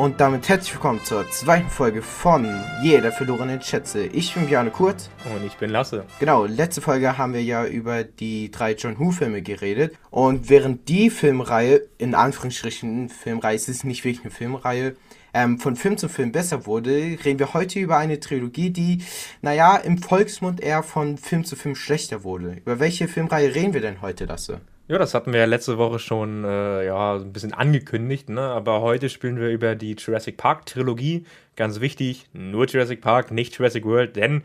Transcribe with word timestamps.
Und 0.00 0.18
damit 0.18 0.48
herzlich 0.48 0.72
willkommen 0.72 1.04
zur 1.04 1.28
zweiten 1.28 1.68
Folge 1.68 2.00
von 2.00 2.48
Jeder 2.82 3.12
verlorenen 3.12 3.60
Schätze. 3.60 4.06
Ich 4.06 4.32
bin 4.32 4.46
Bjarne 4.46 4.70
Kurt. 4.70 5.10
Und 5.26 5.44
ich 5.46 5.56
bin 5.56 5.68
Lasse. 5.68 6.06
Genau, 6.18 6.46
letzte 6.46 6.80
Folge 6.80 7.18
haben 7.18 7.34
wir 7.34 7.42
ja 7.42 7.66
über 7.66 8.02
die 8.02 8.50
drei 8.50 8.72
John 8.72 8.98
Who-Filme 8.98 9.42
geredet. 9.42 9.94
Und 10.08 10.48
während 10.48 10.88
die 10.88 11.10
Filmreihe, 11.10 11.82
in 11.98 12.14
Anführungsstrichen 12.14 13.10
Filmreihe, 13.10 13.56
es 13.56 13.68
ist 13.68 13.84
nicht 13.84 14.02
wirklich 14.02 14.24
eine 14.24 14.30
Filmreihe, 14.30 14.96
ähm, 15.34 15.58
von 15.58 15.76
Film 15.76 15.98
zu 15.98 16.08
Film 16.08 16.32
besser 16.32 16.64
wurde, 16.64 17.18
reden 17.22 17.38
wir 17.38 17.52
heute 17.52 17.78
über 17.78 17.98
eine 17.98 18.20
Trilogie, 18.20 18.70
die, 18.70 19.04
naja, 19.42 19.76
im 19.76 19.98
Volksmund 19.98 20.62
eher 20.62 20.82
von 20.82 21.18
Film 21.18 21.44
zu 21.44 21.56
Film 21.56 21.74
schlechter 21.74 22.24
wurde. 22.24 22.52
Über 22.52 22.80
welche 22.80 23.06
Filmreihe 23.06 23.54
reden 23.54 23.74
wir 23.74 23.82
denn 23.82 24.00
heute, 24.00 24.24
Lasse? 24.24 24.62
Ja, 24.90 24.98
das 24.98 25.14
hatten 25.14 25.32
wir 25.32 25.38
ja 25.38 25.46
letzte 25.46 25.78
Woche 25.78 26.00
schon 26.00 26.42
äh, 26.42 26.86
ja, 26.86 27.14
ein 27.14 27.32
bisschen 27.32 27.54
angekündigt, 27.54 28.28
ne? 28.28 28.40
aber 28.40 28.80
heute 28.80 29.08
spielen 29.08 29.38
wir 29.38 29.48
über 29.50 29.76
die 29.76 29.94
Jurassic 29.94 30.36
Park 30.36 30.66
Trilogie. 30.66 31.26
Ganz 31.54 31.78
wichtig, 31.78 32.26
nur 32.32 32.66
Jurassic 32.66 33.00
Park, 33.00 33.30
nicht 33.30 33.56
Jurassic 33.56 33.84
World, 33.84 34.16
denn 34.16 34.42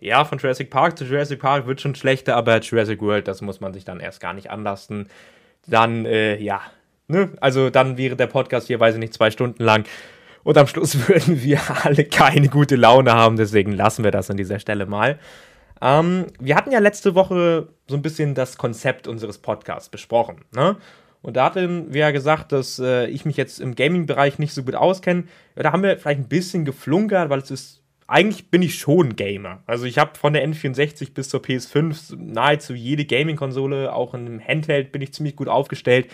ja, 0.00 0.24
von 0.24 0.38
Jurassic 0.38 0.68
Park 0.68 0.98
zu 0.98 1.04
Jurassic 1.04 1.38
Park 1.38 1.68
wird 1.68 1.80
schon 1.80 1.94
schlechter, 1.94 2.34
aber 2.34 2.58
Jurassic 2.58 3.00
World, 3.02 3.28
das 3.28 3.40
muss 3.40 3.60
man 3.60 3.72
sich 3.72 3.84
dann 3.84 4.00
erst 4.00 4.20
gar 4.20 4.34
nicht 4.34 4.50
anlasten. 4.50 5.06
Dann, 5.68 6.06
äh, 6.06 6.38
ja, 6.38 6.60
ne? 7.06 7.30
Also 7.40 7.70
dann 7.70 7.96
wäre 7.96 8.16
der 8.16 8.26
Podcast 8.26 8.66
hier, 8.66 8.80
weiß 8.80 8.94
ich 8.94 9.00
nicht, 9.00 9.14
zwei 9.14 9.30
Stunden 9.30 9.62
lang. 9.62 9.84
Und 10.42 10.58
am 10.58 10.66
Schluss 10.66 11.08
würden 11.08 11.40
wir 11.40 11.60
alle 11.84 12.04
keine 12.04 12.48
gute 12.48 12.74
Laune 12.74 13.12
haben, 13.12 13.36
deswegen 13.36 13.70
lassen 13.70 14.02
wir 14.02 14.10
das 14.10 14.28
an 14.28 14.38
dieser 14.38 14.58
Stelle 14.58 14.86
mal. 14.86 15.20
Ähm, 15.84 16.28
wir 16.40 16.56
hatten 16.56 16.72
ja 16.72 16.78
letzte 16.78 17.14
Woche 17.14 17.68
so 17.86 17.94
ein 17.94 18.00
bisschen 18.00 18.34
das 18.34 18.56
Konzept 18.56 19.06
unseres 19.06 19.36
Podcasts 19.36 19.90
besprochen. 19.90 20.38
Ne? 20.56 20.76
Und 21.20 21.36
da 21.36 21.44
hatten 21.44 21.92
wir 21.92 22.00
ja 22.00 22.10
gesagt, 22.10 22.52
dass 22.52 22.78
äh, 22.78 23.06
ich 23.08 23.26
mich 23.26 23.36
jetzt 23.36 23.60
im 23.60 23.74
Gaming-Bereich 23.74 24.38
nicht 24.38 24.54
so 24.54 24.62
gut 24.62 24.74
auskenne. 24.74 25.24
Ja, 25.56 25.64
da 25.64 25.72
haben 25.72 25.82
wir 25.82 25.98
vielleicht 25.98 26.20
ein 26.20 26.28
bisschen 26.28 26.64
geflunkert, 26.64 27.28
weil 27.28 27.40
es 27.40 27.50
ist. 27.50 27.80
Eigentlich 28.06 28.50
bin 28.50 28.60
ich 28.60 28.78
schon 28.78 29.16
Gamer. 29.16 29.62
Also 29.66 29.86
ich 29.86 29.96
habe 29.96 30.18
von 30.18 30.34
der 30.34 30.46
N64 30.46 31.14
bis 31.14 31.30
zur 31.30 31.40
PS5 31.40 32.14
nahezu 32.18 32.74
jede 32.74 33.06
Gaming-Konsole, 33.06 33.94
auch 33.94 34.12
in 34.12 34.26
einem 34.26 34.40
Handheld 34.46 34.92
bin 34.92 35.00
ich 35.00 35.14
ziemlich 35.14 35.36
gut 35.36 35.48
aufgestellt. 35.48 36.08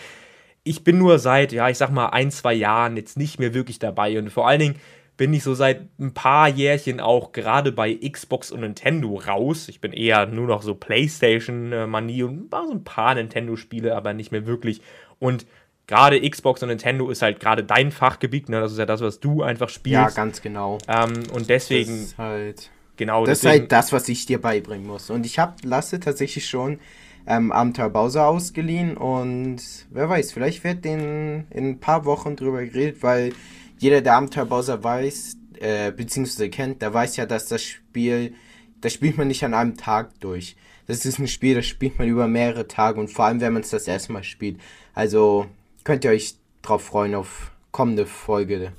Ich 0.62 0.84
bin 0.84 0.98
nur 0.98 1.18
seit, 1.18 1.50
ja, 1.50 1.68
ich 1.68 1.78
sag 1.78 1.90
mal, 1.90 2.10
ein, 2.10 2.30
zwei 2.30 2.54
Jahren 2.54 2.96
jetzt 2.96 3.18
nicht 3.18 3.40
mehr 3.40 3.54
wirklich 3.54 3.80
dabei. 3.80 4.16
Und 4.20 4.30
vor 4.30 4.46
allen 4.46 4.60
Dingen 4.60 4.76
bin 5.20 5.34
ich 5.34 5.42
so 5.42 5.52
seit 5.52 5.82
ein 5.98 6.14
paar 6.14 6.48
Jährchen 6.48 6.98
auch 6.98 7.32
gerade 7.32 7.72
bei 7.72 7.92
Xbox 7.94 8.50
und 8.50 8.60
Nintendo 8.60 9.16
raus. 9.16 9.68
Ich 9.68 9.82
bin 9.82 9.92
eher 9.92 10.24
nur 10.24 10.46
noch 10.46 10.62
so 10.62 10.74
PlayStation-Manie 10.74 12.22
und 12.22 12.50
so 12.50 12.70
ein 12.70 12.84
paar 12.84 13.14
Nintendo-Spiele, 13.16 13.94
aber 13.94 14.14
nicht 14.14 14.32
mehr 14.32 14.46
wirklich. 14.46 14.80
Und 15.18 15.44
gerade 15.86 16.26
Xbox 16.26 16.62
und 16.62 16.70
Nintendo 16.70 17.10
ist 17.10 17.20
halt 17.20 17.38
gerade 17.38 17.62
dein 17.64 17.92
Fachgebiet, 17.92 18.48
ne? 18.48 18.60
Das 18.60 18.72
ist 18.72 18.78
ja 18.78 18.86
das, 18.86 19.02
was 19.02 19.20
du 19.20 19.42
einfach 19.42 19.68
spielst. 19.68 19.92
Ja, 19.92 20.08
ganz 20.08 20.40
genau. 20.40 20.78
Ähm, 20.88 21.12
und 21.34 21.50
deswegen. 21.50 21.90
Das 21.90 22.00
ist 22.00 22.16
halt. 22.16 22.70
Genau, 22.96 23.26
das 23.26 23.40
deswegen, 23.40 23.52
ist 23.52 23.60
halt 23.60 23.72
das, 23.72 23.92
was 23.92 24.08
ich 24.08 24.24
dir 24.24 24.40
beibringen 24.40 24.86
muss. 24.86 25.10
Und 25.10 25.26
ich 25.26 25.38
habe 25.38 25.52
Lasse 25.64 26.00
tatsächlich 26.00 26.48
schon 26.48 26.78
ähm, 27.26 27.52
Abenteuer 27.52 27.90
Bowser 27.90 28.26
ausgeliehen 28.26 28.96
und 28.96 29.60
wer 29.90 30.08
weiß, 30.08 30.32
vielleicht 30.32 30.64
wird 30.64 30.86
den 30.86 31.46
in 31.50 31.68
ein 31.68 31.78
paar 31.78 32.06
Wochen 32.06 32.36
drüber 32.36 32.64
geredet, 32.64 33.02
weil 33.02 33.34
jeder, 33.80 34.02
der 34.02 34.14
Abenteuer 34.14 34.44
Bowser 34.44 34.84
weiß, 34.84 35.38
äh, 35.58 35.90
beziehungsweise 35.90 36.50
kennt, 36.50 36.82
der 36.82 36.92
weiß 36.92 37.16
ja, 37.16 37.24
dass 37.24 37.48
das 37.48 37.62
Spiel, 37.62 38.34
das 38.82 38.92
spielt 38.92 39.16
man 39.16 39.28
nicht 39.28 39.42
an 39.42 39.54
einem 39.54 39.76
Tag 39.76 40.20
durch. 40.20 40.54
Das 40.86 41.06
ist 41.06 41.18
ein 41.18 41.28
Spiel, 41.28 41.54
das 41.54 41.66
spielt 41.66 41.98
man 41.98 42.06
über 42.06 42.28
mehrere 42.28 42.68
Tage 42.68 43.00
und 43.00 43.08
vor 43.08 43.24
allem, 43.24 43.40
wenn 43.40 43.54
man 43.54 43.62
es 43.62 43.70
das 43.70 43.88
erste 43.88 44.12
Mal 44.12 44.22
spielt. 44.22 44.60
Also 44.92 45.46
könnt 45.82 46.04
ihr 46.04 46.10
euch 46.10 46.34
drauf 46.60 46.84
freuen 46.84 47.14
auf 47.14 47.52
kommende 47.70 48.04
Folge. 48.04 48.72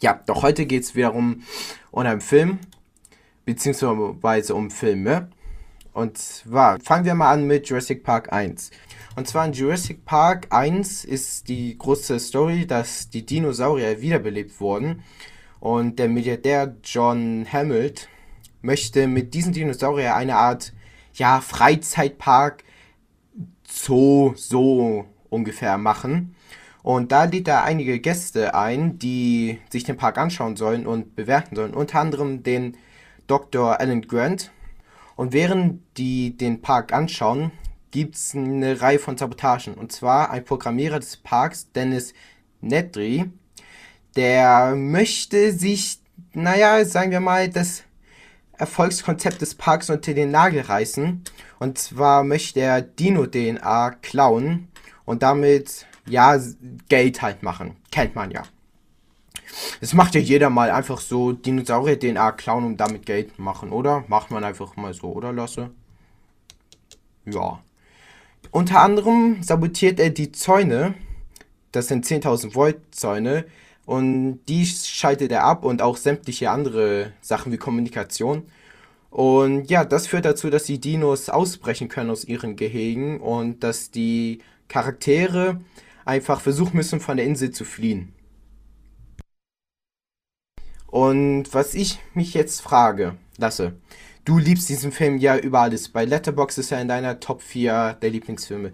Ja, 0.00 0.20
doch 0.26 0.42
heute 0.42 0.66
geht 0.66 0.82
es 0.82 0.96
wiederum 0.96 1.44
um 1.92 2.02
einen 2.04 2.20
Film, 2.20 2.58
beziehungsweise 3.44 4.56
um 4.56 4.72
Filme. 4.72 5.28
Und 5.92 6.18
zwar 6.18 6.80
fangen 6.80 7.04
wir 7.04 7.14
mal 7.14 7.30
an 7.30 7.46
mit 7.46 7.68
Jurassic 7.68 8.02
Park 8.02 8.32
1. 8.32 8.72
Und 9.14 9.28
zwar 9.28 9.44
in 9.44 9.52
Jurassic 9.52 10.06
Park 10.06 10.46
1 10.50 11.04
ist 11.04 11.48
die 11.48 11.76
große 11.76 12.18
Story, 12.18 12.66
dass 12.66 13.10
die 13.10 13.26
Dinosaurier 13.26 14.00
wiederbelebt 14.00 14.58
wurden. 14.58 15.02
Und 15.60 15.98
der 15.98 16.08
Milliardär 16.08 16.74
John 16.82 17.46
Hammond 17.50 18.08
möchte 18.62 19.06
mit 19.06 19.34
diesen 19.34 19.52
Dinosauriern 19.52 20.14
eine 20.14 20.36
Art 20.36 20.72
ja, 21.14 21.42
Freizeitpark 21.42 22.64
Zoo 23.68 24.32
so 24.34 25.04
ungefähr 25.28 25.76
machen. 25.76 26.34
Und 26.82 27.12
da 27.12 27.24
lädt 27.24 27.48
er 27.48 27.64
einige 27.64 28.00
Gäste 28.00 28.54
ein, 28.54 28.98
die 28.98 29.60
sich 29.70 29.84
den 29.84 29.98
Park 29.98 30.16
anschauen 30.16 30.56
sollen 30.56 30.86
und 30.86 31.14
bewerten 31.14 31.54
sollen. 31.54 31.74
Unter 31.74 32.00
anderem 32.00 32.42
den 32.42 32.76
Dr. 33.26 33.78
Alan 33.78 34.02
Grant. 34.02 34.50
Und 35.16 35.32
während 35.34 35.82
die 35.98 36.36
den 36.36 36.62
Park 36.62 36.92
anschauen, 36.92 37.52
gibt 37.92 38.16
es 38.16 38.34
eine 38.34 38.80
Reihe 38.80 38.98
von 38.98 39.16
Sabotagen. 39.16 39.74
Und 39.74 39.92
zwar 39.92 40.30
ein 40.30 40.44
Programmierer 40.44 40.98
des 40.98 41.16
Parks, 41.16 41.70
Dennis 41.72 42.12
Nedry, 42.60 43.30
der 44.16 44.74
möchte 44.74 45.52
sich, 45.52 46.00
naja, 46.32 46.84
sagen 46.84 47.12
wir 47.12 47.20
mal, 47.20 47.48
das 47.48 47.84
Erfolgskonzept 48.52 49.40
des 49.40 49.54
Parks 49.54 49.90
unter 49.90 50.14
den 50.14 50.30
Nagel 50.30 50.62
reißen. 50.62 51.22
Und 51.58 51.78
zwar 51.78 52.24
möchte 52.24 52.60
er 52.60 52.82
Dino-DNA 52.82 53.90
klauen 54.02 54.68
und 55.04 55.22
damit, 55.22 55.86
ja, 56.06 56.38
Geld 56.88 57.22
halt 57.22 57.42
machen. 57.42 57.76
Kennt 57.90 58.14
man 58.14 58.30
ja. 58.30 58.42
Das 59.80 59.92
macht 59.92 60.14
ja 60.14 60.20
jeder 60.20 60.48
mal 60.50 60.70
einfach 60.70 61.00
so 61.00 61.32
Dinosaurier-DNA 61.32 62.32
klauen 62.32 62.64
und 62.64 62.78
damit 62.78 63.04
Geld 63.04 63.38
machen, 63.38 63.70
oder? 63.70 64.04
Macht 64.08 64.30
man 64.30 64.44
einfach 64.44 64.76
mal 64.76 64.94
so, 64.94 65.12
oder 65.12 65.32
Lasse? 65.32 65.70
Ja. 67.26 67.60
Unter 68.52 68.82
anderem 68.82 69.42
sabotiert 69.42 69.98
er 69.98 70.10
die 70.10 70.30
Zäune, 70.30 70.94
das 71.72 71.88
sind 71.88 72.04
10.000 72.04 72.54
Volt 72.54 72.76
Zäune, 72.90 73.46
und 73.86 74.40
die 74.46 74.66
schaltet 74.66 75.32
er 75.32 75.44
ab 75.44 75.64
und 75.64 75.80
auch 75.80 75.96
sämtliche 75.96 76.50
andere 76.50 77.14
Sachen 77.22 77.50
wie 77.50 77.56
Kommunikation. 77.56 78.44
Und 79.08 79.70
ja, 79.70 79.86
das 79.86 80.06
führt 80.06 80.26
dazu, 80.26 80.50
dass 80.50 80.64
die 80.64 80.80
Dinos 80.80 81.30
ausbrechen 81.30 81.88
können 81.88 82.10
aus 82.10 82.24
ihren 82.26 82.56
Gehegen 82.56 83.20
und 83.20 83.64
dass 83.64 83.90
die 83.90 84.40
Charaktere 84.68 85.62
einfach 86.04 86.42
versuchen 86.42 86.76
müssen, 86.76 87.00
von 87.00 87.16
der 87.16 87.24
Insel 87.24 87.52
zu 87.52 87.64
fliehen. 87.64 88.12
Und 90.86 91.44
was 91.54 91.72
ich 91.74 92.00
mich 92.12 92.34
jetzt 92.34 92.60
frage, 92.60 93.16
Lasse, 93.38 93.72
du 94.24 94.38
liebst 94.38 94.68
diesen 94.68 94.92
Film 94.92 95.18
ja 95.18 95.36
über 95.36 95.60
alles. 95.60 95.88
Bei 95.88 96.04
Letterbox 96.04 96.58
ist 96.58 96.72
er 96.72 96.80
in 96.80 96.88
deiner 96.88 97.20
Top 97.20 97.42
4 97.42 97.98
der 98.00 98.10
Lieblingsfilme. 98.10 98.72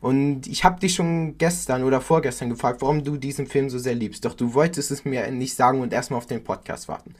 Und 0.00 0.46
ich 0.46 0.62
habe 0.62 0.78
dich 0.78 0.94
schon 0.94 1.38
gestern 1.38 1.82
oder 1.82 2.00
vorgestern 2.00 2.50
gefragt, 2.50 2.82
warum 2.82 3.02
du 3.02 3.16
diesen 3.16 3.46
Film 3.46 3.70
so 3.70 3.78
sehr 3.78 3.94
liebst. 3.94 4.24
Doch 4.24 4.34
du 4.34 4.54
wolltest 4.54 4.90
es 4.90 5.04
mir 5.04 5.28
nicht 5.30 5.54
sagen 5.54 5.80
und 5.80 5.92
erstmal 5.92 6.18
auf 6.18 6.26
den 6.26 6.44
Podcast 6.44 6.88
warten. 6.88 7.14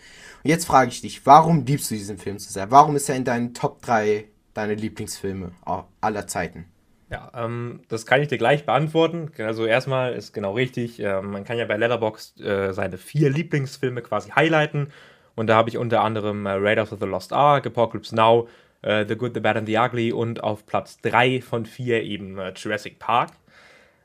Und 0.44 0.50
jetzt 0.50 0.66
frage 0.66 0.90
ich 0.90 1.00
dich, 1.00 1.24
warum 1.26 1.64
liebst 1.64 1.90
du 1.90 1.94
diesen 1.94 2.18
Film 2.18 2.38
so 2.38 2.50
sehr? 2.50 2.70
Warum 2.70 2.94
ist 2.94 3.08
er 3.08 3.16
in 3.16 3.24
deinen 3.24 3.54
Top 3.54 3.82
3 3.82 4.26
deine 4.54 4.74
Lieblingsfilme 4.74 5.52
aller 6.00 6.26
Zeiten? 6.26 6.66
Ja, 7.10 7.30
ähm, 7.34 7.80
das 7.88 8.04
kann 8.04 8.20
ich 8.20 8.28
dir 8.28 8.38
gleich 8.38 8.66
beantworten. 8.66 9.30
Also 9.38 9.64
erstmal 9.64 10.12
ist 10.14 10.32
genau 10.32 10.54
richtig, 10.54 11.00
äh, 11.00 11.22
man 11.22 11.44
kann 11.44 11.56
ja 11.56 11.64
bei 11.64 11.76
Letterboxd 11.76 12.40
äh, 12.40 12.72
seine 12.72 12.98
vier 12.98 13.30
Lieblingsfilme 13.30 14.02
quasi 14.02 14.30
highlighten. 14.30 14.92
Und 15.36 15.46
da 15.46 15.54
habe 15.54 15.68
ich 15.68 15.78
unter 15.78 16.02
anderem 16.02 16.46
äh, 16.46 16.52
Raiders 16.52 16.92
of 16.92 16.98
the 16.98 17.06
Lost 17.06 17.32
Ark, 17.32 17.66
Apocalypse 17.66 18.14
Now, 18.14 18.48
äh, 18.82 19.04
The 19.06 19.14
Good, 19.14 19.34
The 19.34 19.40
Bad 19.40 19.56
and 19.56 19.68
The 19.68 19.76
Ugly 19.76 20.12
und 20.12 20.42
auf 20.42 20.66
Platz 20.66 20.98
3 21.02 21.42
von 21.42 21.66
4 21.66 22.02
eben 22.02 22.38
äh, 22.38 22.52
Jurassic 22.56 22.98
Park. 22.98 23.30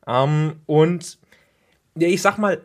Ähm, 0.07 0.61
und 0.65 1.17
ja, 1.95 2.07
ich 2.07 2.21
sag 2.21 2.37
mal, 2.37 2.61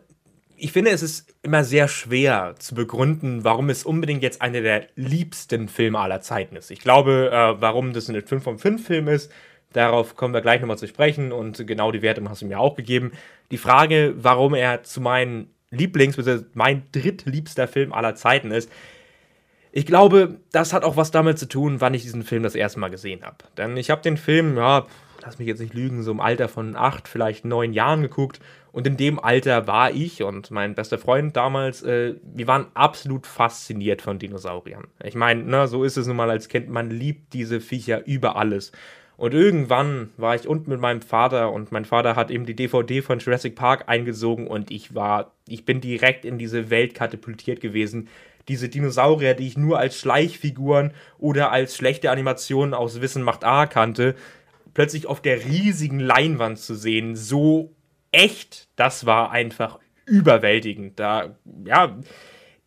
ich 0.57 0.71
finde, 0.71 0.91
es 0.91 1.03
ist 1.03 1.35
immer 1.43 1.63
sehr 1.63 1.87
schwer 1.87 2.55
zu 2.57 2.73
begründen, 2.73 3.43
warum 3.43 3.69
es 3.69 3.83
unbedingt 3.83 4.23
jetzt 4.23 4.41
einer 4.41 4.61
der 4.61 4.87
liebsten 4.95 5.67
Filme 5.67 5.99
aller 5.99 6.21
Zeiten 6.21 6.55
ist. 6.55 6.71
Ich 6.71 6.79
glaube, 6.79 7.29
äh, 7.31 7.61
warum 7.61 7.93
das 7.93 8.09
ein 8.09 8.21
5 8.21 8.43
von 8.43 8.57
5 8.57 8.85
Film 8.85 9.07
ist, 9.07 9.31
darauf 9.73 10.15
kommen 10.15 10.33
wir 10.33 10.41
gleich 10.41 10.59
nochmal 10.59 10.77
zu 10.77 10.87
sprechen 10.87 11.31
und 11.31 11.65
genau 11.67 11.91
die 11.91 12.01
Werte 12.01 12.27
hast 12.27 12.41
du 12.41 12.47
mir 12.47 12.59
auch 12.59 12.75
gegeben. 12.75 13.11
Die 13.51 13.57
Frage, 13.57 14.15
warum 14.17 14.55
er 14.55 14.83
zu 14.83 14.99
meinen 14.99 15.51
Lieblings- 15.71 16.15
bzw. 16.15 16.45
mein 16.53 16.83
drittliebster 16.91 17.67
Film 17.67 17.93
aller 17.93 18.15
Zeiten 18.15 18.51
ist, 18.51 18.71
ich 19.71 19.85
glaube, 19.85 20.39
das 20.51 20.73
hat 20.73 20.83
auch 20.83 20.97
was 20.97 21.11
damit 21.11 21.37
zu 21.37 21.47
tun, 21.47 21.81
wann 21.81 21.93
ich 21.93 22.01
diesen 22.01 22.23
Film 22.23 22.41
das 22.41 22.55
erste 22.55 22.79
Mal 22.79 22.89
gesehen 22.89 23.23
habe. 23.23 23.37
Denn 23.57 23.77
ich 23.77 23.89
habe 23.89 24.01
den 24.01 24.17
Film, 24.17 24.57
ja, 24.57 24.87
lass 25.21 25.39
mich 25.39 25.47
jetzt 25.47 25.59
nicht 25.59 25.73
lügen, 25.73 26.01
so 26.03 26.11
im 26.11 26.19
Alter 26.19 26.47
von 26.47 26.75
acht, 26.75 27.07
vielleicht 27.07 27.45
neun 27.45 27.73
Jahren 27.73 28.01
geguckt. 28.01 28.39
Und 28.71 28.87
in 28.87 28.97
dem 28.97 29.19
Alter 29.19 29.67
war 29.67 29.91
ich 29.91 30.23
und 30.23 30.51
mein 30.51 30.75
bester 30.75 30.97
Freund 30.97 31.35
damals, 31.35 31.83
äh, 31.83 32.15
wir 32.23 32.47
waren 32.47 32.67
absolut 32.75 33.27
fasziniert 33.27 34.01
von 34.01 34.19
Dinosauriern. 34.19 34.85
Ich 35.03 35.15
meine, 35.15 35.43
ne, 35.43 35.67
so 35.67 35.83
ist 35.83 35.97
es 35.97 36.07
nun 36.07 36.15
mal 36.15 36.29
als 36.29 36.47
Kind, 36.47 36.69
man 36.69 36.89
liebt 36.89 37.33
diese 37.33 37.59
Viecher 37.59 38.05
über 38.05 38.35
alles. 38.35 38.71
Und 39.17 39.33
irgendwann 39.33 40.11
war 40.15 40.35
ich 40.35 40.47
unten 40.47 40.69
mit 40.69 40.79
meinem 40.79 41.01
Vater 41.01 41.51
und 41.51 41.71
mein 41.71 41.85
Vater 41.85 42.15
hat 42.15 42.29
eben 42.29 42.45
die 42.45 42.55
DVD 42.55 43.01
von 43.01 43.17
Jurassic 43.17 43.55
Park 43.55 43.85
eingesogen 43.87 44.47
und 44.47 44.69
ich 44.69 44.93
war, 44.93 45.33
ich 45.47 45.65
bin 45.65 45.81
direkt 45.81 46.23
in 46.23 46.37
diese 46.37 46.69
Welt 46.69 46.93
katapultiert 46.93 47.59
gewesen. 47.59 48.09
Diese 48.47 48.69
Dinosaurier, 48.69 49.33
die 49.33 49.47
ich 49.47 49.57
nur 49.57 49.79
als 49.79 49.99
Schleichfiguren 49.99 50.91
oder 51.17 51.51
als 51.51 51.75
schlechte 51.75 52.11
Animationen 52.11 52.75
aus 52.75 53.01
Wissen 53.01 53.23
macht 53.23 53.43
A 53.43 53.65
kannte, 53.65 54.15
plötzlich 54.75 55.07
auf 55.07 55.19
der 55.19 55.43
riesigen 55.43 55.99
Leinwand 55.99 56.59
zu 56.59 56.75
sehen, 56.75 57.15
so 57.15 57.73
echt, 58.11 58.69
das 58.75 59.07
war 59.07 59.31
einfach 59.31 59.79
überwältigend. 60.05 60.99
Da, 60.99 61.35
ja, 61.65 61.97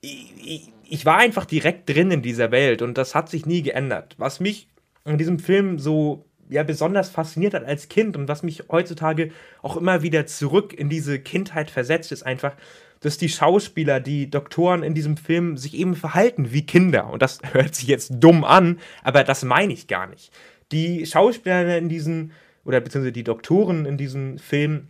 ich, 0.01 0.73
ich 0.89 1.07
war 1.07 1.19
einfach 1.19 1.45
direkt 1.45 1.89
drin 1.89 2.11
in 2.11 2.23
dieser 2.23 2.51
Welt 2.51 2.83
und 2.83 2.99
das 2.99 3.15
hat 3.15 3.29
sich 3.29 3.47
nie 3.47 3.63
geändert. 3.63 4.17
Was 4.19 4.41
mich 4.41 4.69
in 5.05 5.17
diesem 5.17 5.39
Film 5.39 5.79
so 5.79 6.27
ja 6.51 6.63
besonders 6.63 7.11
fasziniert 7.11 7.55
hat 7.55 7.65
als 7.65 7.89
Kind 7.89 8.17
und 8.17 8.29
was 8.29 8.43
mich 8.43 8.65
heutzutage 8.71 9.31
auch 9.63 9.77
immer 9.77 10.03
wieder 10.03 10.27
zurück 10.27 10.73
in 10.73 10.89
diese 10.89 11.19
Kindheit 11.19 11.71
versetzt, 11.71 12.13
ist 12.13 12.25
einfach, 12.25 12.55
dass 13.01 13.17
die 13.17 13.29
Schauspieler, 13.29 13.99
die 14.01 14.29
Doktoren 14.29 14.83
in 14.83 14.95
diesem 14.95 15.17
Film 15.17 15.57
sich 15.57 15.75
eben 15.75 15.97
verhalten 15.97 16.53
wie 16.53 16.67
Kinder. 16.67 17.11
Und 17.11 17.23
das 17.23 17.39
hört 17.53 17.75
sich 17.75 17.89
jetzt 17.89 18.13
dumm 18.21 18.45
an, 18.45 18.79
aber 19.03 19.25
das 19.25 19.43
meine 19.45 19.73
ich 19.73 19.87
gar 19.87 20.07
nicht. 20.07 20.33
Die 20.73 21.07
Schauspieler 21.07 21.79
in 21.79 21.89
diesen, 21.89 22.33
oder 22.65 22.81
beziehungsweise 22.81 23.13
die 23.13 23.25
Doktoren 23.25 23.87
in 23.87 23.97
diesem 23.97 24.39
Film, 24.39 24.89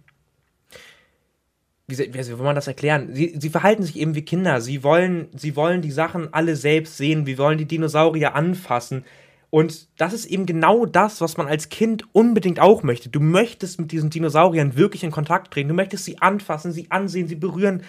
wie, 1.86 2.14
wie, 2.14 2.22
soll 2.22 2.36
man 2.36 2.54
das 2.54 2.68
erklären? 2.68 3.14
Sie, 3.14 3.34
sie 3.36 3.50
verhalten 3.50 3.82
sich 3.82 3.96
eben 3.96 4.14
wie 4.14 4.22
Kinder. 4.22 4.60
Sie 4.60 4.84
wollen, 4.84 5.28
sie 5.34 5.56
wollen 5.56 5.82
die 5.82 5.90
Sachen 5.90 6.32
alle 6.32 6.54
selbst 6.54 6.96
sehen. 6.96 7.26
Wir 7.26 7.38
wollen 7.38 7.58
die 7.58 7.64
Dinosaurier 7.64 8.34
anfassen. 8.34 9.04
Und 9.50 9.88
das 9.98 10.12
ist 10.12 10.26
eben 10.26 10.46
genau 10.46 10.86
das, 10.86 11.20
was 11.20 11.36
man 11.36 11.48
als 11.48 11.68
Kind 11.68 12.04
unbedingt 12.12 12.60
auch 12.60 12.84
möchte. 12.84 13.08
Du 13.08 13.18
möchtest 13.20 13.80
mit 13.80 13.90
diesen 13.90 14.08
Dinosauriern 14.08 14.76
wirklich 14.76 15.02
in 15.02 15.10
Kontakt 15.10 15.52
treten. 15.52 15.68
Du 15.68 15.74
möchtest 15.74 16.04
sie 16.04 16.18
anfassen, 16.18 16.70
sie 16.70 16.90
ansehen, 16.90 17.26
sie 17.26 17.34
berühren. 17.34 17.82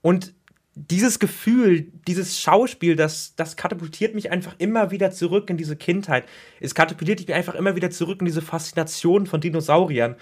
Und 0.00 0.32
dieses 0.76 1.18
Gefühl, 1.18 1.90
dieses 2.06 2.40
Schauspiel, 2.40 2.94
das, 2.94 3.34
das 3.34 3.56
katapultiert 3.56 4.14
mich 4.14 4.30
einfach 4.30 4.54
immer 4.58 4.92
wieder 4.92 5.10
zurück 5.10 5.50
in 5.50 5.56
diese 5.56 5.74
Kindheit. 5.74 6.24
Es 6.60 6.74
katapultiert 6.74 7.18
mich 7.18 7.34
einfach 7.34 7.56
immer 7.56 7.74
wieder 7.74 7.90
zurück 7.90 8.20
in 8.20 8.26
diese 8.26 8.42
Faszination 8.42 9.26
von 9.26 9.40
Dinosauriern. 9.40 10.14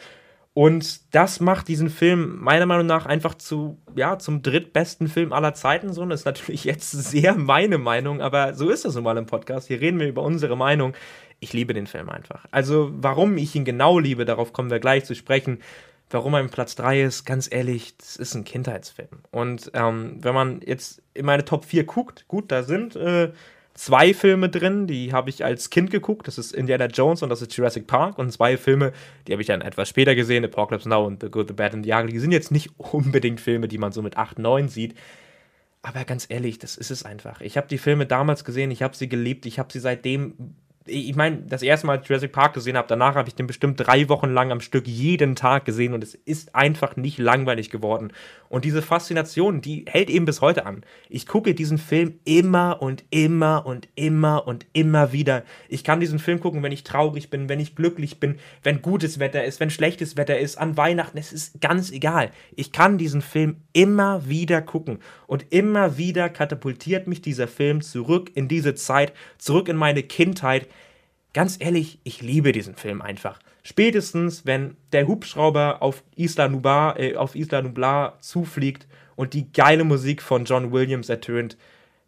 Und 0.57 1.15
das 1.15 1.41
macht 1.41 1.69
diesen 1.69 1.91
Film 1.91 2.39
meiner 2.41 2.65
Meinung 2.65 2.87
nach 2.87 3.05
einfach 3.05 3.35
zu, 3.35 3.77
ja, 3.95 4.19
zum 4.19 4.41
drittbesten 4.41 5.07
Film 5.07 5.35
aller 5.35 5.53
Zeiten. 5.53 5.93
So, 5.93 6.03
das 6.07 6.21
ist 6.21 6.25
natürlich 6.25 6.65
jetzt 6.65 6.91
sehr 6.93 7.35
meine 7.35 7.77
Meinung, 7.77 8.23
aber 8.23 8.55
so 8.55 8.71
ist 8.71 8.87
das 8.87 8.95
nun 8.95 9.05
mal 9.05 9.19
im 9.19 9.27
Podcast. 9.27 9.69
Hier 9.69 9.83
reden 9.83 10.01
wir 10.01 10.09
über 10.09 10.23
unsere 10.23 10.57
Meinung. 10.57 10.95
Ich 11.41 11.53
liebe 11.53 11.75
den 11.75 11.87
Film 11.87 12.09
einfach. 12.09 12.47
Also, 12.53 12.91
warum 12.95 13.37
ich 13.37 13.55
ihn 13.55 13.67
genau 13.67 13.99
liebe, 13.99 14.25
darauf 14.25 14.55
kommen 14.55 14.71
wir 14.71 14.81
gleich 14.81 15.05
zu 15.05 15.15
sprechen. 15.15 15.59
Warum 16.09 16.33
er 16.33 16.41
im 16.41 16.49
Platz 16.49 16.75
3 16.77 17.03
ist, 17.03 17.27
ganz 17.27 17.53
ehrlich, 17.53 17.95
das 17.99 18.17
ist 18.17 18.35
ein 18.35 18.45
Kindheitsfilm. 18.45 19.25
Und 19.33 19.71
ähm, 19.75 20.17
wenn 20.23 20.35
man 20.35 20.63
jetzt 20.65 21.03
in 21.13 21.27
meine 21.27 21.45
Top 21.45 21.67
4 21.67 21.85
guckt, 21.85 22.29
gut, 22.29 22.51
da 22.51 22.63
sind 22.63 22.97
äh, 22.97 23.31
zwei 23.77 24.15
Filme 24.15 24.49
drin, 24.49 24.87
die 24.87 25.13
habe 25.13 25.31
ich 25.31 25.45
als 25.45 25.71
Kind 25.71 25.91
geguckt. 25.91 26.27
Das 26.27 26.39
ist 26.39 26.53
Indiana 26.53 26.87
Jones 26.87 27.23
und 27.23 27.29
das 27.29 27.43
ist 27.43 27.57
Jurassic 27.57 27.87
Park. 27.87 28.19
Und 28.19 28.33
zwei 28.33 28.57
Filme, 28.57 28.93
die 29.27 29.33
habe 29.33 29.43
ich 29.43 29.49
dann 29.49 29.61
etwas 29.61 29.89
später 29.89 30.15
gesehen, 30.15 30.45
Apocalypse 30.45 30.89
Now 30.89 31.07
und 31.07 31.23
The 31.23 31.31
Good, 31.31 31.49
The 31.49 31.55
Bad 31.55 31.75
and 31.75 31.85
The 31.85 31.93
Ugly. 31.93 32.13
Die 32.13 32.19
sind 32.19 32.33
jetzt 32.33 32.51
nicht 32.51 32.71
unbedingt 32.79 33.41
Filme, 33.41 33.69
die 33.69 33.79
man 33.79 33.93
so 33.93 34.03
mit 34.03 34.17
8, 34.17 34.39
9 34.39 34.69
sieht. 34.69 34.95
Aber 35.83 36.05
ganz 36.05 36.27
ehrlich, 36.29 36.59
das 36.59 36.77
ist 36.77 36.91
es 36.91 37.05
einfach. 37.05 37.41
Ich 37.41 37.57
habe 37.57 37.69
die 37.69 37.79
Filme 37.79 38.07
damals 38.07 38.45
gesehen, 38.45 38.71
ich 38.73 38.83
habe 38.83 38.97
sie 38.97 39.09
geliebt, 39.09 39.47
ich 39.47 39.59
habe 39.59 39.73
sie 39.73 39.79
seitdem 39.79 40.57
ich 40.87 41.17
meine, 41.17 41.39
das 41.39 41.63
erste 41.63 41.87
Mal 41.87 42.01
Jurassic 42.05 42.33
Park 42.33 42.55
gesehen 42.55 42.77
habe, 42.77 42.89
danach 42.89 43.15
habe 43.15 43.29
ich 43.29 43.35
den 43.35 43.47
bestimmt 43.47 43.81
drei 43.81 44.09
Wochen 44.09 44.31
lang 44.31 44.53
am 44.53 44.61
Stück 44.61 44.87
jeden 44.87 45.35
Tag 45.35 45.65
gesehen 45.65 45.95
und 45.95 46.03
es 46.03 46.15
ist 46.15 46.55
einfach 46.55 46.97
nicht 46.97 47.19
langweilig 47.19 47.71
geworden. 47.71 48.13
Und 48.49 48.65
diese 48.65 48.83
Faszination, 48.83 49.61
die 49.61 49.85
hält 49.89 50.09
eben 50.09 50.25
bis 50.25 50.41
heute 50.41 50.67
an. 50.67 50.83
Ich 51.09 51.27
gucke 51.27 51.55
diesen 51.55 51.79
Film 51.79 52.21
immer 52.25 52.81
und 52.81 53.05
immer 53.11 53.67
und 53.67 53.89
immer 53.97 54.47
und 54.47 54.67
immer 54.73 55.13
wieder. 55.13 55.43
Ich 55.69 55.83
kann 55.83 56.01
diesen 56.01 56.19
Film 56.19 56.41
gucken, 56.41 56.63
wenn 56.63 56.73
ich 56.73 56.85
traurig 56.85 57.31
bin, 57.31 57.49
wenn 57.49 57.61
ich 57.61 57.75
glücklich 57.75 58.21
bin, 58.21 58.39
wenn 58.63 58.83
gutes 58.83 59.19
Wetter 59.19 59.45
ist, 59.45 59.59
wenn 59.59 59.71
schlechtes 59.71 60.17
Wetter 60.17 60.39
ist, 60.39 60.57
an 60.57 60.77
Weihnachten. 60.77 61.19
Es 61.19 61.33
ist 61.33 61.61
ganz 61.61 61.91
egal. 61.91 62.31
Ich 62.55 62.73
kann 62.73 62.99
diesen 62.99 63.23
Film 63.23 63.57
immer 63.73 64.29
wieder 64.29 64.63
gucken. 64.63 65.01
Und 65.27 65.47
immer 65.51 65.99
wieder 65.99 66.29
katapultiert 66.29 67.09
mich 67.09 67.23
dieser 67.23 67.49
Film 67.49 67.81
zurück 67.81 68.31
in 68.35 68.47
diese 68.49 68.75
Zeit, 68.75 69.13
zurück 69.39 69.69
in 69.69 69.77
meine 69.77 70.03
Kindheit 70.03 70.69
ganz 71.37 71.59
ehrlich, 71.61 71.99
ich 72.03 72.23
liebe 72.23 72.51
diesen 72.51 72.77
Film 72.77 73.03
einfach. 73.03 73.39
Spätestens, 73.63 74.47
wenn 74.47 74.75
der 74.93 75.07
Hubschrauber 75.07 75.83
auf 75.83 76.03
Isla 76.17 76.49
Nublar, 76.49 76.99
äh, 76.99 77.17
auf 77.17 77.35
Isla 77.35 77.61
Nublar 77.61 78.17
zufliegt 78.21 78.87
und 79.17 79.35
die 79.35 79.53
geile 79.53 79.85
Musik 79.85 80.23
von 80.23 80.47
John 80.47 80.73
Williams 80.73 81.11
ertönt, 81.11 81.59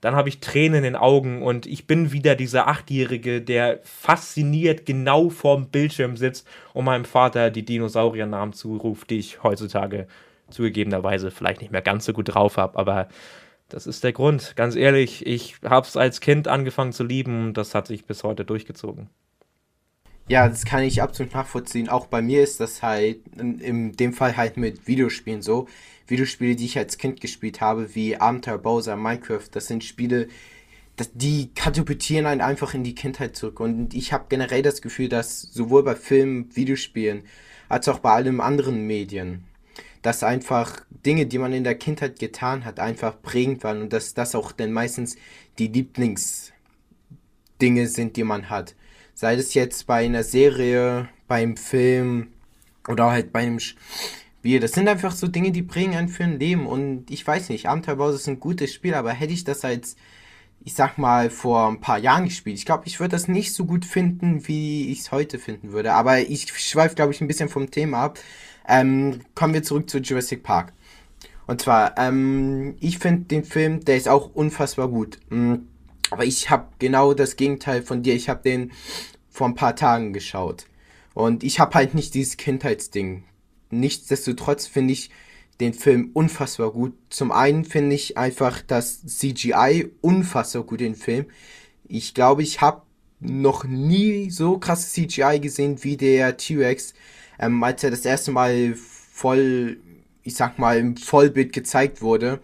dann 0.01 0.17
habe 0.17 0.31
ich 0.31 0.41
Tränen 0.41 0.79
in 0.79 0.83
den 0.85 0.97
Augen 0.97 1.43
und 1.43 1.67
ich 1.67 1.87
bin 1.87 2.11
wieder 2.11 2.37
dieser 2.37 2.69
Achtjährige, 2.69 3.43
der 3.43 3.81
fasziniert 3.83 4.87
genau 4.87 5.29
vorm 5.29 5.69
Bildschirm 5.69 6.17
sitzt 6.17 6.49
und 6.73 6.87
meinem 6.87 7.05
Vater 7.05 7.51
die 7.51 7.67
Dinosauriernamen 7.67 8.55
zuruft, 8.55 9.11
die 9.11 9.19
ich 9.19 9.43
heutzutage 9.43 10.07
zugegebenerweise 10.49 11.31
vielleicht 11.31 11.61
nicht 11.61 11.73
mehr 11.73 11.83
ganz 11.83 12.07
so 12.07 12.15
gut 12.15 12.35
drauf 12.35 12.57
habe, 12.57 12.79
aber 12.79 13.09
das 13.69 13.87
ist 13.87 14.05
der 14.05 14.12
Grund. 14.12 14.55
Ganz 14.56 14.76
ehrlich, 14.76 15.26
ich 15.26 15.56
habe 15.65 15.87
es 15.87 15.97
als 15.97 16.20
Kind 16.20 16.49
angefangen 16.49 16.93
zu 16.93 17.05
lieben 17.05 17.49
und 17.49 17.55
das 17.55 17.75
hat 17.75 17.87
sich 17.87 18.05
bis 18.05 18.25
heute 18.25 18.44
durchgezogen. 18.44 19.09
Ja, 20.29 20.47
das 20.47 20.65
kann 20.67 20.82
ich 20.82 21.00
absolut 21.00 21.32
nachvollziehen. 21.32 21.88
Auch 21.88 22.06
bei 22.06 22.20
mir 22.20 22.43
ist 22.43 22.61
das 22.61 22.82
halt 22.82 23.20
in, 23.38 23.93
dem 23.93 24.12
Fall 24.12 24.37
halt 24.37 24.59
mit 24.59 24.87
Videospielen 24.87 25.41
so. 25.41 25.69
Videospiele, 26.06 26.55
die 26.55 26.67
ich 26.67 26.76
als 26.76 26.99
Kind 26.99 27.20
gespielt 27.20 27.61
habe, 27.61 27.94
wie 27.94 28.17
Abenteuer 28.17 28.59
Bowser, 28.59 28.97
Minecraft, 28.97 29.49
das 29.50 29.67
sind 29.67 29.85
Spiele, 29.85 30.29
die 31.15 31.50
katapultieren 31.55 32.26
einen 32.26 32.41
einfach 32.41 32.75
in 32.75 32.85
die 32.85 32.94
Kindheit 32.94 33.37
zurück. 33.37 33.61
Und 33.61 33.94
ich 33.94 34.12
habe 34.12 34.26
generell 34.29 34.62
das 34.62 34.82
Gefühl, 34.82 35.09
dass 35.09 35.41
sowohl 35.41 35.82
bei 35.82 35.94
Filmen, 35.94 36.55
Videospielen, 36.55 37.23
als 37.69 37.88
auch 37.88 38.00
bei 38.00 38.12
allen 38.12 38.41
anderen 38.41 38.87
Medien, 38.87 39.44
dass 40.03 40.23
einfach 40.23 40.81
Dinge, 41.05 41.27
die 41.27 41.39
man 41.39 41.53
in 41.53 41.65
der 41.65 41.75
Kindheit 41.75 42.19
getan 42.19 42.65
hat, 42.65 42.81
einfach 42.81 43.21
prägend 43.23 43.65
waren 43.65 43.83
und 43.83 43.93
dass 43.93 44.15
das 44.15 44.35
auch 44.35 44.53
dann 44.53 44.73
meistens 44.73 45.17
die 45.59 45.69
Lieblingsdinge 45.69 46.53
sind, 47.87 48.17
die 48.17 48.25
man 48.25 48.50
hat. 48.50 48.75
Sei 49.15 49.35
es 49.35 49.55
jetzt 49.55 49.87
bei 49.87 50.05
einer 50.05 50.23
Serie, 50.23 51.09
beim 51.27 51.56
Film 51.56 52.29
oder 52.89 53.11
halt 53.11 53.32
bei 53.32 53.41
einem 53.41 53.61
Spiel. 53.61 54.61
Das 54.61 54.72
sind 54.72 54.89
einfach 54.89 55.13
so 55.13 55.29
Dinge, 55.29 55.53
die 55.53 55.63
prägen 55.63 55.94
einen 55.94 56.08
für 56.08 56.25
ein 56.25 56.39
Leben. 56.39 56.67
Und 56.67 57.11
ich 57.11 57.25
weiß 57.27 57.51
nicht, 57.51 57.67
Abenteuerbause 57.67 58.17
ist 58.17 58.29
ein 58.29 58.41
gutes 58.41 58.72
Spiel, 58.72 58.94
aber 58.94 59.13
hätte 59.13 59.32
ich 59.32 59.44
das 59.44 59.65
als, 59.65 59.96
ich 60.65 60.75
sag 60.75 60.99
mal, 60.99 61.31
vor 61.31 61.69
ein 61.69 61.81
paar 61.81 61.99
Jahren 61.99 62.25
gespielt, 62.25 62.56
ich 62.56 62.65
glaube, 62.65 62.84
ich 62.87 62.99
würde 62.99 63.13
das 63.13 63.29
nicht 63.29 63.55
so 63.55 63.65
gut 63.67 63.84
finden, 63.84 64.49
wie 64.49 64.91
ich 64.91 65.01
es 65.01 65.13
heute 65.13 65.39
finden 65.39 65.72
würde. 65.72 65.93
Aber 65.93 66.19
ich 66.19 66.49
schweife, 66.58 66.94
glaube 66.94 67.13
ich, 67.13 67.20
ein 67.20 67.29
bisschen 67.29 67.49
vom 67.49 67.70
Thema 67.70 67.99
ab. 68.05 68.19
Ähm, 68.69 69.20
kommen 69.34 69.55
wir 69.55 69.63
zurück 69.63 69.89
zu 69.89 69.98
Jurassic 69.98 70.43
Park. 70.43 70.72
Und 71.46 71.63
zwar, 71.63 71.96
ähm, 71.96 72.77
ich 72.79 72.98
finde 72.98 73.25
den 73.25 73.43
Film, 73.43 73.84
der 73.84 73.96
ist 73.96 74.08
auch 74.08 74.34
unfassbar 74.34 74.89
gut. 74.89 75.19
Mhm. 75.31 75.67
Aber 76.10 76.25
ich 76.25 76.51
habe 76.51 76.69
genau 76.79 77.15
das 77.15 77.37
Gegenteil 77.37 77.82
von 77.82 78.03
dir. 78.03 78.15
Ich 78.15 78.29
habe 78.29 78.43
den 78.43 78.72
vor 79.31 79.46
ein 79.46 79.55
paar 79.55 79.75
Tagen 79.75 80.13
geschaut. 80.13 80.67
Und 81.15 81.43
ich 81.43 81.58
habe 81.58 81.75
halt 81.75 81.94
nicht 81.94 82.15
dieses 82.15 82.37
Kindheitsding. 82.37 83.25
Nichtsdestotrotz 83.70 84.67
finde 84.67 84.93
ich 84.93 85.10
den 85.60 85.75
Film 85.75 86.10
unfassbar 86.13 86.70
gut. 86.70 86.94
Zum 87.10 87.32
einen 87.32 87.65
finde 87.65 87.96
ich 87.96 88.17
einfach 88.17 88.63
das 88.63 89.05
CGI 89.06 89.91
unfassbar 90.01 90.63
gut 90.63 90.81
den 90.81 90.94
Film. 90.94 91.27
Ich 91.89 92.15
glaube, 92.15 92.43
ich 92.43 92.60
habe 92.60 92.82
noch 93.20 93.65
nie 93.65 94.31
so 94.31 94.58
krasses 94.58 94.93
CGI 94.93 95.41
gesehen 95.41 95.82
wie 95.82 95.96
der 95.96 96.37
T-Rex 96.37 96.94
ähm, 97.39 97.63
als 97.63 97.85
er 97.85 97.91
das 97.91 98.05
erste 98.05 98.31
Mal 98.31 98.75
voll, 98.75 99.79
ich 100.23 100.35
sag 100.35 100.59
mal, 100.59 100.79
im 100.79 100.97
Vollbild 100.97 101.53
gezeigt 101.53 102.03
wurde, 102.03 102.41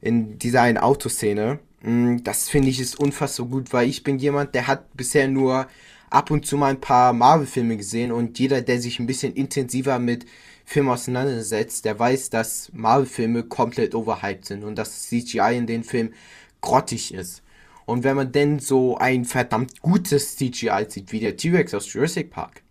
in 0.00 0.38
dieser 0.38 0.62
einen 0.62 0.78
Autoszene. 0.78 1.58
Mm, 1.82 2.18
das 2.24 2.48
finde 2.48 2.68
ich 2.68 2.80
ist 2.80 2.98
unfassbar 2.98 3.46
gut, 3.46 3.72
weil 3.72 3.88
ich 3.88 4.02
bin 4.02 4.18
jemand, 4.18 4.54
der 4.54 4.66
hat 4.66 4.96
bisher 4.96 5.28
nur 5.28 5.66
ab 6.10 6.30
und 6.30 6.46
zu 6.46 6.56
mal 6.56 6.70
ein 6.70 6.80
paar 6.80 7.12
Marvel-Filme 7.12 7.76
gesehen 7.76 8.12
und 8.12 8.38
jeder, 8.38 8.62
der 8.62 8.80
sich 8.80 9.00
ein 9.00 9.06
bisschen 9.06 9.34
intensiver 9.34 9.98
mit 9.98 10.26
Filmen 10.64 10.90
auseinandersetzt, 10.90 11.84
der 11.84 11.98
weiß, 11.98 12.30
dass 12.30 12.70
Marvel-Filme 12.72 13.44
komplett 13.44 13.94
overhyped 13.94 14.44
sind 14.44 14.64
und 14.64 14.76
dass 14.76 15.08
CGI 15.08 15.56
in 15.56 15.66
den 15.66 15.84
Filmen 15.84 16.14
grottig 16.60 17.14
ist. 17.14 17.42
Und 17.84 18.02
wenn 18.02 18.16
man 18.16 18.32
denn 18.32 18.58
so 18.58 18.96
ein 18.98 19.24
verdammt 19.24 19.80
gutes 19.80 20.36
CGI 20.36 20.86
sieht, 20.88 21.12
wie 21.12 21.20
der 21.20 21.36
T-Rex 21.36 21.72
aus 21.72 21.92
Jurassic 21.92 22.30
Park, 22.30 22.62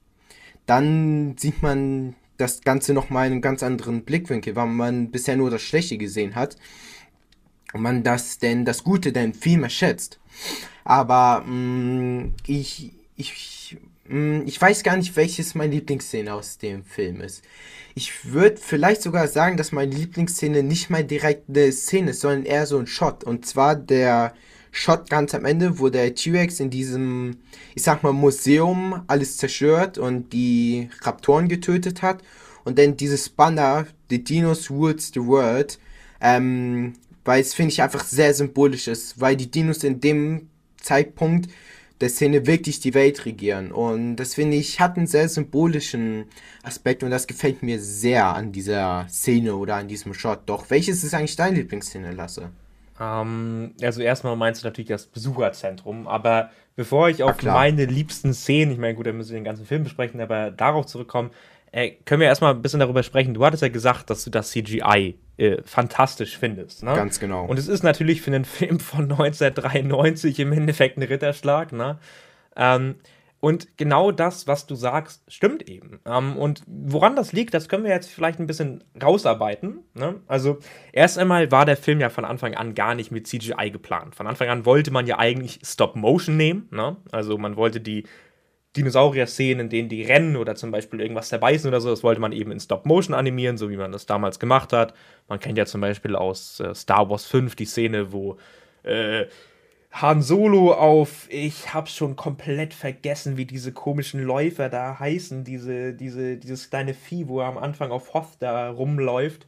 dann 0.65 1.36
sieht 1.38 1.62
man 1.62 2.15
das 2.38 2.62
Ganze 2.62 2.93
nochmal 2.93 3.27
in 3.27 3.34
einem 3.34 3.41
ganz 3.41 3.63
anderen 3.63 4.03
Blickwinkel, 4.03 4.55
weil 4.55 4.67
man 4.67 5.12
bisher 5.12 5.38
nur 5.38 5.50
das 5.50 5.62
Schlechte 5.62 5.98
gesehen 5.98 6.36
hat 6.36 6.57
und 7.74 7.81
man 7.81 8.03
das 8.03 8.39
denn 8.39 8.65
das 8.65 8.84
Gute 8.84 9.12
denn 9.12 9.34
viel 9.34 9.57
mehr 9.57 9.69
schätzt. 9.69 10.19
Aber 10.84 11.43
mh, 11.45 11.51
mm, 11.51 12.34
ich 12.48 12.91
ich, 13.15 13.77
mh, 14.07 14.39
mm, 14.39 14.48
ich 14.48 14.62
weiß 14.62 14.84
gar 14.84 14.98
nicht, 14.98 15.15
welches 15.15 15.55
meine 15.55 15.74
Lieblingsszene 15.74 16.34
aus 16.34 16.57
dem 16.57 16.84
Film 16.84 17.22
ist. 17.22 17.43
Ich 17.95 18.34
würde 18.34 18.57
vielleicht 18.57 19.01
sogar 19.01 19.27
sagen, 19.27 19.55
dass 19.55 19.72
meine 19.72 19.95
Lieblingsszene 19.95 20.63
nicht 20.63 20.89
mal 20.89 21.03
direkt 21.03 21.50
eine 21.50 21.72
Szene 21.72 22.12
ist, 22.12 22.22
sondern 22.22 22.43
eher 22.43 22.65
so 22.65 22.77
ein 22.77 22.88
Shot. 22.88 23.24
Und 23.24 23.45
zwar 23.45 23.75
der 23.75 24.34
Shot 24.77 25.10
ganz 25.10 25.34
am 25.34 25.46
Ende, 25.46 25.79
wo 25.79 25.88
der 25.88 26.13
T-Rex 26.13 26.60
in 26.60 26.70
diesem, 26.70 27.38
ich 27.75 27.84
sag 27.84 28.03
mal, 28.03 28.12
Museum 28.12 29.03
alles 29.08 29.38
zerstört 29.38 29.98
und 29.98 30.34
die 30.34 30.89
Raptoren 31.01 31.48
getötet 31.48 32.01
hat. 32.01 32.22
Und 32.65 32.77
dann 32.77 32.98
dieses 32.98 33.29
Banner, 33.29 33.88
The 34.10 34.22
Dinos 34.22 34.70
Rules 34.70 35.12
the 35.13 35.22
World, 35.22 35.79
ähm, 36.20 36.91
weil 37.24 37.39
es 37.39 37.53
finde 37.53 37.72
ich 37.72 37.82
einfach 37.82 38.03
sehr 38.03 38.34
symbolisch 38.34 38.89
ist, 38.89 39.22
weil 39.22 39.38
die 39.38 39.50
Dinos 39.50 39.82
in 39.86 40.01
dem 40.01 40.50
Zeitpunkt 40.82 41.50
der 42.01 42.10
Szene 42.10 42.46
wirklich 42.46 42.82
die 42.82 42.94
Welt 42.94 43.25
regieren. 43.25 43.72
Und 43.72 44.17
das 44.17 44.34
finde 44.34 44.58
ich 44.58 44.82
hat 44.82 44.98
einen 44.98 45.08
sehr 45.08 45.29
symbolischen 45.29 46.25
Aspekt 46.63 47.01
und 47.01 47.12
das 47.12 47.27
gefällt 47.27 47.63
mir 47.63 47.79
sehr 47.79 48.25
an 48.25 48.51
dieser 48.51 49.08
Szene 49.10 49.55
oder 49.55 49.75
an 49.75 49.88
diesem 49.88 50.13
Shot. 50.13 50.41
Doch, 50.48 50.70
welches 50.70 51.01
ist 51.05 51.13
eigentlich 51.13 51.38
deine 51.38 51.60
Lieblingsszene, 51.60 52.12
Lasse? 52.12 52.51
Ähm, 53.00 53.74
also 53.82 54.02
erstmal 54.02 54.36
meinst 54.36 54.64
du 54.64 54.68
natürlich 54.68 54.90
das 54.90 55.06
Besucherzentrum, 55.06 56.08
aber 56.08 56.50
bevor 56.75 57.10
ich 57.10 57.24
auf 57.24 57.42
meine 57.44 57.86
liebsten 57.86 58.34
Szenen, 58.34 58.72
ich 58.72 58.78
meine, 58.78 58.96
gut, 58.96 59.08
da 59.08 59.12
müssen 59.12 59.32
wir 59.32 59.40
den 59.40 59.46
ganzen 59.46 59.66
Film 59.66 59.84
besprechen, 59.84 60.22
aber 60.22 60.52
darauf 60.52 60.86
zurückkommen, 60.86 61.32
äh, 61.72 61.92
können 62.06 62.22
wir 62.22 62.28
erstmal 62.28 62.54
ein 62.54 62.62
bisschen 62.62 62.80
darüber 62.80 63.04
sprechen. 63.04 63.34
Du 63.34 63.46
hattest 63.46 63.62
ja 63.62 63.68
gesagt, 63.68 64.10
dass 64.10 64.24
du 64.24 64.30
das 64.30 64.52
CGI 64.52 65.16
äh, 65.38 65.58
fantastisch 65.66 66.38
findest. 66.38 66.84
Ne? 66.84 66.94
Ganz 66.94 67.20
genau. 67.20 67.46
Und 67.46 67.60
es 67.60 67.68
ist 67.68 67.84
natürlich 67.84 68.22
für 68.22 68.32
einen 68.32 68.46
Film 68.46 68.80
von 68.80 69.04
1993 69.12 70.40
im 70.40 70.54
Endeffekt 70.54 70.98
ein 70.98 71.04
Ritterschlag. 71.04 71.74
Ne? 71.74 71.98
Ähm, 72.56 72.96
und 73.46 73.78
genau 73.78 74.12
das, 74.12 74.48
was 74.48 74.66
du 74.66 74.74
sagst, 74.74 75.24
stimmt 75.28 75.70
eben. 75.70 76.00
Ähm, 76.08 76.36
und 76.36 76.64
woran 76.66 77.16
das 77.16 77.32
liegt, 77.32 77.54
das 77.54 77.70
können 77.70 77.84
wir 77.84 77.92
jetzt 77.92 78.10
vielleicht 78.10 78.40
ein 78.40 78.48
bisschen 78.48 78.84
rausarbeiten. 79.00 79.82
Ne? 79.94 80.16
Also, 80.25 80.58
erst 80.92 81.20
einmal 81.20 81.52
war 81.52 81.64
der 81.64 81.78
Film 81.78 82.00
ja 82.00 82.10
von 82.10 82.25
Anfang 82.25 82.56
an 82.56 82.74
gar 82.74 82.96
nicht 82.96 83.12
mit 83.12 83.28
CGI 83.28 83.70
geplant. 83.70 84.16
Von 84.16 84.25
Anfang 84.25 84.50
an 84.50 84.66
wollte 84.66 84.90
man 84.90 85.06
ja 85.06 85.20
eigentlich 85.20 85.60
Stop-Motion 85.64 86.36
nehmen. 86.36 86.68
Ne? 86.72 86.98
Also, 87.12 87.38
man 87.38 87.56
wollte 87.56 87.82
die 87.82 88.06
Dinosaurier-Szenen, 88.78 89.66
in 89.66 89.70
denen 89.70 89.90
die 89.90 90.02
rennen 90.02 90.38
oder 90.38 90.56
zum 90.56 90.72
Beispiel 90.72 91.00
irgendwas 91.00 91.30
zerbeißen 91.30 91.68
oder 91.68 91.82
so, 91.82 91.92
das 91.92 92.02
wollte 92.02 92.22
man 92.22 92.32
eben 92.32 92.52
in 92.52 92.60
Stop-Motion 92.60 93.14
animieren, 93.14 93.60
so 93.60 93.70
wie 93.70 93.78
man 93.78 93.92
das 93.92 94.08
damals 94.08 94.40
gemacht 94.40 94.74
hat. 94.74 94.96
Man 95.28 95.40
kennt 95.40 95.60
ja 95.60 95.68
zum 95.68 95.82
Beispiel 95.82 96.16
aus 96.16 96.60
äh, 96.62 96.74
Star 96.74 97.12
Wars 97.12 97.28
5 97.28 97.56
die 97.56 97.66
Szene, 97.66 98.12
wo 98.12 98.40
äh, 98.82 99.28
Han 100.02 100.22
Solo 100.22 100.74
auf, 100.74 101.28
ich 101.30 101.74
hab's 101.74 101.96
schon 101.96 102.18
komplett 102.18 102.74
vergessen, 102.74 103.38
wie 103.38 103.46
diese 103.46 103.72
komischen 103.72 104.22
Läufer 104.22 104.68
da 104.68 105.00
heißen, 105.00 105.46
diese, 105.46 105.94
diese, 105.94 106.36
dieses 106.36 106.70
kleine 106.70 106.94
Vieh, 106.94 107.30
wo 107.30 107.40
er 107.40 107.48
am 107.48 107.58
Anfang 107.58 107.92
auf 107.92 108.14
Hoth 108.14 108.36
da 108.40 108.70
rumläuft. 108.70 109.48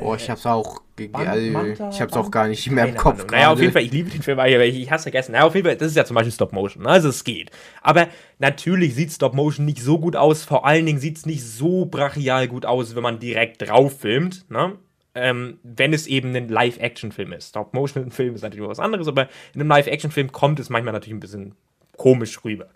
Boah, 0.00 0.16
ich 0.16 0.28
hab's 0.28 0.44
auch, 0.44 0.82
also, 1.12 1.62
ich 1.90 2.00
hab's 2.00 2.14
auch 2.14 2.30
gar 2.30 2.48
nicht 2.48 2.70
mehr 2.70 2.88
im 2.88 2.94
Kopf. 2.94 3.26
Naja, 3.30 3.52
auf 3.52 3.60
jeden 3.60 3.72
Fall, 3.72 3.82
ich 3.82 3.92
liebe 3.92 4.10
den 4.10 4.22
Film, 4.22 4.38
aber 4.38 4.64
ich, 4.64 4.78
ich 4.78 4.90
hasse 4.90 5.04
vergessen. 5.04 5.32
Naja, 5.32 5.44
auf 5.44 5.54
jeden 5.54 5.66
Fall, 5.66 5.76
das 5.76 5.88
ist 5.88 5.96
ja 5.96 6.04
zum 6.04 6.14
Beispiel 6.14 6.32
Stop 6.32 6.52
Motion, 6.52 6.82
ne? 6.82 6.90
also 6.90 7.08
es 7.08 7.24
geht. 7.24 7.50
Aber 7.80 8.08
natürlich 8.38 8.94
sieht 8.94 9.12
Stop 9.12 9.34
Motion 9.34 9.64
nicht 9.64 9.80
so 9.80 9.98
gut 9.98 10.14
aus, 10.14 10.44
vor 10.44 10.66
allen 10.66 10.84
Dingen 10.84 10.98
sieht's 10.98 11.24
nicht 11.24 11.42
so 11.42 11.86
brachial 11.86 12.48
gut 12.48 12.66
aus, 12.66 12.94
wenn 12.94 13.02
man 13.02 13.18
direkt 13.18 13.66
drauf 13.66 13.98
filmt, 14.00 14.50
ne? 14.50 14.78
Ähm, 15.14 15.58
wenn 15.62 15.92
es 15.92 16.06
eben 16.06 16.34
ein 16.34 16.48
Live-Action-Film 16.48 17.32
ist. 17.32 17.50
Stop-Motion-Film 17.50 18.34
ist 18.34 18.42
natürlich 18.42 18.68
was 18.68 18.80
anderes, 18.80 19.06
aber 19.06 19.28
in 19.54 19.60
einem 19.60 19.70
Live-Action-Film 19.70 20.32
kommt 20.32 20.58
es 20.58 20.70
manchmal 20.70 20.92
natürlich 20.92 21.14
ein 21.14 21.20
bisschen 21.20 21.54
komisch 21.96 22.44
rüber. 22.44 22.66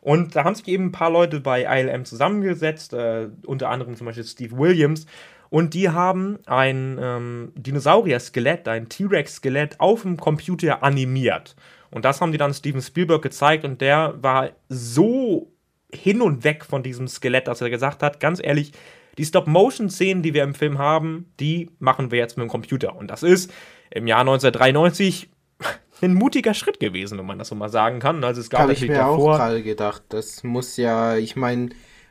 Und 0.00 0.36
da 0.36 0.44
haben 0.44 0.54
sich 0.54 0.68
eben 0.68 0.86
ein 0.86 0.92
paar 0.92 1.10
Leute 1.10 1.40
bei 1.40 1.62
ILM 1.64 2.04
zusammengesetzt, 2.04 2.92
äh, 2.92 3.28
unter 3.44 3.68
anderem 3.68 3.96
zum 3.96 4.06
Beispiel 4.06 4.24
Steve 4.24 4.56
Williams, 4.56 5.06
und 5.50 5.74
die 5.74 5.88
haben 5.88 6.38
ein 6.46 6.98
ähm, 7.00 7.52
Dinosaurier-Skelett, 7.54 8.68
ein 8.68 8.88
T-Rex-Skelett 8.88 9.80
auf 9.80 10.02
dem 10.02 10.18
Computer 10.18 10.82
animiert. 10.82 11.56
Und 11.90 12.04
das 12.04 12.20
haben 12.20 12.32
die 12.32 12.38
dann 12.38 12.52
Steven 12.52 12.82
Spielberg 12.82 13.22
gezeigt 13.22 13.64
und 13.64 13.80
der 13.80 14.14
war 14.22 14.50
so 14.68 15.50
hin 15.90 16.20
und 16.20 16.44
weg 16.44 16.66
von 16.66 16.82
diesem 16.82 17.08
Skelett, 17.08 17.48
dass 17.48 17.62
er 17.62 17.70
gesagt 17.70 18.02
hat, 18.02 18.20
ganz 18.20 18.40
ehrlich, 18.42 18.72
die 19.18 19.24
Stop-Motion-Szenen, 19.24 20.22
die 20.22 20.32
wir 20.32 20.44
im 20.44 20.54
Film 20.54 20.78
haben, 20.78 21.32
die 21.40 21.70
machen 21.80 22.10
wir 22.10 22.18
jetzt 22.18 22.36
mit 22.36 22.44
dem 22.44 22.50
Computer. 22.50 22.96
Und 22.96 23.08
das 23.10 23.22
ist 23.22 23.52
im 23.90 24.06
Jahr 24.06 24.20
1993 24.20 25.28
ein 26.00 26.14
mutiger 26.14 26.54
Schritt 26.54 26.78
gewesen, 26.78 27.18
wenn 27.18 27.26
man 27.26 27.38
das 27.38 27.48
so 27.48 27.54
mal 27.54 27.68
sagen 27.68 27.98
kann. 27.98 28.22
Also 28.22 28.40
es 28.40 28.48
gab 28.48 28.60
Habe 28.60 28.72
ich 28.72 28.82
mir 28.82 28.94
davor, 28.94 29.34
auch 29.34 29.38
gerade 29.38 29.62
gedacht. 29.62 30.02
Das 30.08 30.44
muss 30.44 30.76
ja, 30.76 31.16
ich 31.16 31.34
meine, 31.34 31.70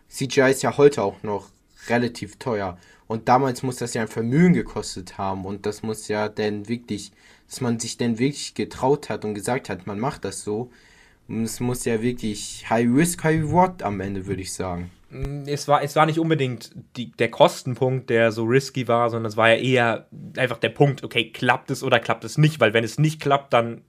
CGI 0.10 0.52
ist 0.52 0.64
ja 0.64 0.78
heute 0.78 1.02
auch 1.02 1.24
noch 1.24 1.48
relativ 1.88 2.38
teuer. 2.38 2.78
Und 3.08 3.30
damals 3.30 3.64
muss 3.64 3.78
das 3.78 3.94
ja 3.94 4.02
ein 4.02 4.10
Vermögen 4.10 4.54
gekostet 4.54 5.18
haben. 5.18 5.46
Und 5.46 5.66
das 5.66 5.82
muss 5.82 6.10
ja 6.10 6.28
dann 6.28 6.68
wirklich, 6.68 7.14
dass 7.48 7.62
man 7.62 7.80
sich 7.80 7.98
dann 7.98 8.20
wirklich 8.20 8.54
getraut 8.54 9.10
hat 9.10 9.24
und 9.24 9.34
gesagt 9.34 9.70
hat, 9.70 9.88
man 9.88 9.98
macht 9.98 10.26
das 10.26 10.44
so. 10.44 10.72
Und 11.30 11.44
es 11.44 11.62
muss 11.62 11.86
ja 11.86 12.02
wirklich 12.02 12.70
High 12.70 12.88
Risk, 12.94 13.24
High 13.24 13.44
Reward 13.44 13.84
am 13.84 14.02
Ende, 14.02 14.26
würde 14.28 14.42
ich 14.42 14.54
sagen. 14.54 14.92
Mm, 15.10 15.44
es 15.48 15.68
war, 15.68 15.84
es 15.84 15.96
war 15.96 16.06
nicht 16.06 16.20
unbedingt 16.20 16.72
die, 16.96 17.12
der 17.12 17.30
Kostenpunkt, 17.30 18.10
der 18.10 18.32
so 18.32 18.44
risky 18.44 18.88
war, 18.88 19.10
sondern 19.10 19.30
es 19.30 19.38
war 19.38 19.50
ja 19.50 19.56
eher 19.56 20.08
einfach 20.38 20.58
der 20.58 20.70
Punkt, 20.70 21.04
okay, 21.04 21.32
klappt 21.32 21.72
es 21.72 21.84
oder 21.84 22.00
klappt 22.00 22.24
es 22.24 22.38
nicht, 22.38 22.60
weil 22.60 22.74
wenn 22.74 22.84
es 22.84 22.98
nicht 23.00 23.22
klappt, 23.22 23.54
dann 23.54 23.82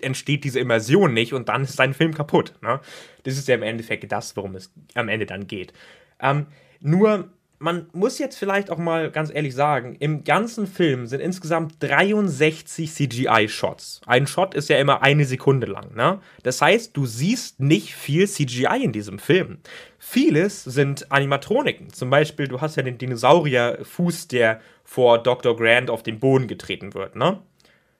entsteht 0.00 0.44
diese 0.44 0.60
Immersion 0.60 1.12
nicht 1.12 1.32
und 1.32 1.48
dann 1.48 1.64
ist 1.64 1.78
dein 1.78 1.94
Film 1.94 2.14
kaputt. 2.14 2.54
Ne? 2.62 2.80
Das 3.24 3.36
ist 3.36 3.48
ja 3.48 3.54
im 3.56 3.62
Endeffekt 3.62 4.10
das, 4.10 4.36
worum 4.36 4.54
es 4.54 4.72
am 4.94 5.08
Ende 5.08 5.26
dann 5.26 5.46
geht. 5.46 5.72
Ähm, 6.20 6.46
nur 6.80 7.30
man 7.64 7.86
muss 7.94 8.18
jetzt 8.18 8.36
vielleicht 8.36 8.68
auch 8.68 8.76
mal 8.76 9.10
ganz 9.10 9.30
ehrlich 9.32 9.54
sagen, 9.54 9.96
im 9.98 10.22
ganzen 10.22 10.66
Film 10.66 11.06
sind 11.06 11.20
insgesamt 11.20 11.76
63 11.82 12.92
CGI-Shots. 12.92 14.02
Ein 14.04 14.26
Shot 14.26 14.52
ist 14.52 14.68
ja 14.68 14.76
immer 14.76 15.02
eine 15.02 15.24
Sekunde 15.24 15.66
lang, 15.66 15.94
ne? 15.94 16.20
Das 16.42 16.60
heißt, 16.60 16.94
du 16.94 17.06
siehst 17.06 17.60
nicht 17.60 17.94
viel 17.94 18.28
CGI 18.28 18.84
in 18.84 18.92
diesem 18.92 19.18
Film. 19.18 19.60
Vieles 19.98 20.62
sind 20.62 21.10
Animatroniken. 21.10 21.90
Zum 21.90 22.10
Beispiel, 22.10 22.48
du 22.48 22.60
hast 22.60 22.76
ja 22.76 22.82
den 22.82 22.98
Dinosaurierfuß, 22.98 24.28
der 24.28 24.60
vor 24.84 25.22
Dr. 25.22 25.56
Grant 25.56 25.88
auf 25.88 26.02
den 26.02 26.20
Boden 26.20 26.48
getreten 26.48 26.92
wird, 26.92 27.16
ne? 27.16 27.40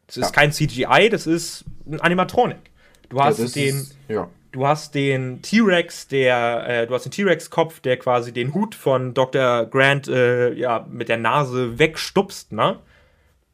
Das 0.07 0.19
ist 0.19 0.27
ja. 0.27 0.31
kein 0.33 0.53
CGI, 0.53 1.09
das 1.11 1.27
ist 1.27 1.65
ein 1.91 2.03
Animatronik. 2.03 2.71
Du 3.09 3.19
hast 3.19 3.39
ja, 3.39 3.47
den. 3.47 3.77
Ist, 3.77 3.97
ja 4.09 4.29
du 4.55 4.67
hast 4.67 4.95
den 4.95 5.43
T-Rex, 5.43 6.07
der, 6.07 6.65
äh, 6.69 6.87
du 6.87 6.95
hast 6.95 7.05
den 7.05 7.11
T-Rex-Kopf, 7.11 7.81
der 7.81 7.97
quasi 7.97 8.33
den 8.33 8.55
Hut 8.55 8.77
von 8.77 9.13
Dr. 9.13 9.67
Grant 9.67 10.07
äh, 10.07 10.53
ja, 10.55 10.87
mit 10.89 11.09
der 11.09 11.19
Nase 11.19 11.79
wegstupst, 11.79 12.53
ne? 12.53 12.79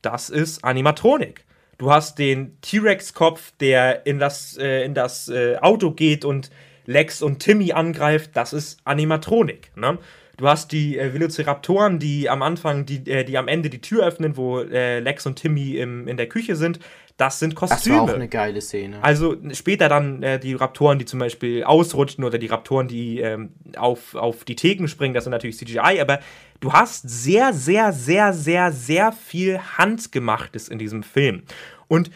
Das 0.02 0.28
ist 0.28 0.62
Animatronik. 0.62 1.45
Du 1.78 1.90
hast 1.90 2.19
den 2.19 2.61
T-Rex-Kopf, 2.61 3.52
der 3.61 4.04
in 4.07 4.19
das, 4.19 4.59
äh, 4.59 4.85
in 4.85 4.92
das 4.92 5.28
äh, 5.28 5.57
Auto 5.57 5.90
geht 5.92 6.26
und 6.26 6.50
Lex 6.85 7.23
und 7.23 7.38
Timmy 7.38 7.73
angreift, 7.73 8.33
das 8.35 8.52
ist 8.52 8.80
Animatronik, 8.85 9.71
ne? 9.76 9.99
Du 10.37 10.49
hast 10.49 10.73
die 10.73 10.99
äh, 10.99 11.14
Velociraptoren, 11.14 11.99
die 11.99 12.28
am 12.28 12.42
Anfang, 12.42 12.85
die, 12.85 13.11
äh, 13.11 13.25
die 13.25 13.38
am 13.38 13.49
Ende 13.49 13.71
die 13.71 13.80
Tür 13.80 14.07
öffnen, 14.07 14.37
wo 14.37 14.61
äh, 14.61 15.00
Lex 15.00 15.26
und 15.26 15.37
Timmy 15.37 15.76
im, 15.76 16.09
in 16.09 16.16
der 16.16 16.28
Küche 16.28 16.57
sind. 16.57 16.78
Das 17.20 17.38
sind 17.38 17.54
Kostüme. 17.54 17.96
Das 17.96 18.06
war 18.06 18.10
auch 18.10 18.14
eine 18.14 18.28
geile 18.28 18.62
Szene. 18.62 19.04
Also 19.04 19.36
später 19.52 19.90
dann 19.90 20.22
äh, 20.22 20.40
die 20.40 20.54
Raptoren, 20.54 20.98
die 20.98 21.04
zum 21.04 21.18
Beispiel 21.18 21.64
ausrutschen 21.64 22.24
oder 22.24 22.38
die 22.38 22.46
Raptoren, 22.46 22.88
die 22.88 23.20
ähm, 23.20 23.50
auf, 23.76 24.14
auf 24.14 24.44
die 24.44 24.56
Theken 24.56 24.88
springen, 24.88 25.12
das 25.12 25.24
sind 25.24 25.32
natürlich 25.32 25.58
CGI, 25.58 26.00
aber 26.00 26.20
du 26.60 26.72
hast 26.72 27.06
sehr, 27.06 27.52
sehr, 27.52 27.92
sehr, 27.92 28.32
sehr, 28.32 28.72
sehr 28.72 29.12
viel 29.12 29.58
Handgemachtes 29.58 30.68
in 30.68 30.78
diesem 30.78 31.02
Film. 31.02 31.42
Und 31.88 32.10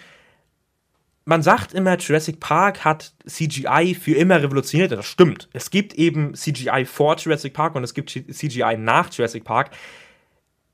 man 1.26 1.42
sagt 1.42 1.75
immer, 1.75 1.99
Jurassic 1.99 2.40
Park 2.40 2.87
hat 2.87 3.12
CGI 3.26 3.94
für 3.94 4.14
immer 4.14 4.42
revolutioniert. 4.42 4.92
Das 4.92 5.04
stimmt. 5.04 5.50
Es 5.52 5.68
gibt 5.68 5.92
eben 5.94 6.32
CGI 6.34 6.87
vor 6.87 7.16
Jurassic 7.16 7.52
Park 7.52 7.75
und 7.75 7.84
es 7.84 7.92
gibt 7.92 8.08
CGI 8.11 8.76
nach 8.78 9.12
Jurassic 9.12 9.44
Park. 9.44 9.70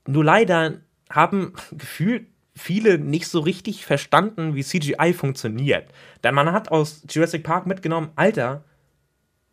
Nur 0.07 0.23
leider 0.23 0.79
haben 1.09 1.51
gefühlt 1.73 2.27
viele 2.55 2.97
nicht 2.97 3.27
so 3.27 3.39
richtig 3.39 3.85
verstanden, 3.85 4.55
wie 4.55 4.63
CGI 4.63 5.13
funktioniert. 5.13 5.89
Denn 6.23 6.35
man 6.35 6.51
hat 6.51 6.71
aus 6.71 7.03
Jurassic 7.09 7.43
Park 7.43 7.65
mitgenommen, 7.65 8.09
Alter, 8.15 8.63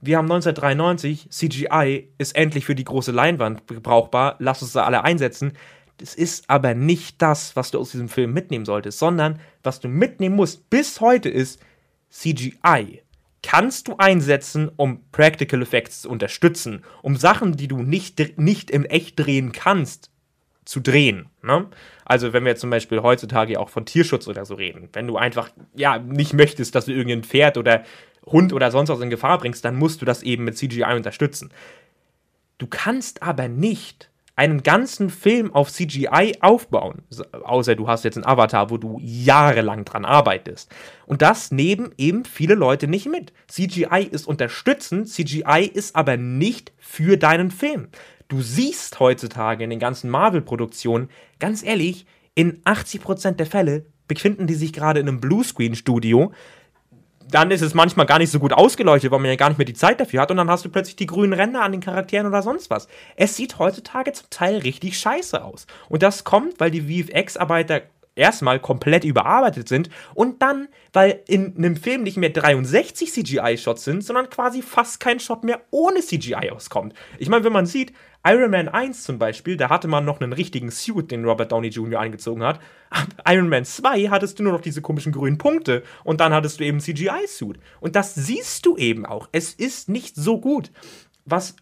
wir 0.00 0.16
haben 0.16 0.30
1993, 0.30 1.28
CGI 1.30 2.08
ist 2.18 2.36
endlich 2.36 2.64
für 2.64 2.74
die 2.74 2.84
große 2.84 3.10
Leinwand 3.10 3.66
brauchbar, 3.66 4.36
lass 4.38 4.62
uns 4.62 4.72
da 4.72 4.84
alle 4.84 5.02
einsetzen. 5.02 5.52
Das 5.96 6.14
ist 6.14 6.48
aber 6.48 6.74
nicht 6.74 7.20
das, 7.20 7.56
was 7.56 7.72
du 7.72 7.80
aus 7.80 7.90
diesem 7.90 8.08
Film 8.08 8.32
mitnehmen 8.32 8.64
solltest, 8.64 9.00
sondern 9.00 9.40
was 9.64 9.80
du 9.80 9.88
mitnehmen 9.88 10.36
musst 10.36 10.70
bis 10.70 11.00
heute 11.00 11.28
ist 11.28 11.60
CGI. 12.10 13.02
Kannst 13.42 13.88
du 13.88 13.96
einsetzen, 13.96 14.70
um 14.76 15.02
Practical 15.10 15.62
Effects 15.62 16.02
zu 16.02 16.10
unterstützen, 16.10 16.84
um 17.02 17.16
Sachen, 17.16 17.56
die 17.56 17.68
du 17.68 17.78
nicht, 17.78 18.38
nicht 18.38 18.70
im 18.70 18.84
Echt 18.84 19.18
drehen 19.18 19.52
kannst, 19.52 20.10
zu 20.68 20.80
drehen. 20.80 21.30
Ne? 21.42 21.66
Also 22.04 22.34
wenn 22.34 22.44
wir 22.44 22.54
zum 22.56 22.68
Beispiel 22.68 23.00
heutzutage 23.00 23.58
auch 23.58 23.70
von 23.70 23.86
Tierschutz 23.86 24.28
oder 24.28 24.44
so 24.44 24.54
reden, 24.54 24.90
wenn 24.92 25.06
du 25.06 25.16
einfach 25.16 25.48
ja 25.74 25.98
nicht 25.98 26.34
möchtest, 26.34 26.74
dass 26.74 26.84
du 26.84 26.92
irgendein 26.92 27.24
Pferd 27.24 27.56
oder 27.56 27.84
Hund 28.26 28.52
oder 28.52 28.70
sonst 28.70 28.90
was 28.90 29.00
in 29.00 29.08
Gefahr 29.08 29.38
bringst, 29.38 29.64
dann 29.64 29.76
musst 29.76 30.02
du 30.02 30.04
das 30.04 30.22
eben 30.22 30.44
mit 30.44 30.58
CGI 30.58 30.94
unterstützen. 30.94 31.50
Du 32.58 32.66
kannst 32.66 33.22
aber 33.22 33.48
nicht 33.48 34.10
einen 34.36 34.62
ganzen 34.62 35.08
Film 35.08 35.54
auf 35.54 35.72
CGI 35.72 36.36
aufbauen, 36.40 37.02
außer 37.32 37.74
du 37.74 37.88
hast 37.88 38.04
jetzt 38.04 38.18
einen 38.18 38.26
Avatar, 38.26 38.68
wo 38.68 38.76
du 38.76 39.00
jahrelang 39.02 39.86
dran 39.86 40.04
arbeitest. 40.04 40.70
Und 41.06 41.22
das 41.22 41.50
nehmen 41.50 41.92
eben 41.96 42.26
viele 42.26 42.54
Leute 42.54 42.88
nicht 42.88 43.08
mit. 43.08 43.32
CGI 43.46 44.06
ist 44.10 44.28
unterstützend, 44.28 45.08
CGI 45.08 45.70
ist 45.72 45.96
aber 45.96 46.18
nicht 46.18 46.72
für 46.76 47.16
deinen 47.16 47.50
Film. 47.50 47.88
Du 48.28 48.42
siehst 48.42 49.00
heutzutage 49.00 49.64
in 49.64 49.70
den 49.70 49.78
ganzen 49.78 50.10
Marvel-Produktionen, 50.10 51.08
ganz 51.38 51.62
ehrlich, 51.62 52.06
in 52.34 52.62
80% 52.62 53.32
der 53.32 53.46
Fälle 53.46 53.86
befinden 54.06 54.46
die 54.46 54.54
sich 54.54 54.72
gerade 54.72 55.00
in 55.00 55.08
einem 55.08 55.20
Bluescreen-Studio, 55.20 56.32
dann 57.30 57.50
ist 57.50 57.60
es 57.60 57.74
manchmal 57.74 58.06
gar 58.06 58.18
nicht 58.18 58.30
so 58.30 58.38
gut 58.38 58.52
ausgeleuchtet, 58.52 59.10
weil 59.10 59.18
man 59.18 59.30
ja 59.30 59.36
gar 59.36 59.50
nicht 59.50 59.58
mehr 59.58 59.66
die 59.66 59.74
Zeit 59.74 60.00
dafür 60.00 60.22
hat 60.22 60.30
und 60.30 60.38
dann 60.38 60.50
hast 60.50 60.64
du 60.64 60.70
plötzlich 60.70 60.96
die 60.96 61.06
grünen 61.06 61.34
Ränder 61.34 61.62
an 61.62 61.72
den 61.72 61.82
Charakteren 61.82 62.26
oder 62.26 62.42
sonst 62.42 62.70
was. 62.70 62.88
Es 63.16 63.36
sieht 63.36 63.58
heutzutage 63.58 64.12
zum 64.12 64.30
Teil 64.30 64.58
richtig 64.58 64.98
scheiße 64.98 65.44
aus. 65.44 65.66
Und 65.88 66.02
das 66.02 66.24
kommt, 66.24 66.58
weil 66.58 66.70
die 66.70 66.82
VFX-Arbeiter 66.82 67.82
erstmal 68.18 68.60
komplett 68.60 69.04
überarbeitet 69.04 69.68
sind 69.68 69.88
und 70.14 70.42
dann, 70.42 70.68
weil 70.92 71.22
in 71.26 71.56
einem 71.56 71.76
Film 71.76 72.02
nicht 72.02 72.16
mehr 72.16 72.30
63 72.30 73.12
CGI-Shots 73.12 73.84
sind, 73.84 74.04
sondern 74.04 74.28
quasi 74.28 74.60
fast 74.62 75.00
kein 75.00 75.20
Shot 75.20 75.44
mehr 75.44 75.60
ohne 75.70 76.00
CGI 76.00 76.50
auskommt. 76.50 76.94
Ich 77.18 77.28
meine, 77.28 77.44
wenn 77.44 77.52
man 77.52 77.66
sieht, 77.66 77.92
Iron 78.26 78.50
Man 78.50 78.68
1 78.68 79.04
zum 79.04 79.18
Beispiel, 79.18 79.56
da 79.56 79.70
hatte 79.70 79.86
man 79.86 80.04
noch 80.04 80.20
einen 80.20 80.32
richtigen 80.32 80.70
Suit, 80.70 81.10
den 81.10 81.24
Robert 81.24 81.52
Downey 81.52 81.68
Jr. 81.68 82.00
eingezogen 82.00 82.42
hat. 82.42 82.60
Ab 82.90 83.06
Iron 83.28 83.48
Man 83.48 83.64
2 83.64 84.08
hattest 84.08 84.38
du 84.38 84.42
nur 84.42 84.52
noch 84.52 84.60
diese 84.60 84.82
komischen 84.82 85.12
grünen 85.12 85.38
Punkte 85.38 85.84
und 86.04 86.20
dann 86.20 86.32
hattest 86.32 86.58
du 86.58 86.64
eben 86.64 86.80
CGI-Suit. 86.80 87.58
Und 87.80 87.94
das 87.94 88.14
siehst 88.14 88.66
du 88.66 88.76
eben 88.76 89.06
auch. 89.06 89.28
Es 89.32 89.54
ist 89.54 89.88
nicht 89.88 90.16
so 90.16 90.40
gut. 90.40 90.72
Was 91.24 91.54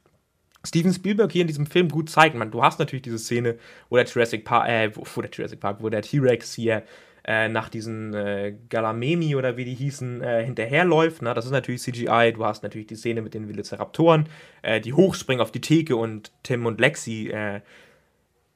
Steven 0.66 0.92
Spielberg 0.92 1.32
hier 1.32 1.42
in 1.42 1.48
diesem 1.48 1.66
Film 1.66 1.88
gut 1.88 2.10
zeigt, 2.10 2.34
man, 2.34 2.50
du 2.50 2.62
hast 2.62 2.78
natürlich 2.78 3.02
diese 3.02 3.18
Szene, 3.18 3.56
wo 3.88 3.96
der 3.96 4.06
Jurassic 4.06 4.44
Park, 4.44 4.68
äh, 4.68 4.90
wo, 4.94 5.20
der 5.20 5.30
Jurassic 5.30 5.60
Park, 5.60 5.78
wo 5.80 5.88
der 5.88 6.02
T-Rex 6.02 6.54
hier 6.54 6.82
äh, 7.26 7.48
nach 7.48 7.68
diesen 7.68 8.14
äh, 8.14 8.54
Galamemi 8.68 9.34
oder 9.34 9.56
wie 9.56 9.64
die 9.64 9.74
hießen, 9.74 10.22
äh, 10.22 10.44
hinterherläuft. 10.44 11.22
Ne? 11.22 11.34
Das 11.34 11.44
ist 11.44 11.50
natürlich 11.50 11.82
CGI. 11.82 12.32
Du 12.34 12.44
hast 12.44 12.62
natürlich 12.62 12.86
die 12.86 12.94
Szene 12.94 13.20
mit 13.20 13.34
den 13.34 13.48
Velociraptoren, 13.48 14.28
äh, 14.62 14.80
die 14.80 14.92
hochspringen 14.92 15.42
auf 15.42 15.50
die 15.50 15.60
Theke 15.60 15.96
und 15.96 16.32
Tim 16.42 16.66
und 16.66 16.80
Lexi 16.80 17.28
äh, 17.28 17.60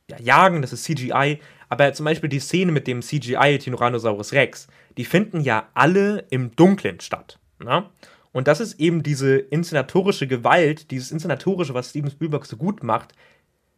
ja, 0.08 0.20
jagen. 0.20 0.62
Das 0.62 0.72
ist 0.72 0.84
CGI. 0.84 1.40
Aber 1.68 1.92
zum 1.92 2.04
Beispiel 2.04 2.28
die 2.28 2.40
Szene 2.40 2.72
mit 2.72 2.86
dem 2.86 3.02
CGI 3.02 3.58
Tyrannosaurus 3.58 4.32
Rex, 4.32 4.68
die 4.96 5.04
finden 5.04 5.40
ja 5.40 5.68
alle 5.74 6.24
im 6.30 6.54
Dunklen 6.54 7.00
statt. 7.00 7.38
Ne? 7.58 7.86
Und 8.32 8.48
das 8.48 8.60
ist 8.60 8.78
eben 8.80 9.02
diese 9.02 9.36
inszenatorische 9.36 10.26
Gewalt, 10.26 10.90
dieses 10.90 11.10
inszenatorische, 11.10 11.74
was 11.74 11.90
Steven 11.90 12.10
Spielberg 12.10 12.46
so 12.46 12.56
gut 12.56 12.82
macht, 12.82 13.12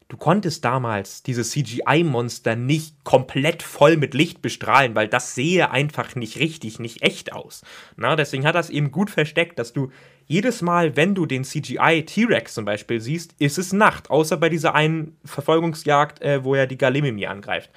du 0.08 0.18
konntest 0.18 0.62
damals 0.62 1.22
diese 1.22 1.42
CGI-Monster 1.42 2.54
nicht 2.54 3.02
komplett 3.02 3.62
voll 3.62 3.96
mit 3.96 4.12
Licht 4.12 4.42
bestrahlen, 4.42 4.94
weil 4.94 5.08
das 5.08 5.34
sehe 5.34 5.70
einfach 5.70 6.14
nicht 6.16 6.38
richtig, 6.38 6.78
nicht 6.78 7.00
echt 7.02 7.32
aus. 7.32 7.62
Na, 7.96 8.14
deswegen 8.14 8.44
hat 8.44 8.54
das 8.54 8.68
eben 8.68 8.90
gut 8.90 9.08
versteckt, 9.08 9.58
dass 9.58 9.72
du 9.72 9.90
jedes 10.26 10.60
Mal, 10.60 10.96
wenn 10.96 11.14
du 11.14 11.24
den 11.24 11.44
CGI 11.44 12.04
T-Rex 12.04 12.52
zum 12.52 12.66
Beispiel 12.66 13.00
siehst, 13.00 13.34
ist 13.38 13.56
es 13.56 13.72
Nacht, 13.72 14.10
außer 14.10 14.36
bei 14.36 14.50
dieser 14.50 14.74
einen 14.74 15.16
Verfolgungsjagd, 15.24 16.20
äh, 16.20 16.44
wo 16.44 16.54
er 16.54 16.66
die 16.66 16.78
Galimimi 16.78 17.24
angreift. 17.24 17.70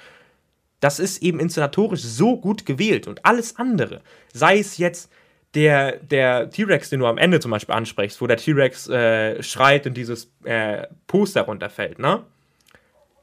Das 0.80 0.98
ist 0.98 1.22
eben 1.22 1.40
inszenatorisch 1.40 2.02
so 2.02 2.38
gut 2.38 2.66
gewählt 2.66 3.08
und 3.08 3.24
alles 3.24 3.56
andere, 3.56 4.02
sei 4.34 4.58
es 4.58 4.76
jetzt 4.76 5.10
der, 5.56 5.96
der 5.96 6.50
T-Rex, 6.50 6.90
den 6.90 7.00
du 7.00 7.06
am 7.06 7.16
Ende 7.16 7.40
zum 7.40 7.50
Beispiel 7.50 7.74
ansprichst, 7.74 8.20
wo 8.20 8.26
der 8.26 8.36
T-Rex 8.36 8.88
äh, 8.88 9.42
schreit 9.42 9.86
und 9.86 9.94
dieses 9.96 10.30
äh, 10.44 10.86
Poster 11.06 11.42
runterfällt, 11.42 11.98
ne? 11.98 12.22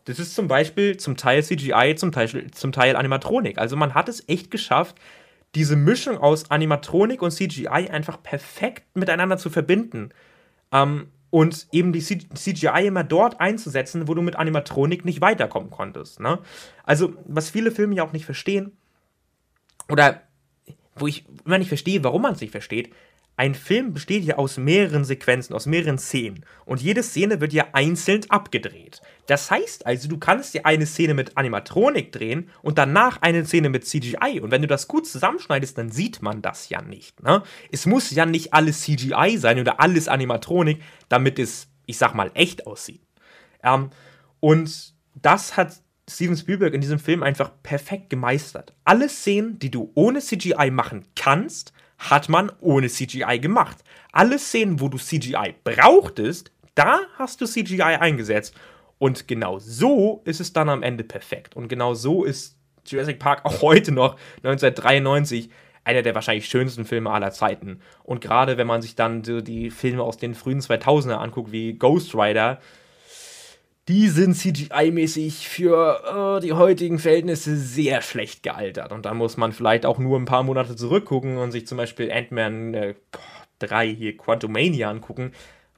Das 0.06 0.20
ist 0.20 0.36
zum 0.36 0.50
Beispiel 0.50 0.98
zum 0.98 1.16
Teil 1.16 1.44
CGI, 1.44 1.96
zum 1.96 2.12
Teil, 2.12 2.52
zum 2.52 2.74
Teil 2.74 2.98
Animatronik. 2.98 3.58
Also 3.58 3.78
man 3.78 3.94
hat 3.94 4.10
es 4.10 4.28
echt 4.28 4.52
geschafft, 4.52 4.98
diese 5.56 5.78
Mischung 5.78 6.18
aus 6.18 6.52
Animatronik 6.52 7.22
und 7.22 7.32
CGI 7.32 7.90
einfach 7.90 8.22
perfekt 8.22 8.84
miteinander 8.98 9.38
zu 9.38 9.50
verbinden. 9.50 10.10
Ähm, 10.74 11.08
und 11.30 11.68
eben 11.72 11.94
die 11.94 12.02
CGI 12.02 12.88
immer 12.88 13.06
dort 13.06 13.40
einzusetzen, 13.40 14.08
wo 14.10 14.14
du 14.14 14.22
mit 14.22 14.36
Animatronik 14.36 15.06
nicht 15.06 15.22
weiterkommen 15.22 15.70
konntest. 15.70 16.20
Ne? 16.20 16.40
Also, 16.84 17.14
was 17.26 17.50
viele 17.50 17.72
Filme 17.72 17.96
ja 17.96 18.04
auch 18.04 18.12
nicht 18.12 18.26
verstehen, 18.26 18.74
oder 19.90 20.22
wo 20.96 21.08
ich 21.08 21.26
immer 21.46 21.58
nicht 21.58 21.68
verstehe, 21.68 22.04
warum 22.04 22.22
man 22.22 22.34
es 22.34 22.42
nicht 22.42 22.52
versteht. 22.52 22.92
Ein 23.36 23.56
Film 23.56 23.94
besteht 23.94 24.24
ja 24.26 24.38
aus 24.38 24.58
mehreren 24.58 25.06
Sequenzen, 25.06 25.56
aus 25.56 25.66
mehreren 25.66 25.98
Szenen. 25.98 26.46
Und 26.66 26.84
jede 26.84 27.02
Szene 27.02 27.42
wird 27.42 27.52
ja 27.52 27.66
einzeln 27.74 28.22
abgedreht. 28.30 29.02
Das 29.26 29.50
heißt 29.50 29.88
also, 29.88 30.08
du 30.08 30.20
kannst 30.20 30.54
dir 30.54 30.68
eine 30.68 30.86
Szene 30.86 31.16
mit 31.16 31.36
Animatronik 31.36 32.12
drehen 32.12 32.52
und 32.62 32.78
danach 32.78 33.24
eine 33.24 33.44
Szene 33.44 33.70
mit 33.70 33.88
CGI. 33.88 34.40
Und 34.40 34.52
wenn 34.52 34.62
du 34.62 34.68
das 34.68 34.88
gut 34.88 35.08
zusammenschneidest, 35.08 35.78
dann 35.80 35.90
sieht 35.90 36.22
man 36.22 36.44
das 36.44 36.70
ja 36.70 36.84
nicht. 36.84 37.24
Ne? 37.24 37.42
Es 37.72 37.88
muss 37.88 38.12
ja 38.12 38.28
nicht 38.28 38.54
alles 38.54 38.82
CGI 38.82 39.38
sein 39.40 39.60
oder 39.60 39.80
alles 39.80 40.08
Animatronik, 40.08 40.84
damit 41.10 41.40
es, 41.40 41.70
ich 41.88 41.98
sag 41.98 42.14
mal, 42.14 42.30
echt 42.36 42.68
aussieht. 42.68 43.02
Ähm, 43.64 43.90
und 44.40 44.94
das 45.16 45.58
hat 45.58 45.82
Steven 46.14 46.38
Spielberg 46.38 46.74
in 46.74 46.82
diesem 46.82 47.00
Film 47.00 47.24
einfach 47.24 47.52
perfekt 47.64 48.10
gemeistert. 48.10 48.74
Alle 48.84 49.10
Szenen, 49.10 49.58
die 49.58 49.72
du 49.72 49.92
ohne 49.96 50.20
CGI 50.20 50.70
machen 50.72 51.06
kannst, 51.16 51.74
hat 51.98 52.30
man 52.30 52.52
ohne 52.60 52.88
CGI 52.88 53.40
gemacht. 53.40 53.78
Alle 54.12 54.38
Szenen, 54.38 54.80
wo 54.80 54.90
du 54.90 54.98
CGI 54.98 55.56
brauchtest, 55.64 56.52
da 56.76 57.00
hast 57.18 57.42
du 57.42 57.46
CGI 57.46 57.82
eingesetzt. 57.82 58.56
Und 59.00 59.28
genau 59.28 59.60
so 59.60 60.22
ist 60.26 60.40
es 60.40 60.54
dann 60.54 60.70
am 60.70 60.84
Ende 60.84 61.04
perfekt. 61.04 61.56
Und 61.56 61.68
genau 61.68 61.94
so 61.94 62.24
ist 62.24 62.58
Jurassic 62.86 63.20
Park 63.20 63.46
auch 63.46 63.62
heute 63.62 63.92
noch, 63.92 64.18
1993, 64.44 65.50
einer 65.84 66.02
der 66.02 66.16
wahrscheinlich 66.16 66.48
schönsten 66.48 66.86
Filme 66.86 67.10
aller 67.10 67.32
Zeiten. 67.32 67.80
Und 68.04 68.22
gerade 68.22 68.58
wenn 68.58 68.68
man 68.68 68.82
sich 68.82 68.96
dann 68.96 69.24
die 69.24 69.72
Filme 69.72 70.04
aus 70.04 70.18
den 70.18 70.36
frühen 70.36 70.62
2000er 70.62 71.16
anguckt, 71.16 71.52
wie 71.52 71.74
Ghost 71.74 72.16
Rider, 72.16 72.60
die 73.90 74.08
sind 74.08 74.36
CGI-mäßig 74.36 75.48
für 75.48 76.38
äh, 76.38 76.42
die 76.42 76.54
heutigen 76.54 77.00
Verhältnisse 77.00 77.58
sehr 77.58 78.02
schlecht 78.02 78.44
gealtert. 78.44 78.92
Und 78.94 79.06
da 79.06 79.14
muss 79.14 79.36
man 79.36 79.52
vielleicht 79.52 79.86
auch 79.86 80.00
nur 80.00 80.18
ein 80.18 80.26
paar 80.26 80.44
Monate 80.44 80.76
zurückgucken 80.76 81.38
und 81.38 81.52
sich 81.52 81.68
zum 81.68 81.78
Beispiel 81.78 82.12
Ant-Man 82.12 82.74
äh, 82.74 82.94
3 83.60 83.88
hier 83.90 84.18
Quantumania 84.18 84.90
angucken. 84.90 85.34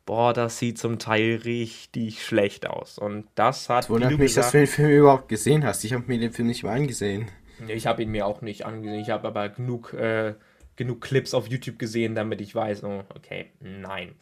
Boah, 0.06 0.34
das 0.34 0.60
sieht 0.60 0.78
zum 0.78 1.00
Teil 1.00 1.42
richtig 1.44 2.24
schlecht 2.24 2.68
aus. 2.68 3.00
Und 3.00 3.26
das 3.34 3.70
hat. 3.70 3.86
Es 3.86 3.90
wundert 3.90 4.18
mich, 4.20 4.36
dass 4.36 4.52
du 4.52 4.60
den 4.60 4.68
Film 4.68 4.92
überhaupt 4.92 5.28
gesehen 5.28 5.64
hast. 5.66 5.84
Ich 5.84 5.94
habe 5.94 6.04
mir 6.06 6.20
den 6.20 6.32
Film 6.32 6.48
nicht 6.48 6.64
mal 6.64 6.76
angesehen. 6.76 7.32
Ich 7.68 7.88
habe 7.88 8.04
ihn 8.04 8.12
mir 8.12 8.28
auch 8.28 8.42
nicht 8.42 8.66
angesehen. 8.66 9.00
Ich 9.00 9.10
habe 9.10 9.28
aber 9.28 9.50
genug, 9.50 9.94
äh, 9.94 10.36
genug 10.76 11.02
Clips 11.02 11.34
auf 11.34 11.48
YouTube 11.48 11.80
gesehen, 11.80 12.14
damit 12.14 12.40
ich 12.42 12.54
weiß, 12.54 12.84
oh, 12.84 13.04
okay, 13.16 13.48
nein. 13.62 14.14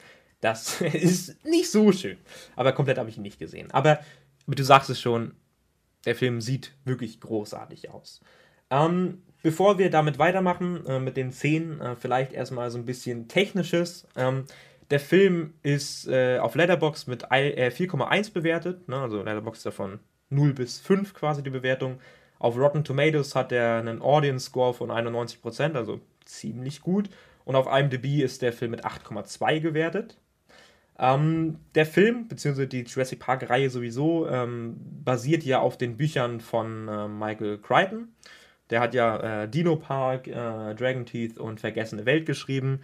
Das 0.44 0.82
ist 0.82 1.46
nicht 1.46 1.72
so 1.72 1.92
schön. 1.92 2.18
Aber 2.56 2.74
komplett 2.74 2.98
habe 2.98 3.10
ich 3.10 3.18
ihn 3.18 3.24
nicht 3.24 3.40
gesehen. 3.40 3.72
Aber 3.72 4.00
du 4.48 4.64
sagst 4.64 4.90
es 4.90 5.00
schon, 5.00 5.34
der 6.06 6.16
Film 6.16 6.42
sieht 6.42 6.74
wirklich 6.84 7.22
großartig 7.22 7.92
aus. 7.92 8.20
Ähm, 8.70 9.22
bevor 9.42 9.78
wir 9.78 9.90
damit 9.90 10.20
weitermachen, 10.20 10.86
äh, 10.86 11.00
mit 11.00 11.16
den 11.16 11.32
Szenen, 11.32 11.80
äh, 11.80 11.96
vielleicht 11.96 12.34
erstmal 12.34 12.72
so 12.72 12.78
ein 12.78 12.86
bisschen 12.86 13.30
Technisches. 13.30 14.06
Ähm, 14.18 14.44
der 14.92 15.00
Film 15.00 15.54
ist 15.64 16.08
äh, 16.08 16.40
auf 16.40 16.56
Letterbox 16.56 17.08
mit 17.08 17.28
4,1 17.28 18.28
äh, 18.28 18.32
bewertet. 18.32 18.90
Ne? 18.90 18.98
Also 18.98 19.24
Letterbox 19.24 19.64
davon 19.64 20.00
0 20.30 20.54
bis 20.54 20.80
5 20.80 21.14
quasi 21.14 21.42
die 21.42 21.52
Bewertung. 21.52 22.00
Auf 22.38 22.58
Rotten 22.58 22.84
Tomatoes 22.84 23.34
hat 23.34 23.54
er 23.54 23.78
einen 23.78 24.02
Audience 24.02 24.48
Score 24.48 24.74
von 24.74 24.92
91%, 24.92 25.76
also 25.76 26.02
ziemlich 26.26 26.82
gut. 26.82 27.10
Und 27.46 27.56
auf 27.56 27.68
IMDb 27.68 28.22
ist 28.22 28.42
der 28.42 28.52
Film 28.52 28.72
mit 28.72 28.86
8,2 28.86 29.62
gewertet. 29.62 30.18
Ähm, 31.00 31.58
der 31.76 31.86
Film, 31.86 32.28
beziehungsweise 32.28 32.68
die 32.68 32.84
Jurassic 32.84 33.20
Park-Reihe 33.20 33.70
sowieso, 33.70 34.28
ähm, 34.28 34.76
basiert 35.04 35.44
ja 35.44 35.60
auf 35.60 35.78
den 35.78 35.98
Büchern 35.98 36.40
von 36.40 36.88
äh, 36.88 37.08
Michael 37.08 37.58
Crichton. 37.58 38.10
Der 38.70 38.80
hat 38.80 38.94
ja 38.94 39.44
äh, 39.44 39.50
Dino 39.50 39.76
Park, 39.76 40.28
äh, 40.28 40.76
Dragon 40.76 41.06
Teeth 41.06 41.38
und 41.38 41.60
Vergessene 41.60 42.06
Welt 42.06 42.26
geschrieben. 42.26 42.82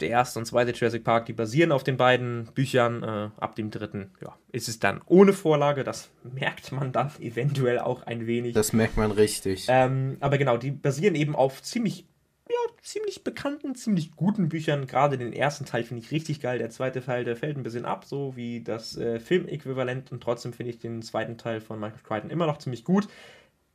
Der 0.00 0.10
erste 0.10 0.38
und 0.38 0.44
zweite 0.44 0.72
Jurassic 0.72 1.04
Park, 1.04 1.24
die 1.24 1.32
basieren 1.32 1.72
auf 1.72 1.82
den 1.82 1.96
beiden 1.96 2.48
Büchern. 2.54 3.02
Äh, 3.02 3.30
ab 3.40 3.54
dem 3.56 3.70
dritten 3.70 4.10
ja, 4.20 4.36
ist 4.52 4.68
es 4.68 4.78
dann 4.78 5.00
ohne 5.06 5.32
Vorlage. 5.32 5.84
Das 5.84 6.10
merkt 6.22 6.70
man 6.72 6.92
dann 6.92 7.10
eventuell 7.20 7.78
auch 7.78 8.02
ein 8.02 8.26
wenig. 8.26 8.54
Das 8.54 8.74
merkt 8.74 8.98
man 8.98 9.10
richtig. 9.10 9.66
Ähm, 9.68 10.18
aber 10.20 10.36
genau, 10.36 10.58
die 10.58 10.70
basieren 10.70 11.14
eben 11.14 11.34
auf 11.34 11.62
ziemlich 11.62 12.06
ja, 12.48 12.72
ziemlich 12.80 13.24
bekannten, 13.24 13.74
ziemlich 13.74 14.14
guten 14.14 14.48
Büchern. 14.48 14.86
Gerade 14.86 15.18
den 15.18 15.32
ersten 15.32 15.64
Teil 15.64 15.82
finde 15.82 16.02
ich 16.02 16.12
richtig 16.12 16.40
geil. 16.40 16.58
Der 16.58 16.70
zweite 16.70 17.00
Teil, 17.04 17.24
der 17.24 17.36
fällt 17.36 17.56
ein 17.56 17.64
bisschen 17.64 17.84
ab, 17.84 18.04
so 18.04 18.36
wie 18.36 18.62
das 18.62 18.96
äh, 18.96 19.18
Filmäquivalent. 19.18 20.12
Und 20.12 20.22
trotzdem 20.22 20.52
finde 20.52 20.70
ich 20.70 20.78
den 20.78 21.02
zweiten 21.02 21.38
Teil 21.38 21.60
von 21.60 21.80
Michael 21.80 22.02
Crichton 22.04 22.30
immer 22.30 22.46
noch 22.46 22.58
ziemlich 22.58 22.84
gut. 22.84 23.08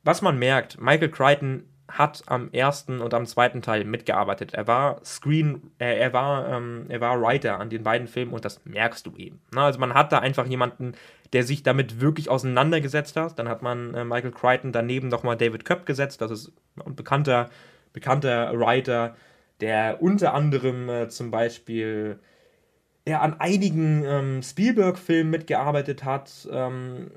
Was 0.04 0.22
man 0.22 0.38
merkt, 0.38 0.80
Michael 0.80 1.10
Crichton 1.10 1.64
hat 1.88 2.22
am 2.26 2.50
ersten 2.52 3.00
und 3.00 3.12
am 3.12 3.26
zweiten 3.26 3.60
Teil 3.60 3.84
mitgearbeitet. 3.84 4.54
Er 4.54 4.66
war 4.66 5.04
Screen, 5.04 5.72
äh, 5.78 5.98
er 5.98 6.12
war, 6.14 6.48
ähm, 6.48 6.86
er 6.88 7.00
war 7.00 7.20
Writer 7.20 7.60
an 7.60 7.68
den 7.68 7.82
beiden 7.82 8.08
Filmen 8.08 8.32
und 8.32 8.44
das 8.44 8.64
merkst 8.64 9.06
du 9.06 9.16
eben. 9.16 9.42
Na, 9.52 9.66
also 9.66 9.78
man 9.78 9.92
hat 9.92 10.10
da 10.12 10.18
einfach 10.18 10.46
jemanden, 10.46 10.94
der 11.34 11.42
sich 11.44 11.62
damit 11.62 12.00
wirklich 12.00 12.30
auseinandergesetzt 12.30 13.16
hat. 13.16 13.38
Dann 13.38 13.48
hat 13.48 13.60
man 13.60 13.94
äh, 13.94 14.04
Michael 14.04 14.32
Crichton 14.32 14.72
daneben 14.72 15.08
nochmal 15.08 15.36
David 15.36 15.66
Köpp 15.66 15.84
gesetzt, 15.84 16.22
das 16.22 16.30
ist 16.30 16.52
ein 16.82 16.96
bekannter, 16.96 17.50
bekannter 17.92 18.58
Writer, 18.58 19.16
der 19.60 20.02
unter 20.02 20.34
anderem 20.34 20.88
äh, 20.88 21.08
zum 21.08 21.30
Beispiel 21.30 22.18
er 23.04 23.22
an 23.22 23.40
einigen 23.40 24.04
ähm, 24.04 24.42
Spielberg-Filmen 24.42 25.30
mitgearbeitet 25.30 26.04
hat. 26.04 26.48
Ähm, 26.50 27.10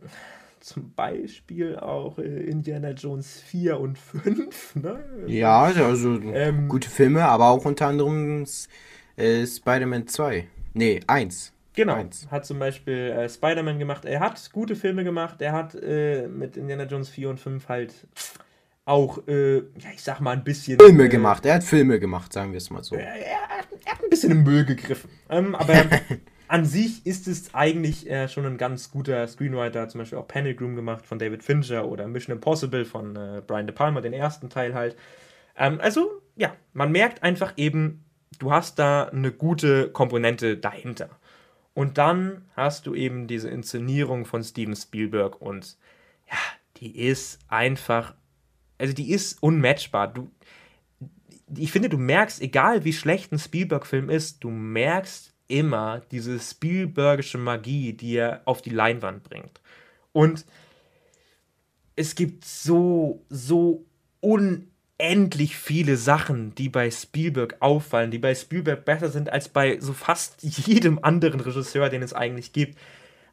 zum 0.59 0.93
Beispiel 0.95 1.77
auch 1.77 2.17
äh, 2.17 2.23
Indiana 2.23 2.91
Jones 2.91 3.39
4 3.41 3.79
und 3.79 3.97
5. 3.97 4.75
Ne? 4.81 4.99
Ja, 5.27 5.61
also 5.61 6.19
ähm, 6.19 6.67
gute 6.67 6.89
Filme, 6.89 7.25
aber 7.25 7.49
auch 7.49 7.65
unter 7.65 7.87
anderem 7.87 8.45
äh, 9.15 9.45
Spider-Man 9.45 10.07
2. 10.07 10.47
Nee, 10.73 11.01
1. 11.05 11.53
Genau, 11.75 11.95
Eins. 11.95 12.27
hat 12.31 12.45
zum 12.45 12.57
Beispiel 12.57 13.11
äh, 13.11 13.29
Spider-Man 13.29 13.77
gemacht. 13.79 14.05
Er 14.05 14.21
hat 14.21 14.51
gute 14.53 14.75
Filme 14.75 15.03
gemacht. 15.03 15.41
Er 15.41 15.51
hat 15.51 15.75
äh, 15.75 16.27
mit 16.27 16.57
Indiana 16.57 16.85
Jones 16.85 17.09
4 17.09 17.29
und 17.29 17.39
5 17.39 17.69
halt 17.69 17.93
auch, 18.85 19.27
äh, 19.27 19.57
ja, 19.57 19.89
ich 19.93 20.03
sag 20.03 20.19
mal, 20.19 20.31
ein 20.31 20.43
bisschen. 20.43 20.79
Filme 20.79 21.05
äh, 21.05 21.09
gemacht. 21.09 21.45
Er 21.45 21.55
hat 21.55 21.63
Filme 21.63 21.99
gemacht, 21.99 22.31
sagen 22.31 22.51
wir 22.51 22.57
es 22.57 22.69
mal 22.69 22.83
so. 22.83 22.95
Er, 22.95 23.15
er, 23.15 23.39
er, 23.85 23.91
hat 23.91 24.03
ein 24.03 24.09
bisschen 24.09 24.31
im 24.31 24.43
Müll 24.43 24.63
gegriffen. 24.63 25.09
Ähm, 25.29 25.55
aber 25.55 25.73
an 26.47 26.65
sich 26.65 27.05
ist 27.05 27.27
es 27.27 27.53
eigentlich 27.55 28.09
äh, 28.09 28.29
schon 28.29 28.45
ein 28.45 28.57
ganz 28.57 28.91
guter 28.91 29.27
Screenwriter, 29.27 29.89
zum 29.89 29.99
Beispiel 29.99 30.19
auch 30.19 30.27
Panic 30.27 30.61
Room 30.61 30.75
gemacht 30.75 31.05
von 31.05 31.17
David 31.17 31.43
Fincher 31.43 31.87
oder 31.87 32.07
Mission 32.07 32.35
Impossible 32.35 32.85
von 32.85 33.15
äh, 33.15 33.41
Brian 33.45 33.65
De 33.65 33.75
Palma, 33.75 34.01
den 34.01 34.13
ersten 34.13 34.49
Teil 34.49 34.75
halt. 34.75 34.95
Ähm, 35.57 35.79
also, 35.81 36.21
ja, 36.35 36.55
man 36.73 36.91
merkt 36.91 37.23
einfach 37.23 37.53
eben, 37.57 38.05
du 38.37 38.51
hast 38.51 38.77
da 38.77 39.05
eine 39.05 39.31
gute 39.31 39.89
Komponente 39.89 40.57
dahinter. 40.57 41.09
Und 41.73 41.97
dann 41.97 42.45
hast 42.55 42.85
du 42.85 42.93
eben 42.93 43.27
diese 43.27 43.49
Inszenierung 43.49 44.25
von 44.25 44.43
Steven 44.43 44.75
Spielberg 44.75 45.41
und 45.41 45.77
ja, 46.29 46.37
die 46.77 47.07
ist 47.07 47.39
einfach, 47.47 48.13
also 48.77 48.93
die 48.93 49.11
ist 49.11 49.41
unmatchbar. 49.41 50.13
Du, 50.13 50.31
ich 51.55 51.71
finde, 51.71 51.89
du 51.89 51.97
merkst, 51.97 52.41
egal 52.41 52.83
wie 52.83 52.93
schlecht 52.93 53.31
ein 53.31 53.39
Spielberg-Film 53.39 54.09
ist, 54.09 54.43
du 54.43 54.49
merkst 54.49 55.33
immer 55.47 56.01
diese 56.11 56.39
Spielbergische 56.39 57.37
Magie, 57.37 57.93
die 57.93 58.15
er 58.15 58.41
auf 58.45 58.61
die 58.61 58.71
Leinwand 58.71 59.23
bringt. 59.23 59.61
Und 60.11 60.45
es 61.95 62.15
gibt 62.15 62.45
so, 62.45 63.23
so 63.29 63.85
unendlich 64.19 65.55
viele 65.55 65.97
Sachen, 65.97 66.55
die 66.55 66.69
bei 66.69 66.89
Spielberg 66.89 67.57
auffallen, 67.59 68.11
die 68.11 68.19
bei 68.19 68.33
Spielberg 68.33 68.85
besser 68.85 69.09
sind 69.09 69.31
als 69.31 69.49
bei 69.49 69.79
so 69.79 69.93
fast 69.93 70.41
jedem 70.43 70.99
anderen 71.01 71.39
Regisseur, 71.39 71.89
den 71.89 72.01
es 72.01 72.13
eigentlich 72.13 72.53
gibt. 72.53 72.77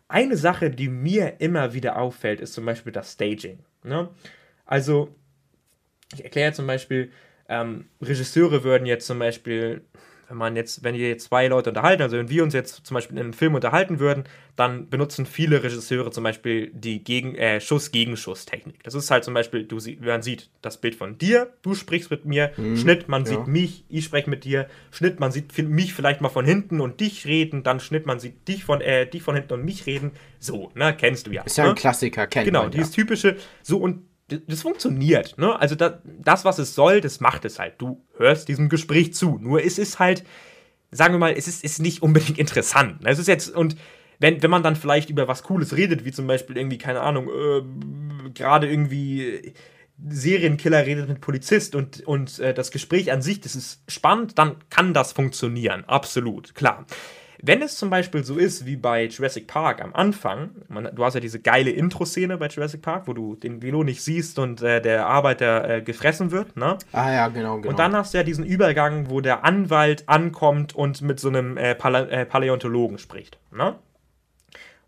Eine 0.08 0.36
Sache, 0.36 0.70
die 0.70 0.88
mir 0.88 1.40
immer 1.40 1.72
wieder 1.72 1.96
auffällt, 1.96 2.40
ist 2.40 2.52
zum 2.52 2.66
Beispiel 2.66 2.92
das 2.92 3.12
Staging. 3.12 3.60
Ne? 3.82 4.10
Also, 4.66 5.14
ich 6.14 6.24
erkläre 6.24 6.52
zum 6.52 6.66
Beispiel, 6.66 7.10
ähm, 7.48 7.86
Regisseure 8.00 8.64
würden 8.64 8.86
jetzt 8.86 9.06
zum 9.06 9.18
Beispiel 9.18 9.82
wenn 10.32 10.38
man 10.38 10.56
jetzt, 10.56 10.82
wenn 10.82 10.94
ihr 10.94 11.08
jetzt 11.08 11.24
zwei 11.24 11.46
Leute 11.46 11.68
unterhalten, 11.68 12.02
also 12.02 12.16
wenn 12.16 12.30
wir 12.30 12.42
uns 12.42 12.54
jetzt 12.54 12.86
zum 12.86 12.94
Beispiel 12.94 13.18
in 13.18 13.22
einem 13.22 13.32
Film 13.34 13.54
unterhalten 13.54 14.00
würden, 14.00 14.24
dann 14.56 14.88
benutzen 14.88 15.26
viele 15.26 15.62
Regisseure 15.62 16.10
zum 16.10 16.24
Beispiel 16.24 16.70
die 16.72 17.04
Gegen, 17.04 17.34
äh, 17.34 17.60
Schuss-Gegenschuss-Technik. 17.60 18.82
Das 18.82 18.94
ist 18.94 19.10
halt 19.10 19.24
zum 19.24 19.34
Beispiel, 19.34 19.64
du, 19.64 19.78
man 20.00 20.22
sieht 20.22 20.48
das 20.62 20.80
Bild 20.80 20.94
von 20.94 21.18
dir, 21.18 21.52
du 21.60 21.74
sprichst 21.74 22.10
mit 22.10 22.24
mir, 22.24 22.52
mhm, 22.56 22.78
Schnitt, 22.78 23.08
man 23.08 23.26
ja. 23.26 23.28
sieht 23.28 23.46
mich, 23.46 23.84
ich 23.90 24.06
spreche 24.06 24.30
mit 24.30 24.44
dir, 24.44 24.68
Schnitt, 24.90 25.20
man 25.20 25.32
sieht 25.32 25.56
mich 25.58 25.92
vielleicht 25.92 26.22
mal 26.22 26.30
von 26.30 26.46
hinten 26.46 26.80
und 26.80 27.00
dich 27.00 27.26
reden, 27.26 27.62
dann 27.62 27.78
Schnitt, 27.78 28.06
man 28.06 28.18
sieht 28.18 28.48
dich 28.48 28.64
von, 28.64 28.80
äh, 28.80 29.06
dich 29.06 29.22
von 29.22 29.34
hinten 29.34 29.52
und 29.52 29.64
mich 29.66 29.84
reden. 29.84 30.12
So, 30.38 30.72
ne, 30.74 30.96
kennst 30.96 31.26
du 31.26 31.30
ja. 31.30 31.42
Ist 31.42 31.58
ja 31.58 31.64
ne? 31.64 31.70
ein 31.70 31.76
Klassiker, 31.76 32.26
kennt 32.26 32.46
Genau, 32.46 32.62
man, 32.62 32.70
dieses 32.70 32.96
ja. 32.96 33.02
typische, 33.02 33.36
so 33.62 33.76
und 33.76 34.06
das 34.40 34.62
funktioniert. 34.62 35.38
Ne? 35.38 35.58
Also 35.58 35.74
da, 35.74 36.00
das, 36.04 36.44
was 36.44 36.58
es 36.58 36.74
soll, 36.74 37.00
das 37.00 37.20
macht 37.20 37.44
es 37.44 37.58
halt. 37.58 37.74
Du 37.78 38.04
hörst 38.16 38.48
diesem 38.48 38.68
Gespräch 38.68 39.14
zu. 39.14 39.38
Nur 39.38 39.64
es 39.64 39.78
ist 39.78 39.98
halt, 39.98 40.24
sagen 40.90 41.14
wir 41.14 41.18
mal, 41.18 41.34
es 41.36 41.48
ist, 41.48 41.64
ist 41.64 41.80
nicht 41.80 42.02
unbedingt 42.02 42.38
interessant. 42.38 43.02
Ne? 43.02 43.10
Es 43.10 43.18
ist 43.18 43.28
jetzt, 43.28 43.54
und 43.54 43.76
wenn, 44.18 44.42
wenn 44.42 44.50
man 44.50 44.62
dann 44.62 44.76
vielleicht 44.76 45.10
über 45.10 45.26
was 45.26 45.42
Cooles 45.42 45.76
redet, 45.76 46.04
wie 46.04 46.12
zum 46.12 46.26
Beispiel 46.26 46.56
irgendwie, 46.56 46.78
keine 46.78 47.00
Ahnung, 47.00 47.28
äh, 47.28 48.30
gerade 48.32 48.70
irgendwie 48.70 49.54
Serienkiller 50.08 50.86
redet 50.86 51.08
mit 51.08 51.20
Polizist 51.20 51.74
und, 51.74 52.06
und 52.06 52.38
äh, 52.38 52.54
das 52.54 52.70
Gespräch 52.70 53.12
an 53.12 53.22
sich, 53.22 53.40
das 53.40 53.56
ist 53.56 53.82
spannend, 53.88 54.38
dann 54.38 54.56
kann 54.70 54.94
das 54.94 55.12
funktionieren. 55.12 55.84
Absolut, 55.86 56.54
klar. 56.54 56.86
Wenn 57.44 57.60
es 57.60 57.76
zum 57.76 57.90
Beispiel 57.90 58.22
so 58.22 58.36
ist 58.38 58.66
wie 58.66 58.76
bei 58.76 59.06
Jurassic 59.06 59.48
Park 59.48 59.82
am 59.82 59.92
Anfang, 59.94 60.50
man, 60.68 60.88
du 60.94 61.04
hast 61.04 61.14
ja 61.14 61.20
diese 61.20 61.40
geile 61.40 61.70
Intro-Szene 61.70 62.38
bei 62.38 62.46
Jurassic 62.46 62.82
Park, 62.82 63.08
wo 63.08 63.14
du 63.14 63.34
den 63.34 63.62
Velo 63.62 63.82
nicht 63.82 64.00
siehst 64.04 64.38
und 64.38 64.62
äh, 64.62 64.80
der 64.80 65.08
Arbeiter 65.08 65.68
äh, 65.68 65.82
gefressen 65.82 66.30
wird, 66.30 66.56
ne? 66.56 66.78
Ah 66.92 67.12
ja, 67.12 67.26
genau, 67.26 67.56
genau. 67.56 67.70
Und 67.70 67.80
dann 67.80 67.96
hast 67.96 68.14
du 68.14 68.18
ja 68.18 68.22
diesen 68.22 68.46
Übergang, 68.46 69.10
wo 69.10 69.20
der 69.20 69.44
Anwalt 69.44 70.08
ankommt 70.08 70.76
und 70.76 71.02
mit 71.02 71.18
so 71.18 71.28
einem 71.28 71.56
äh, 71.56 71.74
Pala 71.74 72.02
äh, 72.02 72.24
Paläontologen 72.24 72.98
spricht, 72.98 73.38
ne? 73.50 73.74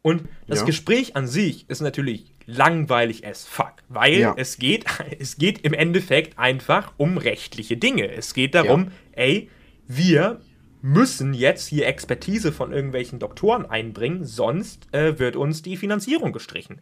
Und 0.00 0.28
das 0.46 0.60
ja. 0.60 0.66
Gespräch 0.66 1.16
an 1.16 1.26
sich 1.26 1.68
ist 1.68 1.80
natürlich 1.80 2.26
langweilig 2.46 3.26
as 3.26 3.46
fuck, 3.46 3.72
weil 3.88 4.18
ja. 4.18 4.34
es 4.36 4.58
geht, 4.58 4.84
es 5.18 5.38
geht 5.38 5.62
im 5.62 5.72
Endeffekt 5.72 6.38
einfach 6.38 6.92
um 6.98 7.18
rechtliche 7.18 7.76
Dinge. 7.76 8.12
Es 8.12 8.32
geht 8.32 8.54
darum, 8.54 8.84
ja. 8.84 8.90
ey, 9.22 9.50
wir 9.88 10.40
müssen 10.84 11.32
jetzt 11.32 11.68
hier 11.68 11.86
Expertise 11.86 12.52
von 12.52 12.70
irgendwelchen 12.70 13.18
Doktoren 13.18 13.64
einbringen, 13.64 14.26
sonst 14.26 14.86
äh, 14.92 15.18
wird 15.18 15.34
uns 15.34 15.62
die 15.62 15.78
Finanzierung 15.78 16.30
gestrichen. 16.30 16.78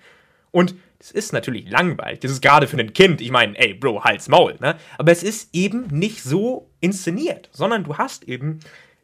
Und 0.50 0.74
das 0.98 1.12
ist 1.12 1.32
natürlich 1.32 1.70
langweilig. 1.70 2.18
Das 2.18 2.32
ist 2.32 2.42
gerade 2.42 2.66
für 2.66 2.76
ein 2.78 2.94
Kind. 2.94 3.20
Ich 3.20 3.30
meine, 3.30 3.56
ey, 3.56 3.74
Bro, 3.74 4.02
Hals, 4.02 4.28
Maul, 4.28 4.56
ne? 4.58 4.76
Aber 4.98 5.12
es 5.12 5.22
ist 5.22 5.50
eben 5.52 5.86
nicht 5.86 6.24
so 6.24 6.68
inszeniert, 6.80 7.48
sondern 7.52 7.84
du 7.84 7.96
hast 7.96 8.24
eben 8.24 8.58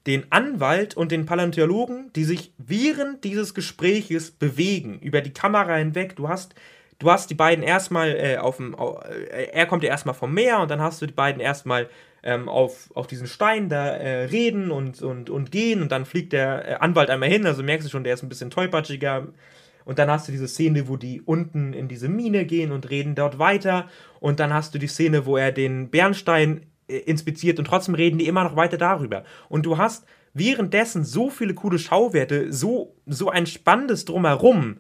den 0.09 0.33
Anwalt 0.33 0.97
und 0.97 1.13
den 1.13 1.27
Paläontologen, 1.27 2.13
die 2.15 2.25
sich 2.25 2.53
während 2.59 3.23
dieses 3.23 3.55
Gespräches 3.55 4.33
bewegen, 4.33 4.99
über 4.99 5.21
die 5.21 5.33
Kamera 5.33 5.77
hinweg. 5.77 6.17
Du 6.17 6.29
hast, 6.29 6.57
du 6.99 7.09
hast 7.09 7.31
die 7.31 7.37
beiden 7.37 7.63
erstmal 7.63 8.17
äh, 8.17 8.39
auf 8.39 8.57
dem, 8.57 8.75
äh, 8.75 9.45
er 9.53 9.67
kommt 9.67 9.85
ja 9.85 9.91
erstmal 9.91 10.17
vom 10.17 10.35
Meer 10.35 10.59
und 10.59 10.73
dann 10.73 10.81
hast 10.81 11.01
du 11.01 11.07
die 11.07 11.15
beiden 11.15 11.41
erstmal 11.41 11.89
ähm, 12.23 12.49
auf, 12.49 12.91
auf 12.95 13.07
diesen 13.07 13.27
Stein 13.27 13.69
da 13.69 13.87
äh, 13.87 14.25
reden 14.25 14.71
und, 14.71 15.03
und, 15.03 15.31
und 15.31 15.51
gehen 15.53 15.83
und 15.83 15.93
dann 15.93 16.05
fliegt 16.05 16.33
der 16.33 16.69
äh, 16.69 16.75
Anwalt 16.75 17.11
einmal 17.11 17.29
hin, 17.29 17.47
also 17.47 17.63
merkst 17.63 17.87
du 17.87 17.91
schon, 17.91 18.05
der 18.05 18.15
ist 18.15 18.23
ein 18.23 18.29
bisschen 18.29 18.51
tollpatschiger. 18.51 19.29
Und 19.85 19.99
dann 19.99 20.11
hast 20.11 20.29
du 20.29 20.33
diese 20.33 20.49
Szene, 20.49 20.87
wo 20.87 20.99
die 20.99 21.23
unten 21.23 21.73
in 21.73 21.89
diese 21.89 22.11
Mine 22.11 22.45
gehen 22.45 22.73
und 22.73 22.91
reden 22.91 23.15
dort 23.15 23.39
weiter. 23.39 23.89
Und 24.21 24.39
dann 24.39 24.53
hast 24.53 24.75
du 24.75 24.79
die 24.79 24.87
Szene, 24.87 25.25
wo 25.25 25.39
er 25.39 25.51
den 25.51 25.89
Bernstein 25.89 26.67
äh, 26.89 26.99
inspiziert 26.99 27.59
und 27.59 27.65
trotzdem 27.65 27.95
reden 27.95 28.19
die 28.19 28.27
immer 28.27 28.45
noch 28.45 28.55
weiter 28.55 28.77
darüber. 28.77 29.25
Und 29.49 29.65
du 29.65 29.79
hast 29.79 30.05
währenddessen 30.35 31.05
so 31.05 31.31
viele 31.31 31.55
coole 31.55 31.79
Schauwerte, 31.79 32.53
so, 32.53 32.97
so 33.07 33.31
ein 33.31 33.47
spannendes 33.47 34.05
Drumherum, 34.05 34.77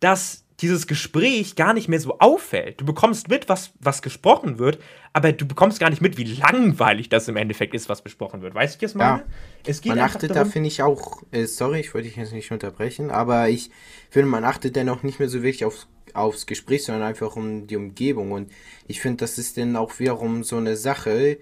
dass 0.00 0.44
dieses 0.60 0.88
Gespräch 0.88 1.54
gar 1.54 1.72
nicht 1.72 1.88
mehr 1.88 2.00
so 2.00 2.18
auffällt. 2.18 2.80
Du 2.80 2.84
bekommst 2.84 3.28
mit, 3.28 3.48
was, 3.48 3.72
was 3.78 4.02
gesprochen 4.02 4.58
wird, 4.58 4.78
aber 5.12 5.32
du 5.32 5.46
bekommst 5.46 5.78
gar 5.78 5.90
nicht 5.90 6.02
mit, 6.02 6.18
wie 6.18 6.24
langweilig 6.24 7.08
das 7.08 7.28
im 7.28 7.36
Endeffekt 7.36 7.74
ist, 7.74 7.88
was 7.88 8.02
besprochen 8.02 8.42
wird. 8.42 8.54
Weißt 8.54 8.80
du, 8.80 8.84
was 8.84 8.92
ich 8.92 8.96
meine? 8.96 9.18
Ja. 9.18 9.24
Es 9.64 9.80
geht 9.80 9.90
man 9.90 10.00
achtet 10.00 10.30
darum, 10.30 10.44
da, 10.44 10.50
finde 10.50 10.68
ich 10.68 10.82
auch, 10.82 11.22
äh, 11.30 11.46
sorry, 11.46 11.80
ich 11.80 11.94
wollte 11.94 12.08
dich 12.08 12.16
jetzt 12.16 12.32
nicht 12.32 12.50
unterbrechen, 12.50 13.10
aber 13.10 13.48
ich 13.48 13.70
finde, 14.10 14.28
man 14.28 14.44
achtet 14.44 14.74
dennoch 14.74 15.04
nicht 15.04 15.20
mehr 15.20 15.28
so 15.28 15.42
wirklich 15.42 15.64
aufs, 15.64 15.86
aufs 16.12 16.46
Gespräch, 16.46 16.84
sondern 16.84 17.04
einfach 17.04 17.36
um 17.36 17.68
die 17.68 17.76
Umgebung. 17.76 18.32
Und 18.32 18.50
ich 18.88 19.00
finde, 19.00 19.18
das 19.18 19.38
ist 19.38 19.58
dann 19.58 19.76
auch 19.76 19.98
wiederum 20.00 20.42
so 20.42 20.56
eine 20.56 20.76
Sache, 20.76 21.38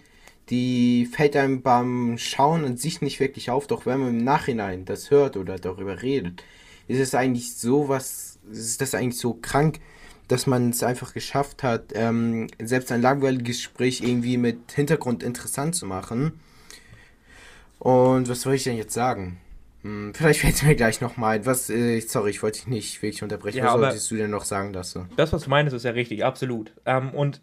die 0.50 1.08
fällt 1.10 1.36
einem 1.36 1.62
beim 1.62 2.18
Schauen 2.18 2.64
an 2.64 2.76
sich 2.76 3.00
nicht 3.00 3.18
wirklich 3.18 3.50
auf, 3.50 3.66
doch 3.66 3.86
wenn 3.86 4.00
man 4.00 4.08
im 4.10 4.24
Nachhinein 4.24 4.84
das 4.84 5.10
hört 5.10 5.36
oder 5.36 5.58
darüber 5.58 6.02
redet, 6.02 6.44
ist 6.86 7.00
es 7.00 7.14
eigentlich 7.14 7.56
so 7.56 7.88
was 7.88 8.25
ist 8.50 8.80
das 8.80 8.94
eigentlich 8.94 9.18
so 9.18 9.34
krank, 9.34 9.80
dass 10.28 10.46
man 10.46 10.70
es 10.70 10.82
einfach 10.82 11.14
geschafft 11.14 11.62
hat, 11.62 11.92
ähm, 11.94 12.48
selbst 12.62 12.90
ein 12.90 13.02
langweiliges 13.02 13.58
Gespräch 13.58 14.00
irgendwie 14.00 14.36
mit 14.36 14.72
Hintergrund 14.72 15.22
interessant 15.22 15.74
zu 15.74 15.86
machen. 15.86 16.40
Und 17.78 18.28
was 18.28 18.40
soll 18.40 18.54
ich 18.54 18.64
denn 18.64 18.76
jetzt 18.76 18.94
sagen? 18.94 19.38
Hm, 19.82 20.12
vielleicht 20.14 20.40
fällt 20.40 20.54
es 20.56 20.62
mir 20.62 20.74
gleich 20.74 21.00
nochmal 21.00 21.36
ein. 21.36 21.46
Was, 21.46 21.70
äh, 21.70 22.00
sorry, 22.00 22.30
ich 22.30 22.42
wollte 22.42 22.58
dich 22.58 22.66
nicht 22.66 23.02
wirklich 23.02 23.22
unterbrechen. 23.22 23.58
Ja, 23.58 23.74
was 23.74 23.80
solltest 23.80 24.10
du 24.10 24.16
denn 24.16 24.30
noch 24.30 24.44
sagen 24.44 24.72
dazu? 24.72 25.06
Das, 25.16 25.32
was 25.32 25.44
du 25.44 25.50
meinst, 25.50 25.72
ist 25.74 25.84
ja 25.84 25.92
richtig, 25.92 26.24
absolut. 26.24 26.72
Ähm, 26.86 27.10
und 27.14 27.40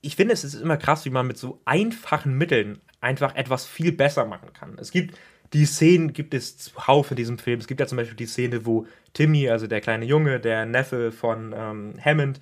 ich 0.00 0.16
finde, 0.16 0.34
es 0.34 0.44
ist 0.44 0.54
immer 0.54 0.76
krass, 0.76 1.04
wie 1.04 1.10
man 1.10 1.26
mit 1.26 1.38
so 1.38 1.62
einfachen 1.64 2.36
Mitteln 2.36 2.80
einfach 3.00 3.36
etwas 3.36 3.64
viel 3.64 3.92
besser 3.92 4.24
machen 4.24 4.52
kann. 4.52 4.76
Es 4.78 4.90
gibt 4.90 5.16
die 5.52 5.64
Szenen 5.64 6.12
gibt 6.12 6.34
es 6.34 6.58
zuhauf 6.58 7.10
in 7.10 7.16
diesem 7.16 7.38
Film. 7.38 7.60
Es 7.60 7.66
gibt 7.66 7.80
ja 7.80 7.86
zum 7.86 7.96
Beispiel 7.96 8.16
die 8.16 8.26
Szene, 8.26 8.66
wo 8.66 8.86
Timmy, 9.14 9.48
also 9.48 9.66
der 9.66 9.80
kleine 9.80 10.04
Junge, 10.04 10.40
der 10.40 10.66
Neffe 10.66 11.12
von 11.12 11.54
ähm, 11.56 11.94
Hammond, 12.04 12.40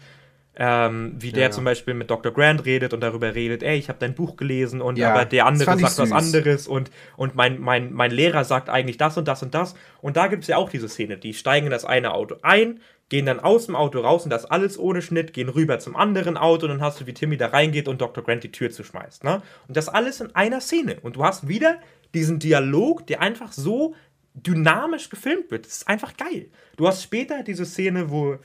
ähm, 0.59 1.15
wie 1.19 1.33
der 1.33 1.45
ja. 1.45 1.51
zum 1.51 1.65
Beispiel 1.65 1.93
mit 1.93 2.11
Dr. 2.11 2.33
Grant 2.33 2.65
redet 2.65 2.95
und 2.95 3.01
darüber 3.01 3.35
redet, 3.35 3.63
ey, 3.63 3.77
ich 3.77 3.89
habe 3.89 3.99
dein 3.99 4.15
Buch 4.15 4.37
gelesen 4.37 4.81
und 4.81 4.97
ja, 4.97 5.13
aber 5.13 5.27
der 5.27 5.45
andere 5.45 5.79
sagt 5.79 5.99
was 5.99 6.13
anderes 6.13 6.67
und, 6.67 6.91
und 7.17 7.35
mein, 7.35 7.61
mein, 7.61 7.93
mein 7.93 8.11
Lehrer 8.11 8.43
sagt 8.45 8.71
eigentlich 8.71 8.97
das 8.97 9.19
und 9.19 9.29
das 9.29 9.43
und 9.43 9.55
das. 9.55 9.75
Und 10.01 10.17
da 10.17 10.29
gibt 10.29 10.43
es 10.43 10.49
ja 10.49 10.57
auch 10.57 10.71
diese 10.71 10.89
Szene, 10.89 11.19
die 11.19 11.35
steigen 11.35 11.67
in 11.67 11.73
das 11.73 11.85
eine 11.85 12.15
Auto 12.15 12.37
ein, 12.41 12.81
gehen 13.11 13.27
dann 13.27 13.39
aus 13.39 13.67
dem 13.67 13.77
Auto 13.77 14.01
raus 14.01 14.25
und 14.25 14.31
das 14.31 14.47
alles 14.47 14.79
ohne 14.79 15.03
Schnitt, 15.03 15.35
gehen 15.35 15.51
rüber 15.51 15.79
zum 15.79 15.95
anderen 15.95 16.39
Auto 16.39 16.65
und 16.65 16.73
dann 16.73 16.81
hast 16.81 17.01
du, 17.01 17.07
wie 17.07 17.15
Timmy 17.15 17.37
da 17.37 17.49
reingeht 17.49 17.87
und 17.87 18.01
Dr. 18.01 18.25
Grant 18.25 18.43
die 18.43 18.51
Tür 18.51 18.71
zuschmeißt. 18.71 19.25
Ne? 19.25 19.43
Und 19.69 19.77
das 19.77 19.89
alles 19.89 20.23
in 20.23 20.35
einer 20.35 20.63
Szene. 20.63 20.97
Und 21.03 21.17
du 21.17 21.25
hast 21.25 21.49
wieder 21.49 21.79
diesen 22.15 22.39
Dialog, 22.39 23.07
der 23.07 23.21
einfach 23.21 23.53
so 23.53 23.95
dynamisch 24.35 25.09
gefilmt 25.09 25.51
wird. 25.51 25.67
Das 25.67 25.79
ist 25.79 25.89
einfach 25.89 26.17
geil. 26.17 26.51
Du 26.77 26.87
hast 26.87 27.03
später 27.03 27.43
diese 27.43 27.65
Szene, 27.65 28.11
wo 28.11 28.39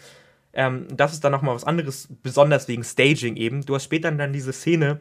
ähm, 0.53 0.87
das 0.91 1.13
ist 1.13 1.23
dann 1.23 1.31
nochmal 1.31 1.55
was 1.55 1.63
anderes, 1.63 2.07
besonders 2.23 2.67
wegen 2.67 2.83
Staging 2.83 3.35
eben. 3.35 3.65
Du 3.65 3.75
hast 3.75 3.85
später 3.85 4.11
dann 4.11 4.33
diese 4.33 4.53
Szene, 4.53 4.99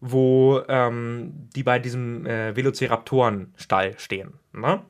wo 0.00 0.62
ähm, 0.68 1.48
die 1.54 1.62
bei 1.62 1.78
diesem 1.78 2.26
äh, 2.26 2.56
Velociraptoren-Stall 2.56 3.98
stehen. 3.98 4.34
Ne? 4.52 4.82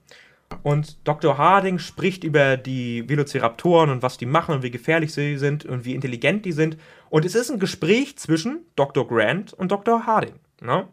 Und 0.62 1.06
Dr. 1.06 1.38
Harding 1.38 1.78
spricht 1.78 2.24
über 2.24 2.56
die 2.56 3.08
Velociraptoren 3.08 3.90
und 3.90 4.02
was 4.02 4.18
die 4.18 4.26
machen 4.26 4.54
und 4.54 4.62
wie 4.62 4.70
gefährlich 4.70 5.12
sie 5.12 5.36
sind 5.38 5.64
und 5.64 5.84
wie 5.84 5.94
intelligent 5.94 6.44
die 6.44 6.52
sind. 6.52 6.76
Und 7.08 7.24
es 7.24 7.34
ist 7.34 7.50
ein 7.50 7.58
Gespräch 7.58 8.18
zwischen 8.18 8.60
Dr. 8.76 9.06
Grant 9.06 9.52
und 9.52 9.72
Dr. 9.72 10.06
Harding. 10.06 10.34
Ne? 10.60 10.88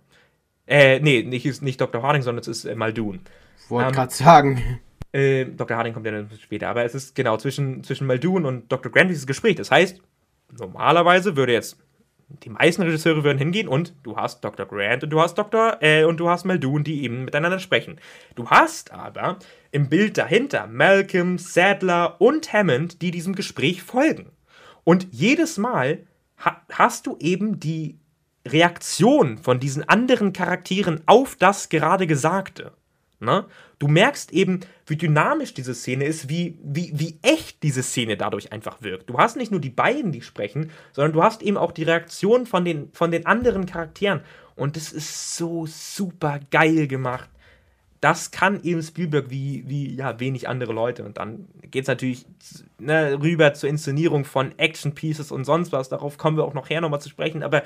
Äh, 0.68 1.00
nee, 1.00 1.24
nicht, 1.24 1.62
nicht 1.62 1.82
Dr. 1.82 2.04
Harding, 2.04 2.22
sondern 2.22 2.42
es 2.42 2.48
ist 2.48 2.66
äh, 2.66 2.76
Muldoon. 2.76 3.22
Wollte 3.70 3.90
ähm, 3.90 3.96
gerade 3.96 4.14
sagen. 4.14 4.80
Äh, 5.14 5.46
Dr. 5.46 5.78
Harding 5.78 5.94
kommt 5.94 6.06
ja 6.06 6.12
dann 6.12 6.30
später, 6.40 6.68
aber 6.68 6.84
es 6.84 6.94
ist 6.94 7.16
genau 7.16 7.38
zwischen, 7.38 7.84
zwischen 7.84 8.06
Muldoon 8.08 8.46
und 8.46 8.72
Dr. 8.72 8.92
Grant 8.92 9.10
dieses 9.10 9.26
Gespräch. 9.26 9.56
Das 9.56 9.72
heißt, 9.72 10.02
normalerweise 10.58 11.36
würde 11.36 11.54
jetzt 11.54 11.78
die 12.44 12.50
meisten 12.50 12.82
Regisseure 12.82 13.24
würden 13.24 13.38
hingehen 13.38 13.70
und 13.70 13.94
du 14.04 14.18
hast 14.18 14.44
Dr. 14.44 14.66
Grant 14.66 15.04
und 15.04 15.10
du 15.10 15.22
hast 15.22 15.36
Dr. 15.38 15.78
Äh, 15.82 16.04
und 16.04 16.20
du 16.20 16.30
hast 16.30 16.46
Muldoon, 16.46 16.84
die 16.84 17.04
eben 17.04 17.24
miteinander 17.26 17.60
sprechen. 17.60 18.00
Du 18.36 18.50
hast 18.50 18.92
aber 18.92 19.40
im 19.72 19.88
Bild 19.88 20.18
dahinter 20.18 20.68
Malcolm, 20.68 21.38
Sadler 21.38 22.20
und 22.20 22.52
Hammond, 22.52 23.02
die 23.02 23.12
diesem 23.12 23.34
Gespräch 23.34 23.82
folgen. 23.82 24.32
Und 24.84 25.08
jedes 25.12 25.58
Mal 25.58 26.06
ha 26.38 26.62
hast 26.72 27.08
du 27.08 27.18
eben 27.20 27.60
die 27.60 27.98
Reaktion 28.52 29.38
von 29.38 29.60
diesen 29.60 29.88
anderen 29.88 30.34
Charakteren 30.34 31.02
auf 31.06 31.36
das 31.36 31.70
gerade 31.70 32.08
Gesagte. 32.08 32.74
Ne? 33.20 33.46
Du 33.80 33.88
merkst 33.88 34.32
eben, 34.32 34.60
wie 34.86 34.96
dynamisch 34.96 35.54
diese 35.54 35.74
Szene 35.74 36.06
ist, 36.06 36.30
wie, 36.30 36.58
wie, 36.64 36.92
wie 36.96 37.18
echt 37.24 37.64
diese 37.64 37.82
Szene 37.82 38.16
dadurch 38.16 38.52
einfach 38.52 38.82
wirkt. 38.82 39.10
Du 39.10 39.18
hast 39.18 39.38
nicht 39.38 39.52
nur 39.52 39.62
die 39.62 39.70
beiden, 39.70 40.12
die 40.12 40.22
sprechen, 40.22 40.72
sondern 40.92 41.14
du 41.14 41.24
hast 41.24 41.42
eben 41.42 41.58
auch 41.58 41.72
die 41.72 41.84
Reaktion 41.84 42.46
von 42.46 42.64
den, 42.64 42.92
von 42.94 43.12
den 43.12 43.26
anderen 43.26 43.66
Charakteren. 43.66 44.22
Und 44.56 44.76
das 44.76 44.92
ist 44.92 45.36
so 45.36 45.66
super 45.66 46.40
geil 46.52 46.88
gemacht. 46.88 47.30
Das 48.02 48.30
kann 48.30 48.62
eben 48.64 48.84
Spielberg 48.84 49.32
wie, 49.32 49.64
wie 49.68 49.96
ja, 49.96 50.20
wenig 50.20 50.48
andere 50.48 50.74
Leute. 50.74 51.04
Und 51.04 51.18
dann 51.18 51.48
geht 51.72 51.84
es 51.84 51.88
natürlich 51.88 52.26
ne, 52.78 53.20
rüber 53.20 53.56
zur 53.56 53.70
Inszenierung 53.70 54.26
von 54.26 54.58
Action 54.58 54.94
Pieces 54.94 55.32
und 55.32 55.46
sonst 55.46 55.72
was. 55.72 55.90
Darauf 55.90 56.20
kommen 56.20 56.38
wir 56.38 56.44
auch 56.44 56.54
noch 56.54 56.70
her 56.70 56.82
nochmal 56.82 57.02
zu 57.02 57.10
sprechen. 57.10 57.42
Aber 57.42 57.64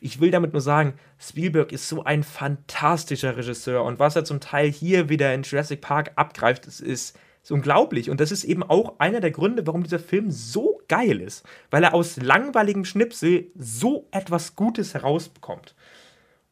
ich 0.00 0.20
will 0.20 0.30
damit 0.30 0.52
nur 0.52 0.60
sagen, 0.60 0.94
Spielberg 1.18 1.72
ist 1.72 1.88
so 1.88 2.04
ein 2.04 2.22
fantastischer 2.22 3.36
Regisseur 3.36 3.84
und 3.84 3.98
was 3.98 4.16
er 4.16 4.24
zum 4.24 4.40
Teil 4.40 4.70
hier 4.70 5.08
wieder 5.08 5.32
in 5.34 5.42
Jurassic 5.42 5.80
Park 5.80 6.12
abgreift, 6.16 6.66
ist, 6.66 6.80
ist 6.80 7.16
unglaublich. 7.50 8.10
Und 8.10 8.20
das 8.20 8.32
ist 8.32 8.44
eben 8.44 8.62
auch 8.62 8.98
einer 8.98 9.20
der 9.20 9.30
Gründe, 9.30 9.66
warum 9.66 9.82
dieser 9.82 9.98
Film 9.98 10.30
so 10.30 10.80
geil 10.88 11.20
ist, 11.20 11.46
weil 11.70 11.82
er 11.82 11.94
aus 11.94 12.16
langweiligem 12.16 12.84
Schnipsel 12.84 13.50
so 13.56 14.06
etwas 14.10 14.54
Gutes 14.56 14.94
herausbekommt. 14.94 15.74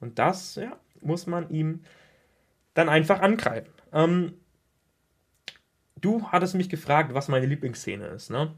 Und 0.01 0.19
das, 0.19 0.57
ja, 0.57 0.77
muss 1.01 1.27
man 1.27 1.51
ihm 1.51 1.83
dann 2.75 2.89
einfach 2.89 3.21
angreifen. 3.21 3.73
Ähm, 3.93 4.35
du 6.01 6.27
hattest 6.29 6.55
mich 6.55 6.69
gefragt, 6.69 7.15
was 7.15 7.29
meine 7.29 7.47
Lieblingsszene 7.47 8.07
ist, 8.09 8.31
ne? 8.31 8.55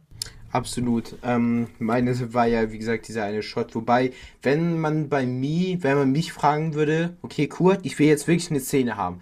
Absolut. 0.51 1.17
Ähm, 1.23 1.69
meine 1.79 2.33
war 2.33 2.47
ja, 2.47 2.73
wie 2.73 2.79
gesagt, 2.79 3.09
dieser 3.09 3.25
eine 3.25 3.43
Shot. 3.43 3.75
Wobei, 3.75 4.13
wenn 4.43 4.79
man 4.79 5.09
bei 5.09 5.27
mir, 5.27 5.83
wenn 5.83 5.99
man 5.99 6.13
mich 6.13 6.33
fragen 6.33 6.75
würde, 6.75 7.17
okay, 7.23 7.47
Kurt, 7.47 7.85
ich 7.85 7.99
will 7.99 8.09
jetzt 8.09 8.27
wirklich 8.27 8.51
eine 8.51 8.61
Szene 8.61 8.97
haben. 8.97 9.21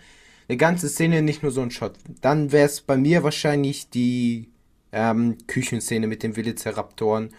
Eine 0.49 0.57
ganze 0.57 0.89
Szene, 0.89 1.23
nicht 1.23 1.43
nur 1.43 1.51
so 1.51 1.62
ein 1.62 1.73
Shot. 1.73 1.95
Dann 2.21 2.53
wäre 2.53 2.67
es 2.67 2.81
bei 2.81 2.97
mir 2.97 3.25
wahrscheinlich 3.25 3.91
die 3.91 4.49
ähm, 4.93 5.37
Küchenszene 5.49 6.07
mit 6.07 6.23
den 6.23 6.37
Velociraptoren 6.37 7.31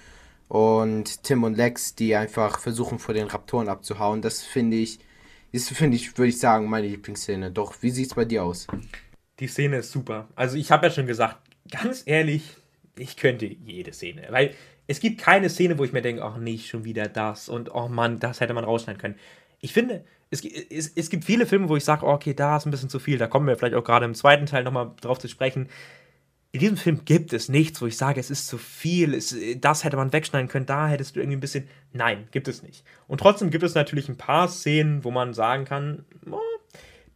und 0.50 1.24
Tim 1.24 1.44
und 1.44 1.56
Lex, 1.56 1.96
die 1.96 2.16
einfach 2.16 2.60
versuchen, 2.60 3.00
vor 3.00 3.14
den 3.14 3.28
Raptoren 3.28 3.70
abzuhauen. 3.70 4.22
Das 4.22 4.44
finde 4.44 4.78
ich, 4.78 5.00
ist, 5.54 5.70
finde 5.70 5.96
ich, 5.96 6.18
würde 6.18 6.30
ich 6.30 6.40
sagen, 6.40 6.70
meine 6.70 6.88
Lieblingsszene. 6.88 7.52
Doch, 7.52 7.76
wie 7.82 7.90
sieht 7.90 8.08
es 8.08 8.16
bei 8.16 8.26
dir 8.26 8.44
aus? 8.44 8.68
Die 9.40 9.48
Szene 9.48 9.78
ist 9.78 9.92
super. 9.92 10.28
Also, 10.36 10.58
ich 10.58 10.72
habe 10.72 10.88
ja 10.88 10.92
schon 10.92 11.08
gesagt, 11.08 11.38
ganz 11.70 12.04
ehrlich, 12.06 12.58
ich 13.00 13.18
könnte 13.18 13.46
jede 13.46 13.94
Szene, 13.94 14.28
weil 14.30 14.54
es 14.88 15.00
gibt 15.00 15.20
keine 15.20 15.50
Szene, 15.50 15.78
wo 15.78 15.84
ich 15.84 15.94
mir 15.94 16.02
denke, 16.02 16.24
ach 16.24 16.38
nicht, 16.38 16.68
schon 16.68 16.86
wieder 16.86 17.08
das 17.08 17.50
und 17.50 17.74
oh 17.74 17.88
Mann, 17.88 18.20
das 18.20 18.40
hätte 18.40 18.54
man 18.54 18.64
rausschneiden 18.64 19.02
können. 19.02 19.16
Ich 19.60 19.74
finde, 19.74 20.06
es, 20.30 20.44
es, 20.44 20.92
es 20.96 21.10
gibt 21.10 21.26
viele 21.26 21.46
Filme, 21.46 21.70
wo 21.70 21.76
ich 21.76 21.84
sage, 21.84 22.06
okay, 22.06 22.34
da 22.34 22.58
ist 22.58 22.66
ein 22.66 22.72
bisschen 22.72 22.90
zu 22.90 23.00
viel, 23.00 23.18
da 23.18 23.28
kommen 23.28 23.48
wir 23.48 23.58
vielleicht 23.58 23.76
auch 23.76 23.84
gerade 23.84 24.06
im 24.06 24.16
zweiten 24.16 24.46
Teil 24.46 24.64
nochmal 24.64 24.92
drauf 25.02 25.20
zu 25.20 25.28
sprechen. 25.28 25.70
In 26.52 26.62
diesem 26.62 26.78
Film 26.78 27.04
gibt 27.06 27.34
es 27.34 27.50
nichts, 27.50 27.82
wo 27.82 27.86
ich 27.86 27.98
sage, 27.98 28.20
es 28.20 28.32
ist 28.32 28.48
zu 28.48 28.58
viel, 28.58 29.14
es, 29.14 29.36
das 29.58 29.84
hätte 29.84 29.98
man 29.98 30.14
wegschneiden 30.14 30.48
können, 30.48 30.66
da 30.66 30.88
hättest 30.88 31.16
du 31.16 31.20
irgendwie 31.20 31.38
ein 31.38 31.42
bisschen. 31.42 31.68
Nein, 31.92 32.28
gibt 32.32 32.48
es 32.48 32.64
nicht. 32.64 32.86
Und 33.08 33.20
trotzdem 33.20 33.50
gibt 33.50 33.64
es 33.64 33.76
natürlich 33.76 34.08
ein 34.08 34.18
paar 34.18 34.48
Szenen, 34.48 35.04
wo 35.04 35.12
man 35.12 35.34
sagen 35.34 35.66
kann, 35.66 36.06
oh, 36.30 36.40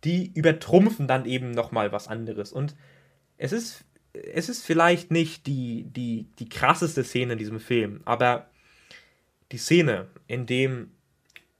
die 0.03 0.31
übertrumpfen 0.33 1.07
dann 1.07 1.25
eben 1.25 1.51
nochmal 1.51 1.91
was 1.91 2.07
anderes. 2.07 2.51
Und 2.51 2.75
es 3.37 3.51
ist 3.51 3.85
es 4.13 4.49
ist 4.49 4.65
vielleicht 4.65 5.11
nicht 5.11 5.47
die, 5.47 5.83
die, 5.83 6.27
die 6.39 6.49
krasseste 6.49 7.03
Szene 7.03 7.33
in 7.33 7.39
diesem 7.39 7.59
Film, 7.59 8.01
aber 8.05 8.47
die 9.51 9.57
Szene, 9.57 10.07
in 10.27 10.45
dem, 10.45 10.91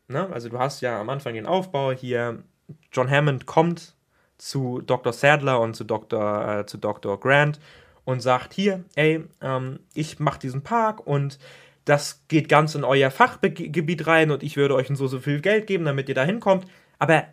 ne, 0.07 0.29
also 0.31 0.49
du 0.49 0.59
hast 0.59 0.81
ja 0.81 0.99
am 0.99 1.09
Anfang 1.09 1.33
den 1.33 1.45
Aufbau 1.45 1.91
hier, 1.91 2.43
John 2.91 3.09
Hammond 3.09 3.45
kommt 3.45 3.95
zu 4.37 4.81
Dr. 4.81 5.13
Sadler 5.13 5.59
und 5.59 5.75
zu 5.75 5.83
Dr., 5.83 6.59
äh, 6.59 6.65
zu 6.65 6.77
Dr. 6.77 7.19
Grant 7.19 7.59
und 8.05 8.21
sagt, 8.21 8.53
hier, 8.53 8.83
ey, 8.95 9.23
ähm, 9.41 9.79
ich 9.93 10.19
mache 10.19 10.39
diesen 10.39 10.63
Park 10.63 11.05
und 11.05 11.37
das 11.85 12.23
geht 12.27 12.47
ganz 12.47 12.75
in 12.75 12.83
euer 12.83 13.11
Fachgebiet 13.11 14.07
rein 14.07 14.31
und 14.31 14.43
ich 14.43 14.55
würde 14.57 14.75
euch 14.75 14.87
so, 14.93 15.07
so 15.07 15.19
viel 15.19 15.41
Geld 15.41 15.67
geben, 15.67 15.85
damit 15.85 16.09
ihr 16.09 16.15
da 16.15 16.23
hinkommt. 16.23 16.67
Aber 16.99 17.25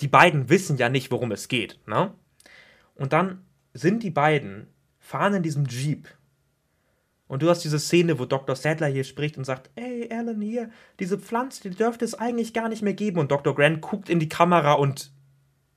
die 0.00 0.08
beiden 0.08 0.50
wissen 0.50 0.76
ja 0.76 0.88
nicht, 0.88 1.10
worum 1.10 1.32
es 1.32 1.48
geht. 1.48 1.78
Ne? 1.86 2.12
Und 2.94 3.12
dann 3.12 3.45
sind 3.76 4.02
die 4.02 4.10
beiden, 4.10 4.68
fahren 4.98 5.34
in 5.34 5.42
diesem 5.42 5.66
Jeep. 5.66 6.08
Und 7.28 7.42
du 7.42 7.48
hast 7.48 7.64
diese 7.64 7.78
Szene, 7.78 8.18
wo 8.18 8.24
Dr. 8.24 8.54
Sadler 8.54 8.86
hier 8.86 9.04
spricht 9.04 9.36
und 9.36 9.44
sagt, 9.44 9.70
ey, 9.74 10.08
Alan, 10.12 10.40
hier, 10.40 10.70
diese 11.00 11.18
Pflanze, 11.18 11.68
die 11.68 11.76
dürfte 11.76 12.04
es 12.04 12.14
eigentlich 12.14 12.52
gar 12.52 12.68
nicht 12.68 12.82
mehr 12.82 12.94
geben. 12.94 13.18
Und 13.18 13.32
Dr. 13.32 13.54
Grant 13.54 13.80
guckt 13.80 14.08
in 14.08 14.20
die 14.20 14.28
Kamera 14.28 14.74
und 14.74 15.10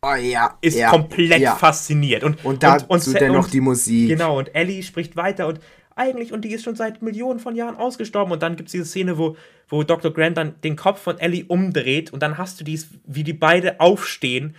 oh, 0.04 0.14
ja, 0.14 0.58
ist 0.62 0.78
ja, 0.78 0.92
komplett 0.92 1.42
ja. 1.42 1.56
fasziniert. 1.56 2.24
Und, 2.24 2.46
und 2.46 2.62
dazu 2.62 2.86
und, 2.88 3.06
und, 3.06 3.22
dann 3.22 3.34
noch 3.34 3.50
die 3.50 3.62
Musik. 3.62 4.10
Genau, 4.10 4.38
und 4.38 4.54
Ellie 4.54 4.84
spricht 4.84 5.16
weiter 5.16 5.48
und 5.48 5.60
eigentlich, 5.96 6.32
und 6.32 6.46
die 6.46 6.52
ist 6.52 6.64
schon 6.64 6.76
seit 6.76 7.02
Millionen 7.02 7.40
von 7.40 7.56
Jahren 7.56 7.76
ausgestorben. 7.76 8.32
Und 8.32 8.42
dann 8.42 8.56
gibt 8.56 8.70
es 8.70 8.72
diese 8.72 8.86
Szene, 8.86 9.18
wo, 9.18 9.36
wo 9.68 9.84
Dr. 9.84 10.14
Grant 10.14 10.38
dann 10.38 10.62
den 10.62 10.76
Kopf 10.76 11.02
von 11.02 11.20
Ellie 11.20 11.46
umdreht 11.46 12.14
und 12.14 12.24
dann 12.24 12.38
hast 12.38 12.60
du 12.60 12.64
dies, 12.64 12.90
wie 13.06 13.24
die 13.24 13.34
beide 13.34 13.80
aufstehen 13.80 14.56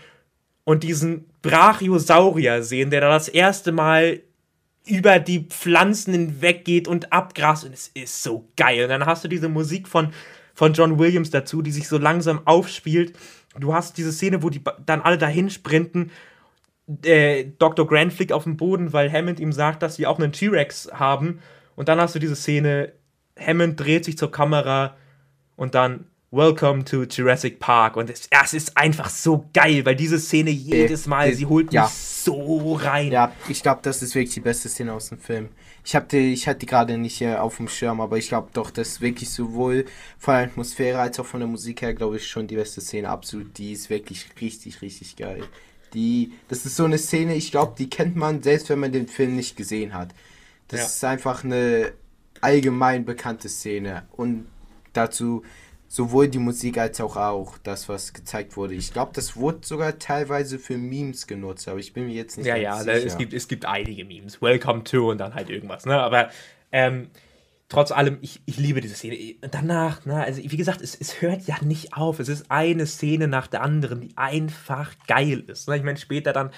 und 0.70 0.85
diesen 0.85 1.26
Brachiosaurier 1.42 2.62
sehen, 2.62 2.90
der 2.90 3.00
da 3.00 3.09
das 3.09 3.26
erste 3.26 3.72
Mal 3.72 4.20
über 4.87 5.18
die 5.18 5.40
Pflanzen 5.40 6.12
hinweggeht 6.12 6.87
und 6.87 7.12
abgrast 7.12 7.64
und 7.64 7.74
es 7.74 7.88
ist 7.88 8.22
so 8.22 8.46
geil. 8.56 8.85
Und 8.85 8.90
dann 8.90 9.04
hast 9.04 9.24
du 9.24 9.28
diese 9.28 9.48
Musik 9.48 9.88
von, 9.88 10.12
von 10.54 10.72
John 10.72 11.00
Williams 11.00 11.30
dazu, 11.30 11.61
die 11.61 11.72
sich 11.72 11.88
so 11.88 11.98
langsam 11.98 12.46
aufspielt. 12.46 13.18
Du 13.59 13.74
hast 13.74 13.98
diese 13.98 14.12
Szene, 14.12 14.44
wo 14.44 14.48
die 14.48 14.62
dann 14.87 15.00
alle 15.00 15.18
dahin 15.18 15.50
sprinten. 15.50 16.12
Äh, 17.02 17.46
Dr. 17.59 17.85
Grant 17.85 18.12
fliegt 18.12 18.33
auf 18.33 18.44
den 18.44 18.56
Boden, 18.56 18.92
weil 18.92 19.12
Hammond 19.12 19.40
ihm 19.40 19.52
sagt, 19.52 19.83
dass 19.83 19.96
sie 19.96 20.06
auch 20.06 20.20
einen 20.20 20.30
T-Rex 20.30 20.90
haben. 20.92 21.40
Und 21.74 21.88
dann 21.88 22.00
hast 22.00 22.14
du 22.14 22.20
diese 22.20 22.37
Szene, 22.37 22.92
Hammond 23.37 23.80
dreht 23.80 24.04
sich 24.04 24.16
zur 24.16 24.30
Kamera 24.30 24.96
und 25.56 25.74
dann 25.74 26.06
Welcome 26.32 26.84
to 26.84 27.02
Jurassic 27.02 27.58
Park. 27.58 27.96
Und 27.96 28.08
es, 28.08 28.28
es, 28.30 28.54
ist 28.54 28.76
einfach 28.76 29.10
so 29.10 29.46
geil, 29.52 29.84
weil 29.84 29.96
diese 29.96 30.20
Szene 30.20 30.50
jedes 30.50 31.08
Mal, 31.08 31.34
sie 31.34 31.46
holt 31.46 31.72
ja. 31.72 31.82
mich 31.82 31.90
so 31.90 32.74
rein. 32.74 33.10
Ja, 33.10 33.32
ich 33.48 33.64
glaube, 33.64 33.80
das 33.82 34.00
ist 34.00 34.14
wirklich 34.14 34.34
die 34.34 34.40
beste 34.40 34.68
Szene 34.68 34.92
aus 34.92 35.08
dem 35.08 35.18
Film. 35.18 35.48
Ich, 35.84 35.96
hab 35.96 36.08
die, 36.08 36.32
ich 36.32 36.46
hatte 36.46 36.60
die 36.60 36.66
gerade 36.66 36.96
nicht 36.98 37.20
äh, 37.20 37.34
auf 37.34 37.56
dem 37.56 37.66
Schirm, 37.66 38.00
aber 38.00 38.16
ich 38.16 38.28
glaube 38.28 38.50
doch, 38.52 38.70
das 38.70 38.88
ist 38.88 39.00
wirklich 39.00 39.28
sowohl 39.28 39.86
von 40.18 40.34
der 40.34 40.44
Atmosphäre 40.44 41.00
als 41.00 41.18
auch 41.18 41.26
von 41.26 41.40
der 41.40 41.48
Musik 41.48 41.82
her, 41.82 41.94
glaube 41.94 42.18
ich, 42.18 42.28
schon 42.28 42.46
die 42.46 42.54
beste 42.54 42.80
Szene. 42.80 43.08
Absolut, 43.08 43.58
die 43.58 43.72
ist 43.72 43.90
wirklich 43.90 44.26
richtig, 44.40 44.82
richtig 44.82 45.16
geil. 45.16 45.42
Die, 45.94 46.32
das 46.46 46.64
ist 46.64 46.76
so 46.76 46.84
eine 46.84 46.98
Szene, 46.98 47.34
ich 47.34 47.50
glaube, 47.50 47.74
die 47.76 47.90
kennt 47.90 48.14
man, 48.14 48.40
selbst 48.40 48.68
wenn 48.68 48.78
man 48.78 48.92
den 48.92 49.08
Film 49.08 49.34
nicht 49.34 49.56
gesehen 49.56 49.94
hat. 49.94 50.14
Das 50.68 50.78
ja. 50.78 50.86
ist 50.86 51.04
einfach 51.04 51.42
eine 51.42 51.92
allgemein 52.40 53.04
bekannte 53.04 53.48
Szene. 53.48 54.04
Und 54.12 54.46
dazu 54.92 55.42
sowohl 55.90 56.29
die 56.29 56.38
Musik 56.38 56.79
als 56.79 57.00
auch, 57.00 57.16
auch 57.16 57.59
das, 57.59 57.88
was 57.88 58.12
gezeigt 58.12 58.57
wurde. 58.57 58.74
Ich 58.74 58.92
glaube, 58.92 59.11
das 59.12 59.35
wurde 59.35 59.66
sogar 59.66 59.98
teilweise 59.98 60.61
für 60.61 60.79
Memes 60.79 61.26
genutzt, 61.26 61.66
aber 61.66 61.81
ich 61.81 61.92
bin 61.92 62.07
mir 62.07 62.14
jetzt 62.14 62.38
nicht 62.38 62.46
ja, 62.46 62.55
ja, 62.55 62.79
sicher. 62.79 62.96
Ja, 62.96 63.05
es 63.05 63.18
gibt, 63.18 63.35
es 63.35 63.48
gibt 63.48 63.64
einige 63.64 64.05
Memes. 64.05 64.40
Welcome 64.40 64.85
to 64.85 65.11
und 65.11 65.18
dann 65.18 65.35
halt 65.35 65.50
irgendwas. 65.50 65.87
Ne? 65.87 66.00
Aber 66.00 66.31
ähm, 66.70 67.09
trotz 67.68 67.90
allem, 67.90 68.18
ich, 68.20 68.40
ich 68.46 68.57
liebe 68.57 68.81
diese 68.81 68.94
Szene. 68.94 69.35
Danach, 69.50 70.07
ne, 70.07 70.22
also 70.22 70.40
wie 70.40 70.57
gesagt, 70.57 70.81
es, 70.81 70.94
es 70.94 71.20
hört 71.22 71.42
ja 71.48 71.57
nicht 71.61 71.92
auf. 71.92 72.20
Es 72.20 72.29
ist 72.29 72.53
eine 72.53 72.87
Szene 72.87 73.26
nach 73.26 73.48
der 73.48 73.62
anderen, 73.62 74.00
die 74.00 74.16
einfach 74.16 74.94
geil 75.09 75.42
ist. 75.48 75.68
Ne? 75.68 75.76
Ich 75.76 75.83
meine, 75.83 75.98
später 75.98 76.33
dann 76.33 76.50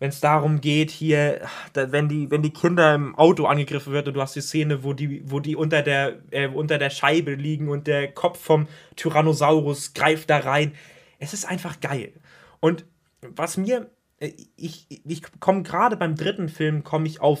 wenn 0.00 0.08
es 0.08 0.20
darum 0.20 0.62
geht, 0.62 0.90
hier, 0.90 1.42
da, 1.74 1.92
wenn, 1.92 2.08
die, 2.08 2.30
wenn 2.30 2.42
die 2.42 2.52
Kinder 2.52 2.94
im 2.94 3.14
Auto 3.14 3.44
angegriffen 3.44 3.92
wird 3.92 4.08
und 4.08 4.14
du 4.14 4.20
hast 4.20 4.34
die 4.34 4.40
Szene, 4.40 4.82
wo 4.82 4.94
die, 4.94 5.22
wo 5.30 5.40
die 5.40 5.54
unter 5.54 5.82
der, 5.82 6.20
äh, 6.30 6.48
unter 6.48 6.78
der 6.78 6.88
Scheibe 6.88 7.34
liegen 7.34 7.68
und 7.68 7.86
der 7.86 8.10
Kopf 8.10 8.40
vom 8.40 8.66
Tyrannosaurus 8.96 9.92
greift 9.92 10.30
da 10.30 10.38
rein. 10.38 10.72
Es 11.18 11.34
ist 11.34 11.44
einfach 11.44 11.80
geil. 11.80 12.14
Und 12.60 12.86
was 13.20 13.58
mir, 13.58 13.90
äh, 14.18 14.32
ich, 14.56 14.86
ich 15.04 15.22
komme 15.38 15.62
gerade 15.62 15.98
beim 15.98 16.16
dritten 16.16 16.48
Film, 16.48 16.82
komme 16.82 17.06
ich 17.06 17.20
auf 17.20 17.40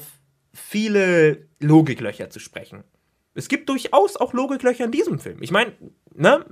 viele 0.52 1.48
Logiklöcher 1.60 2.28
zu 2.28 2.40
sprechen. 2.40 2.84
Es 3.34 3.48
gibt 3.48 3.68
durchaus 3.68 4.16
auch 4.16 4.32
Logiklöcher 4.32 4.84
in 4.84 4.90
diesem 4.90 5.18
Film. 5.18 5.38
Ich 5.40 5.50
meine, 5.50 5.72
ne, 6.14 6.44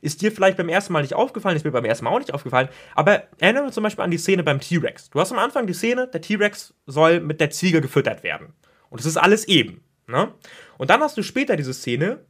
ist 0.00 0.22
dir 0.22 0.32
vielleicht 0.32 0.56
beim 0.56 0.68
ersten 0.68 0.92
Mal 0.92 1.02
nicht 1.02 1.14
aufgefallen, 1.14 1.56
ist 1.56 1.64
mir 1.64 1.70
beim 1.70 1.84
ersten 1.84 2.04
Mal 2.04 2.10
auch 2.10 2.18
nicht 2.18 2.34
aufgefallen, 2.34 2.68
aber 2.94 3.24
erinnere 3.38 3.70
zum 3.70 3.84
Beispiel 3.84 4.04
an 4.04 4.10
die 4.10 4.18
Szene 4.18 4.42
beim 4.42 4.60
T-Rex. 4.60 5.10
Du 5.10 5.20
hast 5.20 5.32
am 5.32 5.38
Anfang 5.38 5.66
die 5.66 5.74
Szene, 5.74 6.08
der 6.08 6.20
T-Rex 6.20 6.74
soll 6.86 7.20
mit 7.20 7.40
der 7.40 7.50
Ziege 7.50 7.80
gefüttert 7.80 8.22
werden. 8.22 8.54
Und 8.90 9.00
es 9.00 9.06
ist 9.06 9.16
alles 9.16 9.46
eben. 9.46 9.82
Ne? 10.08 10.32
Und 10.78 10.90
dann 10.90 11.00
hast 11.00 11.16
du 11.16 11.22
später 11.22 11.56
diese 11.56 11.74
Szene, 11.74 12.20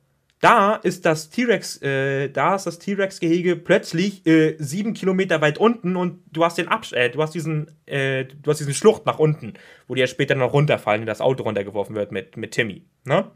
da 0.41 0.75
ist 0.77 1.07
das 1.07 1.31
T-Rex, 1.31 1.81
äh, 1.81 2.29
da 2.29 2.57
ist 2.57 2.67
das 2.67 2.79
T-Rex-Gehege 2.79 3.57
plötzlich 3.57 4.27
äh, 4.27 4.57
sieben 4.59 4.93
Kilometer 4.93 5.41
weit 5.41 5.57
unten 5.57 5.97
und 5.97 6.23
du 6.31 6.45
hast 6.45 6.59
den 6.59 6.69
Absch 6.69 6.93
äh, 6.93 7.09
du 7.09 7.23
hast 7.23 7.35
diesen, 7.35 7.71
äh, 7.87 8.27
du 8.27 8.51
hast 8.51 8.59
diesen 8.59 8.75
Schlucht 8.75 9.07
nach 9.07 9.19
unten, 9.19 9.55
wo 9.89 9.95
die 9.95 10.03
ja 10.03 10.07
später 10.07 10.35
noch 10.35 10.53
runterfallen 10.53 11.03
und 11.03 11.07
das 11.07 11.23
Auto 11.23 11.43
runtergeworfen 11.45 11.97
wird 11.97 12.13
mit, 12.13 12.37
mit 12.37 12.53
Timmy. 12.53 12.85
Ne? 13.05 13.31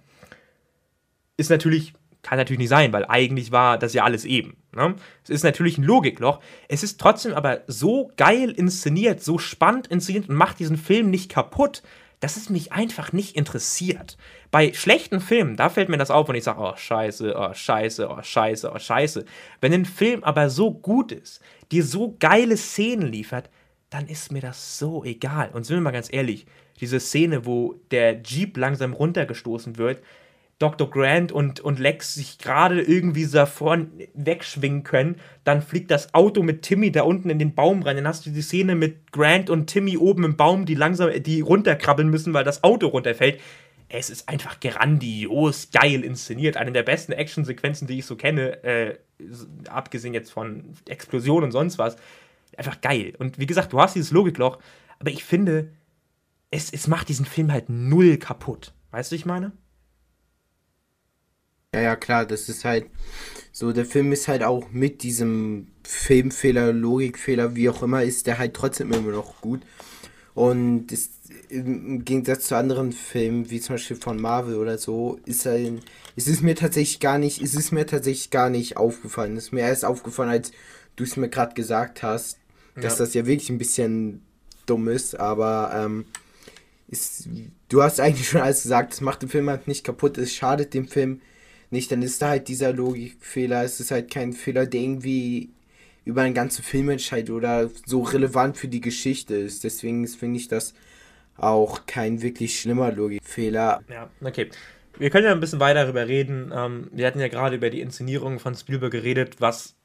Ist 1.40 1.50
natürlich, 1.50 1.94
kann 2.22 2.38
natürlich 2.38 2.58
nicht 2.58 2.68
sein, 2.68 2.92
weil 2.92 3.06
eigentlich 3.06 3.50
war 3.50 3.78
das 3.78 3.94
ja 3.94 4.04
alles 4.04 4.24
eben. 4.24 4.56
Ne? 4.74 4.94
Es 5.24 5.30
ist 5.30 5.42
natürlich 5.42 5.78
ein 5.78 5.84
Logikloch. 5.84 6.40
Es 6.68 6.82
ist 6.82 7.00
trotzdem 7.00 7.34
aber 7.34 7.62
so 7.66 8.12
geil 8.16 8.50
inszeniert, 8.50 9.22
so 9.22 9.38
spannend 9.38 9.86
inszeniert 9.88 10.28
und 10.28 10.36
macht 10.36 10.58
diesen 10.58 10.76
Film 10.76 11.10
nicht 11.10 11.30
kaputt, 11.30 11.82
dass 12.20 12.36
es 12.36 12.50
mich 12.50 12.72
einfach 12.72 13.12
nicht 13.12 13.34
interessiert. 13.34 14.18
Bei 14.50 14.72
schlechten 14.74 15.20
Filmen, 15.20 15.56
da 15.56 15.70
fällt 15.70 15.88
mir 15.88 15.96
das 15.96 16.10
auf 16.10 16.28
und 16.28 16.34
ich 16.34 16.44
sage, 16.44 16.60
oh 16.60 16.76
scheiße, 16.76 17.34
oh 17.34 17.54
scheiße, 17.54 18.08
oh 18.10 18.22
scheiße, 18.22 18.70
oh 18.74 18.78
scheiße. 18.78 19.24
Wenn 19.62 19.72
ein 19.72 19.86
Film 19.86 20.22
aber 20.22 20.50
so 20.50 20.72
gut 20.72 21.12
ist, 21.12 21.40
dir 21.72 21.82
so 21.82 22.16
geile 22.20 22.58
Szenen 22.58 23.10
liefert, 23.10 23.48
dann 23.88 24.06
ist 24.06 24.30
mir 24.30 24.42
das 24.42 24.78
so 24.78 25.02
egal. 25.04 25.50
Und 25.52 25.64
sind 25.64 25.76
wir 25.76 25.80
mal 25.80 25.90
ganz 25.90 26.12
ehrlich, 26.12 26.46
diese 26.80 27.00
Szene, 27.00 27.46
wo 27.46 27.74
der 27.90 28.20
Jeep 28.22 28.56
langsam 28.56 28.92
runtergestoßen 28.92 29.78
wird, 29.78 30.02
Dr. 30.60 30.90
Grant 30.90 31.32
und, 31.32 31.60
und 31.60 31.78
Lex 31.78 32.14
sich 32.14 32.36
gerade 32.36 32.82
irgendwie 32.82 33.24
so 33.24 33.38
davor 33.38 33.78
wegschwingen 34.12 34.82
können. 34.82 35.16
Dann 35.42 35.62
fliegt 35.62 35.90
das 35.90 36.12
Auto 36.12 36.42
mit 36.42 36.60
Timmy 36.60 36.92
da 36.92 37.02
unten 37.02 37.30
in 37.30 37.38
den 37.38 37.54
Baum 37.54 37.82
rein. 37.82 37.96
Dann 37.96 38.06
hast 38.06 38.26
du 38.26 38.30
die 38.30 38.42
Szene 38.42 38.74
mit 38.74 39.10
Grant 39.10 39.48
und 39.48 39.68
Timmy 39.68 39.96
oben 39.96 40.22
im 40.22 40.36
Baum, 40.36 40.66
die 40.66 40.74
langsam, 40.74 41.10
die 41.22 41.40
runterkrabbeln 41.40 42.10
müssen, 42.10 42.34
weil 42.34 42.44
das 42.44 42.62
Auto 42.62 42.88
runterfällt. 42.88 43.40
Es 43.88 44.10
ist 44.10 44.28
einfach 44.28 44.60
grandios, 44.60 45.70
geil 45.72 46.04
inszeniert. 46.04 46.58
Eine 46.58 46.72
der 46.72 46.82
besten 46.82 47.12
Actionsequenzen, 47.12 47.88
die 47.88 48.00
ich 48.00 48.04
so 48.04 48.16
kenne, 48.16 48.62
äh, 48.62 48.98
abgesehen 49.70 50.12
jetzt 50.12 50.30
von 50.30 50.74
Explosionen 50.86 51.44
und 51.44 51.52
sonst 51.52 51.78
was. 51.78 51.96
Einfach 52.54 52.82
geil. 52.82 53.14
Und 53.18 53.38
wie 53.38 53.46
gesagt, 53.46 53.72
du 53.72 53.80
hast 53.80 53.96
dieses 53.96 54.10
Logikloch, 54.10 54.58
aber 54.98 55.10
ich 55.10 55.24
finde, 55.24 55.72
es, 56.50 56.70
es 56.70 56.86
macht 56.86 57.08
diesen 57.08 57.24
Film 57.24 57.50
halt 57.50 57.70
null 57.70 58.18
kaputt. 58.18 58.74
Weißt 58.90 59.10
du, 59.10 59.16
ich 59.16 59.24
meine? 59.24 59.52
Ja, 61.74 61.82
ja, 61.82 61.96
klar, 61.96 62.26
das 62.26 62.48
ist 62.48 62.64
halt 62.64 62.86
so, 63.52 63.72
der 63.72 63.84
Film 63.84 64.10
ist 64.10 64.26
halt 64.26 64.42
auch 64.42 64.70
mit 64.72 65.04
diesem 65.04 65.68
Filmfehler, 65.84 66.72
Logikfehler, 66.72 67.54
wie 67.54 67.68
auch 67.68 67.82
immer, 67.82 68.02
ist 68.02 68.26
der 68.26 68.38
halt 68.38 68.54
trotzdem 68.54 68.92
immer 68.92 69.12
noch 69.12 69.40
gut. 69.40 69.62
Und 70.34 70.90
ist, 70.90 71.12
im 71.48 72.04
Gegensatz 72.04 72.46
zu 72.46 72.56
anderen 72.56 72.92
Filmen, 72.92 73.50
wie 73.50 73.60
zum 73.60 73.74
Beispiel 73.74 73.96
von 73.96 74.20
Marvel 74.20 74.56
oder 74.56 74.78
so, 74.78 75.20
ist 75.26 75.46
ein, 75.46 75.80
ist 76.16 76.26
es 76.26 76.42
mir 76.42 76.56
tatsächlich 76.56 76.98
gar 76.98 77.18
nicht, 77.18 77.40
ist 77.40 77.54
es 77.54 77.70
mir 77.70 77.86
tatsächlich 77.86 78.30
gar 78.30 78.50
nicht 78.50 78.76
aufgefallen. 78.76 79.36
Es 79.36 79.46
ist 79.46 79.52
mir 79.52 79.60
erst 79.60 79.84
aufgefallen, 79.84 80.30
als 80.30 80.50
du 80.96 81.04
es 81.04 81.16
mir 81.16 81.28
gerade 81.28 81.54
gesagt 81.54 82.02
hast, 82.02 82.38
dass 82.74 82.98
ja. 82.98 83.04
das 83.04 83.14
ja 83.14 83.26
wirklich 83.26 83.50
ein 83.50 83.58
bisschen 83.58 84.22
dumm 84.66 84.88
ist, 84.88 85.18
aber 85.18 85.72
ähm, 85.74 86.04
ist, 86.88 87.28
du 87.68 87.82
hast 87.82 88.00
eigentlich 88.00 88.28
schon 88.28 88.40
alles 88.40 88.62
gesagt, 88.62 88.92
es 88.92 89.00
macht 89.00 89.22
den 89.22 89.28
Film 89.28 89.48
halt 89.48 89.68
nicht 89.68 89.84
kaputt, 89.84 90.18
es 90.18 90.34
schadet 90.34 90.74
dem 90.74 90.88
Film 90.88 91.20
nicht, 91.70 91.90
dann 91.92 92.02
ist 92.02 92.20
da 92.20 92.30
halt 92.30 92.48
dieser 92.48 92.72
Logikfehler. 92.72 93.64
Es 93.64 93.80
ist 93.80 93.90
halt 93.90 94.10
kein 94.10 94.32
Fehler, 94.32 94.66
der 94.66 94.80
irgendwie 94.80 95.50
über 96.04 96.22
einen 96.22 96.34
ganzen 96.34 96.64
Film 96.64 96.88
entscheidet 96.88 97.30
oder 97.30 97.70
so 97.86 98.02
relevant 98.02 98.56
für 98.56 98.68
die 98.68 98.80
Geschichte 98.80 99.34
ist. 99.34 99.64
Deswegen 99.64 100.06
finde 100.08 100.38
ich 100.38 100.48
das 100.48 100.74
auch 101.36 101.86
kein 101.86 102.22
wirklich 102.22 102.60
schlimmer 102.60 102.92
Logikfehler. 102.92 103.82
Ja, 103.88 104.10
okay. 104.22 104.50
Wir 104.98 105.10
können 105.10 105.26
ja 105.26 105.32
ein 105.32 105.40
bisschen 105.40 105.60
weiter 105.60 105.84
darüber 105.84 106.08
reden. 106.08 106.52
Ähm, 106.54 106.88
wir 106.92 107.06
hatten 107.06 107.20
ja 107.20 107.28
gerade 107.28 107.56
über 107.56 107.70
die 107.70 107.80
Inszenierung 107.80 108.38
von 108.38 108.54
Spielberg 108.54 108.92
geredet, 108.92 109.36
was 109.38 109.76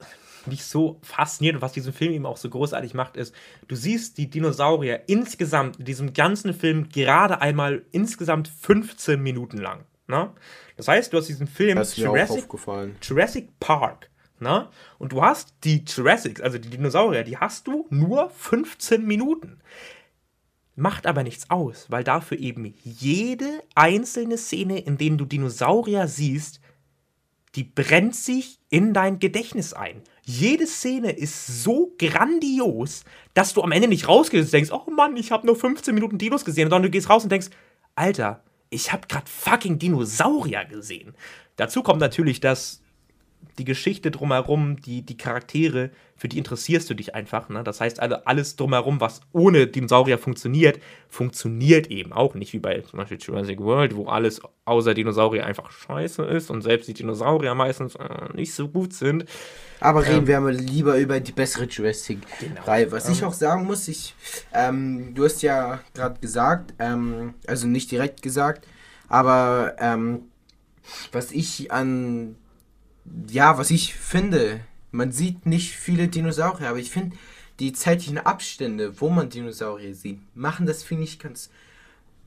mich 0.48 0.66
so 0.66 1.00
fasziniert 1.02 1.56
und 1.56 1.62
was 1.62 1.74
diesen 1.74 1.94
Film 1.94 2.12
eben 2.12 2.26
auch 2.26 2.38
so 2.38 2.50
großartig 2.50 2.94
macht, 2.94 3.18
ist, 3.18 3.34
du 3.68 3.76
siehst 3.76 4.18
die 4.18 4.30
Dinosaurier 4.30 5.04
insgesamt 5.08 5.78
in 5.78 5.86
diesem 5.86 6.14
ganzen 6.14 6.54
Film 6.54 6.90
gerade 6.90 7.42
einmal 7.42 7.84
insgesamt 7.92 8.48
15 8.48 9.22
Minuten 9.22 9.58
lang. 9.58 9.86
Ne? 10.08 10.30
Das 10.76 10.88
heißt, 10.88 11.14
du 11.14 11.18
hast 11.18 11.28
diesen 11.28 11.48
Film 11.48 11.82
Jurassic, 11.96 12.46
Jurassic 13.02 13.60
Park. 13.60 14.10
Ne? 14.40 14.68
Und 14.98 15.14
du 15.14 15.22
hast 15.22 15.54
die 15.64 15.84
Jurassics, 15.86 16.42
also 16.42 16.58
die 16.58 16.70
Dinosaurier, 16.70 17.24
die 17.24 17.38
hast 17.38 17.68
du 17.68 17.88
nur 17.90 18.30
15 18.30 19.06
Minuten. 19.06 19.60
Macht 20.76 21.08
aber 21.08 21.24
nichts 21.24 21.50
aus, 21.50 21.86
weil 21.90 22.04
dafür 22.04 22.38
eben 22.38 22.74
jede 22.84 23.64
einzelne 23.76 24.38
Szene, 24.38 24.80
in 24.80 24.98
denen 24.98 25.18
du 25.18 25.24
Dinosaurier 25.24 26.10
siehst, 26.10 26.60
die 27.56 27.64
brennt 27.64 28.16
sich 28.16 28.60
in 28.70 28.94
dein 28.94 29.20
Gedächtnis 29.20 29.74
ein. 29.74 30.02
Jede 30.24 30.68
Szene 30.68 31.12
ist 31.12 31.64
so 31.64 31.94
grandios, 31.98 33.06
dass 33.34 33.54
du 33.54 33.64
am 33.64 33.72
Ende 33.72 33.88
nicht 33.88 34.10
rausgehst 34.10 34.48
und 34.48 34.54
denkst, 34.54 34.72
oh 34.72 34.92
Mann, 34.92 35.16
ich 35.16 35.32
habe 35.32 35.48
nur 35.48 35.56
15 35.56 35.96
Minuten 35.96 36.18
Dinos 36.18 36.44
gesehen, 36.44 36.66
sondern 36.66 36.84
du 36.84 36.90
gehst 36.90 37.10
raus 37.10 37.24
und 37.24 37.32
denkst, 37.32 37.52
Alter, 37.96 38.44
ich 38.76 38.92
habe 38.92 39.08
gerade 39.08 39.26
fucking 39.28 39.80
Dinosaurier 39.80 40.66
gesehen. 40.66 41.16
Dazu 41.56 41.82
kommt 41.82 42.02
natürlich, 42.02 42.42
dass 42.42 42.82
die 43.58 43.66
Geschichte 43.66 44.12
drumherum, 44.12 44.82
die, 44.82 45.02
die 45.02 45.18
Charaktere, 45.18 45.92
für 46.16 46.28
die 46.28 46.38
interessierst 46.38 46.90
du 46.90 46.94
dich 46.94 47.14
einfach. 47.16 47.50
Ne? 47.50 47.64
Das 47.64 47.82
heißt, 47.82 48.00
also 48.00 48.16
alles 48.26 48.56
drumherum, 48.56 49.02
was 49.02 49.22
ohne 49.34 49.68
Dinosaurier 49.68 50.18
funktioniert, 50.18 50.80
funktioniert 51.10 51.88
eben 51.88 52.14
auch 52.14 52.36
nicht, 52.36 52.54
wie 52.54 52.60
bei 52.60 52.82
zum 52.82 52.98
Beispiel 52.98 53.18
Jurassic 53.20 53.60
World, 53.60 53.96
wo 53.96 54.08
alles 54.08 54.42
außer 54.66 54.94
Dinosaurier 54.94 55.46
einfach 55.46 55.72
scheiße 55.72 56.24
ist 56.24 56.50
und 56.50 56.62
selbst 56.62 56.88
die 56.88 56.94
Dinosaurier 56.94 57.54
meistens 57.56 57.96
äh, 57.96 58.34
nicht 58.34 58.54
so 58.54 58.68
gut 58.68 58.94
sind. 58.94 59.26
Aber 59.80 60.04
reden 60.06 60.20
ähm, 60.20 60.28
wir 60.28 60.40
mal 60.40 60.54
lieber 60.54 60.98
über 60.98 61.20
die 61.20 61.34
bessere 61.34 61.66
Jurassic-Reihe. 61.66 62.86
Genau. 62.86 62.96
Was 62.96 63.08
ähm, 63.08 63.14
ich 63.14 63.24
auch 63.24 63.34
sagen 63.34 63.66
muss, 63.66 63.88
ich, 63.88 64.16
ähm, 64.54 65.14
du 65.14 65.26
hast 65.26 65.42
ja 65.42 65.82
gerade 65.94 66.20
gesagt, 66.20 66.74
ähm, 66.80 67.34
also 67.46 67.68
nicht 67.68 67.92
direkt 67.92 68.22
gesagt, 68.22 68.66
aber 69.10 69.76
ähm, 69.80 70.24
was 71.12 71.32
ich 71.32 71.72
an, 71.72 72.36
ja, 73.30 73.58
was 73.58 73.72
ich 73.72 73.94
finde, 73.96 74.62
man 74.92 75.12
sieht 75.12 75.46
nicht 75.46 75.76
viele 75.76 76.08
Dinosaurier, 76.08 76.70
aber 76.70 76.80
ich 76.80 76.92
finde 76.92 77.16
die 77.60 77.74
zeitlichen 77.74 78.18
Abstände, 78.18 79.00
wo 79.00 79.10
man 79.10 79.30
Dinosaurier 79.30 79.96
sieht, 79.96 80.20
machen 80.36 80.66
das, 80.66 80.84
finde 80.84 81.04
ich, 81.04 81.20
ganz 81.20 81.50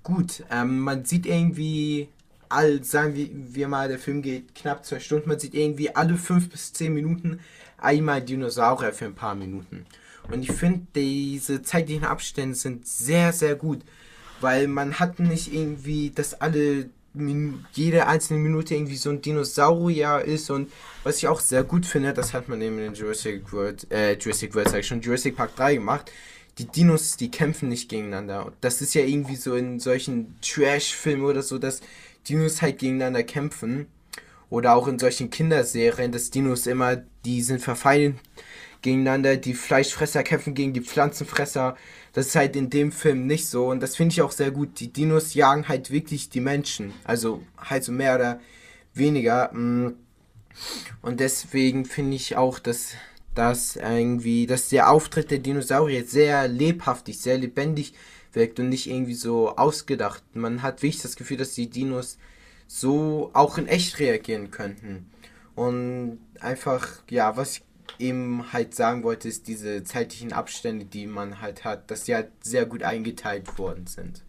gut. 0.03 0.45
Ähm, 0.51 0.81
man 0.81 1.05
sieht 1.05 1.26
irgendwie 1.26 2.09
all, 2.49 2.83
sagen 2.83 3.14
wir, 3.14 3.68
mal, 3.68 3.89
der 3.89 3.99
Film 3.99 4.22
geht 4.22 4.55
knapp 4.55 4.85
zwei 4.85 5.01
Stunden, 5.01 5.29
man 5.29 5.39
sieht 5.39 5.55
irgendwie 5.55 5.95
alle 5.95 6.16
fünf 6.16 6.49
bis 6.49 6.72
zehn 6.72 6.95
Minuten 6.95 7.41
einmal 7.76 8.22
Dinosaurier 8.22 8.93
für 8.93 9.05
ein 9.05 9.14
paar 9.14 9.35
Minuten. 9.35 9.87
Und 10.31 10.43
ich 10.43 10.53
finde, 10.53 10.87
diese 10.95 11.62
zeitlichen 11.62 12.05
Abstände 12.05 12.55
sind 12.55 12.87
sehr, 12.87 13.33
sehr 13.33 13.55
gut, 13.55 13.81
weil 14.41 14.68
man 14.68 14.99
hat 14.99 15.18
nicht 15.18 15.53
irgendwie, 15.53 16.11
dass 16.11 16.41
alle 16.41 16.91
jede 17.73 18.07
einzelne 18.07 18.39
Minute 18.39 18.75
irgendwie 18.75 18.97
so 18.97 19.11
ein 19.11 19.23
Dinosaurier 19.23 20.23
ist 20.25 20.51
und 20.51 20.71
was 21.05 21.19
ich 21.19 21.29
auch 21.29 21.41
sehr 21.41 21.64
gut 21.64 21.87
finde, 21.87 22.12
das 22.12 22.33
hat 22.33 22.49
man 22.49 22.61
eben 22.61 22.79
in 22.79 22.95
Jurassic 22.95 23.53
World, 23.53 23.91
äh, 23.91 24.14
Jurassic 24.14 24.55
World 24.55 24.69
sag 24.69 24.81
ich 24.81 24.87
schon, 24.87 25.01
Jurassic 25.01 25.37
Park 25.37 25.57
3 25.57 25.77
gemacht. 25.77 26.12
Die 26.59 26.66
Dinos, 26.66 27.16
die 27.16 27.31
kämpfen 27.31 27.69
nicht 27.69 27.89
gegeneinander. 27.89 28.53
Das 28.61 28.83
ist 28.83 28.95
ja 28.95 29.03
irgendwie 29.03 29.37
so 29.37 29.55
in 29.55 29.79
solchen 29.79 30.37
Trash-Filmen 30.41 31.25
oder 31.25 31.43
so, 31.43 31.59
dass 31.59 31.81
Dinos 32.29 32.62
halt 32.62 32.79
gegeneinander 32.79 33.23
kämpfen. 33.23 33.87
Oder 34.51 34.75
auch 34.75 34.89
in 34.89 34.99
solchen 34.99 35.31
Kinderserien, 35.31 36.11
dass 36.11 36.31
Dinos 36.31 36.66
immer, 36.66 36.97
die 37.25 37.43
sind 37.43 37.61
verfeindet 37.61 38.16
gegeneinander, 38.83 39.37
die 39.37 39.55
Fleischfresser 39.55 40.23
kämpfen 40.23 40.55
gegen 40.55 40.73
die 40.73 40.81
Pflanzenfresser. 40.81 41.77
Das 42.19 42.27
ist 42.27 42.35
halt 42.35 42.57
in 42.57 42.69
dem 42.69 42.91
Film 42.91 43.29
nicht 43.29 43.47
so 43.47 43.69
und 43.69 43.81
das 43.81 43.95
finde 43.95 44.12
ich 44.12 44.23
auch 44.23 44.33
sehr 44.33 44.51
gut. 44.51 44.81
Die 44.81 44.93
Dinos 44.93 45.35
jagen 45.35 45.69
halt 45.69 45.93
wirklich 45.93 46.29
die 46.29 46.41
Menschen. 46.41 46.93
Also 47.05 47.45
halt 47.57 47.85
so 47.85 47.93
mehr 47.93 48.16
oder 48.16 48.41
weniger. 48.93 49.53
Mm. 49.55 49.95
Und 51.01 51.21
deswegen 51.21 51.85
finde 51.85 52.16
ich 52.16 52.37
auch, 52.37 52.59
dass 52.59 52.95
dass 53.37 53.77
irgendwie, 53.77 54.49
dass 54.49 54.69
der 54.69 54.91
Auftritt 54.91 55.31
der 55.31 55.39
Dinosaurier 55.39 56.05
sehr 56.05 56.49
lebhaftig, 56.49 57.21
sehr 57.21 57.39
lebendig 57.39 57.93
wirkt 58.33 58.59
und 58.59 58.69
nicht 58.69 58.91
irgendwie 58.91 59.14
so 59.14 59.55
ausgedacht. 59.55 60.25
Man 60.35 60.62
hat 60.62 60.83
wirklich 60.83 61.01
das 61.01 61.14
Gefühl, 61.14 61.37
dass 61.37 61.55
die 61.55 61.71
Dinos 61.71 62.19
so 62.66 63.31
auch 63.33 63.59
in 63.59 63.69
echt 63.69 64.01
reagieren 64.01 64.51
könnten. 64.51 65.09
Und 65.55 66.19
einfach, 66.41 67.01
ja, 67.11 67.37
was 67.37 67.59
ich 67.59 67.62
eben 67.99 68.53
halt 68.53 68.74
sagen 68.74 69.03
wollte, 69.03 69.28
ist 69.28 69.49
diese 69.49 69.84
zeitlichen 69.84 70.32
Abstände, 70.32 70.84
die 70.84 71.07
man 71.07 71.40
halt 71.40 71.64
hat, 71.64 71.90
dass 71.90 72.05
sie 72.05 72.14
halt 72.14 72.30
sehr 72.42 72.66
gut 72.66 72.82
eingeteilt 72.82 73.59
worden 73.59 73.86
sind. 73.86 74.22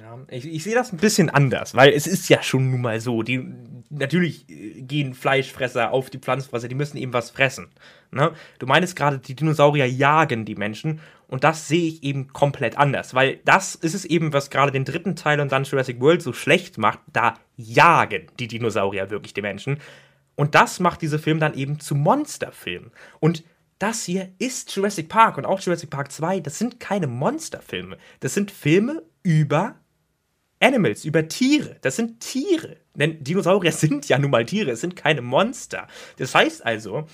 Ja, 0.00 0.18
ich, 0.28 0.46
ich 0.46 0.62
sehe 0.62 0.74
das 0.74 0.92
ein 0.92 0.98
bisschen 0.98 1.28
anders, 1.28 1.74
weil 1.74 1.92
es 1.92 2.06
ist 2.06 2.28
ja 2.28 2.42
schon 2.42 2.70
nun 2.70 2.80
mal 2.80 3.00
so, 3.00 3.22
die 3.22 3.52
natürlich 3.90 4.48
äh, 4.48 4.82
gehen 4.82 5.14
Fleischfresser 5.14 5.92
auf 5.92 6.10
die 6.10 6.18
Pflanzenfresser, 6.18 6.68
die 6.68 6.74
müssen 6.74 6.96
eben 6.96 7.12
was 7.12 7.30
fressen. 7.30 7.68
Ne? 8.10 8.32
Du 8.58 8.66
meinst 8.66 8.96
gerade, 8.96 9.18
die 9.18 9.34
Dinosaurier 9.34 9.86
jagen 9.86 10.44
die 10.44 10.54
Menschen 10.54 11.00
und 11.28 11.44
das 11.44 11.68
sehe 11.68 11.88
ich 11.88 12.02
eben 12.02 12.28
komplett 12.28 12.78
anders, 12.78 13.14
weil 13.14 13.40
das 13.44 13.74
ist 13.74 13.94
es 13.94 14.04
eben, 14.04 14.32
was 14.32 14.50
gerade 14.50 14.72
den 14.72 14.84
dritten 14.84 15.16
Teil 15.16 15.40
und 15.40 15.52
dann 15.52 15.64
Jurassic 15.64 16.00
World 16.00 16.22
so 16.22 16.32
schlecht 16.32 16.78
macht, 16.78 17.00
da 17.12 17.34
jagen 17.56 18.26
die 18.38 18.48
Dinosaurier 18.48 19.10
wirklich 19.10 19.34
die 19.34 19.42
Menschen. 19.42 19.78
Und 20.34 20.54
das 20.54 20.80
macht 20.80 21.02
diese 21.02 21.18
Film 21.18 21.40
dann 21.40 21.54
eben 21.54 21.80
zu 21.80 21.94
Monsterfilmen. 21.94 22.90
Und 23.20 23.44
das 23.78 24.04
hier 24.04 24.32
ist 24.38 24.74
Jurassic 24.74 25.08
Park 25.08 25.38
und 25.38 25.44
auch 25.44 25.60
Jurassic 25.60 25.90
Park 25.90 26.12
2, 26.12 26.40
das 26.40 26.58
sind 26.58 26.78
keine 26.78 27.06
Monsterfilme. 27.06 27.98
Das 28.20 28.34
sind 28.34 28.50
Filme 28.50 29.02
über 29.22 29.74
Animals, 30.60 31.04
über 31.04 31.26
Tiere. 31.26 31.76
Das 31.80 31.96
sind 31.96 32.20
Tiere. 32.20 32.76
Denn 32.94 33.22
Dinosaurier 33.24 33.72
sind 33.72 34.08
ja 34.08 34.18
nun 34.18 34.30
mal 34.30 34.46
Tiere, 34.46 34.70
es 34.70 34.80
sind 34.80 34.96
keine 34.96 35.22
Monster. 35.22 35.88
Das 36.16 36.34
heißt 36.34 36.64
also, 36.64 37.08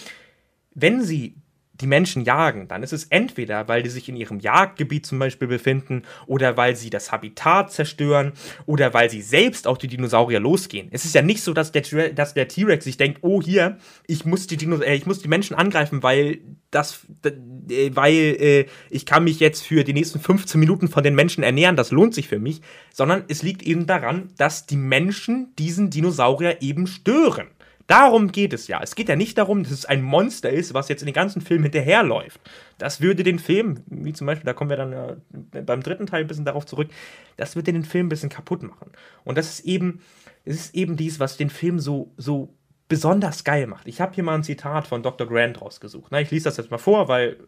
wenn 0.74 1.02
sie 1.02 1.36
die 1.80 1.86
Menschen 1.86 2.24
jagen, 2.24 2.68
dann 2.68 2.82
ist 2.82 2.92
es 2.92 3.04
entweder, 3.04 3.68
weil 3.68 3.82
die 3.82 3.90
sich 3.90 4.08
in 4.08 4.16
ihrem 4.16 4.40
Jagdgebiet 4.40 5.06
zum 5.06 5.18
Beispiel 5.18 5.48
befinden 5.48 6.02
oder 6.26 6.56
weil 6.56 6.76
sie 6.76 6.90
das 6.90 7.12
Habitat 7.12 7.72
zerstören 7.72 8.32
oder 8.66 8.94
weil 8.94 9.10
sie 9.10 9.22
selbst 9.22 9.66
auf 9.66 9.78
die 9.78 9.88
Dinosaurier 9.88 10.40
losgehen. 10.40 10.88
Es 10.90 11.04
ist 11.04 11.14
ja 11.14 11.22
nicht 11.22 11.42
so, 11.42 11.52
dass 11.52 11.72
der, 11.72 11.82
T-Rex 11.82 12.84
sich 12.84 12.96
denkt, 12.96 13.18
oh 13.22 13.42
hier, 13.42 13.78
ich 14.06 14.24
muss 14.24 14.46
die, 14.46 14.56
Dinos 14.56 14.80
äh, 14.80 14.94
ich 14.94 15.06
muss 15.06 15.20
die 15.20 15.28
Menschen 15.28 15.54
angreifen, 15.54 16.02
weil 16.02 16.40
das, 16.70 17.06
äh, 17.24 17.90
weil 17.94 18.14
äh, 18.14 18.66
ich 18.90 19.06
kann 19.06 19.24
mich 19.24 19.40
jetzt 19.40 19.64
für 19.64 19.84
die 19.84 19.92
nächsten 19.92 20.20
15 20.20 20.58
Minuten 20.58 20.88
von 20.88 21.02
den 21.02 21.14
Menschen 21.14 21.42
ernähren, 21.42 21.76
das 21.76 21.90
lohnt 21.90 22.14
sich 22.14 22.28
für 22.28 22.38
mich, 22.38 22.60
sondern 22.92 23.24
es 23.28 23.42
liegt 23.42 23.62
eben 23.62 23.86
daran, 23.86 24.32
dass 24.36 24.66
die 24.66 24.76
Menschen 24.76 25.54
diesen 25.58 25.90
Dinosaurier 25.90 26.60
eben 26.60 26.86
stören. 26.86 27.48
Darum 27.88 28.30
geht 28.32 28.52
es 28.52 28.68
ja. 28.68 28.80
Es 28.82 28.94
geht 28.94 29.08
ja 29.08 29.16
nicht 29.16 29.38
darum, 29.38 29.62
dass 29.62 29.72
es 29.72 29.86
ein 29.86 30.02
Monster 30.02 30.50
ist, 30.50 30.74
was 30.74 30.90
jetzt 30.90 31.00
in 31.00 31.06
den 31.06 31.14
ganzen 31.14 31.40
Film 31.40 31.62
hinterherläuft. 31.62 32.38
Das 32.76 33.00
würde 33.00 33.22
den 33.22 33.38
Film, 33.38 33.82
wie 33.86 34.12
zum 34.12 34.26
Beispiel, 34.26 34.44
da 34.44 34.52
kommen 34.52 34.68
wir 34.68 34.76
dann 34.76 34.92
äh, 34.92 35.62
beim 35.62 35.82
dritten 35.82 36.06
Teil 36.06 36.20
ein 36.20 36.26
bisschen 36.26 36.44
darauf 36.44 36.66
zurück, 36.66 36.90
das 37.38 37.56
würde 37.56 37.72
den 37.72 37.84
Film 37.84 38.06
ein 38.06 38.10
bisschen 38.10 38.28
kaputt 38.28 38.62
machen. 38.62 38.92
Und 39.24 39.38
das 39.38 39.48
ist 39.48 39.60
eben, 39.60 40.02
es 40.44 40.56
ist 40.56 40.74
eben 40.74 40.98
dies, 40.98 41.18
was 41.18 41.38
den 41.38 41.48
Film 41.48 41.78
so, 41.78 42.12
so 42.18 42.54
besonders 42.88 43.42
geil 43.42 43.66
macht. 43.66 43.88
Ich 43.88 44.02
habe 44.02 44.14
hier 44.14 44.22
mal 44.22 44.34
ein 44.34 44.44
Zitat 44.44 44.86
von 44.86 45.02
Dr. 45.02 45.26
Grant 45.26 45.62
rausgesucht. 45.62 46.08
Na, 46.10 46.20
ich 46.20 46.30
lese 46.30 46.44
das 46.44 46.58
jetzt 46.58 46.70
mal 46.70 46.76
vor, 46.76 47.08
weil, 47.08 47.38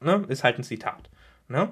ne, 0.00 0.24
ist 0.28 0.42
halt 0.42 0.56
ein 0.56 0.64
Zitat. 0.64 1.10
Ne? 1.48 1.68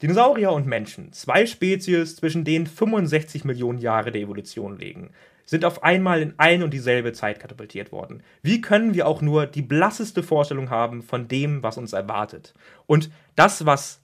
Dinosaurier 0.00 0.52
und 0.52 0.66
Menschen, 0.66 1.12
zwei 1.12 1.44
Spezies, 1.44 2.14
zwischen 2.14 2.44
denen 2.44 2.68
65 2.68 3.44
Millionen 3.44 3.80
Jahre 3.80 4.12
der 4.12 4.22
Evolution 4.22 4.78
liegen 4.78 5.10
sind 5.50 5.64
auf 5.64 5.82
einmal 5.82 6.22
in 6.22 6.34
ein 6.36 6.62
und 6.62 6.72
dieselbe 6.72 7.12
Zeit 7.12 7.40
katapultiert 7.40 7.90
worden. 7.90 8.22
Wie 8.40 8.60
können 8.60 8.94
wir 8.94 9.08
auch 9.08 9.20
nur 9.20 9.46
die 9.46 9.62
blasseste 9.62 10.22
Vorstellung 10.22 10.70
haben 10.70 11.02
von 11.02 11.26
dem, 11.26 11.64
was 11.64 11.76
uns 11.76 11.92
erwartet? 11.92 12.54
Und 12.86 13.10
das, 13.34 13.66
was 13.66 14.00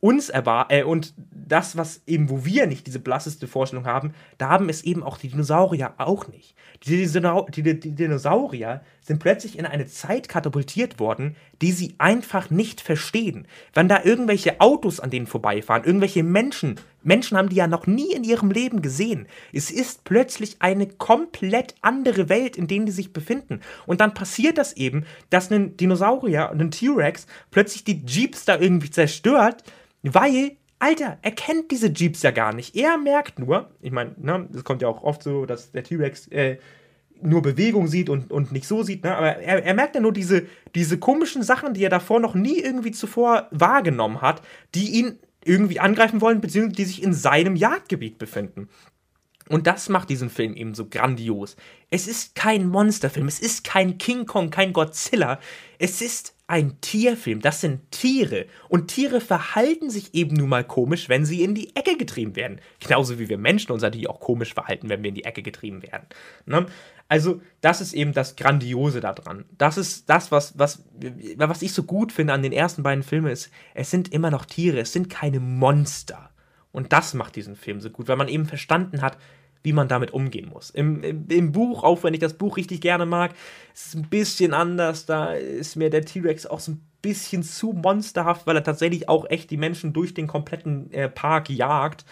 uns 0.00 0.28
erwartet, 0.28 0.78
äh, 0.80 0.82
und 0.82 1.14
das, 1.30 1.76
was 1.76 2.02
eben, 2.08 2.28
wo 2.28 2.44
wir 2.44 2.66
nicht 2.66 2.88
diese 2.88 2.98
blasseste 2.98 3.46
Vorstellung 3.46 3.86
haben, 3.86 4.12
da 4.38 4.48
haben 4.48 4.68
es 4.68 4.82
eben 4.82 5.04
auch 5.04 5.18
die 5.18 5.28
Dinosaurier 5.28 5.94
auch 5.98 6.26
nicht. 6.26 6.56
Die, 6.82 7.06
die, 7.06 7.78
die, 7.78 7.94
Dinosaurier 7.94 8.80
sind 9.02 9.18
plötzlich 9.18 9.58
in 9.58 9.66
eine 9.66 9.86
Zeit 9.86 10.28
katapultiert 10.28 11.00
worden, 11.00 11.36
die 11.60 11.72
sie 11.72 11.94
einfach 11.98 12.50
nicht 12.50 12.80
verstehen. 12.80 13.46
Wenn 13.74 13.88
da 13.88 14.02
irgendwelche 14.04 14.60
Autos 14.60 15.00
an 15.00 15.10
denen 15.10 15.26
vorbeifahren, 15.26 15.84
irgendwelche 15.84 16.22
Menschen, 16.22 16.78
Menschen 17.02 17.36
haben 17.36 17.48
die 17.48 17.56
ja 17.56 17.66
noch 17.66 17.86
nie 17.86 18.12
in 18.12 18.24
ihrem 18.24 18.50
Leben 18.50 18.80
gesehen. 18.80 19.26
Es 19.52 19.70
ist 19.70 20.04
plötzlich 20.04 20.56
eine 20.60 20.86
komplett 20.86 21.74
andere 21.80 22.28
Welt, 22.28 22.56
in 22.56 22.68
der 22.68 22.72
die 22.80 22.92
sich 22.92 23.12
befinden. 23.12 23.60
Und 23.86 24.00
dann 24.00 24.14
passiert 24.14 24.56
das 24.56 24.72
eben, 24.74 25.04
dass 25.30 25.50
ein 25.50 25.76
Dinosaurier, 25.76 26.50
ein 26.50 26.70
T-Rex, 26.70 27.26
plötzlich 27.50 27.84
die 27.84 28.04
Jeeps 28.06 28.44
da 28.44 28.58
irgendwie 28.58 28.90
zerstört, 28.90 29.62
weil 30.02 30.56
Alter, 30.78 31.18
er 31.22 31.30
kennt 31.30 31.70
diese 31.70 31.92
Jeeps 31.92 32.22
ja 32.22 32.32
gar 32.32 32.52
nicht. 32.52 32.74
Er 32.74 32.98
merkt 32.98 33.38
nur, 33.38 33.70
ich 33.80 33.92
meine, 33.92 34.16
ne, 34.16 34.48
das 34.50 34.64
kommt 34.64 34.82
ja 34.82 34.88
auch 34.88 35.04
oft 35.04 35.22
so, 35.22 35.46
dass 35.46 35.70
der 35.70 35.84
T-Rex 35.84 36.26
äh, 36.28 36.58
nur 37.22 37.42
Bewegung 37.42 37.88
sieht 37.88 38.08
und, 38.08 38.30
und 38.30 38.52
nicht 38.52 38.66
so 38.66 38.82
sieht, 38.82 39.04
ne? 39.04 39.16
aber 39.16 39.36
er, 39.36 39.64
er 39.64 39.74
merkt 39.74 39.94
ja 39.94 40.00
nur 40.00 40.12
diese, 40.12 40.46
diese 40.74 40.98
komischen 40.98 41.42
Sachen, 41.42 41.74
die 41.74 41.84
er 41.84 41.90
davor 41.90 42.20
noch 42.20 42.34
nie 42.34 42.58
irgendwie 42.58 42.92
zuvor 42.92 43.48
wahrgenommen 43.50 44.20
hat, 44.20 44.42
die 44.74 44.90
ihn 44.90 45.18
irgendwie 45.44 45.80
angreifen 45.80 46.20
wollen, 46.20 46.40
beziehungsweise 46.40 46.76
die 46.76 46.84
sich 46.84 47.02
in 47.02 47.12
seinem 47.12 47.56
Jagdgebiet 47.56 48.18
befinden. 48.18 48.68
Und 49.48 49.66
das 49.66 49.88
macht 49.88 50.08
diesen 50.08 50.30
Film 50.30 50.54
eben 50.54 50.74
so 50.74 50.86
grandios. 50.88 51.56
Es 51.90 52.06
ist 52.06 52.34
kein 52.34 52.66
Monsterfilm, 52.68 53.26
es 53.26 53.40
ist 53.40 53.64
kein 53.64 53.98
King 53.98 54.24
Kong, 54.24 54.50
kein 54.50 54.72
Godzilla. 54.72 55.40
Es 55.78 56.00
ist 56.00 56.34
ein 56.52 56.78
Tierfilm. 56.82 57.40
Das 57.40 57.62
sind 57.62 57.90
Tiere. 57.90 58.44
Und 58.68 58.88
Tiere 58.88 59.22
verhalten 59.22 59.88
sich 59.88 60.12
eben 60.12 60.36
nun 60.36 60.50
mal 60.50 60.64
komisch, 60.64 61.08
wenn 61.08 61.24
sie 61.24 61.42
in 61.42 61.54
die 61.54 61.74
Ecke 61.74 61.96
getrieben 61.96 62.36
werden. 62.36 62.60
Genauso 62.78 63.18
wie 63.18 63.30
wir 63.30 63.38
Menschen 63.38 63.72
uns 63.72 63.80
natürlich 63.80 64.10
auch 64.10 64.20
komisch 64.20 64.52
verhalten, 64.52 64.90
wenn 64.90 65.02
wir 65.02 65.08
in 65.08 65.14
die 65.14 65.24
Ecke 65.24 65.42
getrieben 65.42 65.82
werden. 65.82 66.06
Ne? 66.44 66.66
Also, 67.08 67.40
das 67.62 67.80
ist 67.80 67.94
eben 67.94 68.12
das 68.12 68.36
Grandiose 68.36 69.00
daran. 69.00 69.46
Das 69.56 69.78
ist 69.78 70.10
das, 70.10 70.30
was, 70.30 70.58
was, 70.58 70.84
was 71.36 71.62
ich 71.62 71.72
so 71.72 71.84
gut 71.84 72.12
finde 72.12 72.34
an 72.34 72.42
den 72.42 72.52
ersten 72.52 72.82
beiden 72.82 73.02
Filmen, 73.02 73.32
ist, 73.32 73.50
es 73.72 73.90
sind 73.90 74.12
immer 74.12 74.30
noch 74.30 74.44
Tiere, 74.44 74.80
es 74.80 74.92
sind 74.92 75.08
keine 75.08 75.40
Monster. 75.40 76.28
Und 76.70 76.92
das 76.92 77.14
macht 77.14 77.34
diesen 77.34 77.56
Film 77.56 77.80
so 77.80 77.88
gut, 77.88 78.08
weil 78.08 78.16
man 78.16 78.28
eben 78.28 78.44
verstanden 78.44 79.00
hat, 79.00 79.16
wie 79.62 79.72
man 79.72 79.88
damit 79.88 80.12
umgehen 80.12 80.48
muss. 80.48 80.70
Im, 80.70 81.02
im, 81.02 81.26
Im, 81.28 81.52
Buch, 81.52 81.84
auch 81.84 82.02
wenn 82.02 82.14
ich 82.14 82.20
das 82.20 82.34
Buch 82.34 82.56
richtig 82.56 82.80
gerne 82.80 83.06
mag, 83.06 83.32
ist 83.74 83.88
es 83.88 83.94
ein 83.94 84.08
bisschen 84.08 84.54
anders. 84.54 85.06
Da 85.06 85.32
ist 85.32 85.76
mir 85.76 85.90
der 85.90 86.04
T-Rex 86.04 86.46
auch 86.46 86.60
so 86.60 86.72
ein 86.72 86.82
bisschen 87.00 87.42
zu 87.42 87.72
monsterhaft, 87.72 88.46
weil 88.46 88.56
er 88.56 88.64
tatsächlich 88.64 89.08
auch 89.08 89.28
echt 89.28 89.50
die 89.50 89.56
Menschen 89.56 89.92
durch 89.92 90.14
den 90.14 90.26
kompletten 90.26 90.92
äh, 90.92 91.08
Park 91.08 91.50
jagt. 91.50 92.04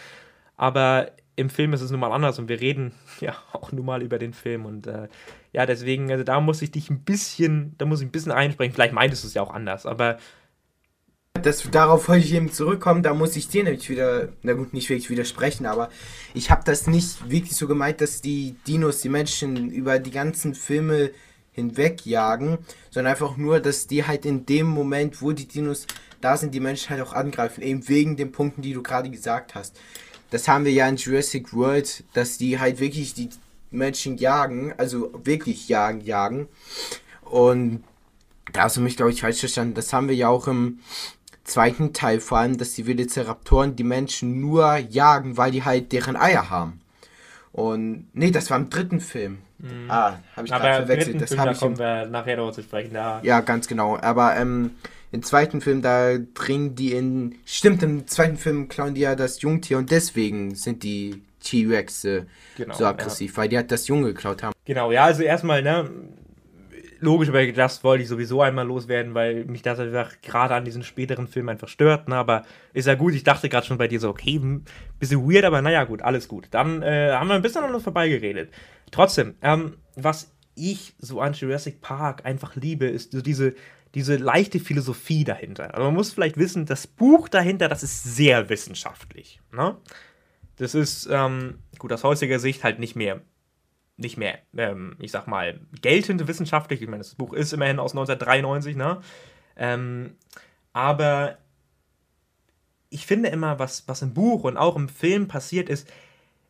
Aber 0.57 1.11
im 1.37 1.49
Film 1.49 1.73
ist 1.73 1.81
es 1.81 1.91
nun 1.91 2.01
mal 2.01 2.13
anders 2.13 2.39
und 2.39 2.49
wir 2.49 2.61
reden 2.61 2.93
ja 3.21 3.35
auch 3.53 3.73
nun 3.73 3.87
mal 3.87 4.03
über 4.03 4.19
den 4.19 4.33
Film 4.33 4.67
und 4.67 4.87
äh, 4.87 5.09
ja, 5.53 5.67
deswegen, 5.67 6.13
also 6.13 6.23
da 6.23 6.41
muss 6.41 6.63
ich 6.63 6.71
dich 6.71 6.91
ein 6.91 7.01
bisschen, 7.01 7.75
da 7.79 7.85
muss 7.85 8.01
ich 8.01 8.07
ein 8.07 8.13
bisschen 8.13 8.31
einsprechen. 8.31 8.73
Vielleicht 8.73 8.93
meintest 8.93 9.25
du 9.25 9.29
es 9.29 9.35
ja 9.35 9.43
auch 9.43 9.53
anders, 9.53 9.85
aber 9.85 10.19
das, 11.43 11.69
darauf 11.71 12.09
wollte 12.09 12.25
ich 12.25 12.35
eben 12.35 12.53
zurückkommen, 12.53 13.03
da 13.03 13.15
muss 13.15 13.37
ich 13.37 13.49
dir 13.49 13.65
nämlich 13.65 13.89
wieder, 13.89 14.29
na 14.43 14.53
gut, 14.53 14.73
nicht 14.73 14.89
wirklich 14.89 15.11
widersprechen, 15.11 15.67
aber 15.67 15.91
ich 16.35 16.51
habe 16.51 16.63
das 16.65 16.87
nicht 16.87 17.31
wirklich 17.31 17.57
so 17.57 17.67
gemeint, 17.67 18.01
dass 18.01 18.21
die 18.21 18.57
Dinos 18.67 19.01
die 19.01 19.09
Menschen 19.09 19.71
über 19.71 19.99
die 19.99 20.11
ganzen 20.11 20.55
Filme 20.55 21.11
hinwegjagen, 21.53 22.59
sondern 22.91 23.13
einfach 23.13 23.37
nur, 23.37 23.61
dass 23.61 23.87
die 23.87 24.07
halt 24.07 24.25
in 24.25 24.47
dem 24.47 24.67
Moment, 24.67 25.23
wo 25.23 25.33
die 25.33 25.47
Dinos 25.47 25.87
da 26.21 26.37
sind, 26.37 26.55
die 26.55 26.61
Menschen 26.61 26.91
halt 26.91 27.03
auch 27.03 27.13
angreifen, 27.13 27.63
eben 27.63 27.89
wegen 27.89 28.17
den 28.17 28.33
Punkten, 28.33 28.63
die 28.63 28.75
du 28.75 28.83
gerade 28.83 29.11
gesagt 29.11 29.55
hast. 29.55 29.79
Das 30.31 30.47
haben 30.47 30.65
wir 30.65 30.73
ja 30.73 30.89
in 30.89 30.97
Jurassic 30.97 31.53
World, 31.55 32.05
dass 32.13 32.39
die 32.39 32.59
halt 32.59 32.79
wirklich 32.79 33.15
die 33.15 33.31
Menschen 33.71 34.17
jagen, 34.17 34.73
also 34.77 35.11
wirklich 35.25 35.69
jagen, 35.69 36.01
jagen. 36.03 36.49
Und 37.23 37.83
da 38.53 38.63
hast 38.63 38.77
du 38.77 38.81
mich, 38.81 38.97
glaube 38.97 39.13
ich, 39.13 39.21
falsch 39.21 39.41
verstanden. 39.41 39.75
Das 39.75 39.93
haben 39.93 40.09
wir 40.09 40.15
ja 40.15 40.29
auch 40.29 40.47
im 40.49 40.81
zweiten 41.51 41.93
Teil 41.93 42.21
vor 42.21 42.39
allem, 42.39 42.59
dass 42.59 42.73
die 42.73 42.87
Velociraptoren 42.87 43.77
die 43.77 43.85
Menschen 43.85 44.41
nur 44.41 44.77
jagen, 44.77 45.37
weil 45.37 45.51
die 45.51 45.65
halt 45.65 45.93
deren 45.93 46.17
Eier 46.17 46.51
haben. 46.51 46.81
Und 47.53 48.07
nee, 48.13 48.31
das 48.31 48.51
war 48.51 48.59
im 48.59 48.71
dritten 48.71 49.01
Film. 49.01 49.39
Mhm. 49.59 49.91
Ah, 49.91 50.19
habe 50.37 50.47
ich 50.47 50.53
gerade 50.53 50.87
verwechselt. 50.87 51.21
Das 51.21 51.37
habe 51.37 51.53
ich. 51.53 51.59
Da 51.59 51.67
kommen 51.67 51.79
wir 51.79 52.07
nachher 52.07 52.37
noch 52.37 52.53
zu 52.53 52.63
sprechen. 52.63 52.95
Da. 52.95 53.21
Ja, 53.23 53.41
ganz 53.41 53.67
genau. 53.67 53.99
Aber 53.99 54.37
ähm, 54.37 54.73
im 55.13 55.23
zweiten 55.23 55.61
Film, 55.61 55.83
da 55.83 56.17
dringen 56.19 56.75
die 56.77 56.93
in. 56.93 57.35
Stimmt, 57.45 57.83
im 57.83 58.07
zweiten 58.07 58.37
Film 58.37 58.69
klauen 58.69 58.95
die 58.95 59.03
ja 59.03 59.17
das 59.17 59.43
Jungtier 59.43 59.79
und 59.79 59.91
deswegen 59.91 60.55
sind 60.55 60.83
die 60.85 61.23
T-Rexe 61.41 62.27
genau, 62.57 62.75
so 62.75 62.87
aggressiv, 62.87 63.33
ja. 63.33 63.39
weil 63.39 63.49
die 63.49 63.57
halt 63.57 63.73
das 63.73 63.89
Junge 63.89 64.09
geklaut 64.09 64.43
haben. 64.43 64.53
Genau, 64.65 64.93
ja, 64.93 65.05
also 65.05 65.23
erstmal, 65.23 65.63
ne, 65.63 65.91
logisch, 67.01 67.29
aber 67.29 67.47
das 67.53 67.83
wollte 67.85 68.03
ich 68.03 68.09
sowieso 68.09 68.43
einmal 68.43 68.67
loswerden, 68.67 69.15
weil 69.15 69.45
mich 69.45 69.63
das 69.63 69.79
einfach 69.79 70.21
gerade 70.23 70.55
an 70.55 70.65
diesen 70.65 70.83
späteren 70.83 71.27
Filmen 71.27 71.49
einfach 71.51 71.69
stört. 71.69 72.09
Ne? 72.09 72.17
Aber 72.17 72.45
ist 72.73 72.87
ja 72.87 72.95
gut, 72.95 73.15
ich 73.15 73.25
dachte 73.25 73.49
gerade 73.49 73.67
schon 73.67 73.79
bei 73.79 73.89
dir 73.89 74.01
so, 74.01 74.09
okay, 74.09 74.37
ein 74.39 74.65
bisschen 74.99 75.29
weird, 75.29 75.45
aber 75.45 75.63
naja, 75.63 75.85
gut, 75.85 76.03
alles 76.03 76.29
gut. 76.29 76.49
Dann 76.51 76.83
äh, 76.83 77.13
haben 77.13 77.29
wir 77.29 77.35
ein 77.35 77.43
bisschen 77.43 77.65
an 77.65 77.75
uns 77.75 77.83
vorbeigeredet. 77.83 78.51
Trotzdem, 78.91 79.35
ähm, 79.43 79.77
was 79.97 80.33
ich 80.55 80.95
so 80.99 81.21
an 81.21 81.33
Jurassic 81.33 81.81
Park 81.81 82.27
einfach 82.27 82.57
liebe, 82.57 82.87
ist 82.87 83.13
so 83.13 83.23
diese, 83.23 83.55
diese 83.95 84.17
leichte 84.17 84.61
Philosophie 84.61 85.25
dahinter. 85.25 85.75
Also 85.75 85.87
man 85.87 85.95
muss 85.95 86.13
vielleicht 86.13 86.37
wissen, 86.37 86.67
das 86.67 86.87
Buch 86.87 87.29
dahinter, 87.29 87.69
das 87.69 87.83
ist 87.83 88.05
sehr 88.05 88.49
wissenschaftlich. 88.49 89.41
Ne? 89.53 89.77
Das 90.57 90.75
ist, 90.75 91.09
ähm, 91.11 91.59
gut, 91.79 91.93
aus 91.93 92.05
heutiger 92.05 92.39
Sicht 92.39 92.65
halt 92.65 92.79
nicht 92.79 92.95
mehr 92.95 93.23
nicht 94.01 94.17
mehr, 94.17 94.39
ähm, 94.57 94.97
ich 94.99 95.11
sag 95.11 95.27
mal, 95.27 95.61
geltend 95.81 96.27
wissenschaftlich. 96.27 96.83
Ich 96.83 96.89
meine, 96.89 97.03
das 97.03 97.15
Buch 97.15 97.33
ist 97.33 97.53
immerhin 97.53 97.79
aus 97.79 97.93
1993, 97.93 98.77
ne? 98.77 99.01
Ähm, 99.57 100.17
aber 100.73 101.39
ich 102.89 103.07
finde 103.07 103.29
immer, 103.29 103.59
was, 103.59 103.87
was 103.87 104.03
im 104.03 104.15
Buch 104.15 104.45
und 104.45 104.57
auch 104.57 104.77
im 104.77 104.89
Film 104.89 105.29
passiert 105.29 105.69
ist, 105.69 105.89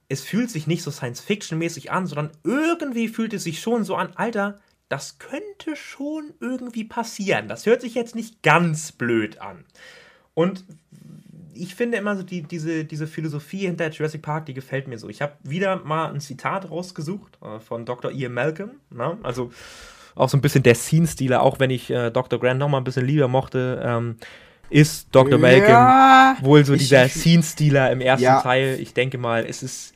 es 0.08 0.22
fühlt 0.22 0.50
sich 0.50 0.66
nicht 0.66 0.82
so 0.82 0.90
Science-Fiction-mäßig 0.90 1.92
an, 1.92 2.06
sondern 2.06 2.32
irgendwie 2.42 3.08
fühlt 3.08 3.32
es 3.32 3.44
sich 3.44 3.60
schon 3.60 3.84
so 3.84 3.94
an, 3.94 4.12
Alter, 4.16 4.58
das 4.88 5.18
könnte 5.18 5.76
schon 5.76 6.34
irgendwie 6.40 6.84
passieren. 6.84 7.46
Das 7.46 7.64
hört 7.64 7.80
sich 7.80 7.94
jetzt 7.94 8.16
nicht 8.16 8.42
ganz 8.42 8.90
blöd 8.90 9.40
an. 9.40 9.64
Und 10.34 10.64
ich 11.54 11.74
finde 11.74 11.98
immer 11.98 12.16
so 12.16 12.22
die, 12.22 12.42
diese, 12.42 12.84
diese 12.84 13.06
Philosophie 13.06 13.66
hinter 13.66 13.90
Jurassic 13.90 14.22
Park, 14.22 14.46
die 14.46 14.54
gefällt 14.54 14.88
mir 14.88 14.98
so. 14.98 15.08
Ich 15.08 15.22
habe 15.22 15.32
wieder 15.42 15.76
mal 15.76 16.12
ein 16.12 16.20
Zitat 16.20 16.70
rausgesucht 16.70 17.38
äh, 17.42 17.60
von 17.60 17.84
Dr. 17.84 18.10
Ian 18.12 18.32
Malcolm. 18.32 18.72
Ne? 18.90 19.18
Also 19.22 19.50
auch 20.14 20.28
so 20.28 20.36
ein 20.36 20.40
bisschen 20.40 20.62
der 20.62 20.74
Scene-Stealer, 20.74 21.42
auch 21.42 21.58
wenn 21.58 21.70
ich 21.70 21.90
äh, 21.90 22.10
Dr. 22.10 22.38
Grant 22.38 22.58
noch 22.58 22.68
mal 22.68 22.78
ein 22.78 22.84
bisschen 22.84 23.06
lieber 23.06 23.28
mochte, 23.28 23.82
ähm, 23.84 24.16
ist 24.68 25.08
Dr. 25.12 25.38
Malcolm 25.38 25.70
ja, 25.70 26.36
wohl 26.40 26.64
so 26.64 26.76
dieser 26.76 27.08
Scene-Stealer 27.08 27.90
im 27.90 28.00
ersten 28.00 28.24
ja. 28.24 28.40
Teil. 28.40 28.78
Ich 28.80 28.94
denke 28.94 29.18
mal, 29.18 29.44
es 29.44 29.62
ist 29.62 29.94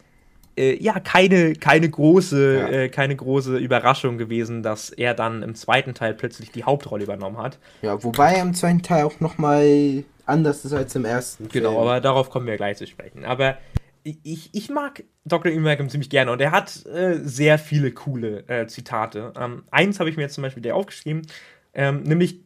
äh, 0.56 0.82
ja 0.82 1.00
keine, 1.00 1.54
keine, 1.54 1.88
große, 1.88 2.58
ja. 2.58 2.68
Äh, 2.68 2.88
keine 2.88 3.16
große 3.16 3.56
Überraschung 3.56 4.18
gewesen, 4.18 4.62
dass 4.62 4.90
er 4.90 5.14
dann 5.14 5.42
im 5.42 5.54
zweiten 5.54 5.94
Teil 5.94 6.14
plötzlich 6.14 6.50
die 6.50 6.64
Hauptrolle 6.64 7.04
übernommen 7.04 7.38
hat. 7.38 7.58
Ja, 7.82 8.02
wobei 8.02 8.34
er 8.34 8.42
im 8.42 8.54
zweiten 8.54 8.82
Teil 8.82 9.04
auch 9.04 9.20
noch 9.20 9.38
mal 9.38 10.04
anders 10.26 10.64
ist 10.64 10.72
als 10.72 10.94
im 10.94 11.04
ersten. 11.04 11.48
Genau, 11.48 11.70
Film. 11.70 11.82
aber 11.82 12.00
darauf 12.00 12.30
kommen 12.30 12.46
wir 12.46 12.56
gleich 12.56 12.76
zu 12.76 12.86
sprechen. 12.86 13.24
Aber 13.24 13.58
ich, 14.04 14.50
ich 14.52 14.70
mag 14.70 15.02
Dr. 15.24 15.50
Ian 15.50 15.88
ziemlich 15.88 16.10
gerne 16.10 16.30
und 16.30 16.40
er 16.40 16.52
hat 16.52 16.84
äh, 16.86 17.18
sehr 17.22 17.58
viele 17.58 17.90
coole 17.92 18.44
äh, 18.48 18.66
Zitate. 18.66 19.32
Ähm, 19.38 19.64
eins 19.70 19.98
habe 19.98 20.10
ich 20.10 20.16
mir 20.16 20.24
jetzt 20.24 20.34
zum 20.34 20.42
Beispiel 20.42 20.62
der 20.62 20.76
aufgeschrieben, 20.76 21.22
ähm, 21.72 22.02
nämlich 22.02 22.40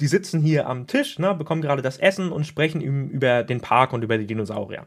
die 0.00 0.06
sitzen 0.06 0.40
hier 0.40 0.68
am 0.68 0.86
Tisch, 0.86 1.18
ne, 1.18 1.34
bekommen 1.34 1.62
gerade 1.62 1.82
das 1.82 1.98
Essen 1.98 2.30
und 2.30 2.46
sprechen 2.46 2.80
über 2.80 3.42
den 3.42 3.60
Park 3.60 3.92
und 3.92 4.02
über 4.02 4.18
die 4.18 4.26
Dinosaurier. 4.26 4.86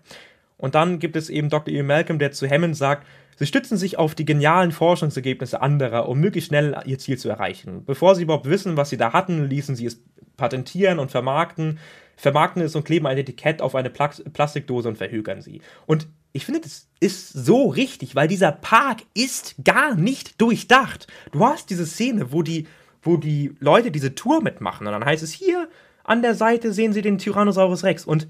Und 0.61 0.75
dann 0.75 0.99
gibt 0.99 1.15
es 1.15 1.29
eben 1.29 1.49
Dr. 1.49 1.73
Ian 1.73 1.87
Malcolm, 1.87 2.19
der 2.19 2.31
zu 2.31 2.49
Hammond 2.49 2.77
sagt, 2.77 3.05
Sie 3.37 3.47
stützen 3.47 3.75
sich 3.75 3.97
auf 3.97 4.13
die 4.13 4.25
genialen 4.25 4.71
Forschungsergebnisse 4.71 5.63
anderer, 5.63 6.07
um 6.07 6.19
möglichst 6.19 6.49
schnell 6.49 6.79
ihr 6.85 6.99
Ziel 6.99 7.17
zu 7.17 7.27
erreichen. 7.27 7.83
Bevor 7.85 8.13
sie 8.13 8.21
überhaupt 8.21 8.47
wissen, 8.47 8.77
was 8.77 8.91
sie 8.91 8.97
da 8.97 9.13
hatten, 9.13 9.49
ließen 9.49 9.75
sie 9.75 9.87
es 9.87 9.99
patentieren 10.37 10.99
und 10.99 11.09
vermarkten, 11.09 11.79
vermarkten 12.15 12.61
es 12.61 12.75
und 12.75 12.83
kleben 12.83 13.07
ein 13.07 13.17
Etikett 13.17 13.63
auf 13.63 13.73
eine 13.73 13.89
Pla 13.89 14.11
Plastikdose 14.31 14.89
und 14.89 14.99
verhökern 14.99 15.41
sie. 15.41 15.61
Und 15.87 16.07
ich 16.33 16.45
finde, 16.45 16.61
das 16.61 16.87
ist 16.99 17.29
so 17.29 17.67
richtig, 17.67 18.15
weil 18.15 18.27
dieser 18.27 18.51
Park 18.51 18.99
ist 19.15 19.55
gar 19.63 19.95
nicht 19.95 20.39
durchdacht. 20.39 21.07
Du 21.31 21.43
hast 21.43 21.71
diese 21.71 21.87
Szene, 21.87 22.31
wo 22.31 22.43
die, 22.43 22.67
wo 23.01 23.17
die 23.17 23.55
Leute 23.59 23.89
diese 23.89 24.13
Tour 24.13 24.43
mitmachen 24.43 24.85
und 24.85 24.93
dann 24.93 25.03
heißt 25.05 25.23
es 25.23 25.31
hier, 25.31 25.67
an 26.03 26.21
der 26.21 26.35
Seite 26.35 26.73
sehen 26.73 26.93
sie 26.93 27.01
den 27.01 27.17
Tyrannosaurus 27.17 27.83
Rex 27.83 28.05
und 28.05 28.27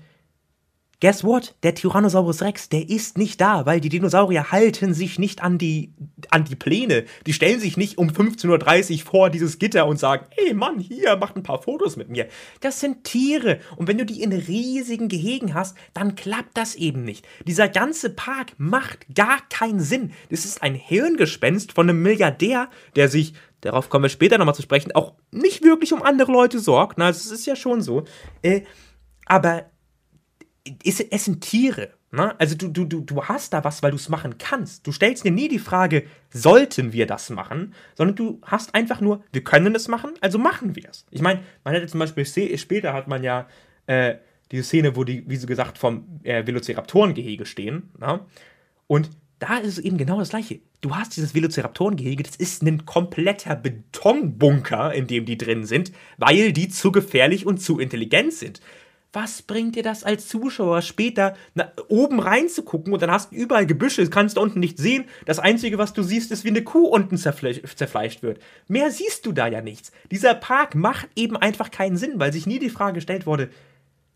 Guess 1.02 1.24
what? 1.24 1.56
Der 1.64 1.74
Tyrannosaurus 1.74 2.44
Rex, 2.44 2.70
der 2.70 2.88
ist 2.88 3.18
nicht 3.18 3.42
da, 3.42 3.66
weil 3.66 3.82
die 3.82 3.90
Dinosaurier 3.90 4.52
halten 4.52 4.94
sich 4.94 5.18
nicht 5.18 5.42
an 5.42 5.58
die, 5.58 5.96
an 6.30 6.44
die 6.44 6.56
Pläne. 6.56 7.06
Die 7.26 7.34
stellen 7.34 7.60
sich 7.60 7.76
nicht 7.76 7.98
um 7.98 8.10
15.30 8.10 8.92
Uhr 8.92 9.06
vor 9.06 9.30
dieses 9.32 9.58
Gitter 9.58 9.88
und 9.88 9.98
sagen, 9.98 10.28
ey 10.38 10.54
Mann, 10.54 10.78
hier, 10.78 11.16
macht 11.16 11.36
ein 11.36 11.42
paar 11.42 11.64
Fotos 11.64 11.98
mit 11.98 12.10
mir. 12.10 12.28
Das 12.60 12.80
sind 12.80 13.04
Tiere. 13.04 13.60
Und 13.78 13.88
wenn 13.88 13.98
du 13.98 14.06
die 14.06 14.22
in 14.22 14.32
riesigen 14.32 15.08
Gehegen 15.08 15.56
hast, 15.56 15.76
dann 15.96 16.14
klappt 16.14 16.56
das 16.56 16.76
eben 16.76 17.04
nicht. 17.04 17.28
Dieser 17.48 17.68
ganze 17.68 18.12
Park 18.12 18.54
macht 18.60 19.08
gar 19.16 19.40
keinen 19.50 19.80
Sinn. 19.80 20.12
Das 20.30 20.46
ist 20.46 20.62
ein 20.62 20.76
Hirngespenst 20.76 21.72
von 21.72 21.90
einem 21.90 22.04
Milliardär, 22.04 22.70
der 22.96 23.10
sich 23.10 23.34
darauf 23.62 23.90
kommen 23.90 24.04
wir 24.04 24.10
später 24.10 24.38
nochmal 24.38 24.56
zu 24.56 24.62
sprechen, 24.62 24.92
auch 24.94 25.14
nicht 25.32 25.64
wirklich 25.64 25.94
um 25.94 26.04
andere 26.04 26.32
Leute 26.32 26.60
sorgt. 26.60 27.00
Na, 27.00 27.08
das 27.08 27.26
ist 27.26 27.48
ja 27.48 27.56
schon 27.56 27.82
so. 27.82 28.04
Äh, 28.44 28.62
aber 29.26 29.66
es, 30.84 31.00
es 31.00 31.26
sind 31.26 31.42
Tiere. 31.42 31.94
Ne? 32.12 32.38
Also 32.40 32.56
du, 32.56 32.68
du, 32.68 32.86
du, 32.86 33.02
du 33.02 33.24
hast 33.24 33.54
da 33.54 33.64
was, 33.64 33.82
weil 33.82 33.92
du 33.92 33.98
es 33.98 34.10
machen 34.10 34.38
kannst. 34.38 34.86
Du 34.86 34.92
stellst 34.92 35.24
dir 35.24 35.32
nie 35.32 35.48
die 35.48 35.60
Frage, 35.60 36.04
sollten 36.30 36.94
wir 36.94 37.08
das 37.08 37.30
machen, 37.30 37.74
sondern 37.96 38.16
du 38.16 38.42
hast 38.44 38.76
einfach 38.76 39.02
nur, 39.02 39.24
wir 39.32 39.44
können 39.44 39.74
es 39.76 39.88
machen, 39.88 40.12
also 40.22 40.38
machen 40.38 40.76
wir 40.76 40.90
es. 40.90 41.06
Ich 41.10 41.22
meine, 41.22 41.42
man 41.64 41.74
hätte 41.74 41.88
zum 41.88 42.00
Beispiel, 42.00 42.26
später 42.58 42.94
hat 42.94 43.08
man 43.08 43.24
ja 43.24 43.48
äh, 43.88 44.16
diese 44.52 44.64
Szene, 44.64 44.96
wo 44.96 45.04
die, 45.04 45.28
wie 45.30 45.38
so 45.38 45.48
gesagt, 45.48 45.78
vom 45.78 46.20
äh, 46.24 46.46
Velociraptorengehege 46.46 47.46
stehen. 47.46 47.92
Ne? 47.98 48.20
Und 48.88 49.10
da 49.40 49.58
ist 49.58 49.78
es 49.78 49.80
eben 49.80 49.98
genau 49.98 50.20
das 50.20 50.30
Gleiche. 50.30 50.60
Du 50.82 50.96
hast 50.96 51.16
dieses 51.16 51.34
Velociraptorengehege, 51.34 52.24
das 52.24 52.36
ist 52.36 52.62
ein 52.62 52.86
kompletter 52.86 53.56
Betonbunker, 53.56 54.94
in 54.94 55.08
dem 55.08 55.26
die 55.26 55.38
drin 55.38 55.64
sind, 55.64 55.92
weil 56.18 56.52
die 56.52 56.68
zu 56.70 56.92
gefährlich 56.92 57.46
und 57.46 57.60
zu 57.60 57.80
intelligent 57.80 58.34
sind 58.34 58.62
was 59.14 59.42
bringt 59.42 59.76
dir 59.76 59.84
das 59.84 60.04
als 60.04 60.28
Zuschauer 60.28 60.82
später 60.82 61.36
na, 61.54 61.72
oben 61.90 62.20
reinzugucken 62.20 62.94
und 62.94 63.02
dann 63.02 63.12
hast 63.12 63.32
du 63.32 63.36
überall 63.36 63.66
Gebüsche, 63.66 64.10
kannst 64.10 64.38
du 64.38 64.42
unten 64.42 64.60
nicht 64.60 64.78
sehen. 64.78 65.06
Das 65.26 65.40
Einzige, 65.40 65.78
was 65.78 65.94
du 65.94 66.04
siehst, 66.04 66.32
ist, 66.32 66.44
wie 66.44 66.50
eine 66.50 66.64
Kuh 66.64 66.86
unten 66.86 67.18
zerfle 67.18 67.62
zerfleischt 67.64 68.24
wird. 68.24 68.42
Mehr 68.68 68.90
siehst 68.92 69.26
du 69.26 69.32
da 69.32 69.48
ja 69.48 69.62
nichts. 69.62 69.92
Dieser 70.12 70.34
Park 70.34 70.76
macht 70.76 71.10
eben 71.16 71.36
einfach 71.36 71.72
keinen 71.72 71.98
Sinn, 71.98 72.20
weil 72.20 72.32
sich 72.32 72.48
nie 72.48 72.60
die 72.60 72.70
Frage 72.70 72.96
gestellt 72.96 73.26
wurde, 73.26 73.50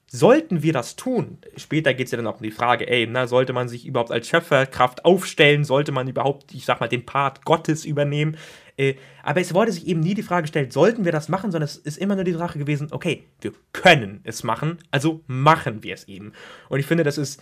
sollten 0.07 0.63
wir 0.63 0.73
das 0.73 0.95
tun? 0.95 1.39
Später 1.57 1.93
geht 1.93 2.05
es 2.05 2.11
ja 2.11 2.17
dann 2.17 2.27
auch 2.27 2.37
um 2.37 2.43
die 2.43 2.51
Frage, 2.51 2.87
ey, 2.87 3.07
na, 3.09 3.27
sollte 3.27 3.53
man 3.53 3.67
sich 3.67 3.85
überhaupt 3.85 4.11
als 4.11 4.27
Schöpferkraft 4.27 5.03
aufstellen? 5.03 5.63
Sollte 5.63 5.91
man 5.91 6.07
überhaupt, 6.07 6.53
ich 6.53 6.65
sag 6.65 6.79
mal, 6.79 6.87
den 6.87 7.05
Part 7.05 7.43
Gottes 7.43 7.85
übernehmen? 7.85 8.37
Äh, 8.77 8.95
aber 9.23 9.41
es 9.41 9.53
wurde 9.53 9.71
sich 9.71 9.87
eben 9.87 10.01
nie 10.01 10.13
die 10.13 10.23
Frage 10.23 10.43
gestellt, 10.43 10.73
sollten 10.73 11.05
wir 11.05 11.11
das 11.11 11.29
machen, 11.29 11.51
sondern 11.51 11.65
es 11.65 11.77
ist 11.77 11.97
immer 11.97 12.15
nur 12.15 12.23
die 12.23 12.33
Sache 12.33 12.59
gewesen, 12.59 12.89
okay, 12.91 13.23
wir 13.41 13.53
können 13.71 14.19
es 14.23 14.43
machen, 14.43 14.79
also 14.91 15.21
machen 15.27 15.83
wir 15.83 15.93
es 15.93 16.07
eben. 16.07 16.33
Und 16.69 16.79
ich 16.79 16.85
finde, 16.85 17.03
das 17.03 17.17
ist 17.17 17.41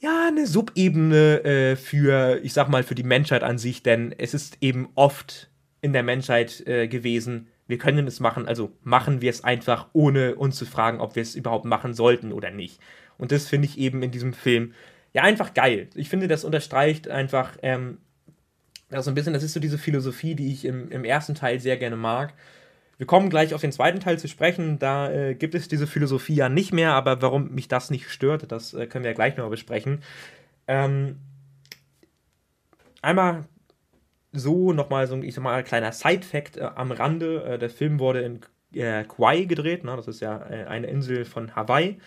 ja 0.00 0.28
eine 0.28 0.46
Subebene 0.46 1.44
äh, 1.44 1.76
für, 1.76 2.40
ich 2.42 2.52
sag 2.52 2.68
mal, 2.68 2.82
für 2.82 2.94
die 2.94 3.02
Menschheit 3.02 3.42
an 3.42 3.58
sich, 3.58 3.82
denn 3.82 4.14
es 4.16 4.34
ist 4.34 4.58
eben 4.60 4.88
oft 4.94 5.50
in 5.80 5.92
der 5.92 6.02
Menschheit 6.02 6.66
äh, 6.66 6.88
gewesen, 6.88 7.48
wir 7.66 7.78
können 7.78 8.06
es 8.06 8.18
machen, 8.18 8.48
also 8.48 8.72
machen 8.82 9.20
wir 9.20 9.28
es 9.28 9.44
einfach, 9.44 9.88
ohne 9.92 10.36
uns 10.36 10.56
zu 10.56 10.64
fragen, 10.64 11.00
ob 11.00 11.14
wir 11.16 11.22
es 11.22 11.34
überhaupt 11.34 11.66
machen 11.66 11.92
sollten 11.92 12.32
oder 12.32 12.50
nicht. 12.50 12.80
Und 13.18 13.30
das 13.30 13.46
finde 13.46 13.66
ich 13.66 13.76
eben 13.76 14.02
in 14.02 14.10
diesem 14.10 14.32
Film 14.32 14.72
ja 15.12 15.22
einfach 15.22 15.52
geil. 15.52 15.88
Ich 15.94 16.08
finde, 16.08 16.28
das 16.28 16.44
unterstreicht 16.44 17.08
einfach 17.08 17.58
ähm, 17.62 17.98
also 18.90 19.10
ein 19.10 19.14
bisschen, 19.14 19.32
das 19.32 19.42
ist 19.42 19.52
so 19.52 19.60
diese 19.60 19.78
Philosophie, 19.78 20.34
die 20.34 20.52
ich 20.52 20.64
im, 20.64 20.90
im 20.90 21.04
ersten 21.04 21.34
Teil 21.34 21.60
sehr 21.60 21.76
gerne 21.76 21.96
mag. 21.96 22.34
Wir 22.96 23.06
kommen 23.06 23.30
gleich 23.30 23.54
auf 23.54 23.60
den 23.60 23.72
zweiten 23.72 24.00
Teil 24.00 24.18
zu 24.18 24.26
sprechen. 24.28 24.78
Da 24.78 25.10
äh, 25.10 25.34
gibt 25.34 25.54
es 25.54 25.68
diese 25.68 25.86
Philosophie 25.86 26.34
ja 26.34 26.48
nicht 26.48 26.72
mehr, 26.72 26.92
aber 26.92 27.22
warum 27.22 27.54
mich 27.54 27.68
das 27.68 27.90
nicht 27.90 28.10
stört, 28.10 28.50
das 28.50 28.74
äh, 28.74 28.86
können 28.86 29.04
wir 29.04 29.12
ja 29.12 29.14
gleich 29.14 29.36
nochmal 29.36 29.50
besprechen. 29.50 30.02
Ähm, 30.66 31.16
einmal 33.00 33.44
so 34.32 34.72
nochmal 34.72 35.06
so 35.06 35.14
ein, 35.14 35.22
ich 35.22 35.34
sag 35.34 35.42
mal, 35.44 35.62
kleiner 35.62 35.92
Side-Fact 35.92 36.56
äh, 36.56 36.62
am 36.62 36.90
Rande. 36.90 37.44
Äh, 37.44 37.58
der 37.58 37.70
Film 37.70 38.00
wurde 38.00 38.22
in 38.22 38.40
äh, 38.74 39.04
Kauai 39.04 39.44
gedreht, 39.44 39.84
ne? 39.84 39.94
das 39.96 40.08
ist 40.08 40.20
ja 40.20 40.44
äh, 40.50 40.64
eine 40.64 40.88
Insel 40.88 41.24
von 41.24 41.54
Hawaii. 41.54 41.98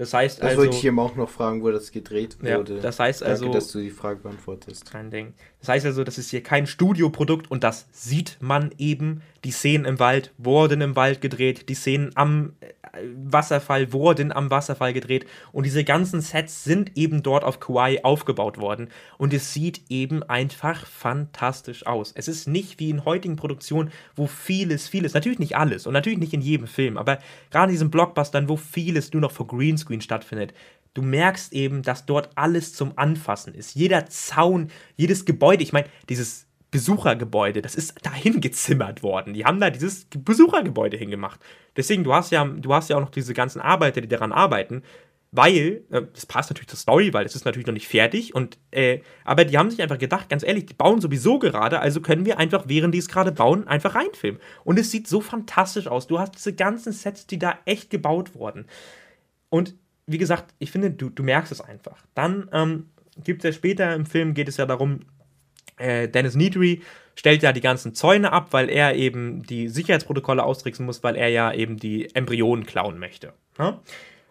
Das 0.00 0.14
heißt 0.14 0.38
das 0.38 0.44
also. 0.44 0.62
Das 0.62 0.64
wollte 0.64 0.78
ich 0.78 0.84
ihm 0.86 0.98
auch 0.98 1.14
noch 1.14 1.28
fragen, 1.28 1.62
wo 1.62 1.70
das 1.70 1.92
gedreht 1.92 2.38
wurde. 2.40 2.76
Ja, 2.76 2.80
das 2.80 2.98
heißt 2.98 3.22
also. 3.22 3.44
Danke, 3.44 3.58
dass 3.58 3.70
du 3.70 3.80
die 3.80 3.90
Frage 3.90 4.20
beantwortest. 4.20 4.90
Kein 4.90 5.10
Ding. 5.10 5.34
Das 5.58 5.68
heißt 5.68 5.84
also, 5.84 6.04
das 6.04 6.16
ist 6.16 6.30
hier 6.30 6.42
kein 6.42 6.66
Studioprodukt 6.66 7.50
und 7.50 7.64
das 7.64 7.86
sieht 7.92 8.38
man 8.40 8.70
eben. 8.78 9.20
Die 9.44 9.50
Szenen 9.50 9.84
im 9.84 9.98
Wald 9.98 10.32
wurden 10.38 10.80
im 10.80 10.96
Wald 10.96 11.20
gedreht, 11.20 11.68
die 11.68 11.74
Szenen 11.74 12.12
am 12.14 12.54
Wasserfall 13.14 13.92
wurden 13.92 14.32
am 14.32 14.50
Wasserfall 14.50 14.92
gedreht 14.92 15.26
und 15.52 15.64
diese 15.64 15.84
ganzen 15.84 16.20
Sets 16.20 16.64
sind 16.64 16.96
eben 16.96 17.22
dort 17.22 17.44
auf 17.44 17.60
Kauai 17.60 18.04
aufgebaut 18.04 18.58
worden 18.58 18.88
und 19.18 19.32
es 19.32 19.52
sieht 19.52 19.82
eben 19.88 20.22
einfach 20.22 20.86
fantastisch 20.86 21.86
aus. 21.86 22.12
Es 22.14 22.28
ist 22.28 22.48
nicht 22.48 22.80
wie 22.80 22.90
in 22.90 23.04
heutigen 23.04 23.36
Produktionen, 23.36 23.92
wo 24.16 24.26
vieles, 24.26 24.88
vieles, 24.88 25.14
natürlich 25.14 25.38
nicht 25.38 25.56
alles 25.56 25.86
und 25.86 25.92
natürlich 25.92 26.18
nicht 26.18 26.34
in 26.34 26.40
jedem 26.42 26.66
Film, 26.66 26.96
aber 26.96 27.18
gerade 27.50 27.70
in 27.70 27.74
diesen 27.74 27.90
Blockbustern, 27.90 28.48
wo 28.48 28.56
vieles 28.56 29.12
nur 29.12 29.22
noch 29.22 29.32
vor 29.32 29.46
Greenscreen 29.46 30.00
stattfindet, 30.00 30.52
du 30.94 31.02
merkst 31.02 31.52
eben, 31.52 31.82
dass 31.82 32.06
dort 32.06 32.30
alles 32.34 32.74
zum 32.74 32.92
Anfassen 32.96 33.54
ist. 33.54 33.74
Jeder 33.74 34.06
Zaun, 34.06 34.70
jedes 34.96 35.24
Gebäude, 35.24 35.62
ich 35.62 35.72
meine, 35.72 35.86
dieses 36.08 36.46
Besuchergebäude, 36.70 37.62
das 37.62 37.74
ist 37.74 37.94
dahin 38.04 38.40
gezimmert 38.40 39.02
worden. 39.02 39.34
Die 39.34 39.44
haben 39.44 39.60
da 39.60 39.70
dieses 39.70 40.06
Besuchergebäude 40.06 40.96
hingemacht. 40.96 41.40
Deswegen, 41.76 42.04
du 42.04 42.14
hast 42.14 42.30
ja, 42.30 42.44
du 42.44 42.72
hast 42.72 42.90
ja 42.90 42.96
auch 42.96 43.00
noch 43.00 43.10
diese 43.10 43.34
ganzen 43.34 43.60
Arbeiter, 43.60 44.00
die 44.00 44.08
daran 44.08 44.32
arbeiten, 44.32 44.82
weil, 45.32 45.84
äh, 45.90 46.02
das 46.12 46.26
passt 46.26 46.50
natürlich 46.50 46.68
zur 46.68 46.78
Story, 46.78 47.12
weil 47.12 47.24
es 47.24 47.36
ist 47.36 47.44
natürlich 47.44 47.66
noch 47.66 47.74
nicht 47.74 47.86
fertig 47.86 48.34
und, 48.34 48.58
äh, 48.72 49.00
aber 49.24 49.44
die 49.44 49.56
haben 49.56 49.70
sich 49.70 49.80
einfach 49.80 49.98
gedacht, 49.98 50.28
ganz 50.28 50.42
ehrlich, 50.42 50.66
die 50.66 50.74
bauen 50.74 51.00
sowieso 51.00 51.38
gerade, 51.38 51.80
also 51.80 52.00
können 52.00 52.26
wir 52.26 52.38
einfach, 52.38 52.64
während 52.66 52.94
die 52.94 52.98
es 52.98 53.08
gerade 53.08 53.30
bauen, 53.30 53.68
einfach 53.68 53.94
reinfilmen. 53.94 54.40
Und 54.64 54.78
es 54.78 54.90
sieht 54.90 55.06
so 55.06 55.20
fantastisch 55.20 55.86
aus. 55.86 56.08
Du 56.08 56.18
hast 56.18 56.34
diese 56.34 56.52
ganzen 56.52 56.92
Sets, 56.92 57.26
die 57.26 57.38
da 57.38 57.58
echt 57.64 57.90
gebaut 57.90 58.34
wurden. 58.34 58.66
Und 59.50 59.76
wie 60.06 60.18
gesagt, 60.18 60.54
ich 60.58 60.72
finde, 60.72 60.90
du, 60.90 61.10
du 61.10 61.22
merkst 61.22 61.52
es 61.52 61.60
einfach. 61.60 62.04
Dann 62.14 62.48
ähm, 62.52 62.90
gibt 63.22 63.44
es 63.44 63.48
ja 63.48 63.52
später 63.52 63.94
im 63.94 64.06
Film, 64.06 64.34
geht 64.34 64.48
es 64.48 64.56
ja 64.56 64.66
darum, 64.66 65.00
äh, 65.80 66.08
Dennis 66.08 66.34
Needry 66.34 66.82
stellt 67.14 67.42
ja 67.42 67.52
die 67.52 67.60
ganzen 67.60 67.94
Zäune 67.94 68.32
ab, 68.32 68.48
weil 68.52 68.68
er 68.68 68.94
eben 68.94 69.42
die 69.42 69.68
Sicherheitsprotokolle 69.68 70.42
austricksen 70.42 70.86
muss, 70.86 71.02
weil 71.02 71.16
er 71.16 71.28
ja 71.28 71.52
eben 71.52 71.76
die 71.76 72.14
Embryonen 72.14 72.66
klauen 72.66 72.98
möchte. 72.98 73.32
Ne? 73.58 73.78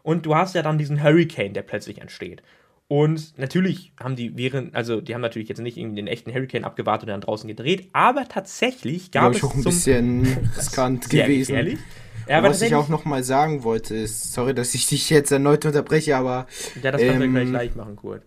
Und 0.01 0.25
du 0.25 0.35
hast 0.35 0.55
ja 0.55 0.61
dann 0.61 0.77
diesen 0.77 1.03
Hurricane, 1.03 1.53
der 1.53 1.61
plötzlich 1.61 2.01
entsteht. 2.01 2.41
Und 2.87 3.37
natürlich 3.37 3.91
haben 3.99 4.15
die 4.15 4.35
während, 4.35 4.75
also 4.75 5.01
die 5.01 5.13
haben 5.13 5.21
natürlich 5.21 5.47
jetzt 5.47 5.61
nicht 5.61 5.77
irgendwie 5.77 5.97
den 5.97 6.07
echten 6.07 6.33
Hurricane 6.33 6.63
abgewartet 6.63 7.03
und 7.03 7.11
dann 7.11 7.21
draußen 7.21 7.47
gedreht, 7.47 7.87
aber 7.93 8.27
tatsächlich 8.27 9.11
gab 9.11 9.35
es. 9.35 9.43
auch 9.43 9.53
ein 9.53 9.63
bisschen 9.63 10.25
riskant 10.57 11.07
gewesen. 11.09 11.55
Ehrlich? 11.55 11.79
Ja, 12.27 12.41
was 12.41 12.61
ich 12.61 12.73
auch 12.73 12.89
noch 12.89 13.05
mal 13.05 13.23
sagen 13.23 13.63
wollte, 13.63 13.95
ist, 13.95 14.33
sorry, 14.33 14.55
dass 14.55 14.73
ich 14.73 14.87
dich 14.87 15.09
jetzt 15.09 15.31
erneut 15.31 15.65
unterbreche, 15.65 16.15
aber. 16.15 16.47
Ja, 16.81 16.91
das 16.91 17.01
können 17.01 17.21
ähm, 17.21 17.33
wir 17.33 17.41
gleich, 17.41 17.49
gleich 17.49 17.75
machen, 17.75 17.95
Kurt. 17.95 18.23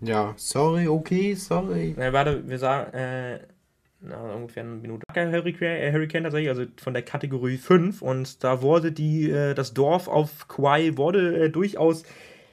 Ja, 0.00 0.34
sorry, 0.36 0.86
okay, 0.86 1.34
sorry. 1.34 1.94
Na, 1.96 2.12
warte, 2.12 2.46
wir 2.48 2.58
sagen, 2.58 2.92
äh, 2.94 3.38
na, 4.00 4.34
ungefähr 4.34 4.62
eine 4.62 4.74
Minute. 4.74 5.04
Hurricane, 5.14 5.80
äh, 5.80 5.92
Hurricane 5.92 6.24
tatsächlich, 6.24 6.50
also 6.50 6.64
von 6.76 6.92
der 6.92 7.02
Kategorie 7.02 7.56
5 7.56 8.02
und 8.02 8.44
da 8.44 8.60
wurde 8.60 8.92
die, 8.92 9.30
äh, 9.30 9.54
das 9.54 9.72
Dorf 9.74 10.08
auf 10.08 10.48
Kauai 10.48 10.96
wurde 10.96 11.44
äh, 11.44 11.50
durchaus 11.50 12.04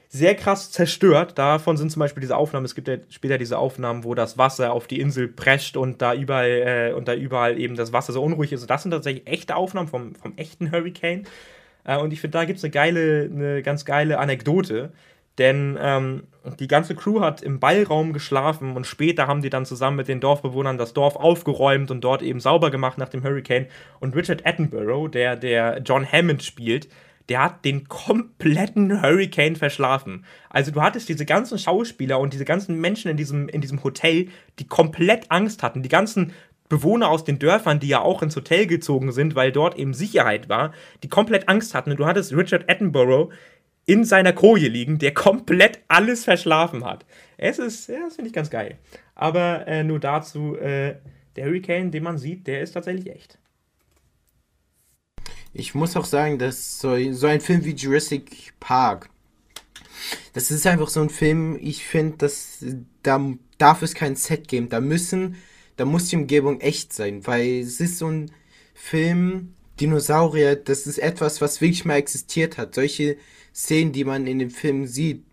sehr 0.08 0.34
krass 0.34 0.70
zerstört. 0.70 1.38
Davon 1.38 1.76
sind 1.78 1.90
zum 1.90 2.00
Beispiel 2.00 2.20
diese 2.20 2.36
Aufnahmen, 2.36 2.66
es 2.66 2.74
gibt 2.74 2.86
ja 2.86 2.96
später 3.08 3.38
diese 3.38 3.58
Aufnahmen, 3.58 4.04
wo 4.04 4.14
das 4.14 4.36
Wasser 4.36 4.72
auf 4.72 4.86
die 4.86 5.00
Insel 5.00 5.28
prescht 5.28 5.76
und 5.76 6.02
da 6.02 6.14
überall, 6.14 6.90
äh, 6.90 6.92
und 6.92 7.08
da 7.08 7.14
überall 7.14 7.58
eben 7.58 7.76
das 7.76 7.92
Wasser 7.92 8.12
so 8.12 8.22
unruhig 8.22 8.52
ist. 8.52 8.68
das 8.68 8.82
sind 8.82 8.90
tatsächlich 8.90 9.26
echte 9.26 9.56
Aufnahmen 9.56 9.88
vom, 9.88 10.14
vom 10.14 10.34
echten 10.36 10.70
Hurricane. 10.70 11.24
Äh, 11.84 11.98
und 11.98 12.12
ich 12.12 12.20
finde, 12.20 12.38
da 12.38 12.44
gibt 12.44 12.58
es 12.58 12.64
eine 12.64 12.70
geile, 12.70 13.30
eine 13.32 13.62
ganz 13.62 13.84
geile 13.84 14.18
Anekdote. 14.18 14.92
Denn 15.38 15.78
ähm, 15.80 16.24
die 16.58 16.68
ganze 16.68 16.94
Crew 16.94 17.20
hat 17.20 17.42
im 17.42 17.60
Ballraum 17.60 18.12
geschlafen 18.12 18.76
und 18.76 18.86
später 18.86 19.26
haben 19.26 19.42
die 19.42 19.50
dann 19.50 19.64
zusammen 19.64 19.96
mit 19.96 20.08
den 20.08 20.20
Dorfbewohnern 20.20 20.78
das 20.78 20.92
Dorf 20.92 21.16
aufgeräumt 21.16 21.90
und 21.90 22.02
dort 22.02 22.22
eben 22.22 22.40
sauber 22.40 22.70
gemacht 22.70 22.98
nach 22.98 23.08
dem 23.08 23.22
Hurricane. 23.22 23.66
Und 24.00 24.14
Richard 24.14 24.46
Attenborough, 24.46 25.10
der, 25.10 25.36
der 25.36 25.80
John 25.84 26.10
Hammond 26.10 26.42
spielt, 26.42 26.88
der 27.28 27.44
hat 27.44 27.64
den 27.64 27.88
kompletten 27.88 29.00
Hurricane 29.00 29.56
verschlafen. 29.56 30.24
Also 30.50 30.72
du 30.72 30.82
hattest 30.82 31.08
diese 31.08 31.24
ganzen 31.24 31.58
Schauspieler 31.58 32.18
und 32.18 32.32
diese 32.32 32.44
ganzen 32.44 32.80
Menschen 32.80 33.10
in 33.10 33.16
diesem, 33.16 33.48
in 33.48 33.60
diesem 33.60 33.82
Hotel, 33.84 34.28
die 34.58 34.66
komplett 34.66 35.30
Angst 35.30 35.62
hatten. 35.62 35.82
Die 35.82 35.88
ganzen 35.88 36.32
Bewohner 36.68 37.10
aus 37.10 37.24
den 37.24 37.38
Dörfern, 37.38 37.80
die 37.80 37.88
ja 37.88 38.00
auch 38.00 38.22
ins 38.22 38.34
Hotel 38.34 38.66
gezogen 38.66 39.12
sind, 39.12 39.34
weil 39.34 39.52
dort 39.52 39.78
eben 39.78 39.94
Sicherheit 39.94 40.48
war, 40.48 40.72
die 41.02 41.08
komplett 41.08 41.48
Angst 41.48 41.74
hatten. 41.74 41.90
Und 41.90 42.00
du 42.00 42.06
hattest 42.06 42.34
Richard 42.34 42.68
Attenborough 42.68 43.30
in 43.86 44.04
seiner 44.04 44.32
Koje 44.32 44.68
liegen, 44.68 44.98
der 44.98 45.14
komplett 45.14 45.80
alles 45.88 46.24
verschlafen 46.24 46.84
hat. 46.84 47.04
Es 47.36 47.58
ist, 47.58 47.88
ja, 47.88 48.00
das 48.04 48.16
finde 48.16 48.28
ich 48.28 48.34
ganz 48.34 48.50
geil. 48.50 48.78
Aber 49.14 49.66
äh, 49.66 49.82
nur 49.82 49.98
dazu, 49.98 50.56
äh, 50.56 50.96
der 51.36 51.46
Hurricane, 51.46 51.90
den 51.90 52.02
man 52.02 52.18
sieht, 52.18 52.46
der 52.46 52.62
ist 52.62 52.72
tatsächlich 52.72 53.10
echt. 53.10 53.38
Ich 55.54 55.74
muss 55.74 55.96
auch 55.96 56.04
sagen, 56.04 56.38
dass 56.38 56.78
so, 56.78 56.96
so 57.12 57.26
ein 57.26 57.40
Film 57.40 57.64
wie 57.64 57.74
Jurassic 57.74 58.54
Park, 58.58 59.10
das 60.32 60.50
ist 60.50 60.66
einfach 60.66 60.88
so 60.88 61.00
ein 61.00 61.10
Film, 61.10 61.58
ich 61.60 61.84
finde, 61.84 62.16
dass 62.18 62.64
da 63.02 63.20
darf 63.58 63.82
es 63.82 63.94
kein 63.94 64.16
Set 64.16 64.48
geben. 64.48 64.68
Da 64.68 64.80
müssen, 64.80 65.36
da 65.76 65.84
muss 65.84 66.08
die 66.08 66.16
Umgebung 66.16 66.60
echt 66.60 66.92
sein, 66.92 67.26
weil 67.26 67.60
es 67.60 67.80
ist 67.80 67.98
so 67.98 68.08
ein 68.08 68.30
Film, 68.74 69.54
Dinosaurier, 69.80 70.56
das 70.56 70.86
ist 70.86 70.98
etwas, 70.98 71.40
was 71.40 71.60
wirklich 71.60 71.84
mal 71.84 71.96
existiert 71.96 72.58
hat. 72.58 72.74
Solche 72.74 73.16
Szenen, 73.54 73.92
die 73.92 74.04
man 74.04 74.26
in 74.26 74.38
dem 74.38 74.50
Film 74.50 74.86
sieht, 74.86 75.24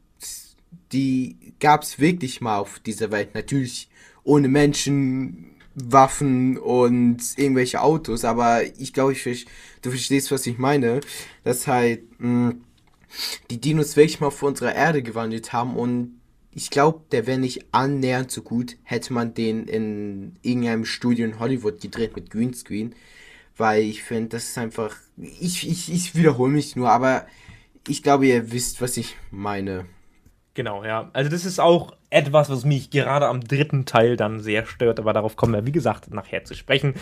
die 0.91 1.37
gab 1.59 1.83
es 1.83 1.99
wirklich 1.99 2.41
mal 2.41 2.57
auf 2.57 2.79
dieser 2.79 3.11
Welt. 3.11 3.33
Natürlich 3.33 3.89
ohne 4.23 4.47
Menschen, 4.47 5.55
Waffen 5.75 6.57
und 6.57 7.21
irgendwelche 7.37 7.81
Autos, 7.81 8.25
aber 8.25 8.63
ich 8.63 8.91
glaube, 8.93 9.13
ich, 9.13 9.45
du 9.81 9.89
verstehst, 9.89 10.31
was 10.31 10.45
ich 10.45 10.57
meine. 10.57 10.99
Dass 11.43 11.67
halt 11.67 12.01
mh, 12.19 12.49
hm, 12.49 12.61
die 13.49 13.59
Dinos 13.61 13.95
wirklich 13.95 14.19
mal 14.19 14.31
vor 14.31 14.49
unserer 14.49 14.75
Erde 14.75 15.01
gewandelt 15.01 15.53
haben 15.53 15.75
und 15.75 16.19
ich 16.51 16.69
glaube, 16.69 17.01
der 17.11 17.27
wäre 17.27 17.39
nicht 17.39 17.67
annähernd 17.71 18.31
so 18.31 18.41
gut, 18.41 18.77
hätte 18.83 19.13
man 19.13 19.33
den 19.33 19.67
in 19.67 20.35
irgendeinem 20.41 20.85
Studio 20.85 21.25
in 21.25 21.39
Hollywood 21.39 21.79
gedreht 21.79 22.15
mit 22.15 22.31
Greenscreen. 22.31 22.95
Weil 23.55 23.83
ich 23.83 24.03
finde, 24.03 24.29
das 24.29 24.45
ist 24.45 24.57
einfach. 24.57 24.95
Ich, 25.17 25.67
ich, 25.69 25.91
ich 25.91 26.15
wiederhole 26.15 26.51
mich 26.51 26.75
nur, 26.75 26.89
aber 26.89 27.27
ich 27.87 28.03
glaube, 28.03 28.27
ihr 28.27 28.51
wisst, 28.51 28.81
was 28.81 28.97
ich 28.97 29.15
meine. 29.31 29.85
Genau, 30.53 30.83
ja. 30.83 31.09
Also 31.13 31.29
das 31.29 31.45
ist 31.45 31.59
auch 31.59 31.93
etwas, 32.09 32.49
was 32.49 32.65
mich 32.65 32.89
gerade 32.89 33.27
am 33.27 33.41
dritten 33.41 33.85
Teil 33.85 34.17
dann 34.17 34.39
sehr 34.39 34.65
stört, 34.65 34.99
aber 34.99 35.13
darauf 35.13 35.35
kommen 35.35 35.53
wir, 35.53 35.65
wie 35.65 35.71
gesagt, 35.71 36.13
nachher 36.13 36.43
zu 36.43 36.55
sprechen. 36.55 36.95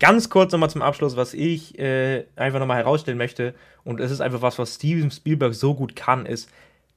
Ganz 0.00 0.28
kurz 0.28 0.52
nochmal 0.52 0.70
zum 0.70 0.82
Abschluss, 0.82 1.16
was 1.16 1.34
ich 1.34 1.78
äh, 1.78 2.26
einfach 2.36 2.58
nochmal 2.58 2.78
herausstellen 2.78 3.18
möchte, 3.18 3.54
und 3.84 4.00
es 4.00 4.10
ist 4.10 4.20
einfach 4.20 4.42
was, 4.42 4.58
was 4.58 4.74
Steven 4.74 5.10
Spielberg 5.10 5.54
so 5.54 5.74
gut 5.74 5.94
kann, 5.94 6.26
ist, 6.26 6.50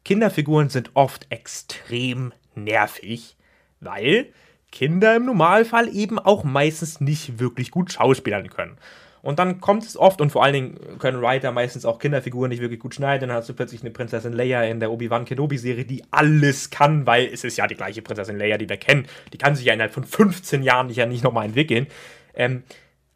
Kinderfiguren 0.03 0.69
sind 0.69 0.91
oft 0.93 1.27
extrem 1.29 2.33
nervig, 2.55 3.35
weil 3.79 4.27
Kinder 4.71 5.15
im 5.15 5.25
Normalfall 5.25 5.93
eben 5.93 6.19
auch 6.19 6.43
meistens 6.43 7.01
nicht 7.01 7.39
wirklich 7.39 7.71
gut 7.71 7.91
schauspielern 7.91 8.49
können. 8.49 8.77
Und 9.27 9.39
dann 9.39 9.59
kommt 9.59 9.83
es 9.83 9.97
oft, 9.97 10.21
und 10.21 10.29
vor 10.29 10.41
allen 10.41 10.53
Dingen 10.53 10.79
können 10.99 11.21
Writer 11.21 11.51
meistens 11.51 11.83
auch 11.83 11.99
Kinderfiguren 11.99 12.47
nicht 12.47 12.61
wirklich 12.61 12.79
gut 12.79 12.95
schneiden. 12.95 13.27
Dann 13.27 13.37
hast 13.37 13.49
du 13.49 13.53
plötzlich 13.53 13.81
eine 13.81 13.91
Prinzessin 13.91 14.31
Leia 14.31 14.63
in 14.63 14.79
der 14.79 14.89
Obi-Wan 14.89 15.25
Kenobi-Serie, 15.25 15.83
die 15.83 16.01
alles 16.11 16.69
kann, 16.69 17.05
weil 17.05 17.25
es 17.25 17.43
ist 17.43 17.57
ja 17.57 17.67
die 17.67 17.75
gleiche 17.75 18.01
Prinzessin 18.01 18.37
Leia, 18.37 18.57
die 18.57 18.69
wir 18.69 18.77
kennen. 18.77 19.05
Die 19.33 19.37
kann 19.37 19.53
sich 19.53 19.65
ja 19.65 19.73
innerhalb 19.73 19.93
von 19.93 20.05
15 20.05 20.63
Jahren 20.63 20.87
nicht, 20.87 20.95
ja 20.95 21.05
nicht 21.05 21.25
nochmal 21.25 21.43
entwickeln. 21.43 21.87
Ähm, 22.35 22.63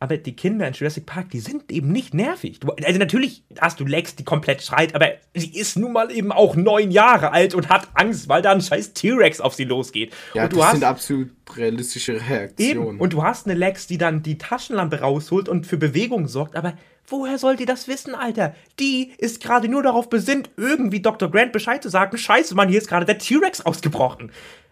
aber 0.02 0.18
die 0.18 0.36
Kinder 0.36 0.68
in 0.68 0.74
Jurassic 0.74 1.06
Park, 1.06 1.30
die 1.30 1.40
sind 1.40 1.72
eben 1.72 1.92
nicht 1.92 2.16
nervig. 2.16 2.60
Du, 2.60 2.72
also 2.72 2.98
natürlich 2.98 3.44
hast 3.60 3.80
du 3.80 3.86
Lex, 3.86 4.16
die 4.16 4.24
komplett 4.24 4.64
schreit, 4.64 4.96
aber 4.96 5.10
sie 5.36 5.56
ist 5.56 5.78
nun 5.78 5.94
mal 5.94 6.12
eben 6.12 6.32
auch 6.32 6.56
neun 6.56 6.90
Jahre 6.90 7.32
alt 7.32 7.54
und 7.54 7.70
hat 7.70 7.88
Angst, 7.94 8.28
weil 8.28 8.42
da 8.42 8.52
ein 8.52 8.62
scheiß 8.62 8.94
T-Rex 8.94 9.40
auf 9.40 9.54
sie 9.54 9.64
losgeht. 9.64 10.12
Ja, 10.34 10.46
und 10.46 10.54
das 10.54 10.64
hast, 10.64 10.72
sind 10.72 10.84
absolut 10.86 11.30
realistische 11.56 12.20
Reaktionen. 12.20 12.88
Eben. 12.88 13.00
Und 13.00 13.14
du 13.14 13.22
hast 13.22 13.46
eine 13.46 13.54
Lex, 13.54 13.86
die 13.86 14.00
dann 14.00 14.24
die 14.24 14.40
Taschenlampe 14.40 15.02
rausholt 15.02 15.48
und 15.48 15.68
für 15.68 15.78
Bewegung 15.78 16.28
sorgt, 16.28 16.56
aber 16.56 16.74
woher 17.06 17.38
soll 17.38 17.56
die 17.56 17.66
das 17.66 17.88
wissen, 17.88 18.16
Alter? 18.16 18.56
Die 18.80 19.12
ist 19.20 19.40
gerade 19.40 19.68
nur 19.68 19.84
darauf 19.84 20.10
besinnt, 20.10 20.50
irgendwie 20.58 21.04
Dr. 21.04 21.30
Grant 21.30 21.52
Bescheid 21.52 21.84
zu 21.84 21.90
sagen, 21.90 22.18
scheiße, 22.18 22.56
Mann, 22.56 22.70
hier 22.70 22.80
ist 22.80 22.88
gerade 22.88 23.06
der 23.06 23.20
T-Rex 23.20 23.62
ausgebrochen. 23.62 24.32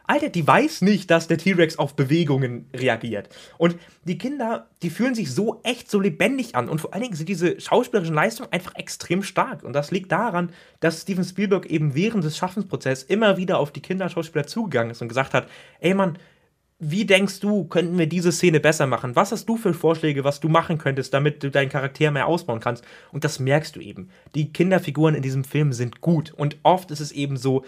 Alter, 0.10 0.30
die 0.30 0.47
weiß 0.47 0.82
nicht, 0.82 1.12
dass 1.12 1.28
der 1.28 1.38
T-Rex 1.38 1.78
auf 1.78 1.95
Bewegungen 1.95 2.66
reagiert. 2.76 3.30
Und 3.60 3.76
die 4.05 4.18
Kinder, 4.18 4.68
die 4.82 4.89
fühlen 4.89 5.14
sich 5.14 5.32
so 5.32 5.60
echt, 5.62 5.91
so 5.91 5.99
lebendig 5.99 6.55
an. 6.55 6.68
Und 6.68 6.82
vor 6.82 6.93
allen 6.93 7.03
Dingen 7.03 7.16
sind 7.16 7.30
diese 7.30 7.62
schauspielerischen 7.62 8.16
Leistungen 8.16 8.51
einfach 8.51 8.74
extrem 8.74 9.22
stark. 9.22 9.64
Und 9.64 9.74
das 9.74 9.91
liegt 9.91 10.12
daran, 10.12 10.51
dass 10.80 11.03
Steven 11.03 11.24
Spielberg 11.24 11.68
eben 11.68 11.93
während 11.93 12.24
des 12.24 12.38
Schaffensprozesses 12.38 13.03
immer 13.03 13.38
wieder 13.38 13.60
auf 13.60 13.72
die 13.72 13.84
Kinderschauspieler 13.84 14.47
zugegangen 14.47 14.89
ist 14.89 15.01
und 15.03 15.10
gesagt 15.10 15.36
hat, 15.36 15.47
ey 15.80 15.93
Mann, 15.93 16.18
wie 16.80 17.05
denkst 17.05 17.39
du, 17.41 17.66
könnten 17.66 17.99
wir 17.99 18.07
diese 18.07 18.32
Szene 18.32 18.60
besser 18.60 18.88
machen? 18.88 19.16
Was 19.16 19.32
hast 19.32 19.47
du 19.47 19.57
für 19.57 19.76
Vorschläge, 19.76 20.24
was 20.24 20.39
du 20.39 20.49
machen 20.49 20.80
könntest, 20.80 21.14
damit 21.14 21.43
du 21.43 21.51
deinen 21.51 21.70
Charakter 21.70 22.10
mehr 22.10 22.26
ausbauen 22.26 22.62
kannst? 22.62 22.84
Und 23.12 23.26
das 23.26 23.38
merkst 23.38 23.76
du 23.76 23.80
eben. 23.80 24.10
Die 24.34 24.51
Kinderfiguren 24.51 25.14
in 25.14 25.22
diesem 25.22 25.43
Film 25.43 25.72
sind 25.72 26.01
gut. 26.01 26.32
Und 26.32 26.57
oft 26.64 26.89
ist 26.89 27.01
es 27.01 27.12
eben 27.12 27.38
so, 27.38 27.64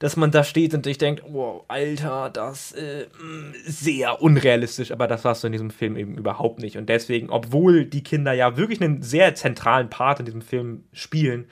dass 0.00 0.16
man 0.16 0.30
da 0.30 0.42
steht 0.44 0.72
und 0.74 0.84
sich 0.84 0.98
denkt, 0.98 1.22
wow, 1.28 1.62
Alter, 1.68 2.30
das 2.30 2.72
äh, 2.72 3.04
mm, 3.04 3.52
sehr 3.66 4.22
unrealistisch, 4.22 4.92
aber 4.92 5.06
das 5.06 5.24
hast 5.26 5.44
du 5.44 5.46
in 5.46 5.52
diesem 5.52 5.70
Film 5.70 5.96
eben 5.96 6.16
überhaupt 6.16 6.58
nicht. 6.58 6.78
Und 6.78 6.88
deswegen, 6.88 7.28
obwohl 7.28 7.84
die 7.84 8.02
Kinder 8.02 8.32
ja 8.32 8.56
wirklich 8.56 8.80
einen 8.80 9.02
sehr 9.02 9.34
zentralen 9.34 9.90
Part 9.90 10.18
in 10.18 10.24
diesem 10.24 10.40
Film 10.40 10.84
spielen, 10.92 11.44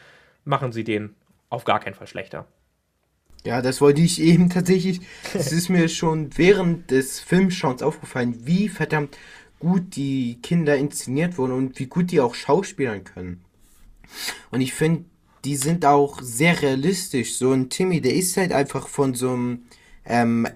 machen 0.45 0.73
sie 0.73 0.83
den 0.83 1.15
auf 1.51 1.65
gar 1.65 1.79
keinen 1.79 1.95
Fall 1.95 2.07
schlechter. 2.07 2.47
Ja, 3.45 3.61
das 3.61 3.83
wollte 3.83 4.01
ich 4.01 4.21
eben 4.21 4.49
tatsächlich. 4.49 5.01
Es 5.35 5.53
ist 5.53 5.69
mir 5.69 5.89
schon 5.91 6.31
während 6.37 6.91
des 6.91 7.21
Filmschauens 7.21 7.83
aufgefallen, 7.83 8.47
wie 8.47 8.71
verdammt 8.71 9.17
gut 9.59 9.95
die 9.95 10.41
Kinder 10.43 10.77
inszeniert 10.77 11.37
wurden 11.37 11.53
und 11.53 11.79
wie 11.79 11.87
gut 11.87 12.11
die 12.11 12.21
auch 12.21 12.35
schauspielern 12.35 13.05
können. 13.05 13.45
Und 14.51 14.63
ich 14.63 14.73
finde, 14.73 15.05
die 15.49 15.57
sind 15.57 15.87
auch 15.87 16.21
sehr 16.21 16.61
realistisch. 16.61 17.37
So 17.37 17.53
ein 17.53 17.71
Timmy, 17.71 18.03
der 18.03 18.15
ist 18.15 18.37
halt 18.37 18.53
einfach 18.53 18.87
von 18.87 19.15
so 19.15 19.31
einem 19.31 19.63
ähm, 20.05 20.47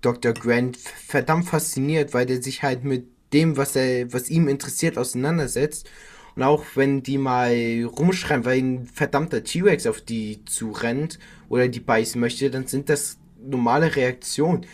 Dr. 0.00 0.32
Grant 0.32 0.78
verdammt 0.78 1.44
fasziniert, 1.44 2.14
weil 2.14 2.24
der 2.24 2.40
sich 2.40 2.62
halt 2.62 2.82
mit 2.82 3.08
dem, 3.34 3.58
was 3.58 3.76
er, 3.76 4.10
was 4.10 4.30
ihm 4.30 4.48
interessiert, 4.48 4.96
auseinandersetzt. 4.96 5.90
Und 6.34 6.44
auch 6.44 6.64
wenn 6.76 7.02
die 7.02 7.18
mal 7.18 7.84
rumschreien, 7.84 8.46
weil 8.46 8.58
ein 8.58 8.86
verdammter 8.86 9.44
T-Rex 9.44 9.86
auf 9.86 10.00
die 10.00 10.42
zurennt 10.46 11.18
oder 11.50 11.68
die 11.68 11.80
beißen 11.80 12.18
möchte, 12.18 12.50
dann 12.50 12.66
sind 12.66 12.88
das 12.88 13.18
normale 13.38 13.94
Reaktionen. 13.96 14.64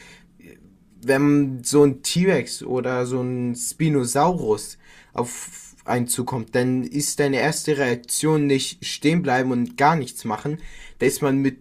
Wenn 1.02 1.64
so 1.64 1.82
ein 1.82 2.02
T-Rex 2.02 2.62
oder 2.62 3.06
so 3.06 3.20
ein 3.20 3.56
Spinosaurus 3.56 4.78
auf 5.14 5.69
einen 5.84 6.08
zukommt, 6.08 6.54
dann 6.54 6.84
ist 6.84 7.20
deine 7.20 7.40
erste 7.40 7.78
Reaktion 7.78 8.46
nicht 8.46 8.84
stehen 8.84 9.22
bleiben 9.22 9.50
und 9.50 9.76
gar 9.76 9.96
nichts 9.96 10.24
machen. 10.24 10.58
Da 10.98 11.06
ist 11.06 11.22
man 11.22 11.38
mit 11.38 11.58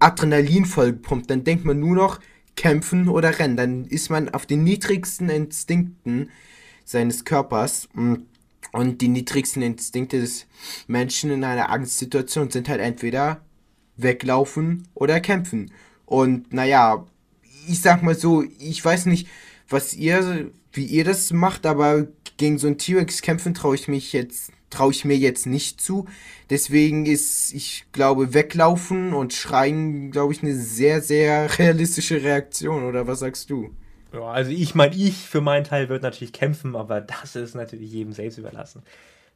Adrenalin 0.00 0.66
vollgepumpt. 0.66 1.30
Dann 1.30 1.44
denkt 1.44 1.64
man 1.64 1.78
nur 1.78 1.94
noch 1.94 2.20
kämpfen 2.56 3.08
oder 3.08 3.38
rennen. 3.38 3.56
Dann 3.56 3.84
ist 3.86 4.10
man 4.10 4.28
auf 4.28 4.44
den 4.46 4.64
niedrigsten 4.64 5.28
Instinkten 5.28 6.30
seines 6.84 7.24
Körpers. 7.24 7.88
Und 7.94 9.00
die 9.00 9.08
niedrigsten 9.08 9.62
Instinkte 9.62 10.20
des 10.20 10.46
Menschen 10.86 11.30
in 11.30 11.44
einer 11.44 11.70
Angstsituation 11.70 12.50
sind 12.50 12.68
halt 12.68 12.80
entweder 12.80 13.40
weglaufen 13.96 14.88
oder 14.94 15.20
kämpfen. 15.20 15.72
Und 16.06 16.52
naja, 16.52 17.06
ich 17.68 17.80
sag 17.80 18.02
mal 18.02 18.14
so, 18.14 18.44
ich 18.58 18.84
weiß 18.84 19.06
nicht, 19.06 19.28
was 19.68 19.94
ihr, 19.94 20.50
wie 20.72 20.84
ihr 20.84 21.04
das 21.04 21.32
macht, 21.32 21.66
aber 21.66 22.08
gegen 22.40 22.58
so 22.58 22.66
ein 22.66 22.78
T-Rex 22.78 23.20
kämpfen 23.20 23.52
traue 23.52 23.74
ich 23.74 23.86
mich 23.86 24.14
jetzt, 24.14 24.50
traue 24.70 24.90
ich 24.90 25.04
mir 25.04 25.16
jetzt 25.16 25.46
nicht 25.46 25.80
zu. 25.80 26.06
Deswegen 26.48 27.04
ist, 27.04 27.52
ich 27.52 27.84
glaube, 27.92 28.32
weglaufen 28.32 29.12
und 29.12 29.34
schreien, 29.34 30.10
glaube 30.10 30.32
ich, 30.32 30.42
eine 30.42 30.54
sehr, 30.54 31.02
sehr 31.02 31.58
realistische 31.58 32.22
Reaktion. 32.22 32.84
Oder 32.84 33.06
was 33.06 33.20
sagst 33.20 33.50
du? 33.50 33.70
Ja, 34.12 34.22
also 34.22 34.50
ich 34.50 34.74
meine, 34.74 34.96
ich 34.96 35.18
für 35.18 35.42
meinen 35.42 35.64
Teil 35.64 35.88
würde 35.90 36.02
natürlich 36.02 36.32
kämpfen, 36.32 36.74
aber 36.74 37.02
das 37.02 37.36
ist 37.36 37.54
natürlich 37.54 37.92
jedem 37.92 38.12
selbst 38.14 38.38
überlassen. 38.38 38.82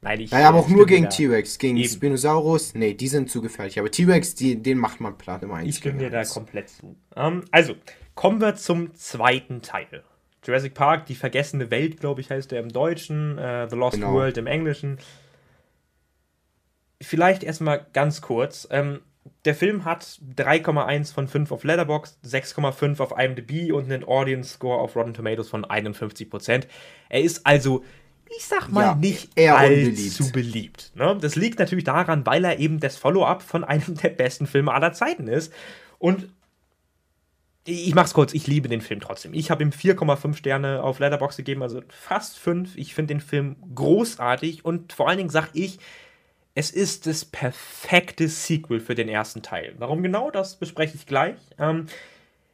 Nein, 0.00 0.20
ich. 0.20 0.30
Naja, 0.30 0.48
aber 0.48 0.60
auch 0.60 0.68
nur 0.68 0.86
gegen 0.86 1.10
T-Rex. 1.10 1.58
Gegen 1.58 1.76
eben. 1.76 1.88
Spinosaurus, 1.88 2.74
nee, 2.74 2.94
die 2.94 3.08
sind 3.08 3.30
zu 3.30 3.42
gefährlich. 3.42 3.78
Aber 3.78 3.90
T-Rex, 3.90 4.34
den 4.34 4.78
macht 4.78 5.00
man 5.00 5.16
platt 5.18 5.42
immer 5.42 5.62
Ich 5.62 5.76
stimme 5.76 5.98
dir 5.98 6.10
da 6.10 6.24
komplett 6.24 6.70
zu. 6.70 6.86
Um, 6.86 6.96
ähm, 7.16 7.44
also, 7.50 7.74
kommen 8.14 8.40
wir 8.40 8.56
zum 8.56 8.94
zweiten 8.94 9.60
Teil. 9.60 10.02
Jurassic 10.44 10.74
Park, 10.74 11.06
die 11.06 11.14
vergessene 11.14 11.70
Welt, 11.70 12.00
glaube 12.00 12.20
ich, 12.20 12.30
heißt 12.30 12.50
der 12.50 12.60
im 12.60 12.70
Deutschen, 12.70 13.38
uh, 13.38 13.66
The 13.68 13.76
Lost 13.76 13.96
genau. 13.96 14.12
World 14.12 14.36
im 14.36 14.46
Englischen. 14.46 14.98
Vielleicht 17.00 17.42
erstmal 17.42 17.86
ganz 17.92 18.20
kurz. 18.20 18.68
Ähm, 18.70 19.00
der 19.44 19.54
Film 19.54 19.84
hat 19.84 20.20
3,1 20.36 21.12
von 21.12 21.28
5 21.28 21.52
auf 21.52 21.64
Letterboxd, 21.64 22.18
6,5 22.24 23.00
auf 23.00 23.18
IMDb 23.18 23.72
und 23.72 23.84
einen 23.84 24.04
Audience 24.04 24.54
Score 24.54 24.78
auf 24.78 24.96
Rotten 24.96 25.14
Tomatoes 25.14 25.48
von 25.48 25.64
51%. 25.64 26.64
Er 27.08 27.20
ist 27.20 27.46
also, 27.46 27.84
ich 28.36 28.44
sag 28.44 28.68
mal, 28.68 28.82
ja, 28.82 28.94
nicht 28.94 29.38
allzu 29.38 30.30
beliebt. 30.32 30.92
Ne? 30.94 31.16
Das 31.20 31.36
liegt 31.36 31.58
natürlich 31.58 31.84
daran, 31.84 32.26
weil 32.26 32.44
er 32.44 32.58
eben 32.58 32.80
das 32.80 32.96
Follow-up 32.96 33.42
von 33.42 33.64
einem 33.64 33.94
der 34.02 34.10
besten 34.10 34.46
Filme 34.46 34.72
aller 34.72 34.92
Zeiten 34.92 35.28
ist. 35.28 35.52
Und 35.98 36.28
ich 37.66 37.94
mach's 37.94 38.12
kurz, 38.12 38.34
ich 38.34 38.46
liebe 38.46 38.68
den 38.68 38.82
Film 38.82 39.00
trotzdem. 39.00 39.32
Ich 39.32 39.50
habe 39.50 39.62
ihm 39.62 39.70
4,5 39.70 40.34
Sterne 40.34 40.82
auf 40.82 40.98
Letterboxd 40.98 41.38
gegeben, 41.38 41.62
also 41.62 41.80
fast 41.88 42.38
5. 42.38 42.76
Ich 42.76 42.94
finde 42.94 43.14
den 43.14 43.20
Film 43.20 43.56
großartig 43.74 44.64
und 44.64 44.92
vor 44.92 45.08
allen 45.08 45.18
Dingen 45.18 45.30
sag 45.30 45.50
ich, 45.54 45.78
es 46.54 46.70
ist 46.70 47.06
das 47.06 47.24
perfekte 47.24 48.28
Sequel 48.28 48.80
für 48.80 48.94
den 48.94 49.08
ersten 49.08 49.42
Teil. 49.42 49.74
Warum 49.78 50.02
genau, 50.02 50.30
das 50.30 50.56
bespreche 50.56 50.94
ich 50.94 51.06
gleich. 51.06 51.36
Ähm, 51.58 51.86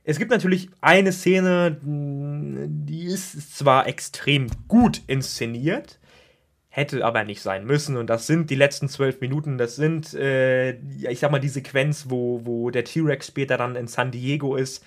es 0.04 0.18
gibt 0.18 0.30
natürlich 0.30 0.70
eine 0.80 1.12
Szene, 1.12 1.78
die 1.82 3.04
ist 3.04 3.56
zwar 3.56 3.86
extrem 3.86 4.46
gut 4.68 5.02
inszeniert, 5.06 5.98
hätte 6.68 7.04
aber 7.04 7.24
nicht 7.24 7.42
sein 7.42 7.66
müssen. 7.66 7.96
Und 7.96 8.08
das 8.08 8.26
sind 8.26 8.48
die 8.48 8.54
letzten 8.54 8.88
zwölf 8.88 9.20
Minuten. 9.20 9.58
Das 9.58 9.76
sind, 9.76 10.14
äh, 10.14 10.72
ich 10.72 11.18
sag 11.18 11.30
mal, 11.30 11.40
die 11.40 11.48
Sequenz, 11.48 12.06
wo, 12.08 12.40
wo 12.44 12.70
der 12.70 12.84
T-Rex 12.84 13.26
später 13.26 13.58
dann 13.58 13.76
in 13.76 13.88
San 13.88 14.10
Diego 14.12 14.56
ist. 14.56 14.82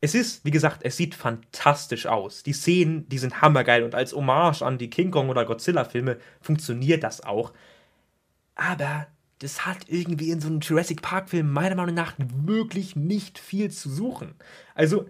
Es 0.00 0.14
ist, 0.14 0.44
wie 0.44 0.50
gesagt, 0.50 0.80
es 0.84 0.96
sieht 0.96 1.14
fantastisch 1.14 2.06
aus. 2.06 2.42
Die 2.42 2.52
Szenen, 2.52 3.08
die 3.08 3.18
sind 3.18 3.42
hammergeil. 3.42 3.82
Und 3.82 3.94
als 3.94 4.12
Hommage 4.12 4.62
an 4.62 4.78
die 4.78 4.90
King 4.90 5.10
Kong 5.10 5.28
oder 5.28 5.44
Godzilla-Filme 5.44 6.18
funktioniert 6.40 7.02
das 7.02 7.24
auch 7.24 7.52
aber 8.58 9.06
das 9.38 9.64
hat 9.64 9.84
irgendwie 9.86 10.30
in 10.30 10.40
so 10.40 10.48
einem 10.48 10.60
Jurassic 10.60 11.00
Park-Film 11.00 11.50
meiner 11.50 11.76
Meinung 11.76 11.94
nach 11.94 12.14
wirklich 12.18 12.96
nicht 12.96 13.38
viel 13.38 13.70
zu 13.70 13.88
suchen. 13.88 14.34
Also, 14.74 15.06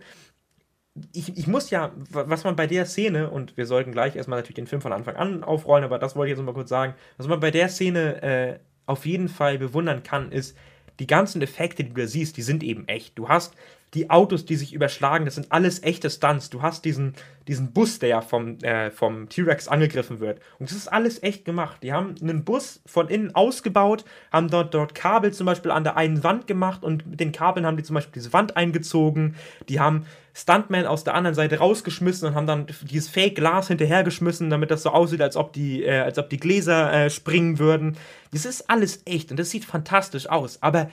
ich, 1.15 1.37
ich 1.37 1.47
muss 1.47 1.71
ja, 1.71 1.93
was 2.11 2.45
man 2.45 2.57
bei 2.57 2.67
der 2.67 2.85
Szene, 2.85 3.31
und 3.31 3.57
wir 3.57 3.67
sollten 3.67 3.93
gleich 3.93 4.17
erstmal 4.17 4.39
natürlich 4.39 4.57
den 4.57 4.67
Film 4.67 4.83
von 4.83 4.93
Anfang 4.93 5.17
an 5.17 5.45
aufrollen, 5.45 5.85
aber 5.85 5.99
das 5.99 6.15
wollte 6.15 6.31
ich 6.31 6.37
jetzt 6.37 6.45
mal 6.45 6.53
kurz 6.53 6.69
sagen, 6.69 6.95
was 7.17 7.27
man 7.27 7.41
bei 7.41 7.51
der 7.51 7.69
Szene 7.69 8.23
äh, 8.23 8.59
auf 8.85 9.07
jeden 9.07 9.29
Fall 9.29 9.59
bewundern 9.59 10.03
kann, 10.03 10.31
ist, 10.31 10.57
die 10.99 11.07
ganzen 11.07 11.41
Effekte, 11.41 11.85
die 11.85 11.91
du 11.91 12.01
da 12.03 12.07
siehst, 12.07 12.37
die 12.37 12.43
sind 12.43 12.63
eben 12.63 12.87
echt. 12.89 13.17
Du 13.17 13.29
hast 13.29 13.55
die 13.95 14.11
Autos, 14.11 14.45
die 14.45 14.57
sich 14.57 14.75
überschlagen, 14.75 15.25
das 15.25 15.37
sind 15.37 15.51
alles 15.51 15.83
echte 15.83 16.11
Stunts. 16.11 16.51
Du 16.51 16.61
hast 16.61 16.85
diesen, 16.85 17.15
diesen 17.47 17.73
Bus, 17.73 17.99
der 17.99 18.09
ja 18.11 18.21
vom, 18.21 18.59
äh, 18.59 18.91
vom 18.91 19.29
T-Rex 19.29 19.67
angegriffen 19.67 20.21
wird. 20.21 20.41
Und 20.59 20.71
das 20.71 20.77
ist 20.77 20.89
alles 20.89 21.23
echt 21.23 21.47
gemacht. 21.47 21.83
Die 21.83 21.93
haben 21.93 22.15
einen 22.21 22.45
Bus 22.45 22.83
von 22.85 23.09
innen 23.09 23.35
ausgebaut, 23.35 24.05
haben 24.31 24.49
dort, 24.51 24.75
dort 24.75 24.95
Kabel 24.95 25.33
zum 25.33 25.47
Beispiel 25.47 25.71
an 25.71 25.85
der 25.85 25.97
einen 25.97 26.23
Wand 26.23 26.47
gemacht 26.47 26.83
und 26.83 27.07
mit 27.07 27.21
den 27.21 27.33
Kabeln 27.33 27.65
haben 27.65 27.79
die 27.79 27.83
zum 27.83 27.95
Beispiel 27.95 28.13
diese 28.13 28.33
Wand 28.35 28.57
eingezogen. 28.59 29.37
Die 29.71 29.81
haben 29.81 30.05
Stuntman 30.35 30.87
aus 30.87 31.03
der 31.03 31.15
anderen 31.15 31.35
Seite 31.35 31.59
rausgeschmissen 31.59 32.29
und 32.29 32.35
haben 32.35 32.47
dann 32.47 32.67
dieses 32.83 33.09
Fake-Glas 33.09 33.69
hinterhergeschmissen, 33.69 34.51
damit 34.51 34.71
das 34.71 34.83
so 34.83 34.91
aussieht, 34.91 35.23
als 35.23 35.37
ob 35.37 35.55
die, 35.55 35.83
äh, 35.83 36.01
als 36.01 36.19
ob 36.19 36.29
die 36.29 36.37
Gläser 36.37 36.93
äh, 36.93 37.11
springen 37.11 37.59
würden. 37.59 37.97
Das 38.33 38.45
ist 38.45 38.69
alles 38.69 39.03
echt 39.07 39.31
und 39.31 39.41
das 39.41 39.51
sieht 39.51 39.65
fantastisch 39.65 40.29
aus. 40.29 40.63
Aber 40.63 40.91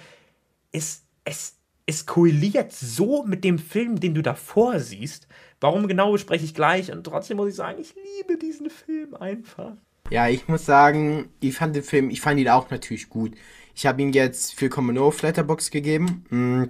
es, 0.72 1.04
es, 1.26 1.58
es 1.86 2.06
korreliert 2.06 2.72
so 2.72 3.24
mit 3.24 3.44
dem 3.44 3.60
Film, 3.60 4.00
den 4.00 4.14
du 4.14 4.22
davor 4.22 4.80
siehst. 4.80 5.28
Warum 5.60 5.88
genau 5.88 6.12
bespreche 6.12 6.46
ich 6.46 6.54
gleich 6.54 6.92
und 6.92 7.04
trotzdem 7.04 7.38
muss 7.38 7.50
ich 7.50 7.56
sagen, 7.56 7.80
ich 7.80 7.94
liebe 7.96 8.38
diesen 8.38 8.70
Film 8.70 9.16
einfach. 9.16 9.74
Ja, 10.10 10.28
ich 10.28 10.48
muss 10.48 10.66
sagen, 10.66 11.30
ich 11.40 11.56
fand 11.56 11.76
den 11.76 11.84
Film, 11.84 12.10
ich 12.10 12.22
fand 12.22 12.40
ihn 12.40 12.50
auch 12.50 12.70
natürlich 12.70 13.10
gut. 13.10 13.34
Ich 13.76 13.86
habe 13.86 14.02
ihm 14.02 14.12
jetzt 14.14 14.58
4,0 14.60 15.00
auf 15.00 15.22
Letterbox 15.22 15.72
gegeben. 15.72 16.26
Mhm. 16.30 16.70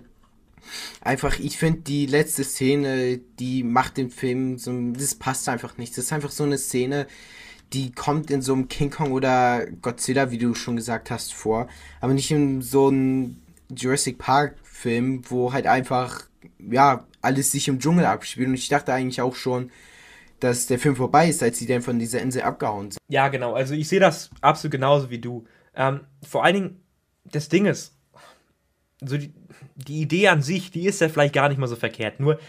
Einfach, 1.01 1.39
ich 1.39 1.57
finde 1.57 1.81
die 1.81 2.07
letzte 2.07 2.43
Szene, 2.43 3.19
die 3.39 3.63
macht 3.63 3.97
den 3.97 4.09
Film 4.09 4.57
so, 4.57 4.71
das 4.93 5.15
passt 5.15 5.47
einfach 5.47 5.77
nicht. 5.77 5.95
Das 5.97 6.05
ist 6.05 6.13
einfach 6.13 6.31
so 6.31 6.43
eine 6.43 6.57
Szene, 6.57 7.07
die 7.73 7.91
kommt 7.91 8.31
in 8.31 8.41
so 8.41 8.53
einem 8.53 8.67
King 8.67 8.89
Kong 8.89 9.11
oder 9.11 9.65
Godzilla, 9.81 10.31
wie 10.31 10.37
du 10.37 10.55
schon 10.55 10.75
gesagt 10.75 11.11
hast, 11.11 11.33
vor, 11.33 11.67
aber 11.99 12.13
nicht 12.13 12.31
in 12.31 12.61
so 12.61 12.87
einem 12.87 13.37
Jurassic 13.69 14.17
Park 14.17 14.55
Film, 14.63 15.23
wo 15.29 15.53
halt 15.53 15.67
einfach, 15.67 16.23
ja, 16.59 17.05
alles 17.21 17.51
sich 17.51 17.67
im 17.67 17.79
Dschungel 17.79 18.05
abspielt. 18.05 18.47
Und 18.47 18.53
ich 18.53 18.67
dachte 18.67 18.93
eigentlich 18.93 19.21
auch 19.21 19.35
schon, 19.35 19.71
dass 20.39 20.67
der 20.67 20.79
Film 20.79 20.95
vorbei 20.95 21.29
ist, 21.29 21.41
als 21.41 21.57
sie 21.57 21.65
dann 21.65 21.81
von 21.81 21.97
dieser 21.97 22.21
Insel 22.21 22.43
abgehauen 22.43 22.91
sind. 22.91 22.99
Ja, 23.07 23.29
genau. 23.29 23.53
Also 23.53 23.73
ich 23.73 23.87
sehe 23.87 23.99
das 23.99 24.29
absolut 24.41 24.71
genauso 24.71 25.09
wie 25.09 25.19
du. 25.19 25.45
Ähm, 25.75 26.01
vor 26.27 26.43
allen 26.43 26.55
Dingen, 26.55 26.83
das 27.23 27.49
Ding 27.49 27.65
ist, 27.65 27.97
so 29.01 29.17
die, 29.17 29.33
die 29.75 30.01
Idee 30.01 30.27
an 30.27 30.41
sich, 30.41 30.71
die 30.71 30.85
ist 30.85 31.01
ja 31.01 31.09
vielleicht 31.09 31.33
gar 31.33 31.49
nicht 31.49 31.57
mal 31.57 31.67
so 31.67 31.75
verkehrt. 31.75 32.19
Nur 32.19 32.39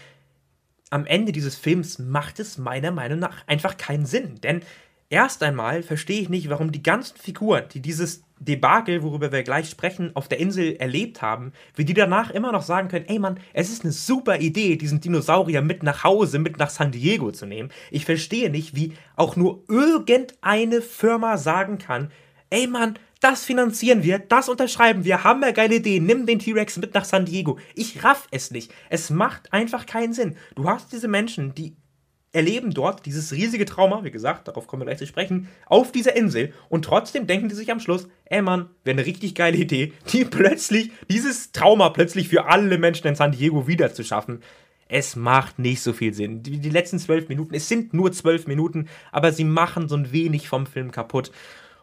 am 0.89 1.05
Ende 1.05 1.31
dieses 1.31 1.55
Films 1.55 1.99
macht 1.99 2.39
es 2.39 2.57
meiner 2.57 2.91
Meinung 2.91 3.19
nach 3.19 3.45
einfach 3.47 3.77
keinen 3.77 4.05
Sinn. 4.05 4.39
Denn 4.41 4.61
erst 5.09 5.43
einmal 5.43 5.83
verstehe 5.83 6.21
ich 6.21 6.29
nicht, 6.29 6.49
warum 6.49 6.71
die 6.71 6.83
ganzen 6.83 7.17
Figuren, 7.17 7.65
die 7.73 7.81
dieses 7.81 8.23
Debakel, 8.39 9.03
worüber 9.03 9.31
wir 9.31 9.43
gleich 9.43 9.69
sprechen, 9.69 10.11
auf 10.15 10.27
der 10.27 10.39
Insel 10.39 10.75
erlebt 10.77 11.21
haben, 11.21 11.53
wie 11.75 11.85
die 11.85 11.93
danach 11.93 12.31
immer 12.31 12.51
noch 12.51 12.61
sagen 12.61 12.87
können, 12.87 13.05
ey 13.07 13.19
Mann, 13.19 13.39
es 13.53 13.69
ist 13.69 13.83
eine 13.83 13.93
super 13.93 14.39
Idee, 14.39 14.75
diesen 14.75 15.01
Dinosaurier 15.01 15.61
mit 15.61 15.83
nach 15.83 16.03
Hause, 16.03 16.39
mit 16.39 16.57
nach 16.57 16.69
San 16.69 16.91
Diego 16.91 17.31
zu 17.31 17.45
nehmen. 17.45 17.69
Ich 17.91 18.05
verstehe 18.05 18.49
nicht, 18.49 18.75
wie 18.75 18.93
auch 19.15 19.35
nur 19.35 19.63
irgendeine 19.67 20.81
Firma 20.81 21.37
sagen 21.37 21.77
kann, 21.77 22.11
ey 22.49 22.67
Mann, 22.67 22.97
das 23.19 23.45
finanzieren 23.45 24.03
wir, 24.03 24.19
das 24.19 24.47
unterschreiben 24.47 25.03
wir, 25.03 25.23
haben 25.23 25.41
wir 25.41 25.51
geile 25.51 25.75
Ideen, 25.75 26.05
nimm 26.05 26.25
den 26.25 26.39
T-Rex 26.39 26.77
mit 26.77 26.93
nach 26.93 27.05
San 27.05 27.25
Diego. 27.25 27.57
Ich 27.73 28.03
raff 28.03 28.27
es 28.31 28.51
nicht. 28.51 28.71
Es 28.89 29.09
macht 29.09 29.53
einfach 29.53 29.85
keinen 29.87 30.13
Sinn. 30.13 30.35
Du 30.55 30.69
hast 30.69 30.91
diese 30.91 31.07
Menschen, 31.07 31.55
die 31.55 31.75
erleben 32.37 32.71
dort 32.71 33.05
dieses 33.07 33.33
riesige 33.33 33.65
Trauma, 33.65 34.03
wie 34.03 34.11
gesagt, 34.11 34.47
darauf 34.47 34.67
kommen 34.67 34.81
wir 34.81 34.85
gleich 34.85 34.99
zu 34.99 35.07
sprechen, 35.07 35.49
auf 35.65 35.91
dieser 35.91 36.15
Insel 36.15 36.53
und 36.69 36.85
trotzdem 36.85 37.25
denken 37.25 37.49
die 37.49 37.55
sich 37.55 37.71
am 37.71 37.79
Schluss, 37.79 38.07
ey 38.25 38.43
Mann, 38.43 38.69
wäre 38.83 38.95
eine 38.95 39.05
richtig 39.07 39.33
geile 39.33 39.57
Idee, 39.57 39.93
die 40.13 40.23
plötzlich, 40.23 40.91
dieses 41.09 41.51
Trauma 41.51 41.89
plötzlich 41.89 42.29
für 42.29 42.45
alle 42.45 42.77
Menschen 42.77 43.07
in 43.07 43.15
San 43.15 43.31
Diego 43.31 43.67
wieder 43.67 43.91
zu 43.91 44.03
schaffen. 44.03 44.41
Es 44.87 45.15
macht 45.15 45.59
nicht 45.59 45.81
so 45.81 45.91
viel 45.91 46.13
Sinn. 46.13 46.43
Die, 46.43 46.59
die 46.59 46.69
letzten 46.69 46.99
zwölf 46.99 47.27
Minuten, 47.27 47.55
es 47.55 47.67
sind 47.67 47.93
nur 47.93 48.13
zwölf 48.13 48.47
Minuten, 48.47 48.87
aber 49.11 49.33
sie 49.33 49.43
machen 49.43 49.89
so 49.89 49.97
ein 49.97 50.13
wenig 50.13 50.47
vom 50.47 50.65
Film 50.65 50.91
kaputt. 50.91 51.31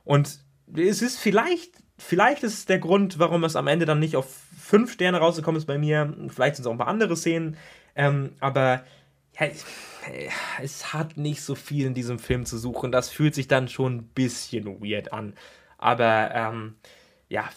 Und 0.04 0.38
es 0.74 1.02
ist 1.02 1.18
vielleicht 1.18 1.82
vielleicht 1.98 2.42
ist 2.42 2.54
es 2.54 2.66
der 2.66 2.78
Grund, 2.78 3.18
warum 3.18 3.44
es 3.44 3.56
am 3.56 3.66
Ende 3.66 3.86
dann 3.86 3.98
nicht 3.98 4.16
auf 4.16 4.26
fünf 4.58 4.92
Sterne 4.92 5.18
rausgekommen 5.18 5.58
ist 5.58 5.66
bei 5.66 5.78
mir. 5.78 6.14
Vielleicht 6.28 6.56
sind 6.56 6.64
es 6.64 6.66
auch 6.66 6.72
ein 6.72 6.78
paar 6.78 6.88
andere 6.88 7.16
Szenen. 7.16 7.56
Ähm, 7.94 8.32
aber 8.40 8.84
ja, 9.38 9.48
es 10.62 10.92
hat 10.92 11.16
nicht 11.16 11.42
so 11.42 11.54
viel 11.54 11.86
in 11.86 11.94
diesem 11.94 12.18
Film 12.18 12.46
zu 12.46 12.58
suchen. 12.58 12.92
Das 12.92 13.10
fühlt 13.10 13.34
sich 13.34 13.48
dann 13.48 13.68
schon 13.68 13.96
ein 13.96 14.02
bisschen 14.14 14.66
weird 14.80 15.12
an. 15.12 15.34
Aber 15.78 16.30
ähm, 16.34 16.74
ja, 17.28 17.48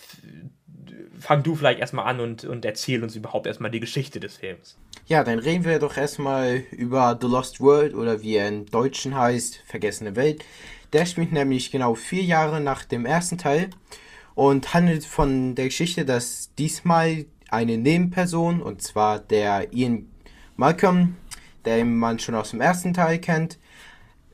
fang 1.20 1.44
du 1.44 1.56
vielleicht 1.56 1.80
erstmal 1.80 2.06
an 2.06 2.20
und, 2.20 2.46
und 2.46 2.66
erzähl 2.66 3.04
uns 3.04 3.16
überhaupt 3.16 3.48
erstmal 3.48 3.72
die 3.72 3.80
Geschichte 3.80 4.20
des 4.20 4.38
Films. 4.38 4.78
Ja, 5.06 5.24
dann 5.24 5.40
reden 5.40 5.66
wir 5.66 5.80
doch 5.80 5.98
erstmal 5.98 6.64
über 6.72 7.18
The 7.20 7.28
Lost 7.28 7.62
World 7.62 7.94
oder 7.94 8.22
wie 8.22 8.36
er 8.36 8.50
im 8.50 8.66
Deutschen 8.66 9.16
heißt, 9.16 9.62
Vergessene 9.66 10.16
Welt. 10.16 10.44
Der 10.94 11.06
spielt 11.06 11.32
nämlich 11.32 11.72
genau 11.72 11.96
vier 11.96 12.24
Jahre 12.24 12.62
nach 12.62 12.86
dem 12.86 13.06
ersten 13.06 13.38
Teil 13.38 13.70
und 14.36 14.74
handelt 14.74 15.06
von 15.06 15.56
der 15.56 15.66
Geschichte, 15.66 16.06
dass 16.06 16.54
diesmal 16.56 17.26
eine 17.50 17.78
Nebenperson, 17.78 18.62
und 18.62 18.82
zwar 18.82 19.20
der 19.20 19.74
Ian 19.74 20.10
Malcolm, 20.56 21.16
den 21.68 21.98
man 21.98 22.20
schon 22.20 22.36
aus 22.36 22.52
dem 22.52 22.62
ersten 22.62 22.94
Teil 22.94 23.20
kennt, 23.20 23.58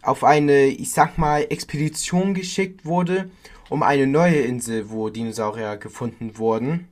auf 0.02 0.24
eine, 0.24 0.66
ich 0.66 0.92
sag 0.92 1.18
mal, 1.18 1.48
Expedition 1.50 2.34
geschickt 2.34 2.86
wurde, 2.86 3.30
um 3.70 3.84
eine 3.84 4.06
neue 4.08 4.42
Insel, 4.42 4.90
wo 4.90 5.10
Dinosaurier 5.10 5.78
gefunden 5.78 6.38
wurden. 6.38 6.88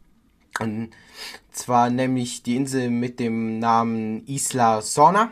Und 0.60 0.92
zwar 1.52 1.90
nämlich 1.90 2.44
die 2.44 2.56
Insel 2.56 2.90
mit 2.90 3.20
dem 3.20 3.60
Namen 3.60 4.26
Isla 4.28 4.82
Sorna. 4.82 5.32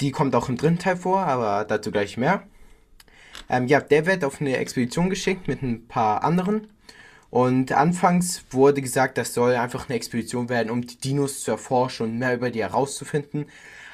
Die 0.00 0.10
kommt 0.10 0.34
auch 0.34 0.48
im 0.48 0.56
dritten 0.56 0.78
Teil 0.78 0.96
vor, 0.96 1.20
aber 1.20 1.64
dazu 1.64 1.90
gleich 1.90 2.16
mehr. 2.16 2.42
Ähm, 3.48 3.66
ja, 3.66 3.80
der 3.80 4.06
wird 4.06 4.24
auf 4.24 4.40
eine 4.40 4.56
Expedition 4.56 5.10
geschickt 5.10 5.48
mit 5.48 5.62
ein 5.62 5.86
paar 5.86 6.24
anderen. 6.24 6.68
Und 7.30 7.72
anfangs 7.72 8.44
wurde 8.50 8.82
gesagt, 8.82 9.16
das 9.16 9.32
soll 9.32 9.54
einfach 9.54 9.88
eine 9.88 9.96
Expedition 9.96 10.50
werden, 10.50 10.70
um 10.70 10.86
die 10.86 10.98
Dinos 10.98 11.42
zu 11.42 11.52
erforschen 11.52 12.06
und 12.06 12.18
mehr 12.18 12.34
über 12.34 12.50
die 12.50 12.60
herauszufinden. 12.60 13.46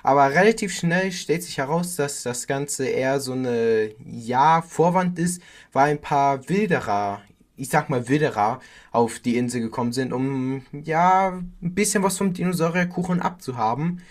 Aber 0.03 0.31
relativ 0.31 0.73
schnell 0.75 1.13
stellt 1.13 1.43
sich 1.43 1.59
heraus, 1.59 1.97
dass 1.97 2.23
das 2.23 2.47
Ganze 2.47 2.87
eher 2.87 3.21
so 3.21 3.33
eine, 3.33 3.91
ja, 4.05 4.63
Vorwand 4.63 5.19
ist, 5.19 5.43
weil 5.73 5.91
ein 5.93 6.01
paar 6.01 6.49
Wilderer, 6.49 7.23
ich 7.57 7.69
sag 7.69 7.91
mal 7.91 8.09
Wilderer, 8.09 8.61
auf 8.93 9.19
die 9.19 9.37
Insel 9.37 9.61
gekommen 9.61 9.93
sind, 9.93 10.13
um, 10.13 10.63
ja, 10.73 11.31
ein 11.63 11.75
bisschen 11.75 12.03
was 12.03 12.19
vom 12.19 12.33
Dinosaurierkuchen 12.33 13.21
abzuhaben. 13.21 14.03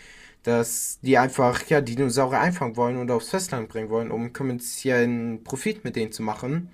Dass 0.43 0.99
die 1.01 1.17
einfach, 1.17 1.63
ja, 1.67 1.81
Dinosaurier 1.81 2.39
einfangen 2.39 2.77
wollen 2.77 2.97
und 2.97 3.11
aufs 3.11 3.29
Festland 3.29 3.67
bringen 3.69 3.89
wollen, 3.89 4.11
um 4.11 4.31
kommerziellen 4.33 5.43
Profit 5.43 5.83
mit 5.83 5.95
denen 5.97 6.11
zu 6.13 6.23
machen. 6.23 6.69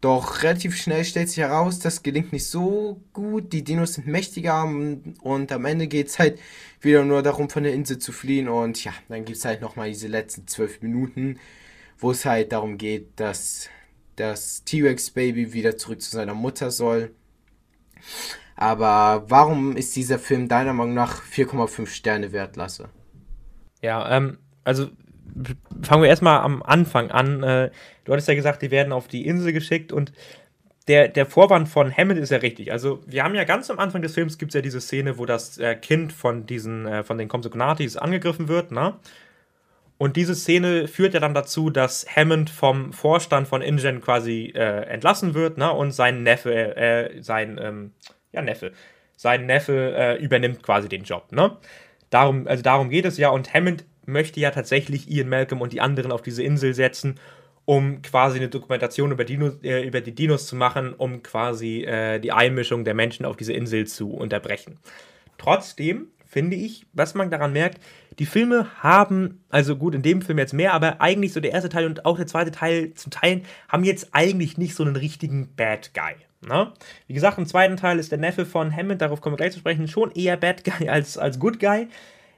Doch 0.00 0.42
relativ 0.42 0.76
schnell 0.76 1.04
stellt 1.04 1.28
sich 1.28 1.38
heraus, 1.38 1.78
das 1.78 2.02
gelingt 2.02 2.32
nicht 2.32 2.46
so 2.46 3.02
gut. 3.12 3.52
Die 3.52 3.62
Dinos 3.62 3.94
sind 3.94 4.06
mächtiger 4.06 4.64
und 4.64 5.52
am 5.52 5.64
Ende 5.66 5.88
geht 5.88 6.06
es 6.06 6.18
halt 6.18 6.38
wieder 6.80 7.04
nur 7.04 7.22
darum, 7.22 7.50
von 7.50 7.64
der 7.64 7.74
Insel 7.74 7.98
zu 7.98 8.10
fliehen. 8.12 8.48
Und 8.48 8.82
ja, 8.82 8.92
dann 9.08 9.26
gibt 9.26 9.36
es 9.36 9.44
halt 9.44 9.60
nochmal 9.60 9.90
diese 9.90 10.08
letzten 10.08 10.46
zwölf 10.46 10.80
Minuten, 10.80 11.38
wo 11.98 12.12
es 12.12 12.24
halt 12.24 12.52
darum 12.52 12.78
geht, 12.78 13.20
dass 13.20 13.68
das 14.16 14.64
T-Rex-Baby 14.64 15.52
wieder 15.52 15.76
zurück 15.76 16.00
zu 16.00 16.10
seiner 16.10 16.34
Mutter 16.34 16.70
soll. 16.70 17.14
Aber 18.56 19.24
warum 19.28 19.76
ist 19.76 19.96
dieser 19.96 20.18
Film 20.18 20.48
deiner 20.48 20.72
Meinung 20.72 20.94
nach 20.94 21.22
4,5 21.22 21.86
Sterne 21.86 22.32
wert, 22.32 22.56
Lasse? 22.56 22.88
Ja, 23.82 24.16
ähm, 24.16 24.38
also 24.64 24.90
fangen 25.82 26.02
wir 26.02 26.08
erstmal 26.08 26.40
am 26.40 26.62
Anfang 26.62 27.10
an. 27.10 27.42
Äh, 27.42 27.70
du 28.04 28.12
hattest 28.12 28.28
ja 28.28 28.34
gesagt, 28.34 28.62
die 28.62 28.70
werden 28.70 28.92
auf 28.92 29.08
die 29.08 29.26
Insel 29.26 29.52
geschickt 29.52 29.92
und 29.92 30.12
der, 30.88 31.08
der 31.08 31.26
Vorwand 31.26 31.68
von 31.68 31.96
Hammond 31.96 32.18
ist 32.18 32.30
ja 32.30 32.38
richtig. 32.38 32.72
Also, 32.72 33.00
wir 33.06 33.22
haben 33.22 33.34
ja 33.34 33.44
ganz 33.44 33.70
am 33.70 33.78
Anfang 33.78 34.02
des 34.02 34.14
Films 34.14 34.38
gibt 34.38 34.50
es 34.50 34.54
ja 34.54 34.60
diese 34.60 34.80
Szene, 34.80 35.18
wo 35.18 35.26
das 35.26 35.58
äh, 35.58 35.76
Kind 35.76 36.12
von 36.12 36.46
diesen, 36.46 36.86
äh, 36.86 37.04
von 37.04 37.18
den 37.18 37.28
Compsognathis 37.28 37.96
angegriffen 37.96 38.48
wird, 38.48 38.72
ne? 38.72 38.94
Und 39.98 40.16
diese 40.16 40.34
Szene 40.34 40.88
führt 40.88 41.12
ja 41.12 41.20
dann 41.20 41.34
dazu, 41.34 41.68
dass 41.68 42.06
Hammond 42.16 42.48
vom 42.48 42.94
Vorstand 42.94 43.46
von 43.46 43.60
InGen 43.60 44.00
quasi 44.00 44.52
äh, 44.54 44.86
entlassen 44.86 45.34
wird, 45.34 45.58
ne? 45.58 45.70
Und 45.70 45.92
sein 45.92 46.22
Neffe, 46.22 46.76
äh, 46.76 47.22
sein, 47.22 47.60
ähm, 47.62 47.92
ja, 48.32 48.40
Neffe, 48.42 48.72
sein 49.16 49.46
Neffe 49.46 49.94
äh, 49.94 50.16
übernimmt 50.16 50.62
quasi 50.62 50.88
den 50.88 51.04
Job, 51.04 51.30
ne? 51.32 51.56
Darum, 52.08 52.48
also 52.48 52.62
darum 52.62 52.90
geht 52.90 53.04
es 53.04 53.18
ja 53.18 53.28
und 53.28 53.54
Hammond 53.54 53.84
möchte 54.10 54.40
ja 54.40 54.50
tatsächlich 54.50 55.10
Ian 55.10 55.28
Malcolm 55.28 55.60
und 55.60 55.72
die 55.72 55.80
anderen 55.80 56.12
auf 56.12 56.22
diese 56.22 56.42
Insel 56.42 56.74
setzen, 56.74 57.18
um 57.64 58.02
quasi 58.02 58.38
eine 58.38 58.48
Dokumentation 58.48 59.12
über, 59.12 59.24
Dino, 59.24 59.52
äh, 59.62 59.86
über 59.86 60.00
die 60.00 60.14
Dinos 60.14 60.46
zu 60.46 60.56
machen, 60.56 60.92
um 60.92 61.22
quasi 61.22 61.84
äh, 61.84 62.18
die 62.18 62.32
Einmischung 62.32 62.84
der 62.84 62.94
Menschen 62.94 63.24
auf 63.24 63.36
diese 63.36 63.52
Insel 63.52 63.86
zu 63.86 64.10
unterbrechen. 64.10 64.78
Trotzdem 65.38 66.08
finde 66.30 66.56
ich, 66.56 66.86
was 66.92 67.14
man 67.14 67.30
daran 67.30 67.52
merkt, 67.52 67.80
die 68.18 68.26
Filme 68.26 68.68
haben, 68.82 69.42
also 69.50 69.76
gut, 69.76 69.94
in 69.94 70.02
dem 70.02 70.22
Film 70.22 70.38
jetzt 70.38 70.52
mehr, 70.52 70.74
aber 70.74 71.00
eigentlich 71.00 71.32
so 71.32 71.40
der 71.40 71.52
erste 71.52 71.68
Teil 71.68 71.86
und 71.86 72.06
auch 72.06 72.16
der 72.16 72.26
zweite 72.26 72.52
Teil 72.52 72.94
zum 72.94 73.10
Teil 73.10 73.42
haben 73.68 73.84
jetzt 73.84 74.08
eigentlich 74.12 74.58
nicht 74.58 74.74
so 74.74 74.84
einen 74.84 74.96
richtigen 74.96 75.54
Bad 75.56 75.92
Guy. 75.92 76.14
Ne? 76.46 76.72
Wie 77.06 77.14
gesagt, 77.14 77.38
im 77.38 77.46
zweiten 77.46 77.76
Teil 77.76 77.98
ist 77.98 78.12
der 78.12 78.18
Neffe 78.18 78.46
von 78.46 78.74
Hammond, 78.74 79.02
darauf 79.02 79.20
kommen 79.20 79.34
wir 79.34 79.38
gleich 79.38 79.52
zu 79.52 79.58
sprechen, 79.58 79.88
schon 79.88 80.12
eher 80.12 80.36
Bad 80.36 80.64
Guy 80.64 80.88
als, 80.88 81.18
als 81.18 81.38
Good 81.38 81.58
Guy. 81.58 81.88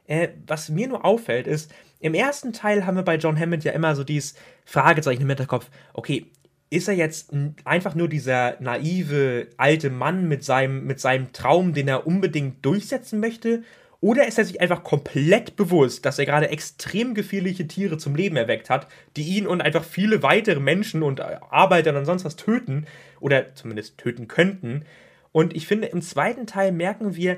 Äh, 0.07 0.29
was 0.47 0.69
mir 0.69 0.89
nur 0.89 1.05
auffällt, 1.05 1.47
ist, 1.47 1.73
im 2.01 2.15
ersten 2.15 2.53
Teil 2.53 2.85
haben 2.85 2.97
wir 2.97 3.05
bei 3.05 3.17
John 3.17 3.39
Hammond 3.39 3.65
ja 3.65 3.73
immer 3.73 3.95
so 3.95 4.03
dieses 4.03 4.35
Fragezeichen 4.65 5.23
im 5.23 5.29
Hinterkopf. 5.29 5.71
Okay, 5.95 6.27
ist 6.69 6.89
er 6.89 6.95
jetzt 6.95 7.31
einfach 7.65 7.95
nur 7.95 8.09
dieser 8.09 8.57
naive 8.61 9.49
alte 9.57 9.91
Mann 9.91 10.27
mit 10.27 10.43
seinem, 10.43 10.85
mit 10.87 11.01
seinem 11.01 11.33
Traum, 11.33 11.75
den 11.75 11.87
er 11.87 12.07
unbedingt 12.07 12.65
durchsetzen 12.65 13.21
möchte? 13.21 13.63
Oder 14.01 14.27
ist 14.27 14.37
er 14.37 14.45
sich 14.45 14.61
einfach 14.61 14.83
komplett 14.83 15.55
bewusst, 15.55 16.05
dass 16.05 16.19
er 16.19 16.27
gerade 16.27 16.49
extrem 16.49 17.15
gefährliche 17.15 17.69
Tiere 17.69 17.99
zum 17.99 18.17
Leben 18.17 18.37
erweckt 18.37 18.69
hat, 18.69 18.89
die 19.17 19.23
ihn 19.23 19.47
und 19.47 19.61
einfach 19.61 19.85
viele 19.85 20.25
weitere 20.25 20.59
Menschen 20.59 21.05
und 21.05 21.21
Arbeiter 21.21 21.97
und 21.97 22.05
sonst 22.05 22.25
was 22.25 22.35
töten 22.35 22.87
oder 23.21 23.55
zumindest 23.55 23.99
töten 23.99 24.27
könnten? 24.27 24.85
Und 25.31 25.55
ich 25.55 25.69
finde, 25.69 25.87
im 25.87 26.03
zweiten 26.03 26.47
Teil 26.47 26.73
merken 26.73 27.15
wir, 27.15 27.37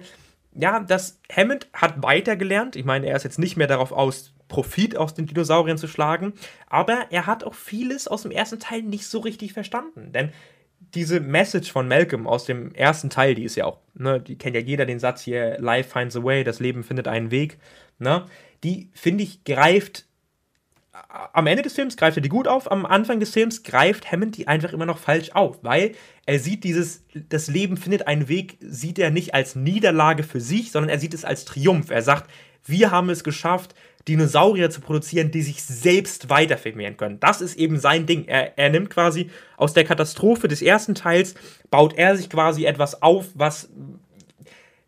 ja, 0.55 0.81
dass 0.81 1.21
Hammond 1.31 1.69
hat 1.73 2.03
weitergelernt. 2.03 2.77
Ich 2.77 2.85
meine, 2.85 3.07
er 3.07 3.17
ist 3.17 3.25
jetzt 3.25 3.39
nicht 3.39 3.57
mehr 3.57 3.67
darauf 3.67 3.93
aus, 3.93 4.33
Profit 4.49 4.97
aus 4.97 5.15
den 5.15 5.27
Dinosauriern 5.27 5.79
zu 5.79 5.89
schlagen, 5.89 6.35
aber 6.69 7.07
er 7.11 7.27
hat 7.27 7.45
auch 7.45 7.55
vieles 7.55 8.07
aus 8.07 8.23
dem 8.23 8.31
ersten 8.31 8.61
Teil 8.61 8.83
nicht 8.83 9.07
so 9.07 9.19
richtig 9.21 9.53
verstanden. 9.53 10.13
Denn 10.13 10.33
diese 10.95 11.19
Message 11.21 11.73
von 11.73 11.89
Malcolm 11.89 12.27
aus 12.27 12.45
dem 12.45 12.73
ersten 12.75 13.11
Teil, 13.11 13.35
die 13.35 13.45
ist 13.45 13.57
ja 13.57 13.65
auch, 13.65 13.79
ne, 13.95 14.21
die 14.21 14.37
kennt 14.37 14.55
ja 14.55 14.61
jeder 14.61 14.87
den 14.87 15.01
Satz 15.01 15.23
hier, 15.23 15.59
Life 15.59 15.91
finds 15.91 16.17
a 16.17 16.23
way, 16.23 16.45
das 16.45 16.61
Leben 16.61 16.85
findet 16.85 17.09
einen 17.09 17.31
Weg, 17.31 17.59
ne, 17.99 18.27
die 18.63 18.91
finde 18.93 19.25
ich 19.25 19.45
greift 19.45 20.07
am 21.33 21.47
Ende 21.47 21.63
des 21.63 21.73
Films 21.73 21.97
greift 21.97 22.17
er 22.17 22.23
die 22.23 22.29
gut 22.29 22.47
auf, 22.47 22.71
am 22.71 22.87
Anfang 22.87 23.19
des 23.19 23.31
Films 23.31 23.65
greift 23.65 24.11
Hammond 24.13 24.37
die 24.37 24.47
einfach 24.47 24.73
immer 24.73 24.87
noch 24.87 24.99
falsch 24.99 25.31
auf, 25.33 25.59
weil 25.63 25.93
er 26.25 26.39
sieht 26.39 26.63
dieses, 26.63 27.05
das 27.29 27.49
Leben 27.49 27.77
findet 27.77 28.07
einen 28.07 28.29
Weg, 28.29 28.59
sieht 28.61 28.99
er 28.99 29.11
nicht 29.11 29.35
als 29.35 29.57
Niederlage 29.57 30.23
für 30.23 30.41
sich, 30.41 30.71
sondern 30.71 30.91
er 30.91 31.01
sieht 31.01 31.13
es 31.15 31.25
als 31.25 31.45
Triumph. 31.45 31.91
Er 31.91 32.03
sagt, 32.03 32.31
wir 32.65 32.91
haben 32.93 33.11
es 33.11 33.25
geschafft, 33.25 33.75
Dinosaurier 34.07 34.71
zu 34.71 34.81
produzieren, 34.81 35.31
die 35.31 35.43
sich 35.43 35.63
selbst 35.65 36.31
weiter 36.31 36.59
vermehren 36.59 36.97
können. 36.97 37.21
Das 37.21 37.41
ist 37.41 37.57
eben 37.57 37.79
sein 37.79 38.07
Ding. 38.07 38.27
Er, 38.27 38.57
er 38.57 38.71
nimmt 38.71 38.91
quasi 38.91 39.31
aus 39.57 39.73
der 39.73 39.85
Katastrophe 39.85 40.47
des 40.47 40.63
ersten 40.63 40.95
Teils, 40.95 41.35
baut 41.71 41.95
er 41.97 42.17
sich 42.17 42.31
quasi 42.31 42.67
etwas 42.67 43.03
auf, 43.03 43.27
was 43.35 43.71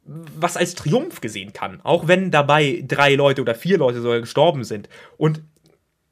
was 0.08 0.56
als 0.56 0.76
Triumph 0.76 1.20
gesehen 1.20 1.52
kann, 1.52 1.80
auch 1.82 2.06
wenn 2.06 2.30
dabei 2.30 2.84
drei 2.86 3.16
Leute 3.16 3.42
oder 3.42 3.56
vier 3.56 3.76
Leute 3.76 4.00
sogar 4.00 4.20
gestorben 4.20 4.62
sind. 4.62 4.88
Und 5.16 5.42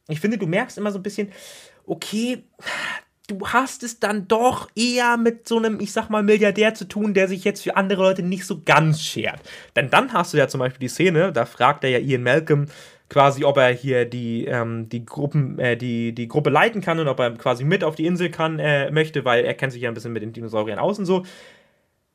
ich 0.09 0.21
finde, 0.21 0.39
du 0.39 0.47
merkst 0.47 0.79
immer 0.79 0.93
so 0.93 0.99
ein 0.99 1.03
bisschen, 1.03 1.33
okay, 1.87 2.45
du 3.27 3.47
hast 3.47 3.83
es 3.83 4.01
dann 4.01 4.29
doch 4.29 4.69
eher 4.75 5.17
mit 5.17 5.49
so 5.49 5.59
einem, 5.59 5.81
ich 5.81 5.93
sag 5.93 6.11
mal, 6.11 6.23
Milliardär 6.23 6.75
zu 6.75 6.87
tun, 6.87 7.15
der 7.15 7.29
sich 7.29 7.45
jetzt 7.45 7.63
für 7.63 7.77
andere 7.77 8.03
Leute 8.03 8.23
nicht 8.23 8.45
so 8.45 8.61
ganz 8.65 9.01
schert. 9.01 9.41
Denn 9.77 9.91
dann 9.91 10.13
hast 10.13 10.35
du 10.35 10.39
ja 10.39 10.49
zum 10.49 10.61
Beispiel 10.61 10.81
die 10.81 10.89
Szene, 10.89 11.33
da 11.33 11.47
fragt 11.47 11.85
er 11.85 11.91
ja 11.91 11.99
Ian 11.99 12.23
Malcolm 12.23 12.67
quasi, 13.09 13.45
ob 13.45 13.57
er 13.57 13.71
hier 13.71 14.05
die, 14.05 14.45
ähm, 14.47 14.89
die, 14.89 15.05
Gruppen, 15.05 15.59
äh, 15.59 15.77
die, 15.77 16.15
die 16.15 16.29
Gruppe 16.29 16.51
leiten 16.51 16.81
kann 16.81 16.99
und 16.99 17.09
ob 17.09 17.19
er 17.21 17.33
quasi 17.33 17.65
mit 17.65 17.85
auf 17.85 17.95
die 17.95 18.07
Insel 18.07 18.31
kann, 18.31 18.59
äh, 18.59 18.91
möchte, 18.91 19.25
weil 19.25 19.45
er 19.45 19.55
kennt 19.55 19.73
sich 19.73 19.83
ja 19.83 19.91
ein 19.91 19.95
bisschen 19.95 20.13
mit 20.13 20.23
den 20.23 20.33
Dinosauriern 20.33 20.79
aus 20.79 20.99
und 20.99 21.07
so. 21.07 21.25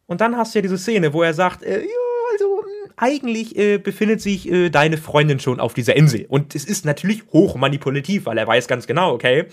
Und 0.07 0.21
dann 0.21 0.35
hast 0.37 0.53
du 0.53 0.59
ja 0.59 0.63
diese 0.63 0.77
Szene, 0.77 1.13
wo 1.13 1.23
er 1.23 1.33
sagt, 1.33 1.63
äh, 1.63 1.81
ja, 1.81 2.08
eigentlich 2.99 3.57
äh, 3.57 3.77
befindet 3.77 4.21
sich 4.21 4.51
äh, 4.51 4.69
deine 4.69 4.97
Freundin 4.97 5.39
schon 5.39 5.59
auf 5.59 5.73
dieser 5.73 5.95
Insel. 5.95 6.25
Und 6.27 6.53
es 6.53 6.65
ist 6.65 6.85
natürlich 6.85 7.23
hoch 7.31 7.55
manipulativ, 7.55 8.25
weil 8.25 8.37
er 8.37 8.45
weiß 8.45 8.67
ganz 8.67 8.87
genau, 8.87 9.13
okay, 9.13 9.45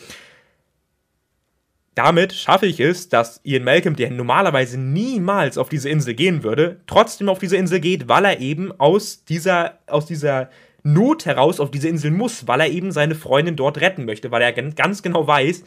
damit 1.95 2.35
schaffe 2.35 2.67
ich 2.67 2.79
es, 2.81 3.09
dass 3.09 3.41
Ian 3.45 3.65
Malcolm, 3.65 3.97
der 3.97 4.11
normalerweise 4.11 4.79
niemals 4.79 5.57
auf 5.57 5.71
diese 5.71 5.89
Insel 5.89 6.15
gehen 6.15 6.43
würde, 6.43 6.81
trotzdem 6.87 7.29
auf 7.29 7.39
diese 7.39 7.57
Insel 7.57 7.81
geht, 7.81 8.09
weil 8.09 8.25
er 8.27 8.41
eben 8.41 8.73
aus 8.79 9.25
dieser, 9.25 9.79
aus 9.87 10.05
dieser 10.05 10.51
Not 10.83 11.25
heraus 11.25 11.59
auf 11.59 11.71
diese 11.71 11.89
Insel 11.89 12.11
muss, 12.11 12.47
weil 12.47 12.61
er 12.61 12.71
eben 12.71 12.93
seine 12.93 13.15
Freundin 13.15 13.57
dort 13.57 13.81
retten 13.81 14.05
möchte, 14.05 14.31
weil 14.31 14.43
er 14.43 14.53
ganz 14.53 15.03
genau 15.03 15.27
weiß, 15.27 15.65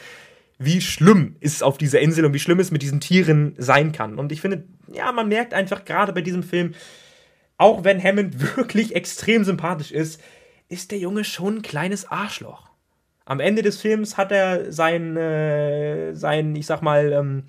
wie 0.59 0.81
schlimm 0.81 1.35
es 1.39 1.63
auf 1.63 1.77
dieser 1.77 1.99
Insel 2.01 2.25
und 2.25 2.33
wie 2.33 2.39
schlimm 2.39 2.59
es 2.59 2.69
mit 2.69 2.81
diesen 2.81 2.99
Tieren 2.99 3.55
sein 3.57 3.91
kann. 3.91 4.19
Und 4.19 4.31
ich 4.31 4.41
finde, 4.41 4.65
ja, 4.93 5.11
man 5.11 5.29
merkt 5.29 5.53
einfach 5.53 5.83
gerade 5.83 6.13
bei 6.13 6.21
diesem 6.21 6.43
Film, 6.43 6.75
auch 7.59 7.83
wenn 7.83 8.03
Hammond 8.03 8.57
wirklich 8.57 8.95
extrem 8.95 9.43
sympathisch 9.43 9.91
ist, 9.91 10.19
ist 10.69 10.91
der 10.91 10.97
Junge 10.97 11.23
schon 11.23 11.57
ein 11.57 11.61
kleines 11.61 12.09
Arschloch. 12.09 12.69
Am 13.25 13.39
Ende 13.39 13.61
des 13.61 13.79
Films 13.79 14.17
hat 14.17 14.31
er 14.31 14.71
sein, 14.71 15.15
äh, 15.15 16.15
sein 16.15 16.55
ich 16.55 16.65
sag 16.65 16.81
mal, 16.81 17.11
ähm, 17.11 17.43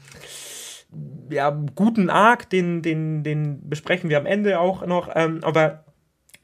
ja, 1.30 1.50
guten 1.74 2.10
Arc, 2.10 2.50
den, 2.50 2.82
den, 2.82 3.22
den 3.22 3.68
besprechen 3.70 4.10
wir 4.10 4.18
am 4.18 4.26
Ende 4.26 4.58
auch 4.58 4.84
noch. 4.84 5.10
Ähm, 5.14 5.40
aber 5.42 5.84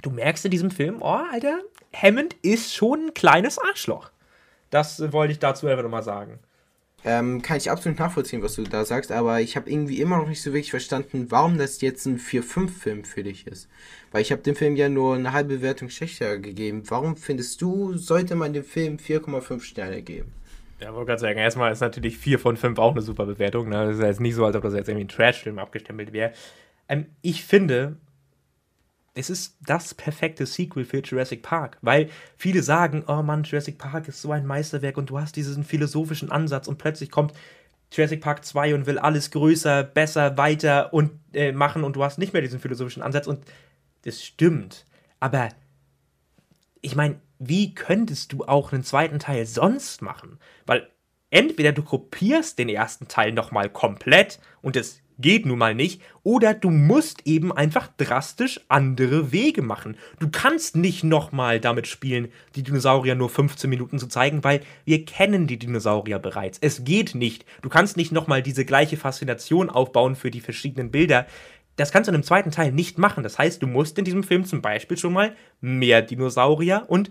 du 0.00 0.10
merkst 0.10 0.44
in 0.44 0.52
diesem 0.52 0.70
Film, 0.70 1.02
oh, 1.02 1.18
Alter, 1.32 1.58
Hammond 1.92 2.34
ist 2.42 2.74
schon 2.74 3.06
ein 3.06 3.14
kleines 3.14 3.58
Arschloch. 3.58 4.10
Das 4.70 5.12
wollte 5.12 5.32
ich 5.32 5.38
dazu 5.38 5.66
einfach 5.66 5.82
nochmal 5.82 6.02
sagen. 6.02 6.38
Ähm, 7.08 7.40
kann 7.40 7.56
ich 7.56 7.70
absolut 7.70 8.00
nachvollziehen, 8.00 8.42
was 8.42 8.56
du 8.56 8.64
da 8.64 8.84
sagst, 8.84 9.12
aber 9.12 9.40
ich 9.40 9.54
habe 9.54 9.70
irgendwie 9.70 10.00
immer 10.00 10.16
noch 10.16 10.28
nicht 10.28 10.42
so 10.42 10.52
wirklich 10.52 10.72
verstanden, 10.72 11.26
warum 11.30 11.56
das 11.56 11.80
jetzt 11.80 12.04
ein 12.04 12.18
4-5-Film 12.18 13.04
für 13.04 13.22
dich 13.22 13.46
ist. 13.46 13.68
Weil 14.10 14.22
ich 14.22 14.32
habe 14.32 14.42
dem 14.42 14.56
Film 14.56 14.74
ja 14.74 14.88
nur 14.88 15.14
eine 15.14 15.32
halbe 15.32 15.54
Bewertung 15.54 15.88
schlechter 15.88 16.38
gegeben. 16.38 16.82
Warum 16.88 17.16
findest 17.16 17.62
du, 17.62 17.96
sollte 17.96 18.34
man 18.34 18.52
dem 18.52 18.64
Film 18.64 18.96
4,5 18.96 19.60
Sterne 19.60 20.02
geben? 20.02 20.32
Ja, 20.80 20.92
wollte 20.94 21.06
gerade 21.06 21.20
sagen, 21.20 21.38
erstmal 21.38 21.70
ist 21.70 21.80
natürlich 21.80 22.18
4 22.18 22.40
von 22.40 22.56
5 22.56 22.76
auch 22.80 22.90
eine 22.90 23.02
super 23.02 23.24
Bewertung. 23.24 23.68
Ne? 23.68 23.86
Das 23.86 23.98
ist 23.98 24.02
jetzt 24.02 24.20
nicht 24.20 24.34
so, 24.34 24.44
als 24.44 24.56
ob 24.56 24.64
das 24.64 24.74
jetzt 24.74 24.88
irgendwie 24.88 25.04
ein 25.04 25.08
Trash-Film 25.08 25.60
abgestempelt 25.60 26.12
wäre. 26.12 26.32
Ähm, 26.88 27.06
ich 27.22 27.44
finde, 27.44 27.98
es 29.16 29.30
ist 29.30 29.56
das 29.64 29.94
perfekte 29.94 30.44
Sequel 30.44 30.84
für 30.84 30.98
Jurassic 30.98 31.42
Park, 31.42 31.78
weil 31.80 32.10
viele 32.36 32.62
sagen, 32.62 33.02
oh 33.08 33.22
Mann, 33.22 33.44
Jurassic 33.44 33.78
Park 33.78 34.08
ist 34.08 34.20
so 34.20 34.30
ein 34.30 34.46
Meisterwerk 34.46 34.98
und 34.98 35.08
du 35.08 35.18
hast 35.18 35.36
diesen 35.36 35.64
philosophischen 35.64 36.30
Ansatz 36.30 36.68
und 36.68 36.76
plötzlich 36.76 37.10
kommt 37.10 37.32
Jurassic 37.90 38.20
Park 38.20 38.44
2 38.44 38.74
und 38.74 38.86
will 38.86 38.98
alles 38.98 39.30
größer, 39.30 39.84
besser, 39.84 40.36
weiter 40.36 40.92
und 40.92 41.12
äh, 41.32 41.52
machen 41.52 41.82
und 41.82 41.96
du 41.96 42.04
hast 42.04 42.18
nicht 42.18 42.34
mehr 42.34 42.42
diesen 42.42 42.60
philosophischen 42.60 43.02
Ansatz 43.02 43.26
und 43.26 43.40
das 44.02 44.22
stimmt. 44.22 44.84
Aber 45.18 45.48
ich 46.82 46.94
meine, 46.94 47.18
wie 47.38 47.74
könntest 47.74 48.34
du 48.34 48.44
auch 48.44 48.72
einen 48.72 48.84
zweiten 48.84 49.18
Teil 49.18 49.46
sonst 49.46 50.02
machen? 50.02 50.38
Weil 50.66 50.90
entweder 51.30 51.72
du 51.72 51.82
kopierst 51.82 52.58
den 52.58 52.68
ersten 52.68 53.08
Teil 53.08 53.32
nochmal 53.32 53.70
komplett 53.70 54.40
und 54.60 54.76
es 54.76 55.00
geht 55.18 55.46
nun 55.46 55.58
mal 55.58 55.74
nicht. 55.74 56.02
Oder 56.22 56.54
du 56.54 56.70
musst 56.70 57.26
eben 57.26 57.52
einfach 57.52 57.88
drastisch 57.96 58.60
andere 58.68 59.32
Wege 59.32 59.62
machen. 59.62 59.96
Du 60.18 60.28
kannst 60.30 60.76
nicht 60.76 61.04
nochmal 61.04 61.60
damit 61.60 61.86
spielen, 61.86 62.28
die 62.54 62.62
Dinosaurier 62.62 63.14
nur 63.14 63.30
15 63.30 63.70
Minuten 63.70 63.98
zu 63.98 64.08
zeigen, 64.08 64.44
weil 64.44 64.60
wir 64.84 65.04
kennen 65.04 65.46
die 65.46 65.58
Dinosaurier 65.58 66.18
bereits. 66.18 66.58
Es 66.60 66.84
geht 66.84 67.14
nicht. 67.14 67.44
Du 67.62 67.68
kannst 67.68 67.96
nicht 67.96 68.12
nochmal 68.12 68.42
diese 68.42 68.64
gleiche 68.64 68.96
Faszination 68.96 69.70
aufbauen 69.70 70.16
für 70.16 70.30
die 70.30 70.40
verschiedenen 70.40 70.90
Bilder. 70.90 71.26
Das 71.76 71.92
kannst 71.92 72.08
du 72.08 72.10
in 72.10 72.14
einem 72.16 72.24
zweiten 72.24 72.50
Teil 72.50 72.72
nicht 72.72 72.98
machen. 72.98 73.22
Das 73.22 73.38
heißt, 73.38 73.62
du 73.62 73.66
musst 73.66 73.98
in 73.98 74.04
diesem 74.04 74.22
Film 74.22 74.44
zum 74.44 74.62
Beispiel 74.62 74.96
schon 74.96 75.12
mal 75.12 75.36
mehr 75.60 76.02
Dinosaurier 76.02 76.84
und 76.88 77.10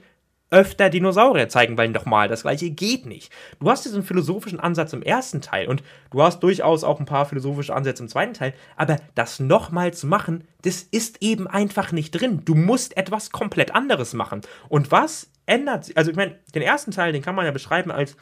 öfter 0.52 0.90
Dinosaurier 0.90 1.50
zeigen, 1.50 1.78
weil 1.78 1.90
nochmal, 1.90 2.28
das 2.28 2.44
gleiche 2.44 2.70
geht 2.70 3.06
nicht. 3.06 3.32
Du 3.60 3.70
hast 3.70 3.86
diesen 3.86 4.04
philosophischen 4.04 4.60
Ansatz 4.60 4.94
im 4.94 5.02
ersten 5.02 5.42
Teil 5.42 5.68
und 5.68 5.84
du 6.12 6.22
hast 6.22 6.42
durchaus 6.42 6.84
auch 6.84 7.00
ein 7.00 7.06
paar 7.06 7.26
philosophische 7.26 7.74
Ansätze 7.74 8.04
im 8.04 8.10
zweiten 8.10 8.34
Teil, 8.34 8.54
aber 8.76 8.98
das 9.16 9.40
nochmal 9.40 9.94
zu 9.94 10.08
machen, 10.08 10.44
das 10.62 10.84
ist 10.84 11.22
eben 11.22 11.48
einfach 11.48 11.92
nicht 11.92 12.12
drin. 12.12 12.42
Du 12.46 12.56
musst 12.56 12.96
etwas 12.98 13.32
komplett 13.32 13.74
anderes 13.74 14.14
machen. 14.14 14.42
Und 14.70 14.92
was 14.92 15.30
ändert 15.46 15.86
sich? 15.86 15.98
Also 15.98 16.12
ich 16.12 16.18
meine, 16.18 16.38
den 16.54 16.62
ersten 16.62 16.92
Teil, 16.92 17.12
den 17.12 17.22
kann 17.22 17.36
man 17.36 17.46
ja 17.46 17.52
beschreiben 17.52 17.92
als 17.92 18.16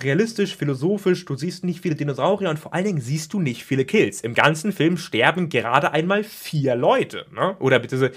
realistisch, 0.00 0.56
philosophisch, 0.56 1.24
du 1.24 1.36
siehst 1.36 1.64
nicht 1.64 1.80
viele 1.80 1.94
Dinosaurier 1.94 2.50
und 2.50 2.58
vor 2.58 2.74
allen 2.74 2.84
Dingen 2.84 3.00
siehst 3.00 3.32
du 3.32 3.40
nicht 3.40 3.64
viele 3.64 3.84
Kills. 3.84 4.20
Im 4.20 4.34
ganzen 4.34 4.72
Film 4.72 4.96
sterben 4.96 5.48
gerade 5.48 5.92
einmal 5.92 6.24
vier 6.24 6.74
Leute, 6.74 7.26
ne? 7.32 7.56
Oder 7.60 7.78
beziehungsweise 7.78 8.14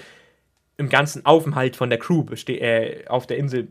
im 0.78 0.88
ganzen 0.88 1.26
Aufenthalt 1.26 1.76
von 1.76 1.90
der 1.90 1.98
Crew 1.98 2.24
äh, 2.46 3.06
auf 3.08 3.26
der 3.26 3.36
Insel 3.36 3.68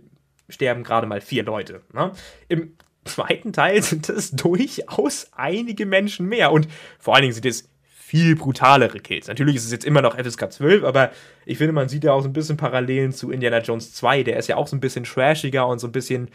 sterben 0.49 0.83
gerade 0.83 1.07
mal 1.07 1.21
vier 1.21 1.43
Leute. 1.43 1.81
Ne? 1.93 2.11
Im 2.47 2.73
zweiten 3.05 3.53
Teil 3.53 3.81
sind 3.81 4.09
es 4.09 4.31
durchaus 4.35 5.31
einige 5.33 5.85
Menschen 5.85 6.27
mehr 6.27 6.51
und 6.51 6.67
vor 6.99 7.15
allen 7.15 7.23
Dingen 7.23 7.33
sind 7.33 7.45
es 7.45 7.69
viel 7.87 8.35
brutalere 8.35 8.99
Kills. 8.99 9.27
Natürlich 9.27 9.55
ist 9.55 9.65
es 9.65 9.71
jetzt 9.71 9.83
immer 9.83 10.01
noch 10.01 10.17
FSK 10.17 10.51
12, 10.51 10.83
aber 10.83 11.11
ich 11.45 11.57
finde, 11.57 11.73
man 11.73 11.89
sieht 11.89 12.05
ja 12.05 12.13
auch 12.13 12.21
so 12.21 12.29
ein 12.29 12.33
bisschen 12.33 12.55
Parallelen 12.55 13.11
zu 13.11 13.31
Indiana 13.31 13.59
Jones 13.59 13.93
2. 13.93 14.23
Der 14.23 14.37
ist 14.37 14.47
ja 14.47 14.55
auch 14.55 14.67
so 14.67 14.77
ein 14.77 14.79
bisschen 14.79 15.03
trashiger 15.03 15.67
und 15.67 15.79
so 15.79 15.87
ein 15.87 15.91
bisschen 15.91 16.29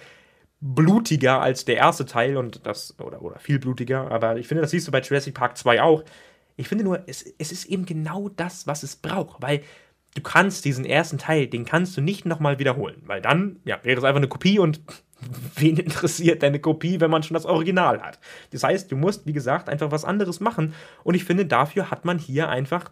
blutiger 0.61 1.41
als 1.41 1.65
der 1.65 1.77
erste 1.77 2.07
Teil 2.07 2.37
und 2.37 2.67
das, 2.67 2.99
oder, 3.01 3.21
oder 3.23 3.39
viel 3.41 3.59
blutiger, 3.59 4.11
aber 4.11 4.37
ich 4.37 4.47
finde, 4.47 4.63
das 4.63 4.71
siehst 4.71 4.87
du 4.87 4.93
bei 4.93 5.01
Jurassic 5.01 5.35
Park 5.35 5.59
2 5.59 5.83
auch. 5.83 6.05
Ich 6.57 6.69
finde 6.69 6.85
nur, 6.85 7.03
es, 7.07 7.25
es 7.39 7.51
ist 7.51 7.65
eben 7.65 7.85
genau 7.85 8.29
das, 8.29 8.67
was 8.67 8.85
es 8.85 8.95
braucht, 8.95 9.43
weil 9.43 9.63
du 10.15 10.23
kannst 10.23 10.65
diesen 10.65 10.85
ersten 10.85 11.19
Teil, 11.19 11.47
den 11.47 11.65
kannst 11.65 11.97
du 11.97 12.01
nicht 12.01 12.27
nochmal 12.27 12.59
wiederholen, 12.59 13.03
weil 13.07 13.21
dann 13.21 13.61
ja, 13.65 13.79
wäre 13.83 13.99
es 13.99 14.05
einfach 14.05 14.19
eine 14.19 14.29
Kopie 14.29 14.59
und 14.59 14.81
wen 15.57 15.77
interessiert 15.77 16.43
deine 16.43 16.61
Kopie, 16.61 17.01
wenn 17.01 17.11
man 17.11 17.23
schon 17.23 17.35
das 17.35 17.47
Original 17.47 18.01
hat? 18.03 18.19
Das 18.51 18.65
heißt, 18.65 18.91
du 18.91 18.97
musst, 18.97 19.27
wie 19.27 19.33
gesagt, 19.33 19.69
einfach 19.69 19.91
was 19.91 20.05
anderes 20.05 20.41
machen 20.41 20.75
und 21.05 21.15
ich 21.15 21.25
finde, 21.25 21.47
dafür 21.47 21.91
hat 21.91 22.05
man 22.05 22.19
hier 22.19 22.49
einfach 22.49 22.91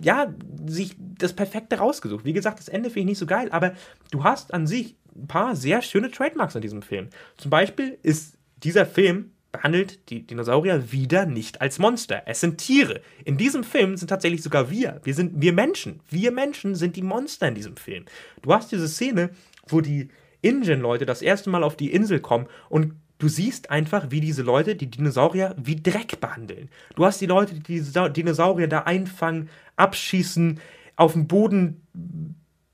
ja, 0.00 0.34
sich 0.66 0.96
das 0.98 1.34
Perfekte 1.34 1.78
rausgesucht. 1.78 2.24
Wie 2.24 2.32
gesagt, 2.32 2.58
das 2.58 2.68
Ende 2.68 2.90
finde 2.90 3.00
ich 3.00 3.06
nicht 3.06 3.18
so 3.18 3.26
geil, 3.26 3.48
aber 3.52 3.74
du 4.10 4.24
hast 4.24 4.52
an 4.52 4.66
sich 4.66 4.96
ein 5.14 5.28
paar 5.28 5.54
sehr 5.54 5.82
schöne 5.82 6.10
Trademarks 6.10 6.56
in 6.56 6.62
diesem 6.62 6.82
Film. 6.82 7.08
Zum 7.36 7.50
Beispiel 7.50 7.98
ist 8.02 8.36
dieser 8.56 8.86
Film 8.86 9.33
behandelt 9.54 10.10
die 10.10 10.26
Dinosaurier 10.26 10.90
wieder 10.90 11.26
nicht 11.26 11.60
als 11.60 11.78
Monster. 11.78 12.22
Es 12.26 12.40
sind 12.40 12.58
Tiere. 12.58 13.00
In 13.24 13.36
diesem 13.36 13.62
Film 13.62 13.96
sind 13.96 14.08
tatsächlich 14.08 14.42
sogar 14.42 14.68
wir. 14.68 15.00
Wir 15.04 15.14
sind 15.14 15.40
wir 15.40 15.52
Menschen. 15.52 16.00
Wir 16.10 16.32
Menschen 16.32 16.74
sind 16.74 16.96
die 16.96 17.02
Monster 17.02 17.46
in 17.46 17.54
diesem 17.54 17.76
Film. 17.76 18.04
Du 18.42 18.52
hast 18.52 18.72
diese 18.72 18.88
Szene, 18.88 19.30
wo 19.68 19.80
die 19.80 20.08
Ingen-Leute 20.42 21.06
das 21.06 21.22
erste 21.22 21.50
Mal 21.50 21.62
auf 21.62 21.76
die 21.76 21.92
Insel 21.92 22.18
kommen 22.18 22.48
und 22.68 22.94
du 23.18 23.28
siehst 23.28 23.70
einfach, 23.70 24.10
wie 24.10 24.20
diese 24.20 24.42
Leute 24.42 24.74
die 24.74 24.90
Dinosaurier 24.90 25.54
wie 25.56 25.76
Dreck 25.76 26.20
behandeln. 26.20 26.68
Du 26.96 27.04
hast 27.04 27.20
die 27.20 27.26
Leute, 27.26 27.54
die 27.54 27.80
die 27.80 28.12
Dinosaurier 28.12 28.66
da 28.66 28.80
einfangen, 28.80 29.48
abschießen, 29.76 30.60
auf 30.96 31.12
dem 31.12 31.28
Boden 31.28 31.80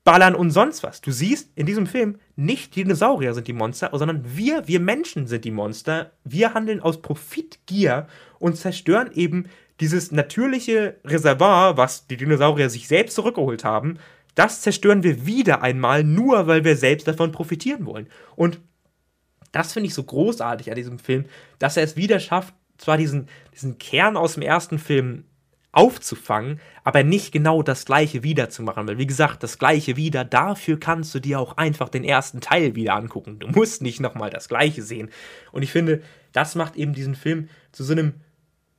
ballern 0.03 0.35
und 0.35 0.51
sonst 0.51 0.83
was. 0.83 1.01
Du 1.01 1.11
siehst 1.11 1.51
in 1.55 1.65
diesem 1.65 1.85
Film, 1.85 2.17
nicht 2.35 2.75
die 2.75 2.83
Dinosaurier 2.83 3.33
sind 3.33 3.47
die 3.47 3.53
Monster, 3.53 3.91
sondern 3.93 4.23
wir, 4.35 4.67
wir 4.67 4.79
Menschen 4.79 5.27
sind 5.27 5.45
die 5.45 5.51
Monster. 5.51 6.11
Wir 6.23 6.53
handeln 6.53 6.79
aus 6.79 7.01
Profitgier 7.01 8.07
und 8.39 8.57
zerstören 8.57 9.11
eben 9.13 9.45
dieses 9.79 10.11
natürliche 10.11 10.97
Reservoir, 11.05 11.77
was 11.77 12.07
die 12.07 12.17
Dinosaurier 12.17 12.69
sich 12.69 12.87
selbst 12.87 13.15
zurückgeholt 13.15 13.63
haben. 13.63 13.97
Das 14.35 14.61
zerstören 14.61 15.03
wir 15.03 15.25
wieder 15.25 15.61
einmal, 15.61 16.03
nur 16.03 16.47
weil 16.47 16.63
wir 16.63 16.77
selbst 16.77 17.07
davon 17.07 17.31
profitieren 17.31 17.85
wollen. 17.85 18.07
Und 18.35 18.59
das 19.51 19.73
finde 19.73 19.87
ich 19.87 19.93
so 19.93 20.03
großartig 20.03 20.69
an 20.69 20.77
diesem 20.77 20.99
Film, 20.99 21.25
dass 21.59 21.77
er 21.77 21.83
es 21.83 21.95
wieder 21.95 22.19
schafft, 22.19 22.53
zwar 22.77 22.97
diesen, 22.97 23.27
diesen 23.53 23.77
Kern 23.77 24.17
aus 24.17 24.33
dem 24.33 24.43
ersten 24.43 24.79
Film 24.79 25.25
aufzufangen, 25.71 26.59
aber 26.83 27.03
nicht 27.03 27.31
genau 27.31 27.63
das 27.63 27.85
gleiche 27.85 28.23
wiederzumachen. 28.23 28.87
Weil, 28.87 28.97
wie 28.97 29.07
gesagt, 29.07 29.43
das 29.43 29.57
gleiche 29.57 29.95
wieder, 29.95 30.25
dafür 30.25 30.79
kannst 30.79 31.15
du 31.15 31.19
dir 31.19 31.39
auch 31.39 31.57
einfach 31.57 31.89
den 31.89 32.03
ersten 32.03 32.41
Teil 32.41 32.75
wieder 32.75 32.95
angucken. 32.95 33.39
Du 33.39 33.47
musst 33.47 33.81
nicht 33.81 33.99
nochmal 33.99 34.29
das 34.29 34.49
gleiche 34.49 34.81
sehen. 34.81 35.09
Und 35.51 35.63
ich 35.63 35.71
finde, 35.71 36.01
das 36.33 36.55
macht 36.55 36.75
eben 36.75 36.93
diesen 36.93 37.15
Film 37.15 37.47
zu 37.71 37.83
so 37.83 37.93
einem, 37.93 38.15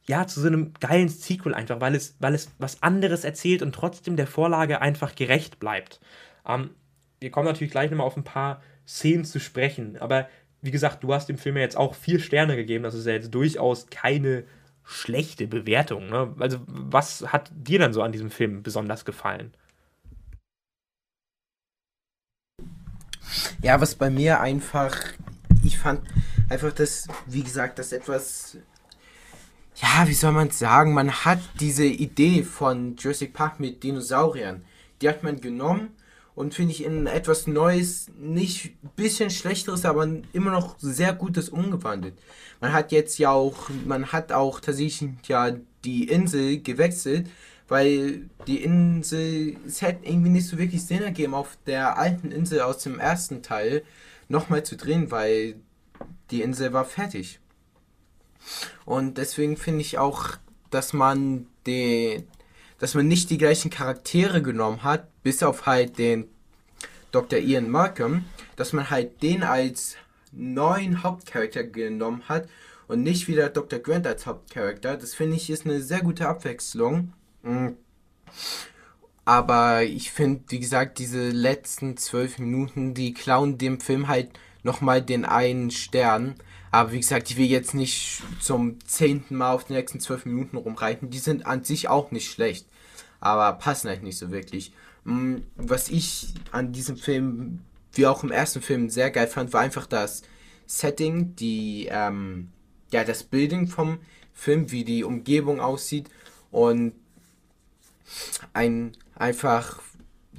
ja, 0.06 0.26
zu 0.26 0.40
so 0.40 0.48
einem 0.48 0.74
geilen 0.80 1.08
Sequel 1.08 1.54
einfach, 1.54 1.80
weil 1.80 1.94
es, 1.94 2.16
weil 2.18 2.34
es 2.34 2.50
was 2.58 2.82
anderes 2.82 3.24
erzählt 3.24 3.62
und 3.62 3.74
trotzdem 3.74 4.16
der 4.16 4.26
Vorlage 4.26 4.82
einfach 4.82 5.14
gerecht 5.14 5.58
bleibt. 5.58 6.00
Ähm, 6.46 6.70
wir 7.20 7.30
kommen 7.30 7.46
natürlich 7.46 7.70
gleich 7.72 7.90
nochmal 7.90 8.06
auf 8.06 8.16
ein 8.16 8.24
paar 8.24 8.60
Szenen 8.86 9.24
zu 9.24 9.38
sprechen, 9.38 9.96
aber 9.98 10.28
wie 10.60 10.70
gesagt, 10.70 11.02
du 11.02 11.12
hast 11.12 11.28
dem 11.28 11.38
Film 11.38 11.56
ja 11.56 11.62
jetzt 11.62 11.76
auch 11.76 11.94
vier 11.94 12.20
Sterne 12.20 12.56
gegeben. 12.56 12.84
Das 12.84 12.94
ist 12.94 13.06
ja 13.06 13.12
jetzt 13.12 13.34
durchaus 13.34 13.88
keine 13.88 14.44
schlechte 14.84 15.46
Bewertung. 15.46 16.08
Ne? 16.08 16.34
Also, 16.38 16.58
was 16.66 17.32
hat 17.32 17.50
dir 17.54 17.78
dann 17.78 17.92
so 17.92 18.02
an 18.02 18.12
diesem 18.12 18.30
Film 18.30 18.62
besonders 18.62 19.04
gefallen? 19.04 19.52
Ja, 23.62 23.80
was 23.80 23.94
bei 23.94 24.10
mir 24.10 24.40
einfach, 24.40 24.96
ich 25.64 25.78
fand 25.78 26.00
einfach 26.48 26.72
das, 26.72 27.08
wie 27.26 27.42
gesagt, 27.42 27.78
das 27.78 27.92
etwas, 27.92 28.58
ja, 29.76 30.06
wie 30.06 30.14
soll 30.14 30.32
man 30.32 30.50
sagen, 30.50 30.92
man 30.92 31.24
hat 31.24 31.40
diese 31.60 31.84
Idee 31.84 32.42
von 32.42 32.96
Jurassic 32.96 33.32
Park 33.32 33.60
mit 33.60 33.82
Dinosauriern, 33.82 34.64
die 35.00 35.08
hat 35.08 35.22
man 35.22 35.40
genommen 35.40 35.90
und 36.34 36.54
finde 36.54 36.72
ich 36.72 36.84
in 36.84 37.06
etwas 37.06 37.46
Neues, 37.46 38.06
nicht 38.18 38.76
ein 38.82 38.90
bisschen 38.96 39.30
schlechteres, 39.30 39.84
aber 39.84 40.08
immer 40.32 40.50
noch 40.50 40.78
sehr 40.78 41.12
Gutes 41.12 41.48
umgewandelt. 41.48 42.14
Man 42.60 42.72
hat 42.72 42.92
jetzt 42.92 43.18
ja 43.18 43.30
auch, 43.30 43.68
man 43.84 44.12
hat 44.12 44.32
auch 44.32 44.60
tatsächlich 44.60 45.10
ja 45.26 45.52
die 45.84 46.08
Insel 46.08 46.62
gewechselt, 46.62 47.28
weil 47.68 48.28
die 48.46 48.62
Insel, 48.62 49.56
es 49.66 49.82
hätte 49.82 50.06
irgendwie 50.06 50.30
nicht 50.30 50.46
so 50.46 50.58
wirklich 50.58 50.84
Sinn 50.84 51.02
ergeben, 51.02 51.34
auf 51.34 51.58
der 51.66 51.98
alten 51.98 52.30
Insel 52.30 52.60
aus 52.60 52.78
dem 52.78 52.98
ersten 52.98 53.42
Teil 53.42 53.82
nochmal 54.28 54.62
zu 54.62 54.76
drehen, 54.76 55.10
weil 55.10 55.56
die 56.30 56.42
Insel 56.42 56.72
war 56.72 56.84
fertig. 56.84 57.40
Und 58.84 59.18
deswegen 59.18 59.56
finde 59.56 59.82
ich 59.82 59.98
auch, 59.98 60.30
dass 60.70 60.92
man 60.92 61.46
den, 61.66 62.24
dass 62.82 62.94
man 62.94 63.06
nicht 63.06 63.30
die 63.30 63.38
gleichen 63.38 63.70
Charaktere 63.70 64.42
genommen 64.42 64.82
hat, 64.82 65.06
bis 65.22 65.44
auf 65.44 65.66
halt 65.66 65.98
den 65.98 66.24
Dr. 67.12 67.38
Ian 67.38 67.70
Markham, 67.70 68.24
dass 68.56 68.72
man 68.72 68.90
halt 68.90 69.22
den 69.22 69.44
als 69.44 69.94
neuen 70.32 71.04
Hauptcharakter 71.04 71.62
genommen 71.62 72.24
hat 72.28 72.48
und 72.88 73.04
nicht 73.04 73.28
wieder 73.28 73.50
Dr. 73.50 73.78
Grant 73.78 74.04
als 74.08 74.26
Hauptcharakter. 74.26 74.96
Das 74.96 75.14
finde 75.14 75.36
ich 75.36 75.48
ist 75.48 75.64
eine 75.64 75.80
sehr 75.80 76.00
gute 76.00 76.26
Abwechslung. 76.26 77.12
Mhm. 77.44 77.76
Aber 79.24 79.84
ich 79.84 80.10
finde, 80.10 80.42
wie 80.48 80.58
gesagt, 80.58 80.98
diese 80.98 81.30
letzten 81.30 81.96
zwölf 81.96 82.40
Minuten, 82.40 82.94
die 82.94 83.14
klauen 83.14 83.58
dem 83.58 83.78
Film 83.78 84.08
halt 84.08 84.30
nochmal 84.64 85.02
den 85.02 85.24
einen 85.24 85.70
Stern. 85.70 86.34
Aber 86.72 86.90
wie 86.90 86.98
gesagt, 86.98 87.30
ich 87.30 87.36
will 87.36 87.46
jetzt 87.46 87.74
nicht 87.74 88.24
zum 88.40 88.80
zehnten 88.84 89.36
Mal 89.36 89.52
auf 89.52 89.66
die 89.66 89.74
nächsten 89.74 90.00
zwölf 90.00 90.26
Minuten 90.26 90.56
rumreiten. 90.56 91.10
Die 91.10 91.20
sind 91.20 91.46
an 91.46 91.62
sich 91.62 91.86
auch 91.86 92.10
nicht 92.10 92.28
schlecht. 92.28 92.66
Aber 93.22 93.56
passen 93.56 93.88
halt 93.88 94.02
nicht 94.02 94.18
so 94.18 94.32
wirklich. 94.32 94.72
Mm, 95.04 95.36
was 95.56 95.88
ich 95.90 96.34
an 96.50 96.72
diesem 96.72 96.96
Film, 96.96 97.60
wie 97.92 98.08
auch 98.08 98.24
im 98.24 98.32
ersten 98.32 98.60
Film, 98.60 98.90
sehr 98.90 99.12
geil 99.12 99.28
fand, 99.28 99.52
war 99.52 99.60
einfach 99.60 99.86
das 99.86 100.22
Setting, 100.66 101.36
die, 101.36 101.88
ähm, 101.88 102.48
ja, 102.90 103.04
das 103.04 103.22
Building 103.22 103.68
vom 103.68 103.98
Film, 104.34 104.72
wie 104.72 104.82
die 104.82 105.04
Umgebung 105.04 105.60
aussieht 105.60 106.10
und 106.50 106.94
ein 108.54 108.96
einfach, 109.14 109.80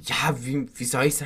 ja, 0.02 0.36
wie, 0.42 0.68
wie 0.74 0.84
soll 0.84 1.06
ich 1.06 1.24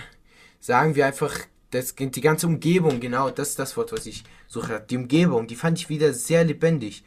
sagen, 0.61 0.95
wie 0.95 1.03
einfach 1.03 1.37
das, 1.71 1.97
die 1.97 2.21
ganze 2.21 2.47
Umgebung, 2.47 3.01
genau, 3.01 3.31
das 3.31 3.51
ist 3.51 3.59
das 3.59 3.77
Wort, 3.77 3.91
was 3.91 4.07
ich 4.07 4.23
suche. 4.47 4.85
Die 4.89 4.97
Umgebung, 4.97 5.49
die 5.49 5.57
fand 5.57 5.77
ich 5.79 5.89
wieder 5.89 6.15
sehr 6.15 6.45
lebendig. 6.45 7.03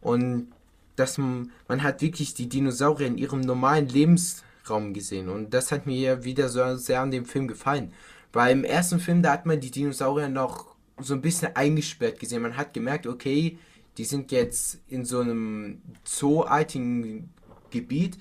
Und 0.00 0.52
dass 0.96 1.18
man, 1.18 1.50
man 1.68 1.82
hat 1.82 2.02
wirklich 2.02 2.34
die 2.34 2.48
Dinosaurier 2.48 3.06
in 3.06 3.18
ihrem 3.18 3.40
normalen 3.40 3.88
Lebensraum 3.88 4.92
gesehen. 4.92 5.28
Und 5.28 5.54
das 5.54 5.72
hat 5.72 5.86
mir 5.86 6.24
wieder 6.24 6.48
so 6.48 6.76
sehr 6.76 7.00
an 7.00 7.10
dem 7.10 7.24
Film 7.24 7.48
gefallen. 7.48 7.92
Weil 8.32 8.52
im 8.52 8.64
ersten 8.64 9.00
Film, 9.00 9.22
da 9.22 9.32
hat 9.32 9.46
man 9.46 9.60
die 9.60 9.70
Dinosaurier 9.70 10.28
noch 10.28 10.74
so 10.98 11.14
ein 11.14 11.22
bisschen 11.22 11.54
eingesperrt 11.56 12.18
gesehen. 12.20 12.42
Man 12.42 12.56
hat 12.56 12.74
gemerkt, 12.74 13.06
okay, 13.06 13.58
die 13.96 14.04
sind 14.04 14.30
jetzt 14.32 14.78
in 14.88 15.04
so 15.04 15.20
einem 15.20 15.82
zooartigen 16.04 17.30
Gebiet. 17.70 18.18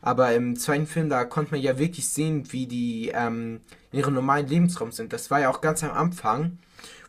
Aber 0.00 0.34
im 0.34 0.56
zweiten 0.56 0.86
Film, 0.86 1.08
da 1.08 1.24
konnte 1.24 1.52
man 1.52 1.60
ja 1.60 1.78
wirklich 1.78 2.08
sehen, 2.08 2.52
wie 2.52 2.66
die 2.66 3.12
ähm, 3.14 3.60
in 3.92 4.00
ihrem 4.00 4.14
normalen 4.14 4.48
Lebensraum 4.48 4.90
sind. 4.90 5.12
Das 5.12 5.30
war 5.30 5.40
ja 5.40 5.50
auch 5.50 5.60
ganz 5.60 5.84
am 5.84 5.92
Anfang, 5.92 6.58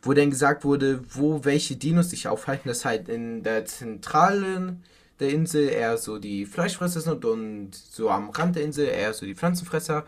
wo 0.04 0.14
dann 0.14 0.30
gesagt 0.30 0.64
wurde, 0.64 1.04
wo 1.10 1.44
welche 1.44 1.76
Dinos 1.76 2.12
sich 2.12 2.28
aufhalten. 2.28 2.70
Das 2.70 2.86
halt 2.86 3.10
in 3.10 3.42
der 3.42 3.66
Zentrale 3.66 4.78
der 5.24 5.32
Insel 5.32 5.70
eher 5.70 5.98
so 5.98 6.20
die 6.20 6.46
Fleischfresser 6.46 7.02
sind 7.02 7.26
und 7.26 7.74
so 7.74 8.10
am 8.10 8.30
Rand 8.30 8.56
der 8.56 8.64
Insel 8.64 8.88
eher 8.88 9.14
so 9.14 9.26
die 9.26 9.36
Pflanzenfresser. 9.36 10.06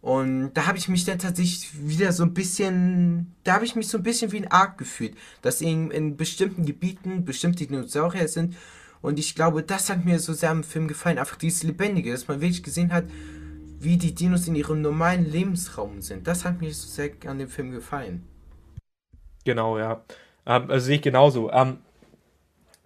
Und 0.00 0.52
da 0.52 0.66
habe 0.66 0.76
ich 0.76 0.88
mich 0.88 1.04
dann 1.04 1.18
tatsächlich 1.18 1.70
wieder 1.88 2.12
so 2.12 2.24
ein 2.24 2.34
bisschen, 2.34 3.34
da 3.42 3.54
habe 3.54 3.64
ich 3.64 3.74
mich 3.74 3.88
so 3.88 3.98
ein 3.98 4.02
bisschen 4.02 4.32
wie 4.32 4.36
ein 4.36 4.50
Ark 4.50 4.76
gefühlt, 4.76 5.16
dass 5.40 5.62
in, 5.62 5.90
in 5.90 6.16
bestimmten 6.16 6.66
Gebieten 6.66 7.24
bestimmte 7.24 7.66
Dinosaurier 7.66 8.28
sind. 8.28 8.54
Und 9.00 9.18
ich 9.18 9.34
glaube, 9.34 9.62
das 9.62 9.88
hat 9.90 10.04
mir 10.04 10.18
so 10.18 10.34
sehr 10.34 10.50
am 10.50 10.62
Film 10.62 10.88
gefallen. 10.88 11.18
Einfach 11.18 11.36
dieses 11.36 11.62
Lebendige, 11.62 12.12
dass 12.12 12.28
man 12.28 12.40
wirklich 12.40 12.62
gesehen 12.62 12.92
hat, 12.92 13.04
wie 13.80 13.96
die 13.96 14.14
Dinos 14.14 14.46
in 14.46 14.54
ihrem 14.54 14.82
normalen 14.82 15.24
Lebensraum 15.24 16.02
sind. 16.02 16.26
Das 16.26 16.44
hat 16.44 16.60
mir 16.60 16.72
so 16.72 16.86
sehr 16.86 17.10
an 17.26 17.38
dem 17.38 17.48
Film 17.48 17.70
gefallen. 17.70 18.24
Genau, 19.44 19.78
ja. 19.78 20.04
Ähm, 20.46 20.70
also 20.70 20.86
sehe 20.86 20.96
ich 20.96 21.02
genauso. 21.02 21.50
Ähm, 21.50 21.78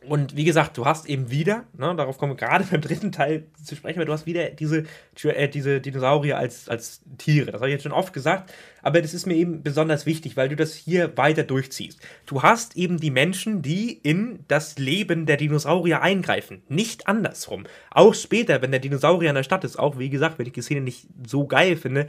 und 0.07 0.37
wie 0.37 0.45
gesagt, 0.45 0.79
du 0.79 0.85
hast 0.85 1.07
eben 1.07 1.29
wieder, 1.31 1.65
ne, 1.77 1.93
darauf 1.97 2.19
kommen 2.19 2.33
wir 2.33 2.37
gerade 2.37 2.65
beim 2.71 2.81
dritten 2.81 3.11
Teil 3.11 3.47
zu 3.63 3.75
sprechen, 3.75 3.99
weil 3.99 4.07
du 4.07 4.13
hast 4.13 4.27
wieder 4.27 4.51
diese, 4.51 4.85
äh, 5.25 5.49
diese 5.49 5.81
Dinosaurier 5.81 6.39
als, 6.39 6.69
als 6.69 7.03
Tiere. 7.19 7.51
Das 7.51 7.61
habe 7.61 7.69
ich 7.69 7.75
jetzt 7.75 7.83
schon 7.83 7.93
oft 7.93 8.13
gesagt, 8.13 8.53
aber 8.81 9.03
das 9.03 9.13
ist 9.13 9.27
mir 9.27 9.35
eben 9.35 9.63
besonders 9.65 10.07
wichtig, 10.07 10.37
weil 10.37 10.49
du 10.49 10.57
das 10.57 10.75
hier 10.75 11.17
weiter 11.17 11.43
durchziehst. 11.43 12.01
Du 12.27 12.43
hast 12.43 12.77
eben 12.77 12.99
die 13.01 13.11
Menschen, 13.11 13.61
die 13.61 13.93
in 13.93 14.45
das 14.47 14.79
Leben 14.79 15.27
der 15.27 15.37
Dinosaurier 15.37 16.01
eingreifen, 16.01 16.63
nicht 16.69 17.09
andersrum. 17.09 17.65
Auch 17.91 18.15
später, 18.15 18.63
wenn 18.63 18.71
der 18.71 18.81
Dinosaurier 18.81 19.31
in 19.31 19.37
der 19.37 19.43
Stadt 19.43 19.65
ist, 19.65 19.79
auch 19.79 19.99
wie 19.99 20.11
gesagt, 20.11 20.39
wenn 20.39 20.47
ich 20.47 20.53
die 20.53 20.63
Szene 20.63 20.83
nicht 20.83 21.09
so 21.27 21.47
geil 21.49 21.77
finde, 21.77 22.07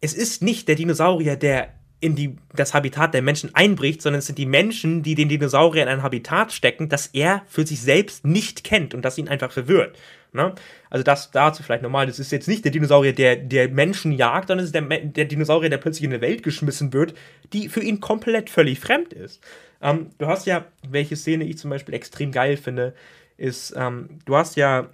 es 0.00 0.14
ist 0.14 0.42
nicht 0.42 0.68
der 0.68 0.76
Dinosaurier, 0.76 1.36
der 1.36 1.72
in 2.00 2.14
die, 2.14 2.36
das 2.54 2.74
Habitat 2.74 3.14
der 3.14 3.22
Menschen 3.22 3.54
einbricht, 3.54 4.02
sondern 4.02 4.20
es 4.20 4.26
sind 4.26 4.38
die 4.38 4.46
Menschen, 4.46 5.02
die 5.02 5.14
den 5.14 5.28
Dinosaurier 5.28 5.82
in 5.82 5.88
ein 5.88 6.02
Habitat 6.02 6.52
stecken, 6.52 6.88
das 6.88 7.08
er 7.08 7.42
für 7.48 7.66
sich 7.66 7.80
selbst 7.80 8.24
nicht 8.24 8.62
kennt 8.62 8.94
und 8.94 9.04
das 9.04 9.18
ihn 9.18 9.28
einfach 9.28 9.50
verwirrt. 9.50 9.98
Ne? 10.32 10.54
Also 10.90 11.02
das 11.02 11.30
dazu 11.30 11.62
vielleicht 11.62 11.82
nochmal, 11.82 12.06
das 12.06 12.18
ist 12.18 12.30
jetzt 12.30 12.48
nicht 12.48 12.64
der 12.64 12.72
Dinosaurier, 12.72 13.12
der, 13.12 13.36
der 13.36 13.68
Menschen 13.68 14.12
jagt, 14.12 14.48
sondern 14.48 14.64
es 14.64 14.72
ist 14.72 14.74
der, 14.74 14.82
der 14.82 15.24
Dinosaurier, 15.24 15.70
der 15.70 15.78
plötzlich 15.78 16.04
in 16.04 16.12
eine 16.12 16.20
Welt 16.20 16.42
geschmissen 16.42 16.92
wird, 16.92 17.14
die 17.52 17.68
für 17.68 17.80
ihn 17.80 18.00
komplett 18.00 18.50
völlig 18.50 18.78
fremd 18.78 19.12
ist. 19.12 19.42
Ähm, 19.82 20.10
du 20.18 20.26
hast 20.26 20.46
ja, 20.46 20.66
welche 20.88 21.16
Szene 21.16 21.44
ich 21.44 21.58
zum 21.58 21.70
Beispiel 21.70 21.94
extrem 21.94 22.30
geil 22.30 22.56
finde, 22.56 22.94
ist, 23.36 23.74
ähm, 23.76 24.08
du 24.24 24.36
hast 24.36 24.56
ja 24.56 24.88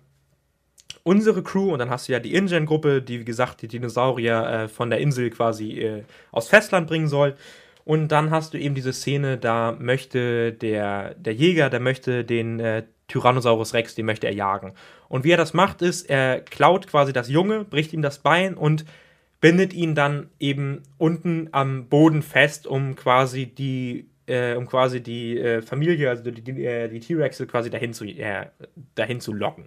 unsere 1.05 1.43
Crew 1.43 1.73
und 1.73 1.79
dann 1.79 1.91
hast 1.91 2.09
du 2.09 2.13
ja 2.13 2.19
die 2.19 2.35
InGen-Gruppe, 2.35 3.01
die 3.01 3.21
wie 3.21 3.25
gesagt 3.25 3.63
die 3.63 3.69
Dinosaurier 3.69 4.49
äh, 4.49 4.69
von 4.69 4.91
der 4.91 4.99
Insel 4.99 5.31
quasi 5.31 5.79
äh, 5.79 6.03
aus 6.33 6.49
Festland 6.49 6.89
bringen 6.89 7.09
soll. 7.09 7.37
Und 7.85 8.09
dann 8.09 8.31
hast 8.31 8.55
du 8.55 8.59
eben 8.59 8.75
diese 8.75 8.95
Szene, 8.95 9.37
da 9.37 9.77
möchte 9.79 10.53
der, 10.53 11.15
der 11.15 11.35
Jäger, 11.35 11.69
der 11.69 11.81
möchte 11.81 12.25
den 12.25 12.59
äh, 12.59 12.85
Tyrannosaurus 13.09 13.75
Rex, 13.75 13.95
den 13.95 14.07
möchte 14.07 14.27
er 14.27 14.33
jagen. 14.33 14.73
Und 15.09 15.25
wie 15.25 15.33
er 15.33 15.37
das 15.37 15.53
macht, 15.53 15.83
ist, 15.83 16.09
er 16.09 16.41
klaut 16.41 16.87
quasi 16.87 17.13
das 17.13 17.29
Junge, 17.29 17.65
bricht 17.65 17.93
ihm 17.93 18.01
das 18.01 18.19
Bein 18.19 18.55
und 18.55 18.87
bindet 19.43 19.75
ihn 19.75 19.95
dann 19.95 20.31
eben 20.41 20.83
unten 20.97 21.49
am 21.53 21.89
Boden 21.89 22.23
fest, 22.23 22.67
um 22.67 22.97
quasi 22.97 23.45
die, 23.45 24.09
äh, 24.27 24.55
um 24.55 24.67
quasi 24.67 25.03
die 25.03 25.39
äh, 25.39 25.61
Familie, 25.61 26.09
also 26.09 26.31
die, 26.31 26.41
die, 26.41 26.65
äh, 26.65 26.89
die 26.89 27.01
T-Rexe 27.01 27.47
quasi 27.47 27.69
dahin 27.69 27.93
zu, 27.93 28.07
äh, 28.07 28.47
dahin 28.95 29.21
zu 29.21 29.35
locken. 29.35 29.67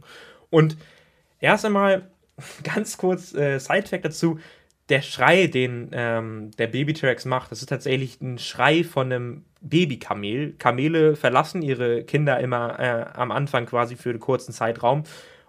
Und 0.50 0.78
Erst 1.40 1.66
einmal 1.66 2.10
ganz 2.64 2.98
kurz 2.98 3.34
äh, 3.34 3.60
Side-Fact 3.60 4.06
dazu. 4.06 4.40
Der 4.90 5.02
Schrei, 5.02 5.48
den 5.48 5.90
ähm, 5.92 6.52
der 6.58 6.68
Baby-T-Rex 6.68 7.26
macht, 7.26 7.52
das 7.52 7.60
ist 7.60 7.68
tatsächlich 7.68 8.22
ein 8.22 8.38
Schrei 8.38 8.86
von 8.86 9.12
einem 9.12 9.44
Babykamel. 9.60 10.54
Kamele 10.58 11.16
verlassen 11.18 11.62
ihre 11.62 12.04
Kinder 12.04 12.40
immer 12.40 12.80
äh, 12.80 13.06
am 13.14 13.32
Anfang 13.32 13.66
quasi 13.66 13.98
für 13.98 14.12
einen 14.12 14.22
kurzen 14.22 14.54
Zeitraum. 14.54 15.04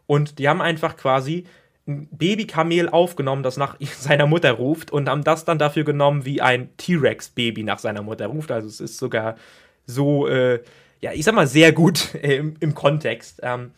Und 0.07 0.39
die 0.39 0.48
haben 0.48 0.60
einfach 0.60 0.97
quasi 0.97 1.44
ein 1.86 2.09
Babykamel 2.10 2.89
aufgenommen, 2.89 3.43
das 3.43 3.56
nach 3.56 3.77
seiner 3.98 4.27
Mutter 4.27 4.52
ruft 4.52 4.90
und 4.90 5.09
haben 5.09 5.24
das 5.24 5.44
dann 5.44 5.59
dafür 5.59 5.85
genommen, 5.85 6.24
wie 6.24 6.40
ein 6.40 6.70
T-Rex-Baby 6.77 7.62
nach 7.62 7.78
seiner 7.78 8.02
Mutter 8.02 8.27
ruft. 8.27 8.51
Also 8.51 8.69
es 8.69 8.81
ist 8.81 8.98
sogar 8.98 9.36
so, 9.86 10.27
äh, 10.27 10.60
ja, 11.01 11.12
ich 11.12 11.24
sag 11.24 11.35
mal, 11.35 11.47
sehr 11.47 11.73
gut 11.73 12.15
im, 12.23 12.56
im 12.60 12.74
Kontext. 12.74 13.40
Ähm, 13.43 13.70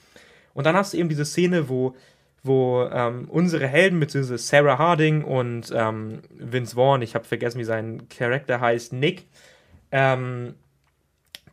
und 0.55 0.65
dann 0.67 0.77
hast 0.77 0.93
du 0.93 0.99
eben 0.99 1.09
diese 1.09 1.25
Szene, 1.25 1.69
wo, 1.69 1.95
wo 2.43 2.83
ähm, 2.93 3.27
unsere 3.29 3.67
Helden, 3.67 4.01
beziehungsweise 4.01 4.39
Sarah 4.39 4.79
Harding 4.79 5.25
und 5.25 5.73
ähm, 5.75 6.21
Vince 6.31 6.75
Vaughn, 6.75 7.03
ich 7.03 7.15
habe 7.15 7.25
vergessen, 7.25 7.59
wie 7.59 7.65
sein 7.65 8.09
Charakter 8.09 8.61
heißt, 8.61 8.93
Nick, 8.93 9.27
ähm, 9.93 10.55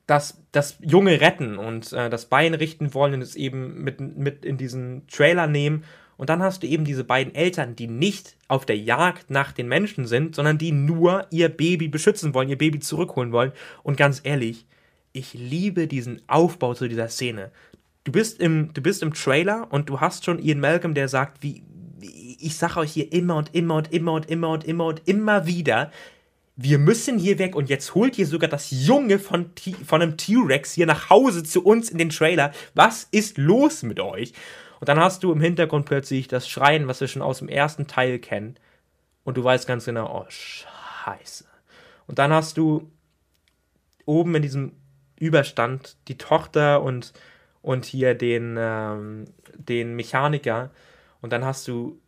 das, 0.08 0.42
das 0.54 0.78
Junge 0.82 1.20
retten 1.20 1.58
und 1.58 1.92
äh, 1.92 2.10
das 2.10 2.26
Bein 2.28 2.54
richten 2.54 2.94
wollen 2.94 3.16
und 3.16 3.22
es 3.22 3.36
eben 3.36 3.84
mit, 3.84 4.00
mit 4.00 4.46
in 4.46 4.58
diesen 4.58 5.06
Trailer 5.08 5.48
nehmen. 5.48 5.84
Und 6.16 6.30
dann 6.30 6.42
hast 6.42 6.64
du 6.64 6.68
eben 6.68 6.86
diese 6.86 7.04
beiden 7.04 7.36
Eltern, 7.36 7.76
die 7.76 7.88
nicht 7.88 8.38
auf 8.48 8.66
der 8.66 8.78
Jagd 8.78 9.30
nach 9.30 9.52
den 9.52 9.68
Menschen 9.68 10.08
sind, 10.08 10.34
sondern 10.34 10.58
die 10.58 10.72
nur 10.72 11.28
ihr 11.30 11.50
Baby 11.50 11.90
beschützen 11.90 12.34
wollen, 12.34 12.50
ihr 12.50 12.58
Baby 12.58 12.80
zurückholen 12.80 13.32
wollen. 13.34 13.52
Und 13.84 13.98
ganz 13.98 14.22
ehrlich, 14.24 14.66
ich 15.12 15.34
liebe 15.34 15.88
diesen 15.88 16.22
Aufbau 16.28 16.74
zu 16.74 16.88
dieser 16.88 17.10
Szene 17.10 17.52
du 18.08 18.14
bist 18.14 18.40
im, 18.40 18.74
du 18.74 18.82
bist 18.82 19.04
im 19.04 19.14
Trailer 19.14 19.68
und 19.70 19.90
du 19.90 20.00
hast 20.00 20.24
schon 20.24 20.40
Ian 20.40 20.62
Malcolm, 20.62 20.94
der 20.94 21.10
sagt, 21.10 21.44
wie, 21.44 21.62
ich 22.00 22.56
sage 22.56 22.80
euch 22.80 22.94
hier 22.94 23.12
immer 23.12 23.36
und 23.36 23.54
immer 23.54 23.76
und 23.76 23.92
immer 23.92 24.14
und 24.14 24.30
immer 24.30 24.50
und 24.50 24.64
immer 24.64 24.86
und 24.86 25.02
immer 25.06 25.46
wieder, 25.46 25.92
wir 26.56 26.80
müssen 26.80 27.20
hier 27.20 27.38
weg 27.38 27.54
und 27.54 27.68
jetzt 27.68 27.96
holt 27.96 28.18
ihr 28.18 28.26
sogar 28.26 28.50
das 28.50 28.70
Junge 28.72 29.20
von, 29.20 29.52
von 29.86 30.02
einem 30.02 30.16
T-Rex 30.16 30.72
hier 30.72 30.86
nach 30.86 31.10
Hause 31.10 31.44
zu 31.44 31.66
uns 31.66 31.90
in 31.90 31.98
den 31.98 32.10
Trailer. 32.10 32.54
Was 32.76 33.10
ist 33.12 33.38
los 33.38 33.84
mit 33.84 34.00
euch? 34.00 34.32
Und 34.80 34.88
dann 34.88 35.00
hast 35.00 35.24
du 35.24 35.34
im 35.34 35.42
Hintergrund 35.42 35.86
plötzlich 35.86 36.30
das 36.30 36.48
Schreien, 36.48 36.88
was 36.88 37.02
wir 37.02 37.10
schon 37.10 37.22
aus 37.22 37.40
dem 37.40 37.50
ersten 37.50 37.88
Teil 37.88 38.20
kennen. 38.20 38.56
Und 39.26 39.36
du 39.36 39.44
weißt 39.44 39.68
ganz 39.68 39.84
genau, 39.84 40.24
oh, 40.24 40.26
scheiße. 40.30 41.44
Und 42.08 42.20
dann 42.20 42.32
hast 42.32 42.58
du 42.58 42.90
oben 44.06 44.34
in 44.36 44.44
diesem 44.44 44.72
Überstand 45.20 45.98
die 46.08 46.18
Tochter 46.18 46.82
und 46.82 47.12
und 47.68 47.84
hier 47.84 48.16
den, 48.16 48.56
ähm, 48.58 49.26
den 49.54 49.98
Mechaniker. 49.98 50.72
Und 51.20 51.34
dann 51.34 51.44
hast 51.44 51.68
du 51.68 52.00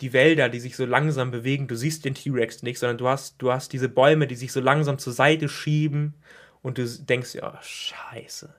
die 0.00 0.12
Wälder, 0.12 0.48
die 0.48 0.58
sich 0.58 0.74
so 0.74 0.84
langsam 0.84 1.30
bewegen. 1.30 1.68
Du 1.68 1.76
siehst 1.76 2.04
den 2.04 2.16
T-Rex 2.16 2.64
nicht, 2.64 2.80
sondern 2.80 2.98
du 2.98 3.06
hast, 3.06 3.40
du 3.40 3.52
hast 3.52 3.72
diese 3.72 3.88
Bäume, 3.88 4.26
die 4.26 4.34
sich 4.34 4.50
so 4.50 4.60
langsam 4.60 4.98
zur 4.98 5.12
Seite 5.12 5.48
schieben. 5.48 6.14
und 6.62 6.78
du 6.78 6.88
denkst, 6.88 7.36
ja, 7.36 7.56
scheiße. 7.62 8.52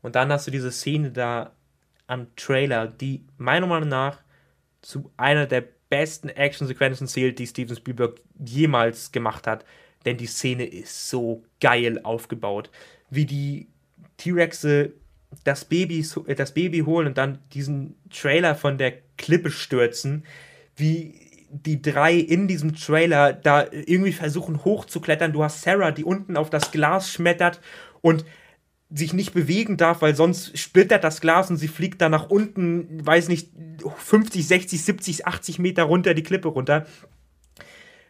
Und 0.00 0.14
dann 0.14 0.32
hast 0.32 0.46
du 0.46 0.50
diese 0.50 0.72
Szene 0.72 1.10
da 1.10 1.52
am 2.06 2.34
Trailer, 2.36 2.86
die 2.86 3.26
meiner 3.36 3.66
Meinung 3.66 3.90
nach 3.90 4.22
zu 4.80 5.12
einer 5.18 5.44
der 5.44 5.62
besten 5.90 6.30
Actionsequenzen 6.30 7.06
zählt, 7.06 7.38
die 7.38 7.46
Steven 7.46 7.76
Spielberg 7.76 8.18
jemals 8.42 9.12
gemacht 9.12 9.46
hat. 9.46 9.66
Denn 10.06 10.16
die 10.16 10.26
Szene 10.26 10.64
ist 10.64 11.10
so 11.10 11.44
geil 11.60 12.00
aufgebaut. 12.02 12.70
Wie 13.10 13.26
die 13.26 13.68
T-Rexe 14.16 14.94
das 15.44 15.64
Baby, 15.64 16.06
das 16.36 16.54
Baby 16.54 16.80
holen 16.80 17.08
und 17.08 17.18
dann 17.18 17.38
diesen 17.52 17.96
Trailer 18.10 18.54
von 18.54 18.78
der 18.78 18.94
Klippe 19.16 19.50
stürzen. 19.50 20.24
Wie 20.76 21.28
die 21.50 21.80
drei 21.80 22.14
in 22.14 22.46
diesem 22.46 22.74
Trailer 22.74 23.32
da 23.32 23.66
irgendwie 23.70 24.12
versuchen 24.12 24.64
hochzuklettern. 24.64 25.32
Du 25.32 25.42
hast 25.42 25.62
Sarah, 25.62 25.90
die 25.92 26.04
unten 26.04 26.36
auf 26.36 26.50
das 26.50 26.70
Glas 26.70 27.10
schmettert 27.10 27.60
und 28.00 28.24
sich 28.90 29.12
nicht 29.12 29.34
bewegen 29.34 29.76
darf, 29.76 30.00
weil 30.00 30.14
sonst 30.14 30.56
splittert 30.58 31.04
das 31.04 31.20
Glas 31.20 31.50
und 31.50 31.56
sie 31.56 31.68
fliegt 31.68 32.00
da 32.00 32.08
nach 32.08 32.30
unten, 32.30 33.04
weiß 33.04 33.28
nicht, 33.28 33.50
50, 33.98 34.46
60, 34.46 34.82
70, 34.82 35.26
80 35.26 35.58
Meter 35.58 35.84
runter, 35.84 36.14
die 36.14 36.22
Klippe 36.22 36.48
runter. 36.48 36.86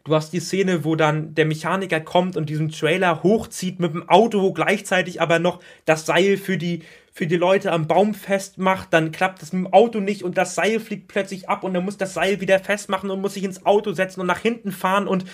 Du 0.05 0.15
hast 0.15 0.33
die 0.33 0.41
Szene, 0.41 0.85
wo 0.85 0.95
dann 0.95 1.35
der 1.35 1.47
Mechaniker 1.47 2.01
kommt 2.01 2.37
und 2.37 2.49
diesen 2.49 2.71
Trailer 2.71 3.23
hochzieht 3.23 3.81
mit 3.81 3.93
dem 3.93 4.09
Auto, 4.09 4.53
gleichzeitig 4.53 5.21
aber 5.21 5.39
noch 5.39 5.61
das 5.85 6.07
Seil 6.07 6.37
für 6.37 6.57
die, 6.57 6.83
für 7.19 7.27
die 7.27 7.37
Leute 7.37 7.73
am 7.73 7.89
Baum 7.89 8.15
festmacht. 8.15 8.93
Dann 8.93 9.11
klappt 9.11 9.43
das 9.43 9.53
mit 9.53 9.65
dem 9.65 9.73
Auto 9.73 9.99
nicht 9.99 10.23
und 10.23 10.39
das 10.39 10.55
Seil 10.55 10.79
fliegt 10.79 11.09
plötzlich 11.09 11.49
ab 11.49 11.65
und 11.65 11.75
er 11.75 11.81
muss 11.81 11.97
das 11.97 12.15
Seil 12.15 12.41
wieder 12.41 12.61
festmachen 12.61 13.11
und 13.11 13.21
muss 13.21 13.35
sich 13.35 13.43
ins 13.43 13.67
Auto 13.67 13.91
setzen 13.91 14.21
und 14.21 14.29
nach 14.29 14.39
hinten 14.39 14.71
fahren 14.71 15.09
und 15.09 15.25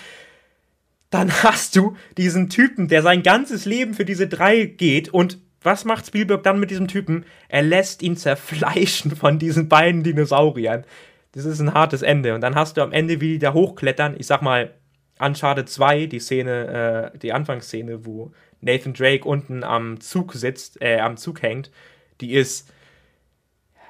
dann 1.11 1.31
hast 1.43 1.75
du 1.75 1.95
diesen 2.17 2.49
Typen, 2.49 2.87
der 2.87 3.03
sein 3.03 3.21
ganzes 3.21 3.65
Leben 3.65 3.93
für 3.93 4.03
diese 4.03 4.27
drei 4.27 4.65
geht 4.65 5.09
und 5.09 5.37
was 5.61 5.85
macht 5.85 6.07
Spielberg 6.07 6.41
dann 6.41 6.59
mit 6.59 6.71
diesem 6.71 6.87
Typen? 6.87 7.23
Er 7.49 7.61
lässt 7.61 8.01
ihn 8.01 8.17
zerfleischen 8.17 9.15
von 9.15 9.37
diesen 9.37 9.69
beiden 9.69 10.01
Dinosauriern. 10.01 10.85
Das 11.33 11.45
ist 11.45 11.59
ein 11.59 11.75
hartes 11.75 12.01
Ende. 12.01 12.33
Und 12.33 12.41
dann 12.41 12.55
hast 12.55 12.77
du 12.77 12.81
am 12.81 12.93
Ende, 12.93 13.21
wie 13.21 13.33
die 13.33 13.39
da 13.39 13.53
hochklettern, 13.53 14.15
ich 14.17 14.25
sag 14.25 14.41
mal, 14.41 14.73
Uncharted 15.19 15.69
2, 15.69 16.07
die 16.07 16.19
Szene, 16.19 17.11
äh, 17.13 17.17
die 17.17 17.31
Anfangsszene, 17.31 18.05
wo 18.05 18.31
Nathan 18.65 18.93
Drake 18.93 19.27
unten 19.27 19.63
am 19.63 20.01
Zug 20.01 20.33
sitzt, 20.33 20.81
äh, 20.81 20.99
am 20.99 21.17
Zug 21.17 21.41
hängt, 21.41 21.71
die 22.19 22.33
ist, 22.33 22.71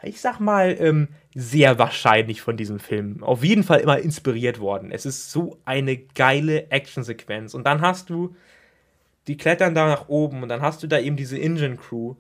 ich 0.04 0.20
sag 0.20 0.40
mal, 0.40 0.76
ähm, 0.80 1.08
sehr 1.34 1.80
wahrscheinlich 1.80 2.42
von 2.42 2.58
diesem 2.58 2.80
Film. 2.80 3.24
Auf 3.24 3.44
jeden 3.44 3.64
Fall 3.64 3.80
immer 3.80 4.00
inspiriert 4.00 4.60
worden. 4.60 4.92
Es 4.92 5.06
ist 5.06 5.32
so 5.32 5.60
eine 5.66 5.98
geile 5.98 6.70
Actionsequenz. 6.72 7.54
Und 7.54 7.66
dann 7.66 7.82
hast 7.82 8.10
du, 8.10 8.36
die 9.28 9.38
klettern 9.38 9.74
da 9.74 9.88
nach 9.88 10.08
oben 10.10 10.44
und 10.44 10.50
dann 10.50 10.62
hast 10.62 10.84
du 10.84 10.88
da 10.88 11.00
eben 11.00 11.16
diese 11.16 11.40
Engine 11.40 11.78
Crew, 11.78 12.16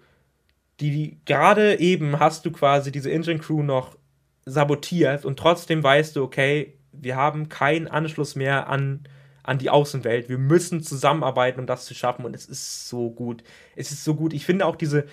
die, 0.80 0.92
die 0.92 1.18
gerade 1.26 1.80
eben 1.80 2.20
hast 2.20 2.46
du 2.46 2.52
quasi 2.52 2.92
diese 2.92 3.12
Engine 3.12 3.40
Crew 3.40 3.64
noch 3.64 3.98
sabotiert 4.46 5.26
und 5.26 5.38
trotzdem 5.38 5.84
weißt 5.84 6.16
du, 6.16 6.24
okay, 6.24 6.74
wir 6.92 7.16
haben 7.16 7.50
keinen 7.50 7.88
Anschluss 7.88 8.36
mehr 8.36 8.68
an, 8.68 9.08
an 9.46 9.58
die 9.58 9.70
Außenwelt. 9.70 10.30
Wir 10.30 10.38
müssen 10.38 10.82
zusammenarbeiten, 10.82 11.60
um 11.60 11.66
das 11.66 11.86
zu 11.86 11.94
schaffen. 11.94 12.26
Und 12.26 12.36
es 12.36 12.46
ist 12.46 12.90
so 12.90 13.10
gut. 13.10 13.44
Es 13.76 13.92
ist 13.92 14.04
so 14.04 14.16
gut. 14.16 14.34
Ich 14.34 14.46
finde 14.46 14.66
auch 14.66 14.76
diese, 14.76 15.06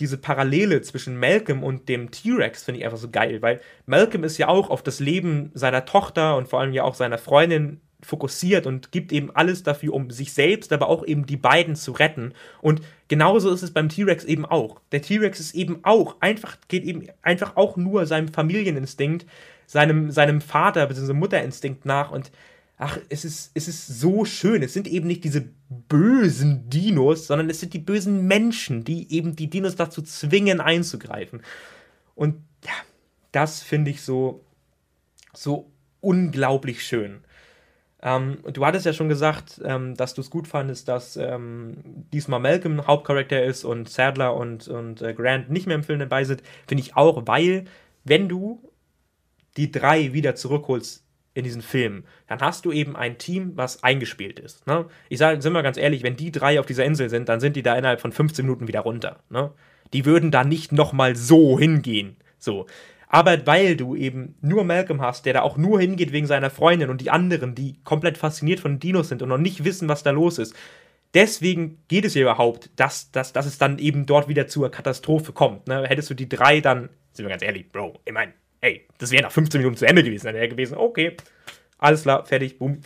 diese 0.00 0.18
Parallele 0.18 0.82
zwischen 0.82 1.18
Malcolm 1.18 1.62
und 1.62 1.88
dem 1.88 2.10
T-Rex 2.10 2.64
finde 2.64 2.80
ich 2.80 2.84
einfach 2.84 2.98
so 2.98 3.10
geil, 3.10 3.40
weil 3.42 3.60
Malcolm 3.86 4.24
ist 4.24 4.38
ja 4.38 4.48
auch 4.48 4.70
auf 4.70 4.82
das 4.82 5.00
Leben 5.00 5.50
seiner 5.54 5.84
Tochter 5.84 6.36
und 6.36 6.48
vor 6.48 6.60
allem 6.60 6.72
ja 6.72 6.84
auch 6.84 6.94
seiner 6.94 7.18
Freundin 7.18 7.80
fokussiert 8.02 8.66
und 8.66 8.92
gibt 8.92 9.10
eben 9.10 9.30
alles 9.34 9.62
dafür, 9.62 9.94
um 9.94 10.10
sich 10.10 10.32
selbst, 10.32 10.72
aber 10.72 10.88
auch 10.88 11.04
eben 11.06 11.26
die 11.26 11.36
beiden 11.36 11.76
zu 11.76 11.92
retten. 11.92 12.34
Und 12.60 12.82
genauso 13.08 13.50
ist 13.50 13.62
es 13.62 13.72
beim 13.72 13.88
T-Rex 13.88 14.24
eben 14.24 14.44
auch. 14.44 14.80
Der 14.92 15.02
T-Rex 15.02 15.40
ist 15.40 15.54
eben 15.54 15.80
auch 15.82 16.16
einfach, 16.20 16.58
geht 16.68 16.84
eben 16.84 17.06
einfach 17.22 17.56
auch 17.56 17.76
nur 17.76 18.06
seinem 18.06 18.28
Familieninstinkt, 18.28 19.26
seinem, 19.66 20.10
seinem 20.10 20.40
Vater 20.40 20.86
bzw. 20.86 21.14
Mutterinstinkt 21.14 21.86
nach 21.86 22.10
und 22.10 22.30
ach, 22.78 22.98
es 23.08 23.24
ist, 23.24 23.50
es 23.54 23.68
ist 23.68 23.86
so 23.86 24.24
schön. 24.24 24.62
Es 24.62 24.72
sind 24.72 24.86
eben 24.86 25.06
nicht 25.06 25.24
diese 25.24 25.48
bösen 25.68 26.68
Dinos, 26.68 27.26
sondern 27.26 27.50
es 27.50 27.60
sind 27.60 27.72
die 27.72 27.78
bösen 27.78 28.26
Menschen, 28.26 28.84
die 28.84 29.12
eben 29.12 29.34
die 29.34 29.48
Dinos 29.48 29.76
dazu 29.76 30.02
zwingen, 30.02 30.60
einzugreifen. 30.60 31.42
Und 32.14 32.36
ja, 32.64 32.72
das 33.32 33.62
finde 33.62 33.90
ich 33.90 34.02
so, 34.02 34.44
so 35.32 35.70
unglaublich 36.00 36.82
schön. 36.86 37.20
Ähm, 38.02 38.38
du 38.52 38.64
hattest 38.66 38.84
ja 38.84 38.92
schon 38.92 39.08
gesagt, 39.08 39.60
ähm, 39.64 39.94
dass 39.94 40.14
du 40.14 40.20
es 40.20 40.30
gut 40.30 40.46
fandest, 40.46 40.86
dass 40.86 41.16
ähm, 41.16 41.78
diesmal 42.12 42.40
Malcolm 42.40 42.86
Hauptcharakter 42.86 43.42
ist 43.42 43.64
und 43.64 43.88
Sadler 43.88 44.36
und, 44.36 44.68
und 44.68 45.00
äh, 45.00 45.14
Grant 45.14 45.50
nicht 45.50 45.66
mehr 45.66 45.76
im 45.76 45.82
Film 45.82 45.98
dabei 45.98 46.24
sind. 46.24 46.42
Finde 46.68 46.82
ich 46.82 46.94
auch, 46.94 47.22
weil, 47.26 47.64
wenn 48.04 48.28
du 48.28 48.70
die 49.56 49.72
drei 49.72 50.12
wieder 50.12 50.34
zurückholst 50.34 51.05
in 51.36 51.44
diesen 51.44 51.62
Film, 51.62 52.04
dann 52.26 52.40
hast 52.40 52.64
du 52.64 52.72
eben 52.72 52.96
ein 52.96 53.18
Team, 53.18 53.52
was 53.56 53.82
eingespielt 53.82 54.38
ist. 54.38 54.66
Ne? 54.66 54.86
Ich 55.08 55.18
sage, 55.18 55.42
sind 55.42 55.52
wir 55.52 55.62
ganz 55.62 55.76
ehrlich, 55.76 56.02
wenn 56.02 56.16
die 56.16 56.32
drei 56.32 56.58
auf 56.58 56.66
dieser 56.66 56.84
Insel 56.84 57.10
sind, 57.10 57.28
dann 57.28 57.40
sind 57.40 57.56
die 57.56 57.62
da 57.62 57.76
innerhalb 57.76 58.00
von 58.00 58.10
15 58.10 58.44
Minuten 58.44 58.68
wieder 58.68 58.80
runter. 58.80 59.20
Ne? 59.28 59.52
Die 59.92 60.06
würden 60.06 60.30
da 60.30 60.44
nicht 60.44 60.72
nochmal 60.72 61.14
so 61.14 61.58
hingehen. 61.58 62.16
So. 62.38 62.66
Aber 63.08 63.46
weil 63.46 63.76
du 63.76 63.94
eben 63.94 64.34
nur 64.40 64.64
Malcolm 64.64 65.00
hast, 65.00 65.26
der 65.26 65.34
da 65.34 65.42
auch 65.42 65.56
nur 65.56 65.78
hingeht 65.78 66.12
wegen 66.12 66.26
seiner 66.26 66.50
Freundin 66.50 66.90
und 66.90 67.00
die 67.00 67.10
anderen, 67.10 67.54
die 67.54 67.76
komplett 67.84 68.18
fasziniert 68.18 68.60
von 68.60 68.78
Dinos 68.78 69.08
sind 69.08 69.22
und 69.22 69.28
noch 69.28 69.38
nicht 69.38 69.64
wissen, 69.64 69.88
was 69.88 70.02
da 70.02 70.10
los 70.10 70.38
ist, 70.38 70.54
deswegen 71.14 71.78
geht 71.88 72.04
es 72.04 72.14
ja 72.14 72.22
überhaupt, 72.22 72.70
dass, 72.76 73.10
dass, 73.12 73.32
dass 73.32 73.46
es 73.46 73.58
dann 73.58 73.78
eben 73.78 74.06
dort 74.06 74.28
wieder 74.28 74.48
zur 74.48 74.70
Katastrophe 74.70 75.32
kommt. 75.32 75.68
Ne? 75.68 75.84
Hättest 75.86 76.10
du 76.10 76.14
die 76.14 76.28
drei 76.28 76.60
dann, 76.60 76.88
sind 77.12 77.26
wir 77.26 77.30
ganz 77.30 77.42
ehrlich, 77.42 77.70
Bro, 77.70 78.00
ich 78.04 78.12
meine, 78.12 78.32
ey, 78.66 78.86
das 78.98 79.10
wäre 79.10 79.22
nach 79.22 79.32
15 79.32 79.60
Minuten 79.60 79.76
zu 79.76 79.86
Ende 79.86 80.02
gewesen. 80.02 80.26
Dann 80.26 80.34
wäre 80.34 80.48
gewesen, 80.48 80.76
okay, 80.76 81.16
alles 81.78 82.02
klar, 82.02 82.26
fertig, 82.26 82.58
boom. 82.58 82.80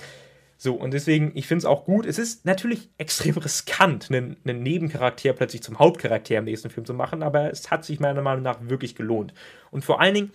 So, 0.57 0.75
und 0.75 0.93
deswegen, 0.93 1.33
ich 1.35 1.47
finde 1.47 1.61
es 1.61 1.65
auch 1.65 1.87
gut. 1.87 2.05
Es 2.05 2.19
ist 2.19 2.45
natürlich 2.45 2.91
extrem 2.99 3.37
riskant, 3.39 4.11
einen, 4.11 4.37
einen, 4.45 4.63
Nebencharakter 4.63 5.33
plötzlich 5.33 5.63
zum 5.63 5.79
Hauptcharakter 5.79 6.37
im 6.37 6.45
nächsten 6.45 6.71
Film 6.71 6.85
zu 6.85 6.93
machen, 6.93 7.23
aber 7.23 7.51
es 7.51 7.71
hat 7.71 7.85
sich 7.85 7.99
meiner 7.99 8.23
Meinung 8.23 8.43
nach 8.43 8.59
wirklich 8.61 8.95
gelohnt. 8.95 9.33
Und 9.71 9.85
vor 9.85 10.01
allen 10.01 10.15
Dingen, 10.15 10.33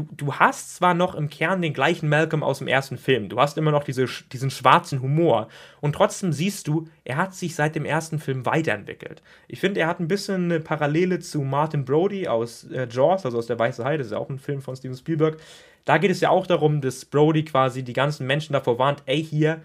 du, 0.00 0.14
du 0.16 0.34
hast 0.34 0.76
zwar 0.76 0.94
noch 0.94 1.14
im 1.14 1.28
Kern 1.28 1.62
den 1.62 1.72
gleichen 1.72 2.08
Malcolm 2.08 2.42
aus 2.42 2.58
dem 2.58 2.68
ersten 2.68 2.98
Film, 2.98 3.28
du 3.28 3.38
hast 3.38 3.58
immer 3.58 3.70
noch 3.70 3.84
diese, 3.84 4.06
diesen 4.32 4.50
schwarzen 4.50 5.02
Humor 5.02 5.48
und 5.80 5.94
trotzdem 5.94 6.32
siehst 6.32 6.68
du, 6.68 6.88
er 7.04 7.16
hat 7.16 7.34
sich 7.34 7.54
seit 7.54 7.74
dem 7.74 7.84
ersten 7.84 8.18
Film 8.18 8.46
weiterentwickelt. 8.46 9.22
Ich 9.48 9.60
finde, 9.60 9.80
er 9.80 9.86
hat 9.86 10.00
ein 10.00 10.08
bisschen 10.08 10.44
eine 10.44 10.60
Parallele 10.60 11.18
zu 11.20 11.42
Martin 11.42 11.84
Brody 11.84 12.28
aus 12.28 12.64
äh, 12.64 12.88
Jaws, 12.90 13.24
also 13.24 13.38
aus 13.38 13.46
der 13.46 13.58
Weiße 13.58 13.84
Heide, 13.84 13.98
das 13.98 14.08
ist 14.08 14.12
ja 14.12 14.18
auch 14.18 14.30
ein 14.30 14.38
Film 14.38 14.62
von 14.62 14.76
Steven 14.76 14.96
Spielberg. 14.96 15.38
Da 15.84 15.98
geht 15.98 16.10
es 16.10 16.20
ja 16.20 16.30
auch 16.30 16.46
darum, 16.46 16.80
dass 16.80 17.04
Brody 17.04 17.44
quasi 17.44 17.82
die 17.82 17.92
ganzen 17.92 18.26
Menschen 18.26 18.52
davor 18.52 18.78
warnt, 18.78 19.02
ey 19.06 19.22
hier, 19.22 19.60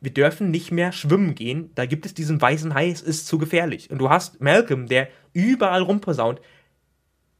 wir, 0.00 0.10
dürfen 0.10 0.50
nicht 0.50 0.72
mehr 0.72 0.92
schwimmen 0.92 1.34
gehen, 1.34 1.70
da 1.74 1.86
gibt 1.86 2.06
es 2.06 2.14
diesen 2.14 2.40
weißen 2.40 2.74
Hai, 2.74 2.90
es 2.90 3.02
ist 3.02 3.26
zu 3.26 3.38
gefährlich. 3.38 3.90
Und 3.90 3.98
du 3.98 4.08
hast 4.10 4.40
Malcolm, 4.40 4.86
der 4.86 5.08
überall 5.32 5.82
rumposaunt, 5.82 6.40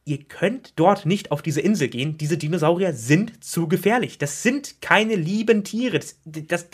ihr 0.09 0.23
könnt 0.23 0.73
dort 0.75 1.05
nicht 1.05 1.31
auf 1.31 1.43
diese 1.43 1.61
Insel 1.61 1.87
gehen. 1.87 2.17
Diese 2.17 2.37
Dinosaurier 2.37 2.93
sind 2.93 3.43
zu 3.43 3.67
gefährlich. 3.67 4.17
Das 4.17 4.41
sind 4.41 4.81
keine 4.81 5.15
lieben 5.15 5.63
Tiere. 5.63 5.99
Das, 5.99 6.19
das, 6.25 6.67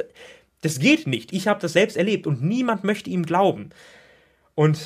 das 0.62 0.80
geht 0.80 1.06
nicht. 1.06 1.34
Ich 1.34 1.48
habe 1.48 1.60
das 1.60 1.74
selbst 1.74 1.98
erlebt 1.98 2.28
und 2.28 2.42
niemand 2.42 2.86
möchte 2.86 3.10
ihm 3.10 3.26
glauben. 3.26 3.72
Und 4.56 4.80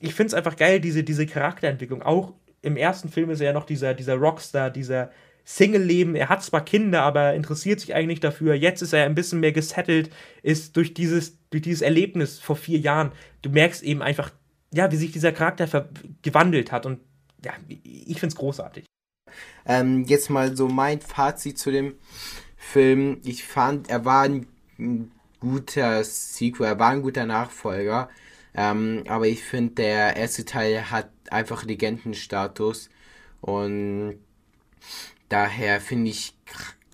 ich 0.00 0.14
finde 0.14 0.28
es 0.28 0.34
einfach 0.34 0.56
geil, 0.56 0.80
diese, 0.80 1.02
diese 1.02 1.26
Charakterentwicklung. 1.26 2.02
Auch 2.02 2.34
im 2.60 2.76
ersten 2.76 3.08
Film 3.08 3.30
ist 3.30 3.40
er 3.40 3.46
ja 3.46 3.52
noch 3.54 3.64
dieser, 3.64 3.94
dieser 3.94 4.16
Rockstar, 4.16 4.70
dieser 4.70 5.10
Single-Leben. 5.46 6.14
Er 6.14 6.28
hat 6.28 6.42
zwar 6.42 6.62
Kinder, 6.62 7.02
aber 7.02 7.34
interessiert 7.34 7.80
sich 7.80 7.94
eigentlich 7.94 8.20
dafür. 8.20 8.54
Jetzt 8.54 8.82
ist 8.82 8.92
er 8.92 9.06
ein 9.06 9.14
bisschen 9.14 9.40
mehr 9.40 9.52
gesettelt, 9.52 10.10
ist 10.42 10.76
durch 10.76 10.92
dieses, 10.92 11.38
durch 11.48 11.62
dieses 11.62 11.80
Erlebnis 11.80 12.38
vor 12.38 12.56
vier 12.56 12.78
Jahren. 12.78 13.12
Du 13.40 13.48
merkst 13.48 13.82
eben 13.82 14.02
einfach, 14.02 14.30
ja, 14.74 14.92
wie 14.92 14.96
sich 14.96 15.12
dieser 15.12 15.32
Charakter 15.32 15.88
gewandelt 16.20 16.70
hat 16.70 16.84
und 16.84 17.00
ja, 17.44 17.52
ich 17.68 18.18
finde 18.18 18.28
es 18.28 18.36
großartig. 18.36 18.84
Ähm, 19.66 20.04
jetzt 20.04 20.30
mal 20.30 20.56
so 20.56 20.68
mein 20.68 21.00
Fazit 21.00 21.58
zu 21.58 21.70
dem 21.70 21.94
Film. 22.56 23.20
Ich 23.24 23.44
fand, 23.44 23.88
er 23.88 24.04
war 24.04 24.24
ein 24.24 24.46
guter 25.40 26.02
Sequel, 26.04 26.66
er 26.66 26.78
war 26.78 26.90
ein 26.90 27.02
guter 27.02 27.26
Nachfolger. 27.26 28.08
Ähm, 28.54 29.04
aber 29.08 29.26
ich 29.26 29.42
finde, 29.42 29.74
der 29.74 30.16
erste 30.16 30.44
Teil 30.44 30.90
hat 30.90 31.10
einfach 31.30 31.64
Legendenstatus. 31.64 32.90
Und 33.40 34.18
daher 35.28 35.80
finde 35.80 36.10
ich, 36.10 36.34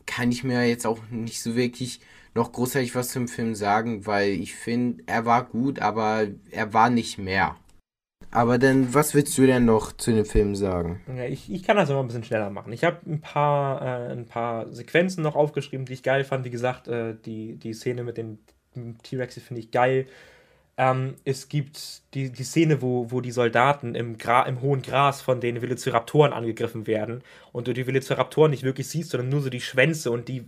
kann 0.06 0.32
ich 0.32 0.44
mir 0.44 0.66
jetzt 0.66 0.86
auch 0.86 0.98
nicht 1.10 1.42
so 1.42 1.54
wirklich 1.56 2.00
noch 2.34 2.52
großartig 2.52 2.94
was 2.94 3.10
zum 3.10 3.28
Film 3.28 3.54
sagen, 3.54 4.06
weil 4.06 4.30
ich 4.30 4.54
finde, 4.54 5.02
er 5.06 5.24
war 5.26 5.44
gut, 5.44 5.80
aber 5.80 6.26
er 6.50 6.72
war 6.72 6.90
nicht 6.90 7.18
mehr. 7.18 7.56
Aber 8.32 8.58
dann, 8.58 8.94
was 8.94 9.14
willst 9.14 9.36
du 9.38 9.46
denn 9.46 9.64
noch 9.64 9.92
zu 9.92 10.12
dem 10.12 10.24
Film 10.24 10.54
sagen? 10.54 11.00
Ja, 11.16 11.24
ich, 11.24 11.52
ich 11.52 11.64
kann 11.64 11.76
das 11.76 11.90
immer 11.90 12.00
ein 12.00 12.06
bisschen 12.06 12.24
schneller 12.24 12.50
machen. 12.50 12.72
Ich 12.72 12.84
habe 12.84 12.98
ein 13.06 13.20
paar, 13.20 13.82
äh, 13.82 14.12
ein 14.12 14.26
paar 14.26 14.72
Sequenzen 14.72 15.22
noch 15.22 15.34
aufgeschrieben, 15.34 15.84
die 15.84 15.94
ich 15.94 16.02
geil 16.02 16.22
fand. 16.24 16.44
Wie 16.44 16.50
gesagt, 16.50 16.86
äh, 16.86 17.14
die, 17.24 17.56
die 17.56 17.72
Szene 17.72 18.04
mit 18.04 18.16
dem 18.16 18.38
T-Rex 19.02 19.40
finde 19.40 19.60
ich 19.60 19.70
geil. 19.72 20.06
Ähm, 20.80 21.16
es 21.26 21.50
gibt 21.50 22.00
die, 22.14 22.32
die 22.32 22.42
Szene, 22.42 22.80
wo, 22.80 23.10
wo 23.10 23.20
die 23.20 23.32
Soldaten 23.32 23.94
im, 23.94 24.16
Gra 24.16 24.44
im 24.44 24.62
hohen 24.62 24.80
Gras 24.80 25.20
von 25.20 25.38
den 25.38 25.60
Velociraptoren 25.60 26.32
angegriffen 26.32 26.86
werden 26.86 27.22
und 27.52 27.68
du 27.68 27.74
die 27.74 27.86
Velociraptoren 27.86 28.50
nicht 28.50 28.62
wirklich 28.62 28.88
siehst, 28.88 29.10
sondern 29.10 29.28
nur 29.28 29.42
so 29.42 29.50
die 29.50 29.60
Schwänze 29.60 30.10
und 30.10 30.28
die 30.28 30.46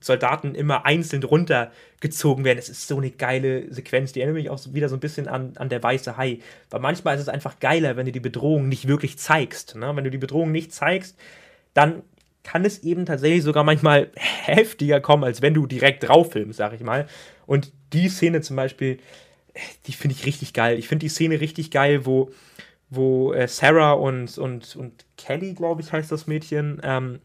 Soldaten 0.00 0.54
immer 0.54 0.86
einzeln 0.86 1.22
runtergezogen 1.22 2.46
werden. 2.46 2.58
Es 2.58 2.70
ist 2.70 2.88
so 2.88 2.96
eine 2.96 3.10
geile 3.10 3.70
Sequenz, 3.70 4.12
die 4.12 4.22
erinnert 4.22 4.42
mich 4.42 4.48
auch 4.48 4.58
wieder 4.72 4.88
so 4.88 4.96
ein 4.96 5.00
bisschen 5.00 5.28
an, 5.28 5.52
an 5.56 5.68
der 5.68 5.82
weiße 5.82 6.16
Hai. 6.16 6.38
Weil 6.70 6.80
manchmal 6.80 7.16
ist 7.16 7.20
es 7.20 7.28
einfach 7.28 7.60
geiler, 7.60 7.98
wenn 7.98 8.06
du 8.06 8.12
die 8.12 8.20
Bedrohung 8.20 8.70
nicht 8.70 8.88
wirklich 8.88 9.18
zeigst. 9.18 9.76
Ne? 9.76 9.94
Wenn 9.94 10.04
du 10.04 10.10
die 10.10 10.16
Bedrohung 10.16 10.50
nicht 10.50 10.72
zeigst, 10.72 11.18
dann 11.74 12.04
kann 12.42 12.64
es 12.64 12.84
eben 12.84 13.04
tatsächlich 13.04 13.42
sogar 13.42 13.64
manchmal 13.64 14.10
heftiger 14.16 15.02
kommen, 15.02 15.24
als 15.24 15.42
wenn 15.42 15.52
du 15.52 15.66
direkt 15.66 16.08
drauf 16.08 16.32
filmst, 16.32 16.56
sag 16.56 16.72
ich 16.72 16.80
mal. 16.80 17.06
Und 17.44 17.70
die 17.92 18.08
Szene 18.08 18.40
zum 18.40 18.56
Beispiel, 18.56 18.98
die 19.86 19.92
finde 19.92 20.16
ich 20.16 20.26
richtig 20.26 20.52
geil. 20.52 20.78
Ich 20.78 20.88
finde 20.88 21.04
die 21.04 21.10
Szene 21.10 21.40
richtig 21.40 21.70
geil, 21.70 22.06
wo, 22.06 22.30
wo 22.90 23.32
äh, 23.32 23.48
Sarah 23.48 23.92
und, 23.92 24.36
und, 24.38 24.76
und 24.76 25.04
Kelly, 25.16 25.54
glaube 25.54 25.82
ich, 25.82 25.92
heißt 25.92 26.10
das 26.10 26.26
Mädchen, 26.26 26.80
ähm, 26.82 27.20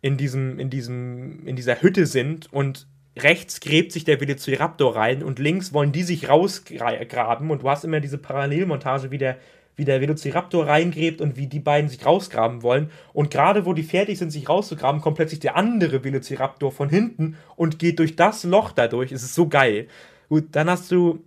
in, 0.00 0.16
diesem, 0.16 0.58
in, 0.58 0.70
diesem, 0.70 1.46
in 1.46 1.56
dieser 1.56 1.82
Hütte 1.82 2.06
sind 2.06 2.52
und 2.52 2.86
rechts 3.18 3.60
gräbt 3.60 3.92
sich 3.92 4.04
der 4.04 4.20
Velociraptor 4.20 4.96
rein 4.96 5.22
und 5.22 5.38
links 5.38 5.72
wollen 5.72 5.92
die 5.92 6.04
sich 6.04 6.28
rausgraben 6.28 7.50
und 7.50 7.62
du 7.62 7.68
hast 7.68 7.84
immer 7.84 8.00
diese 8.00 8.18
Parallelmontage, 8.18 9.10
wie 9.10 9.18
der, 9.18 9.36
wie 9.76 9.84
der 9.84 10.00
Velociraptor 10.00 10.66
reingräbt 10.66 11.20
und 11.20 11.36
wie 11.36 11.46
die 11.46 11.58
beiden 11.58 11.90
sich 11.90 12.04
rausgraben 12.04 12.62
wollen. 12.62 12.90
Und 13.12 13.30
gerade 13.30 13.66
wo 13.66 13.72
die 13.72 13.82
fertig 13.82 14.18
sind, 14.18 14.30
sich 14.30 14.48
rauszugraben, 14.48 15.00
kommt 15.00 15.16
plötzlich 15.16 15.40
der 15.40 15.56
andere 15.56 16.04
Velociraptor 16.04 16.72
von 16.72 16.88
hinten 16.88 17.36
und 17.56 17.78
geht 17.78 17.98
durch 17.98 18.16
das 18.16 18.44
Loch 18.44 18.72
dadurch. 18.72 19.12
Es 19.12 19.22
ist 19.22 19.34
so 19.34 19.48
geil. 19.48 19.88
Gut, 20.28 20.48
dann 20.52 20.70
hast 20.70 20.90
du 20.90 21.24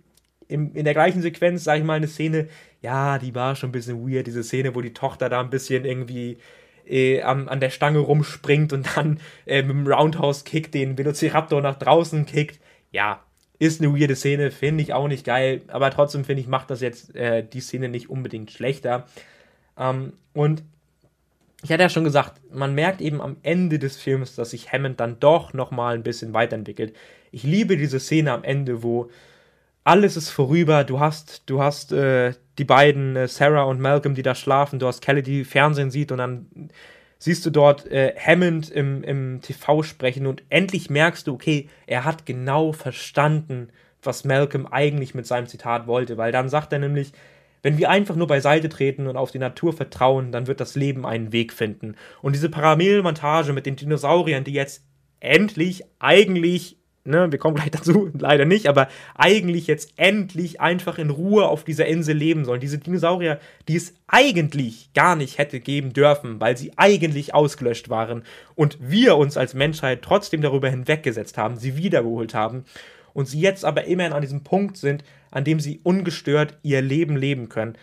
im, 0.48 0.74
in 0.74 0.84
der 0.84 0.94
gleichen 0.94 1.22
Sequenz, 1.22 1.64
sag 1.64 1.78
ich 1.78 1.84
mal, 1.84 1.94
eine 1.94 2.08
Szene, 2.08 2.48
ja, 2.82 3.18
die 3.18 3.34
war 3.34 3.56
schon 3.56 3.70
ein 3.70 3.72
bisschen 3.72 4.06
weird, 4.06 4.26
diese 4.26 4.44
Szene, 4.44 4.74
wo 4.74 4.80
die 4.80 4.92
Tochter 4.92 5.28
da 5.28 5.40
ein 5.40 5.50
bisschen 5.50 5.84
irgendwie 5.84 6.38
äh, 6.86 7.22
an, 7.22 7.48
an 7.48 7.60
der 7.60 7.70
Stange 7.70 7.98
rumspringt 7.98 8.72
und 8.72 8.96
dann 8.96 9.20
äh, 9.46 9.62
mit 9.62 9.70
dem 9.70 9.86
Roundhouse-Kick 9.86 10.70
den 10.72 10.98
Velociraptor 10.98 11.60
nach 11.60 11.78
draußen 11.78 12.26
kickt. 12.26 12.60
Ja, 12.92 13.22
ist 13.58 13.80
eine 13.80 13.98
weirde 13.98 14.16
Szene, 14.16 14.50
finde 14.50 14.82
ich 14.82 14.92
auch 14.92 15.08
nicht 15.08 15.24
geil, 15.24 15.62
aber 15.68 15.90
trotzdem 15.90 16.24
finde 16.24 16.42
ich, 16.42 16.48
macht 16.48 16.70
das 16.70 16.80
jetzt 16.80 17.14
äh, 17.14 17.46
die 17.46 17.60
Szene 17.60 17.88
nicht 17.88 18.10
unbedingt 18.10 18.50
schlechter. 18.50 19.06
Ähm, 19.78 20.12
und 20.32 20.62
ich 21.62 21.72
hatte 21.72 21.82
ja 21.82 21.88
schon 21.88 22.04
gesagt, 22.04 22.42
man 22.52 22.74
merkt 22.74 23.00
eben 23.00 23.22
am 23.22 23.36
Ende 23.42 23.78
des 23.78 23.96
Films, 23.96 24.34
dass 24.34 24.50
sich 24.50 24.70
Hammond 24.72 25.00
dann 25.00 25.18
doch 25.18 25.54
nochmal 25.54 25.94
ein 25.94 26.02
bisschen 26.02 26.34
weiterentwickelt. 26.34 26.94
Ich 27.32 27.42
liebe 27.42 27.78
diese 27.78 28.00
Szene 28.00 28.32
am 28.32 28.44
Ende, 28.44 28.82
wo 28.82 29.10
alles 29.84 30.16
ist 30.16 30.30
vorüber. 30.30 30.82
Du 30.84 30.98
hast, 30.98 31.42
du 31.46 31.62
hast 31.62 31.92
äh, 31.92 32.32
die 32.58 32.64
beiden, 32.64 33.16
äh, 33.16 33.28
Sarah 33.28 33.64
und 33.64 33.80
Malcolm, 33.80 34.14
die 34.14 34.22
da 34.22 34.34
schlafen. 34.34 34.78
Du 34.78 34.86
hast 34.86 35.02
Kelly, 35.02 35.22
die 35.22 35.44
Fernsehen 35.44 35.90
sieht 35.90 36.10
und 36.10 36.18
dann 36.18 36.70
siehst 37.18 37.46
du 37.46 37.50
dort 37.50 37.86
äh, 37.90 38.14
Hammond 38.18 38.70
im, 38.70 39.04
im 39.04 39.40
TV 39.40 39.82
sprechen 39.82 40.26
und 40.26 40.42
endlich 40.48 40.90
merkst 40.90 41.26
du, 41.26 41.34
okay, 41.34 41.68
er 41.86 42.04
hat 42.04 42.26
genau 42.26 42.72
verstanden, 42.72 43.68
was 44.02 44.24
Malcolm 44.24 44.66
eigentlich 44.66 45.14
mit 45.14 45.26
seinem 45.26 45.46
Zitat 45.46 45.86
wollte, 45.86 46.16
weil 46.16 46.32
dann 46.32 46.48
sagt 46.48 46.72
er 46.72 46.78
nämlich, 46.78 47.12
wenn 47.62 47.78
wir 47.78 47.88
einfach 47.88 48.14
nur 48.14 48.26
beiseite 48.26 48.68
treten 48.68 49.06
und 49.06 49.16
auf 49.16 49.30
die 49.30 49.38
Natur 49.38 49.72
vertrauen, 49.72 50.32
dann 50.32 50.46
wird 50.46 50.60
das 50.60 50.74
Leben 50.74 51.06
einen 51.06 51.32
Weg 51.32 51.52
finden. 51.52 51.96
Und 52.20 52.34
diese 52.34 52.50
Parallelmontage 52.50 53.54
mit 53.54 53.64
den 53.64 53.76
Dinosauriern, 53.76 54.44
die 54.44 54.52
jetzt 54.52 54.84
endlich 55.20 55.84
eigentlich 55.98 56.76
ne, 57.04 57.30
wir 57.30 57.38
kommen 57.38 57.56
gleich 57.56 57.70
dazu, 57.72 58.10
leider 58.18 58.44
nicht, 58.44 58.68
aber 58.68 58.88
eigentlich 59.14 59.66
jetzt 59.66 59.92
endlich 59.96 60.60
einfach 60.60 60.98
in 60.98 61.10
Ruhe 61.10 61.46
auf 61.46 61.64
dieser 61.64 61.86
Insel 61.86 62.16
leben 62.16 62.44
sollen. 62.44 62.60
Diese 62.60 62.78
Dinosaurier, 62.78 63.38
die 63.68 63.76
es 63.76 63.94
eigentlich 64.06 64.90
gar 64.94 65.16
nicht 65.16 65.38
hätte 65.38 65.60
geben 65.60 65.92
dürfen, 65.92 66.40
weil 66.40 66.56
sie 66.56 66.72
eigentlich 66.76 67.34
ausgelöscht 67.34 67.88
waren 67.88 68.24
und 68.54 68.78
wir 68.80 69.16
uns 69.16 69.36
als 69.36 69.54
Menschheit 69.54 70.02
trotzdem 70.02 70.40
darüber 70.40 70.68
hinweggesetzt 70.68 71.38
haben, 71.38 71.56
sie 71.56 71.76
wiedergeholt 71.76 72.34
haben 72.34 72.64
und 73.12 73.26
sie 73.26 73.40
jetzt 73.40 73.64
aber 73.64 73.84
immerhin 73.84 74.12
an 74.12 74.22
diesem 74.22 74.42
Punkt 74.42 74.76
sind, 74.76 75.04
an 75.30 75.44
dem 75.44 75.60
sie 75.60 75.80
ungestört 75.82 76.58
ihr 76.62 76.82
Leben 76.82 77.16
leben 77.16 77.48
können. 77.48 77.76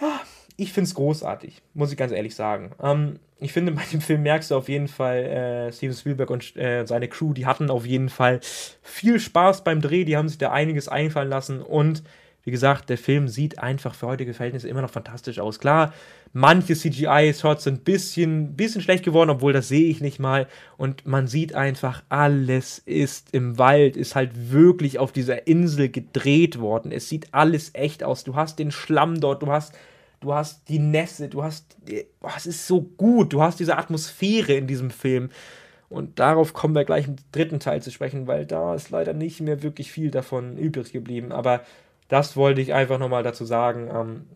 Ja, 0.00 0.20
ich 0.56 0.72
finde 0.72 0.88
es 0.88 0.94
großartig, 0.94 1.62
muss 1.74 1.92
ich 1.92 1.96
ganz 1.96 2.12
ehrlich 2.12 2.34
sagen. 2.34 2.72
Ähm, 2.82 3.18
ich 3.42 3.52
finde, 3.52 3.72
bei 3.72 3.82
dem 3.92 4.00
Film 4.00 4.22
merkst 4.22 4.50
du 4.50 4.56
auf 4.56 4.68
jeden 4.68 4.88
Fall, 4.88 5.18
äh, 5.18 5.72
Steven 5.72 5.94
Spielberg 5.94 6.30
und 6.30 6.56
äh, 6.56 6.86
seine 6.86 7.08
Crew, 7.08 7.32
die 7.32 7.46
hatten 7.46 7.70
auf 7.70 7.86
jeden 7.86 8.08
Fall 8.08 8.40
viel 8.82 9.20
Spaß 9.20 9.64
beim 9.64 9.80
Dreh, 9.80 10.04
die 10.04 10.16
haben 10.16 10.28
sich 10.28 10.38
da 10.38 10.52
einiges 10.52 10.88
einfallen 10.88 11.28
lassen 11.28 11.60
und 11.60 12.02
wie 12.44 12.50
gesagt, 12.50 12.90
der 12.90 12.98
Film 12.98 13.28
sieht 13.28 13.60
einfach 13.60 13.94
für 13.94 14.08
heutige 14.08 14.34
Verhältnisse 14.34 14.68
immer 14.68 14.82
noch 14.82 14.90
fantastisch 14.90 15.38
aus. 15.38 15.60
Klar, 15.60 15.92
manche 16.32 16.74
CGI-Shots 16.74 17.64
sind 17.64 17.80
ein 17.80 17.84
bisschen, 17.84 18.56
bisschen 18.56 18.80
schlecht 18.80 19.04
geworden, 19.04 19.30
obwohl 19.30 19.52
das 19.52 19.68
sehe 19.68 19.88
ich 19.88 20.00
nicht 20.00 20.18
mal. 20.18 20.48
Und 20.76 21.06
man 21.06 21.28
sieht 21.28 21.54
einfach, 21.54 22.02
alles 22.08 22.80
ist 22.80 23.28
im 23.32 23.58
Wald, 23.58 23.96
ist 23.96 24.16
halt 24.16 24.50
wirklich 24.50 24.98
auf 24.98 25.12
dieser 25.12 25.46
Insel 25.46 25.88
gedreht 25.88 26.58
worden. 26.58 26.90
Es 26.90 27.08
sieht 27.08 27.32
alles 27.32 27.70
echt 27.74 28.02
aus. 28.02 28.24
Du 28.24 28.34
hast 28.34 28.58
den 28.58 28.72
Schlamm 28.72 29.20
dort, 29.20 29.42
du 29.42 29.46
hast 29.46 29.74
du 30.22 30.32
hast 30.32 30.68
die 30.68 30.78
Nässe, 30.78 31.28
du 31.28 31.42
hast, 31.42 31.76
es 32.36 32.46
ist 32.46 32.66
so 32.66 32.80
gut, 32.80 33.32
du 33.32 33.42
hast 33.42 33.60
diese 33.60 33.76
Atmosphäre 33.76 34.54
in 34.54 34.66
diesem 34.66 34.90
Film. 34.90 35.30
Und 35.90 36.18
darauf 36.18 36.54
kommen 36.54 36.74
wir 36.74 36.84
gleich 36.84 37.06
im 37.06 37.16
dritten 37.32 37.60
Teil 37.60 37.82
zu 37.82 37.90
sprechen, 37.90 38.26
weil 38.26 38.46
da 38.46 38.74
ist 38.74 38.90
leider 38.90 39.12
nicht 39.12 39.42
mehr 39.42 39.62
wirklich 39.62 39.92
viel 39.92 40.10
davon 40.10 40.56
übrig 40.56 40.90
geblieben. 40.90 41.32
Aber 41.32 41.60
das 42.08 42.34
wollte 42.36 42.62
ich 42.62 42.72
einfach 42.72 42.98
nochmal 42.98 43.22
dazu 43.22 43.44
sagen. 43.44 43.90
Ähm, 43.92 44.26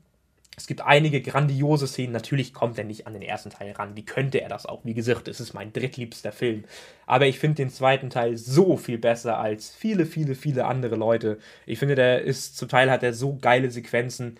es 0.56 0.66
gibt 0.66 0.82
einige 0.82 1.22
grandiose 1.22 1.86
Szenen. 1.86 2.12
Natürlich 2.12 2.52
kommt 2.52 2.76
er 2.76 2.84
nicht 2.84 3.06
an 3.06 3.12
den 3.12 3.22
ersten 3.22 3.50
Teil 3.50 3.72
ran. 3.72 3.96
Wie 3.96 4.04
könnte 4.04 4.40
er 4.40 4.48
das 4.48 4.66
auch? 4.66 4.80
Wie 4.84 4.94
gesagt, 4.94 5.28
es 5.28 5.40
ist 5.40 5.54
mein 5.54 5.72
drittliebster 5.72 6.32
Film. 6.32 6.64
Aber 7.06 7.26
ich 7.26 7.38
finde 7.38 7.56
den 7.56 7.70
zweiten 7.70 8.10
Teil 8.10 8.36
so 8.36 8.76
viel 8.76 8.98
besser 8.98 9.38
als 9.38 9.74
viele, 9.74 10.04
viele, 10.06 10.34
viele 10.34 10.66
andere 10.66 10.96
Leute. 10.96 11.38
Ich 11.64 11.78
finde, 11.78 11.94
der 11.94 12.22
ist 12.22 12.56
zum 12.56 12.68
Teil 12.68 12.90
hat 12.90 13.02
er 13.02 13.14
so 13.14 13.38
geile 13.40 13.70
Sequenzen. 13.70 14.38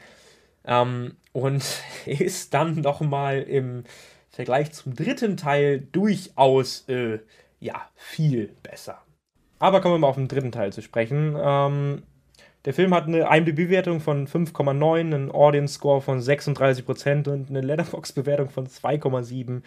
Ähm, 0.67 1.17
und 1.37 1.63
ist 2.07 2.55
dann 2.55 2.81
nochmal 2.81 3.43
im 3.43 3.85
Vergleich 4.31 4.73
zum 4.73 4.95
dritten 4.95 5.37
Teil 5.37 5.81
durchaus, 5.93 6.89
äh, 6.89 7.19
ja, 7.61 7.89
viel 7.95 8.55
besser. 8.63 9.03
Aber 9.59 9.81
kommen 9.81 9.95
wir 9.95 9.99
mal 9.99 10.09
auf 10.09 10.17
den 10.17 10.29
dritten 10.29 10.53
Teil 10.53 10.73
zu 10.73 10.81
sprechen. 10.81 11.37
Ähm, 11.39 12.03
der 12.65 12.75
Film 12.75 12.95
hat 12.95 13.07
eine 13.07 13.29
IMDb-Bewertung 13.31 14.01
von 14.01 14.27
5,9, 14.27 15.01
einen 15.01 15.31
Audience-Score 15.31 16.01
von 16.01 16.21
36% 16.21 17.29
und 17.29 17.51
eine 17.51 17.61
Letterbox-Bewertung 17.61 18.49
von 18.49 18.67
2,7. 18.67 19.63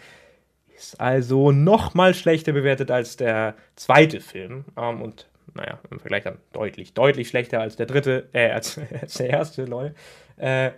Ist 0.76 1.00
also 1.00 1.52
nochmal 1.52 2.14
schlechter 2.14 2.52
bewertet 2.52 2.90
als 2.90 3.16
der 3.16 3.54
zweite 3.76 4.20
Film. 4.20 4.64
Ähm, 4.76 5.02
und 5.02 5.28
naja, 5.54 5.78
im 5.90 6.00
Vergleich 6.00 6.24
dann 6.24 6.38
deutlich, 6.52 6.94
deutlich 6.94 7.28
schlechter 7.28 7.60
als 7.60 7.76
der 7.76 7.86
dritte, 7.86 8.28
äh, 8.32 8.50
als, 8.50 8.78
als 9.00 9.14
der 9.14 9.30
erste, 9.30 9.64
lol. 9.66 9.94
Äh, 10.36 10.72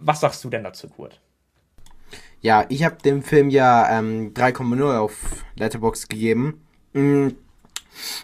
was 0.00 0.20
sagst 0.20 0.44
du 0.44 0.50
denn 0.50 0.64
dazu, 0.64 0.88
Kurt? 0.88 1.20
Ja, 2.40 2.66
ich 2.68 2.84
habe 2.84 2.96
dem 3.02 3.22
Film 3.22 3.50
ja 3.50 3.98
ähm, 3.98 4.32
3,0 4.32 4.96
auf 4.98 5.44
Letterbox 5.56 6.08
gegeben. 6.08 6.62
Mm, 6.92 7.28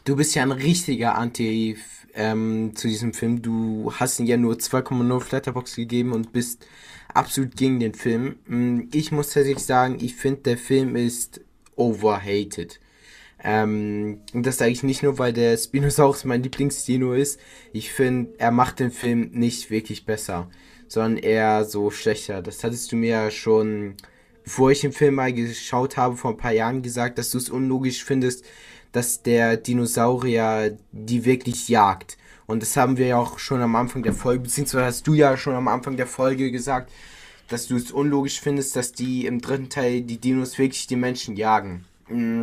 du 0.05 0.17
bist 0.17 0.35
ja 0.35 0.43
ein 0.43 0.53
richtiger 0.53 1.17
Anti 1.17 1.77
ähm, 2.15 2.77
zu 2.77 2.87
diesem 2.87 3.13
Film. 3.13 3.43
Du 3.43 3.93
hast 3.97 4.21
ihn 4.21 4.27
ja 4.27 4.37
nur 4.37 4.55
2,0 4.55 5.13
auf 5.13 5.33
Letterbox 5.33 5.75
gegeben 5.75 6.13
und 6.13 6.33
bist 6.33 6.65
absolut 7.13 7.57
gegen 7.57 7.81
den 7.81 7.95
Film. 7.95 8.37
Mm, 8.47 8.83
ich 8.93 9.11
muss 9.11 9.31
tatsächlich 9.31 9.65
sagen, 9.65 9.99
ich 10.01 10.15
finde, 10.15 10.43
der 10.43 10.59
Film 10.59 10.95
ist 10.95 11.41
overhated. 11.75 12.79
Ähm, 13.43 14.21
und 14.33 14.47
das 14.47 14.59
sage 14.59 14.71
ich 14.71 14.85
nicht 14.85 15.03
nur, 15.03 15.19
weil 15.19 15.33
der 15.33 15.57
Spinosaurus 15.57 16.25
mein 16.25 16.43
Lieblingsdino 16.43 17.15
ist. 17.15 17.41
Ich 17.73 17.93
finde, 17.93 18.33
er 18.39 18.53
macht 18.53 18.79
den 18.79 18.93
Film 18.93 19.31
nicht 19.33 19.71
wirklich 19.71 20.07
besser 20.07 20.49
sondern 20.89 21.23
eher 21.23 21.65
so 21.65 21.91
schlechter. 21.91 22.43
Das 22.43 22.63
hattest 22.65 22.93
du 22.93 22.97
mir 22.97 23.11
ja 23.11 23.31
schon, 23.31 23.95
bevor 24.45 24.71
ich 24.71 24.81
den 24.81 24.93
Film 24.93 25.17
mal 25.17 25.33
geschaut 25.33 25.97
habe, 25.97 26.17
vor 26.17 26.33
ein 26.33 26.37
paar 26.37 26.53
Jahren 26.53 26.83
gesagt, 26.83 27.19
dass 27.19 27.31
du 27.31 27.39
es 27.39 27.51
unlogisch 27.51 28.05
findest, 28.05 28.45
dass 28.93 29.23
der 29.23 29.57
Dinosaurier 29.57 30.79
die 30.93 31.25
wirklich 31.25 31.69
jagt. 31.69 32.17
Und 32.47 32.63
das 32.63 32.77
haben 32.77 32.97
wir 32.97 33.07
ja 33.07 33.19
auch 33.19 33.39
schon 33.39 33.63
am 33.63 33.75
Anfang 33.75 34.03
der 34.03 34.13
Folge, 34.13 34.43
beziehungsweise 34.43 34.85
hast 34.85 35.07
du 35.07 35.15
ja 35.15 35.37
schon 35.37 35.55
am 35.55 35.69
Anfang 35.69 35.97
der 35.97 36.07
Folge 36.07 36.51
gesagt, 36.51 36.93
dass 37.49 37.67
du 37.67 37.77
es 37.77 37.91
unlogisch 37.91 38.41
findest, 38.41 38.77
dass 38.77 38.93
die 38.93 39.27
im 39.27 39.41
dritten 39.41 39.71
Teil 39.71 40.03
die 40.03 40.19
Dinos 40.19 40.59
wirklich 40.59 40.87
die 40.87 40.97
Menschen 40.97 41.37
jagen. 41.37 41.85
Mm. 42.09 42.43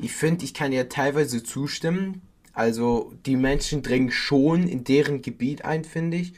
Ich 0.00 0.12
finde, 0.12 0.44
ich 0.44 0.54
kann 0.54 0.72
ja 0.72 0.84
teilweise 0.84 1.42
zustimmen. 1.42 2.22
Also 2.52 3.12
die 3.26 3.36
Menschen 3.36 3.82
dringen 3.82 4.12
schon 4.12 4.68
in 4.68 4.84
deren 4.84 5.22
Gebiet 5.22 5.64
ein, 5.64 5.84
finde 5.84 6.18
ich 6.18 6.34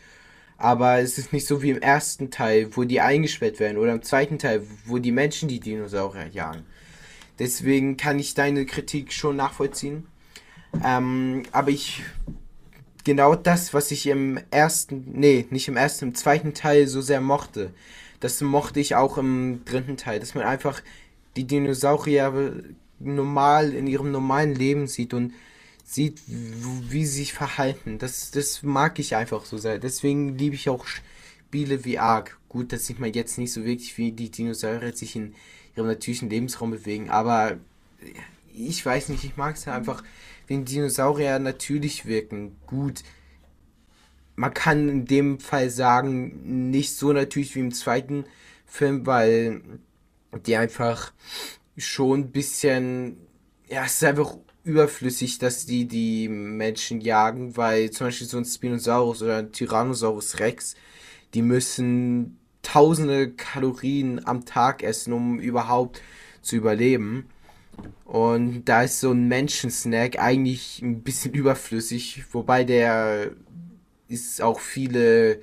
aber 0.61 1.01
es 1.01 1.17
ist 1.17 1.33
nicht 1.33 1.47
so 1.47 1.63
wie 1.63 1.71
im 1.71 1.81
ersten 1.81 2.31
Teil, 2.31 2.77
wo 2.77 2.85
die 2.85 3.01
eingesperrt 3.01 3.59
werden, 3.61 3.79
oder 3.79 3.93
im 3.93 4.03
zweiten 4.03 4.39
Teil, 4.39 4.63
wo 4.85 4.99
die 4.99 5.11
Menschen 5.11 5.49
die 5.49 5.59
Dinosaurier 5.59 6.29
jagen. 6.29 6.65
Deswegen 7.39 7.97
kann 7.97 8.19
ich 8.19 8.35
deine 8.35 8.67
Kritik 8.67 9.13
schon 9.15 9.37
nachvollziehen. 9.37 10.07
Ähm, 10.85 11.45
aber 11.51 11.71
ich 11.71 12.03
genau 13.05 13.35
das, 13.35 13.73
was 13.73 13.91
ich 13.91 14.07
im 14.07 14.39
ersten, 14.51 15.13
nee, 15.13 15.47
nicht 15.49 15.67
im 15.67 15.79
ersten, 15.79 16.07
im 16.07 16.15
zweiten 16.15 16.53
Teil 16.53 16.87
so 16.87 17.01
sehr 17.01 17.23
mochte. 17.23 17.73
Das 18.21 18.41
mochte 18.43 18.81
ich 18.81 18.95
auch 18.95 19.17
im 19.17 19.65
dritten 19.65 19.97
Teil, 19.97 20.21
dass 20.21 20.35
man 20.35 20.45
einfach 20.45 20.83
die 21.37 21.45
Dinosaurier 21.45 22.53
normal 22.99 23.73
in 23.73 23.87
ihrem 23.87 24.13
normalen 24.13 24.55
Leben 24.55 24.87
sieht 24.87 25.15
und 25.15 25.33
sieht, 25.93 26.23
wie 26.27 27.05
sie 27.05 27.19
sich 27.19 27.33
verhalten. 27.33 27.99
Das, 27.99 28.31
das 28.31 28.63
mag 28.63 28.99
ich 28.99 29.17
einfach 29.17 29.45
so 29.45 29.59
sehr. 29.59 29.79
Deswegen 29.79 30.39
liebe 30.39 30.55
ich 30.55 30.69
auch 30.69 30.87
Spiele 30.87 31.85
wie 31.85 31.99
Ark. 31.99 32.39
Gut, 32.49 32.73
das 32.73 32.87
sieht 32.87 33.01
man 33.01 33.13
jetzt 33.13 33.39
nicht 33.39 33.53
so 33.53 33.65
wirklich, 33.65 33.99
wie 33.99 34.13
die 34.13 34.31
Dinosaurier 34.31 34.93
sich 34.93 35.17
in 35.17 35.35
ihrem 35.77 35.89
natürlichen 35.89 36.31
Lebensraum 36.31 36.71
bewegen, 36.71 37.11
aber 37.11 37.59
ich 38.55 38.85
weiß 38.85 39.09
nicht, 39.09 39.25
ich 39.25 39.37
mag 39.37 39.57
es 39.57 39.69
einfach, 39.69 40.03
wenn 40.47 40.65
Dinosaurier 40.65 41.39
natürlich 41.39 42.07
wirken. 42.07 42.57
Gut, 42.67 43.03
man 44.37 44.55
kann 44.55 44.89
in 44.89 45.05
dem 45.07 45.39
Fall 45.39 45.71
sagen, 45.71 46.71
nicht 46.71 46.95
so 46.97 47.13
natürlich 47.13 47.55
wie 47.55 47.61
im 47.61 47.73
zweiten 47.73 48.25
Film, 48.67 49.07
weil 49.07 49.61
die 50.47 50.57
einfach 50.57 51.13
schon 51.77 52.21
ein 52.21 52.31
bisschen, 52.31 53.17
ja, 53.69 53.85
es 53.85 53.95
ist 53.95 54.05
einfach 54.05 54.37
überflüssig, 54.65 55.39
dass 55.39 55.67
die 55.67 55.87
die 55.87 56.29
Menschen 56.29 57.01
jagen, 57.01 57.57
weil 57.57 57.91
zum 57.91 58.09
Beispiel 58.09 58.27
so 58.27 58.39
ein 58.39 58.45
Spinosaurus 58.45 59.23
oder 59.23 59.39
ein 59.39 59.53
Tyrannosaurus 59.53 60.39
Rex, 60.39 60.75
die 61.35 61.43
müssen 61.43 62.39
tausende 62.63 63.31
Kalorien 63.31 64.27
am 64.27 64.45
Tag 64.45 64.83
essen, 64.83 65.13
um 65.13 65.41
überhaupt 65.41 66.03
zu 66.43 66.57
überleben. 66.57 67.29
Und 68.05 68.65
da 68.65 68.83
ist 68.83 69.01
so 69.01 69.13
ein 69.13 69.29
Menschensnack 69.29 70.19
eigentlich 70.19 70.83
ein 70.83 71.03
bisschen 71.03 71.33
überflüssig, 71.35 72.25
wobei 72.33 72.65
der 72.65 73.31
ist 74.09 74.43
auch 74.43 74.61
viele 74.61 75.41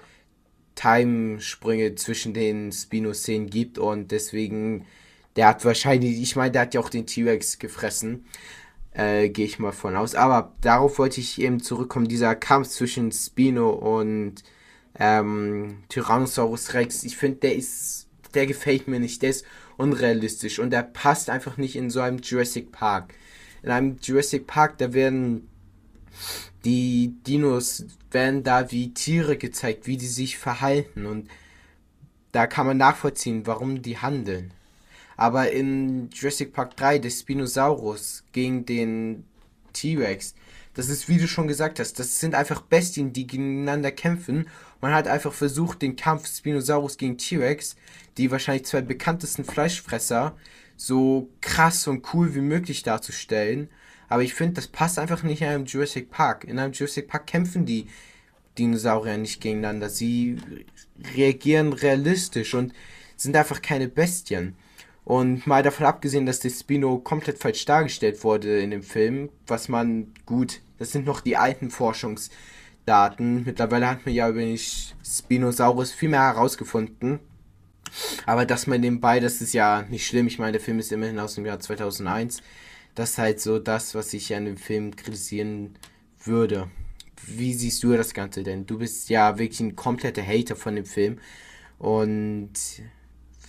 Timesprünge 0.76 1.96
zwischen 1.96 2.34
den 2.34 2.72
Spino-Szenen 2.72 3.50
gibt 3.50 3.80
und 3.80 4.12
deswegen, 4.12 4.86
der 5.36 5.48
hat 5.48 5.66
wahrscheinlich, 5.66 6.22
ich 6.22 6.36
meine, 6.36 6.52
der 6.52 6.64
hat 6.64 6.74
ja 6.76 6.82
auch 6.82 6.90
den 6.90 7.08
T-Rex 7.08 7.58
gefressen, 7.58 8.26
äh, 8.98 9.30
gehe 9.30 9.46
ich 9.46 9.60
mal 9.60 9.72
von 9.72 9.96
aus. 9.96 10.16
Aber 10.16 10.54
darauf 10.60 10.98
wollte 10.98 11.22
ich 11.22 11.40
eben 11.40 11.62
zurückkommen, 11.62 12.08
dieser 12.08 12.36
Kampf 12.36 12.70
zwischen 12.70 13.12
Spino 13.12 13.70
und 13.70 14.44
ähm, 15.00 15.84
Tyrannosaurus 15.90 16.74
Rex, 16.74 17.04
ich 17.04 17.16
finde, 17.16 17.38
der 17.38 17.56
ist, 17.56 18.08
der 18.34 18.48
gefällt 18.48 18.88
mir 18.88 19.00
nicht, 19.00 19.22
der 19.22 19.30
ist 19.30 19.46
unrealistisch 19.78 20.58
und 20.58 20.72
der 20.72 20.82
passt 20.82 21.30
einfach 21.30 21.58
nicht 21.58 21.76
in 21.76 21.92
so 21.92 22.02
einem 22.02 22.18
Jurassic 22.18 22.72
Park. 22.72 23.14
In 23.62 23.70
einem 23.70 23.98
Jurassic 24.02 24.48
Park, 24.48 24.80
da 24.80 24.94
werden 24.94 25.48
die 26.66 27.14
Dinos 27.28 27.86
werden 28.10 28.42
da 28.42 28.72
wie 28.72 28.94
Tiere 28.96 29.38
gezeigt, 29.38 29.86
wie 29.86 29.98
die 29.98 30.08
sich 30.08 30.40
verhalten 30.40 31.06
und 31.06 31.30
da 32.32 32.48
kann 32.48 32.66
man 32.66 32.78
nachvollziehen, 32.78 33.46
warum 33.46 33.84
die 33.84 34.00
handeln. 34.00 34.52
Aber 35.18 35.52
in 35.52 36.10
Jurassic 36.12 36.54
Park 36.54 36.78
3, 36.78 37.00
der 37.00 37.10
Spinosaurus 37.10 38.24
gegen 38.32 38.66
den 38.66 39.26
T-Rex, 39.74 40.36
das 40.76 40.90
ist, 40.90 41.10
wie 41.10 41.18
du 41.18 41.28
schon 41.28 41.48
gesagt 41.48 41.80
hast, 41.80 41.98
das 41.98 42.20
sind 42.20 42.36
einfach 42.36 42.62
Bestien, 42.62 43.12
die 43.12 43.26
gegeneinander 43.26 43.92
kämpfen. 43.92 44.48
Man 44.80 44.94
hat 44.94 45.08
einfach 45.08 45.34
versucht, 45.34 45.82
den 45.82 45.96
Kampf 45.96 46.28
Spinosaurus 46.28 46.98
gegen 46.98 47.18
T-Rex, 47.18 47.76
die 48.18 48.30
wahrscheinlich 48.30 48.66
zwei 48.66 48.82
bekanntesten 48.82 49.44
Fleischfresser, 49.44 50.38
so 50.76 51.32
krass 51.42 51.88
und 51.88 52.14
cool 52.14 52.36
wie 52.36 52.42
möglich 52.42 52.84
darzustellen. 52.84 53.70
Aber 54.08 54.22
ich 54.22 54.36
finde, 54.36 54.54
das 54.54 54.68
passt 54.68 55.00
einfach 55.00 55.24
nicht 55.24 55.42
in 55.42 55.48
einem 55.48 55.66
Jurassic 55.66 56.12
Park. 56.12 56.44
In 56.44 56.60
einem 56.60 56.74
Jurassic 56.74 57.08
Park 57.08 57.26
kämpfen 57.26 57.66
die 57.66 57.88
Dinosaurier 58.60 59.18
nicht 59.18 59.42
gegeneinander. 59.42 59.90
Sie 59.90 60.38
reagieren 61.16 61.74
realistisch 61.74 62.54
und 62.54 62.72
sind 63.16 63.36
einfach 63.36 63.64
keine 63.64 63.88
Bestien. 63.88 64.56
Und 65.08 65.48
mal 65.48 65.64
davon 65.64 65.86
abgesehen, 65.86 66.26
dass 66.26 66.42
der 66.42 66.50
Spino 66.50 66.98
komplett 66.98 67.38
falsch 67.38 67.64
dargestellt 67.64 68.26
wurde 68.26 68.60
in 68.60 68.72
dem 68.72 68.84
Film, 68.84 69.30
was 69.46 69.70
man 69.70 70.14
gut, 70.26 70.60
das 70.80 70.92
sind 70.92 71.06
noch 71.06 71.22
die 71.22 71.38
alten 71.38 71.70
Forschungsdaten. 71.70 73.46
Mittlerweile 73.46 73.90
hat 73.90 74.06
man 74.06 74.14
ja 74.14 74.28
über 74.28 74.42
den 74.42 74.58
Spinosaurus 74.58 75.94
viel 75.94 76.10
mehr 76.10 76.24
herausgefunden. 76.24 77.20
Aber 78.26 78.46
dass 78.46 78.68
man 78.68 78.82
nebenbei, 78.82 79.22
das 79.22 79.40
ist 79.40 79.54
ja 79.54 79.84
nicht 79.84 80.06
schlimm. 80.06 80.28
Ich 80.28 80.40
meine, 80.40 80.52
der 80.52 80.62
Film 80.62 80.78
ist 80.78 80.92
immerhin 80.92 81.20
aus 81.20 81.36
dem 81.36 81.46
Jahr 81.46 81.62
2001. 81.62 82.42
Das 82.94 83.12
ist 83.12 83.18
halt 83.18 83.40
so 83.40 83.60
das, 83.60 83.96
was 83.96 84.14
ich 84.14 84.36
an 84.36 84.44
dem 84.44 84.58
Film 84.58 84.94
kritisieren 84.94 85.76
würde. 86.22 86.70
Wie 87.26 87.54
siehst 87.54 87.82
du 87.82 87.96
das 87.96 88.14
Ganze 88.14 88.44
denn? 88.44 88.66
Du 88.66 88.78
bist 88.78 89.10
ja 89.10 89.40
wirklich 89.40 89.62
ein 89.62 89.78
kompletter 89.78 90.22
Hater 90.22 90.58
von 90.58 90.76
dem 90.76 90.86
Film. 90.86 91.20
Und 91.80 92.52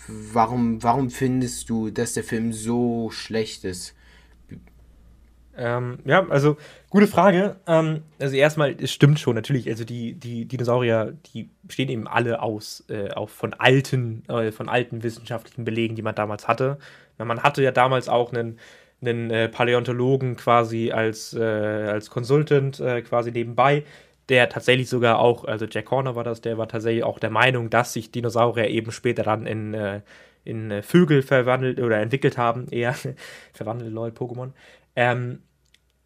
warum, 0.08 0.82
warum 0.82 1.10
findest 1.10 1.68
du, 1.70 1.90
dass 1.90 2.14
der 2.14 2.24
Film 2.24 2.52
so 2.52 3.10
schlecht 3.10 3.64
ist? 3.64 3.94
Ähm, 5.58 5.98
ja, 6.04 6.24
also 6.28 6.56
gute 6.88 7.08
Frage. 7.08 7.56
Ähm, 7.66 8.02
also 8.20 8.36
erstmal, 8.36 8.76
es 8.80 8.92
stimmt 8.92 9.18
schon, 9.18 9.34
natürlich. 9.34 9.68
Also 9.68 9.84
die, 9.84 10.14
die 10.14 10.46
Dinosaurier, 10.46 11.14
die 11.34 11.50
bestehen 11.64 11.88
eben 11.88 12.06
alle 12.06 12.40
aus, 12.40 12.84
äh, 12.88 13.10
auch 13.10 13.28
von 13.28 13.54
alten, 13.54 14.22
äh, 14.28 14.52
von 14.52 14.68
alten 14.68 15.02
wissenschaftlichen 15.02 15.64
Belegen, 15.64 15.96
die 15.96 16.02
man 16.02 16.14
damals 16.14 16.46
hatte. 16.46 16.78
Ja, 17.18 17.24
man 17.24 17.42
hatte 17.42 17.62
ja 17.62 17.72
damals 17.72 18.08
auch 18.08 18.32
einen, 18.32 18.58
einen 19.00 19.30
äh, 19.30 19.48
Paläontologen 19.48 20.36
quasi 20.36 20.92
als, 20.92 21.34
äh, 21.34 21.42
als 21.42 22.08
Consultant 22.08 22.78
äh, 22.78 23.02
quasi 23.02 23.32
nebenbei, 23.32 23.84
der 24.28 24.48
tatsächlich 24.48 24.88
sogar 24.88 25.18
auch, 25.18 25.44
also 25.44 25.66
Jack 25.66 25.90
Horner 25.90 26.14
war 26.14 26.24
das, 26.24 26.40
der 26.40 26.58
war 26.58 26.68
tatsächlich 26.68 27.04
auch 27.04 27.18
der 27.18 27.30
Meinung, 27.30 27.70
dass 27.70 27.92
sich 27.92 28.10
Dinosaurier 28.10 28.68
eben 28.68 28.92
später 28.92 29.22
dann 29.22 29.46
in, 29.46 29.74
äh, 29.74 30.00
in 30.44 30.82
Vögel 30.82 31.22
verwandelt 31.22 31.80
oder 31.80 31.98
entwickelt 31.98 32.36
haben, 32.36 32.68
eher 32.70 32.94
verwandelt, 33.52 33.92
lol, 33.92 34.10
Pokémon. 34.10 34.50
Ähm, 34.96 35.40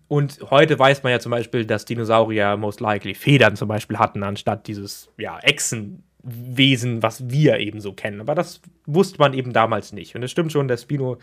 und 0.08 0.40
heute 0.50 0.78
weiß 0.78 1.02
man 1.02 1.12
ja 1.12 1.20
zum 1.20 1.30
Beispiel, 1.30 1.64
dass 1.64 1.86
Dinosaurier 1.86 2.58
most 2.58 2.80
likely 2.80 3.14
Federn 3.14 3.56
zum 3.56 3.68
Beispiel 3.68 3.98
hatten, 3.98 4.22
anstatt 4.22 4.66
dieses 4.66 5.10
ja, 5.16 5.38
Echsenwesen, 5.38 7.02
was 7.02 7.30
wir 7.30 7.58
eben 7.60 7.80
so 7.80 7.94
kennen. 7.94 8.20
Aber 8.20 8.34
das 8.34 8.60
wusste 8.84 9.18
man 9.18 9.32
eben 9.32 9.54
damals 9.54 9.92
nicht. 9.92 10.14
Und 10.14 10.22
es 10.22 10.30
stimmt 10.30 10.52
schon, 10.52 10.68
der 10.68 10.76
Spino, 10.76 11.16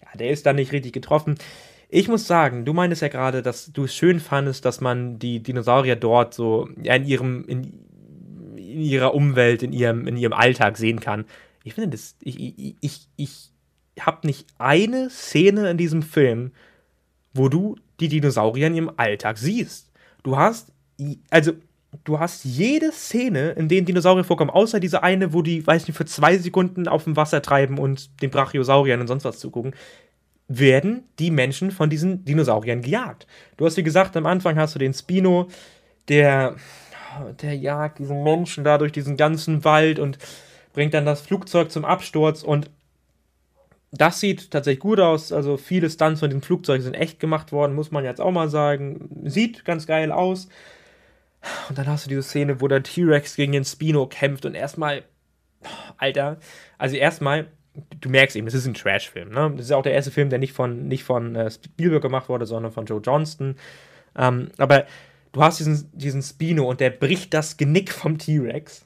ja, 0.00 0.16
der 0.18 0.30
ist 0.30 0.46
da 0.46 0.54
nicht 0.54 0.72
richtig 0.72 0.94
getroffen. 0.94 1.36
Ich 1.92 2.06
muss 2.06 2.26
sagen, 2.28 2.64
du 2.64 2.72
meintest 2.72 3.02
ja 3.02 3.08
gerade, 3.08 3.42
dass 3.42 3.72
du 3.72 3.84
es 3.84 3.94
schön 3.94 4.20
fandest, 4.20 4.64
dass 4.64 4.80
man 4.80 5.18
die 5.18 5.42
Dinosaurier 5.42 5.96
dort 5.96 6.34
so 6.34 6.68
in 6.80 7.04
ihrem, 7.04 7.44
in, 7.48 7.64
in 8.56 8.80
ihrer 8.80 9.12
Umwelt, 9.12 9.64
in 9.64 9.72
ihrem, 9.72 10.06
in 10.06 10.16
ihrem 10.16 10.32
Alltag 10.32 10.76
sehen 10.76 11.00
kann. 11.00 11.24
Ich 11.64 11.74
finde 11.74 11.90
das, 11.90 12.14
ich, 12.20 12.38
ich, 12.38 12.76
ich, 12.80 13.08
ich 13.16 13.50
habe 14.06 14.24
nicht 14.24 14.46
eine 14.58 15.10
Szene 15.10 15.68
in 15.68 15.78
diesem 15.78 16.02
Film, 16.02 16.52
wo 17.34 17.48
du 17.48 17.74
die 17.98 18.08
Dinosaurier 18.08 18.68
in 18.68 18.74
ihrem 18.76 18.92
Alltag 18.96 19.36
siehst. 19.36 19.90
Du 20.22 20.36
hast, 20.36 20.72
also, 21.30 21.52
du 22.04 22.20
hast 22.20 22.44
jede 22.44 22.92
Szene, 22.92 23.50
in 23.50 23.68
denen 23.68 23.86
Dinosaurier 23.86 24.22
vorkommen, 24.22 24.50
außer 24.50 24.78
diese 24.78 25.02
eine, 25.02 25.32
wo 25.32 25.42
die, 25.42 25.66
weiß 25.66 25.88
nicht, 25.88 25.96
für 25.96 26.04
zwei 26.06 26.38
Sekunden 26.38 26.86
auf 26.86 27.02
dem 27.02 27.16
Wasser 27.16 27.42
treiben 27.42 27.78
und 27.78 28.22
den 28.22 28.30
Brachiosauriern 28.30 29.00
und 29.00 29.08
sonst 29.08 29.24
was 29.24 29.40
zugucken, 29.40 29.74
werden 30.52 31.04
die 31.20 31.30
Menschen 31.30 31.70
von 31.70 31.90
diesen 31.90 32.24
Dinosauriern 32.24 32.82
gejagt. 32.82 33.28
Du 33.56 33.64
hast, 33.64 33.76
wie 33.76 33.84
gesagt, 33.84 34.16
am 34.16 34.26
Anfang 34.26 34.58
hast 34.58 34.74
du 34.74 34.80
den 34.80 34.92
Spino, 34.92 35.46
der, 36.08 36.56
der 37.40 37.56
jagt 37.56 38.00
diesen 38.00 38.24
Menschen 38.24 38.64
da 38.64 38.76
durch 38.76 38.90
diesen 38.90 39.16
ganzen 39.16 39.64
Wald 39.64 40.00
und 40.00 40.18
bringt 40.72 40.92
dann 40.92 41.06
das 41.06 41.20
Flugzeug 41.20 41.70
zum 41.70 41.84
Absturz 41.84 42.42
und 42.42 42.68
das 43.92 44.18
sieht 44.18 44.50
tatsächlich 44.50 44.80
gut 44.80 44.98
aus. 44.98 45.32
Also 45.32 45.56
viele 45.56 45.88
Stunts 45.88 46.20
von 46.20 46.30
dem 46.30 46.42
Flugzeug 46.42 46.82
sind 46.82 46.94
echt 46.94 47.20
gemacht 47.20 47.52
worden, 47.52 47.74
muss 47.74 47.92
man 47.92 48.04
jetzt 48.04 48.20
auch 48.20 48.30
mal 48.32 48.48
sagen. 48.48 49.08
Sieht 49.24 49.64
ganz 49.64 49.86
geil 49.86 50.10
aus. 50.10 50.48
Und 51.68 51.78
dann 51.78 51.86
hast 51.86 52.06
du 52.06 52.08
diese 52.08 52.22
Szene, 52.22 52.60
wo 52.60 52.68
der 52.68 52.82
T-Rex 52.82 53.36
gegen 53.36 53.52
den 53.52 53.64
Spino 53.64 54.06
kämpft 54.06 54.46
und 54.46 54.54
erstmal, 54.54 55.04
Alter, 55.96 56.38
also 56.76 56.96
erstmal, 56.96 57.48
du 58.00 58.08
merkst 58.08 58.36
eben, 58.36 58.46
es 58.46 58.54
ist 58.54 58.66
ein 58.66 58.74
Trash-Film. 58.74 59.30
Ne? 59.30 59.52
Das 59.56 59.66
ist 59.66 59.72
auch 59.72 59.82
der 59.82 59.92
erste 59.92 60.10
Film, 60.10 60.30
der 60.30 60.38
nicht 60.38 60.52
von, 60.52 60.88
nicht 60.88 61.04
von 61.04 61.34
äh, 61.36 61.50
Spielberg 61.50 62.02
gemacht 62.02 62.28
wurde, 62.28 62.46
sondern 62.46 62.72
von 62.72 62.86
Joe 62.86 63.00
Johnston. 63.00 63.56
Ähm, 64.16 64.48
aber 64.58 64.86
du 65.32 65.42
hast 65.42 65.60
diesen, 65.60 65.90
diesen 65.92 66.22
Spino 66.22 66.68
und 66.68 66.80
der 66.80 66.90
bricht 66.90 67.34
das 67.34 67.56
Genick 67.56 67.92
vom 67.92 68.18
T-Rex. 68.18 68.84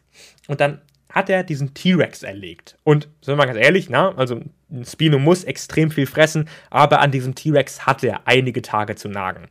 Und 0.49 0.61
dann 0.61 0.81
hat 1.09 1.31
er 1.31 1.45
diesen 1.45 1.75
T-Rex 1.75 2.23
erlegt. 2.23 2.77
Und, 2.83 3.05
sind 3.21 3.33
wir 3.33 3.37
mal 3.37 3.47
ganz 3.47 3.59
ehrlich, 3.59 3.89
na, 3.89 4.15
also 4.17 4.41
ein 4.71 4.85
Spino 4.85 5.19
muss 5.19 5.45
extrem 5.45 5.91
viel 5.91 6.07
fressen, 6.07 6.49
aber 6.71 7.01
an 7.01 7.13
diesem 7.13 7.35
T-Rex 7.35 7.87
hat 7.87 8.03
er 8.03 8.27
einige 8.27 8.63
Tage 8.63 8.97
zu 8.97 9.09
nagen. 9.09 9.49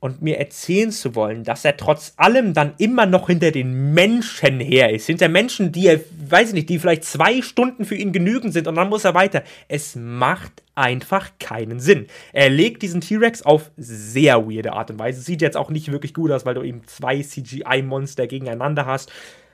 Und 0.00 0.22
mir 0.22 0.38
erzählen 0.38 0.92
zu 0.92 1.16
wollen, 1.16 1.42
dass 1.42 1.64
er 1.64 1.76
trotz 1.76 2.12
allem 2.16 2.54
dann 2.54 2.74
immer 2.78 3.06
noch 3.06 3.26
hinter 3.26 3.50
den 3.50 3.94
Menschen 3.94 4.60
her 4.60 4.92
ist. 4.92 5.06
Hinter 5.06 5.28
Menschen, 5.28 5.72
die 5.72 5.86
er, 5.86 6.00
weiß 6.28 6.48
ich 6.48 6.54
nicht, 6.54 6.68
die 6.68 6.78
vielleicht 6.78 7.04
zwei 7.04 7.42
Stunden 7.42 7.84
für 7.84 7.96
ihn 7.96 8.12
genügend 8.12 8.52
sind 8.52 8.68
und 8.68 8.76
dann 8.76 8.88
muss 8.88 9.04
er 9.04 9.14
weiter. 9.14 9.42
Es 9.66 9.96
macht 9.96 10.62
einfach 10.76 11.32
keinen 11.40 11.80
Sinn. 11.80 12.06
Er 12.32 12.48
legt 12.48 12.82
diesen 12.82 13.00
T-Rex 13.00 13.42
auf 13.42 13.72
sehr 13.76 14.48
weirde 14.48 14.72
Art 14.72 14.92
und 14.92 15.00
Weise. 15.00 15.20
Sieht 15.20 15.42
jetzt 15.42 15.56
auch 15.56 15.70
nicht 15.70 15.90
wirklich 15.90 16.14
gut 16.14 16.30
aus, 16.30 16.46
weil 16.46 16.54
du 16.54 16.62
eben 16.62 16.86
zwei 16.86 17.20
CGI-Monster 17.20 18.28
gegeneinander 18.28 18.86
hast. 18.86 19.10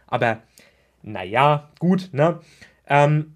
Aber 0.07 0.43
naja, 1.03 1.71
gut, 1.79 2.11
ne? 2.13 2.41
Ähm, 2.87 3.35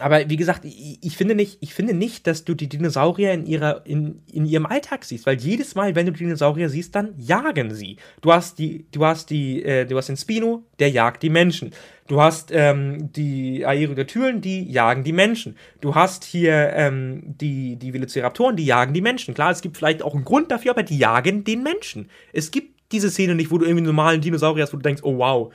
aber 0.00 0.30
wie 0.30 0.36
gesagt, 0.36 0.64
ich, 0.64 0.98
ich, 1.02 1.16
finde 1.16 1.34
nicht, 1.34 1.58
ich 1.60 1.74
finde 1.74 1.92
nicht, 1.92 2.26
dass 2.26 2.44
du 2.44 2.54
die 2.54 2.68
Dinosaurier 2.68 3.32
in, 3.32 3.44
ihrer, 3.44 3.84
in, 3.84 4.22
in 4.32 4.46
ihrem 4.46 4.64
Alltag 4.64 5.04
siehst, 5.04 5.26
weil 5.26 5.38
jedes 5.38 5.74
Mal, 5.74 5.94
wenn 5.94 6.06
du 6.06 6.12
Dinosaurier 6.12 6.70
siehst, 6.70 6.94
dann 6.94 7.12
jagen 7.18 7.74
sie. 7.74 7.98
Du 8.22 8.32
hast 8.32 8.58
die, 8.58 8.86
du 8.90 9.04
hast 9.04 9.28
die, 9.28 9.62
äh, 9.62 9.84
du 9.84 9.98
hast 9.98 10.08
den 10.08 10.16
Spino, 10.16 10.64
der 10.78 10.88
jagt 10.88 11.22
die 11.22 11.28
Menschen. 11.28 11.72
Du 12.08 12.22
hast 12.22 12.50
ähm, 12.52 13.12
die 13.12 13.66
Aerodactylen, 13.66 14.40
die 14.40 14.64
jagen 14.70 15.04
die 15.04 15.12
Menschen. 15.12 15.56
Du 15.82 15.94
hast 15.94 16.24
hier 16.24 16.72
ähm, 16.74 17.22
die, 17.24 17.76
die 17.76 17.92
Velociraptoren, 17.92 18.56
die 18.56 18.64
jagen 18.64 18.94
die 18.94 19.02
Menschen. 19.02 19.34
Klar, 19.34 19.50
es 19.50 19.60
gibt 19.60 19.76
vielleicht 19.76 20.02
auch 20.02 20.14
einen 20.14 20.24
Grund 20.24 20.50
dafür, 20.50 20.70
aber 20.70 20.84
die 20.84 20.96
jagen 20.96 21.44
den 21.44 21.62
Menschen. 21.62 22.08
Es 22.32 22.50
gibt 22.50 22.80
diese 22.92 23.10
Szene 23.10 23.34
nicht, 23.34 23.50
wo 23.50 23.58
du 23.58 23.66
irgendwie 23.66 23.80
einen 23.80 23.94
normalen 23.94 24.22
Dinosaurier 24.22 24.62
hast, 24.62 24.72
wo 24.72 24.78
du 24.78 24.82
denkst, 24.82 25.02
oh 25.04 25.18
wow. 25.18 25.52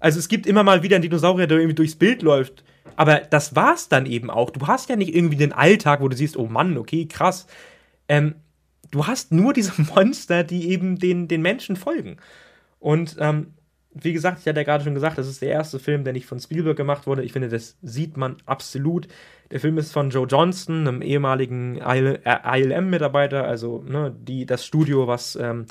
Also 0.00 0.18
es 0.18 0.28
gibt 0.28 0.46
immer 0.46 0.62
mal 0.62 0.82
wieder 0.82 0.96
einen 0.96 1.02
Dinosaurier, 1.02 1.46
der 1.46 1.58
irgendwie 1.58 1.74
durchs 1.74 1.94
Bild 1.94 2.22
läuft 2.22 2.64
aber 2.94 3.20
das 3.20 3.56
war's 3.56 3.88
dann 3.88 4.06
eben 4.06 4.30
auch. 4.30 4.50
Du 4.50 4.66
hast 4.66 4.88
ja 4.88 4.96
nicht 4.96 5.14
irgendwie 5.14 5.36
den 5.36 5.52
Alltag, 5.52 6.00
wo 6.00 6.08
du 6.08 6.16
siehst, 6.16 6.36
oh 6.36 6.46
Mann, 6.46 6.78
okay, 6.78 7.06
krass. 7.06 7.46
Ähm, 8.08 8.36
du 8.90 9.06
hast 9.06 9.32
nur 9.32 9.52
diese 9.52 9.72
Monster, 9.94 10.44
die 10.44 10.70
eben 10.70 10.98
den, 10.98 11.28
den 11.28 11.42
Menschen 11.42 11.76
folgen. 11.76 12.16
Und 12.78 13.16
ähm, 13.18 13.54
wie 13.92 14.12
gesagt, 14.12 14.40
ich 14.40 14.46
hatte 14.46 14.60
ja 14.60 14.64
gerade 14.64 14.84
schon 14.84 14.94
gesagt, 14.94 15.16
das 15.18 15.26
ist 15.26 15.40
der 15.40 15.50
erste 15.50 15.78
Film, 15.78 16.04
der 16.04 16.12
nicht 16.12 16.26
von 16.26 16.38
Spielberg 16.38 16.76
gemacht 16.76 17.06
wurde. 17.06 17.22
Ich 17.22 17.32
finde, 17.32 17.48
das 17.48 17.78
sieht 17.82 18.16
man 18.16 18.36
absolut. 18.44 19.08
Der 19.50 19.60
Film 19.60 19.78
ist 19.78 19.92
von 19.92 20.10
Joe 20.10 20.26
Johnston, 20.26 20.86
einem 20.86 21.02
ehemaligen 21.02 21.76
ILM-Mitarbeiter, 21.76 23.44
also 23.44 23.82
ne, 23.88 24.14
die, 24.18 24.44
das 24.44 24.66
Studio, 24.66 25.06
was 25.06 25.36
ähm, 25.36 25.66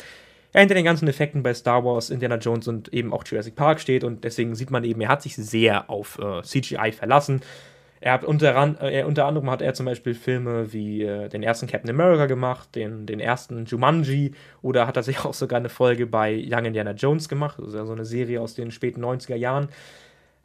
ja, 0.55 0.61
hinter 0.61 0.75
den 0.75 0.85
ganzen 0.85 1.09
Effekten 1.09 1.43
bei 1.43 1.53
Star 1.53 1.83
Wars, 1.83 2.09
Indiana 2.09 2.37
Jones 2.37 2.69
und 2.69 2.93
eben 2.93 3.11
auch 3.11 3.25
Jurassic 3.25 3.57
Park 3.57 3.81
steht. 3.81 4.05
Und 4.05 4.23
deswegen 4.23 4.55
sieht 4.55 4.71
man 4.71 4.85
eben, 4.85 5.01
er 5.01 5.09
hat 5.09 5.21
sich 5.21 5.35
sehr 5.35 5.89
auf 5.89 6.17
äh, 6.17 6.43
CGI 6.43 6.93
verlassen. 6.93 7.41
Er 7.99 8.13
hat 8.13 8.23
unter, 8.23 8.55
äh, 8.81 9.03
unter, 9.03 9.25
anderem 9.25 9.49
hat 9.49 9.61
er 9.61 9.73
zum 9.73 9.85
Beispiel 9.85 10.13
Filme 10.13 10.71
wie 10.71 11.03
äh, 11.03 11.27
den 11.27 11.43
ersten 11.43 11.67
Captain 11.67 11.89
America 11.89 12.25
gemacht, 12.27 12.73
den, 12.73 13.05
den 13.05 13.19
ersten 13.19 13.65
Jumanji 13.65 14.33
oder 14.61 14.87
hat 14.87 14.95
er 14.95 15.03
sich 15.03 15.19
auch 15.25 15.33
sogar 15.33 15.59
eine 15.59 15.67
Folge 15.67 16.07
bei 16.07 16.33
Young 16.33 16.63
Indiana 16.63 16.91
Jones 16.91 17.27
gemacht, 17.27 17.59
also 17.59 17.85
so 17.85 17.91
eine 17.91 18.05
Serie 18.05 18.39
aus 18.39 18.55
den 18.55 18.71
späten 18.71 19.03
90er 19.03 19.35
Jahren. 19.35 19.67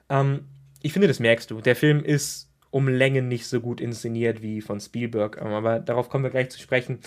Ähm, 0.09 0.47
ich 0.83 0.93
finde, 0.93 1.07
das 1.07 1.21
merkst 1.21 1.53
du. 1.53 1.61
Der 1.61 1.77
Film 1.77 2.03
ist 2.03 2.51
um 2.71 2.89
Längen 2.89 3.29
nicht 3.29 3.47
so 3.47 3.61
gut 3.61 3.81
inszeniert 3.81 4.43
wie 4.43 4.61
von 4.61 4.81
Spielberg, 4.81 5.41
ähm, 5.41 5.53
aber 5.53 5.79
darauf 5.79 6.09
kommen 6.09 6.25
wir 6.25 6.31
gleich 6.31 6.51
zu 6.51 6.59
sprechen 6.59 6.99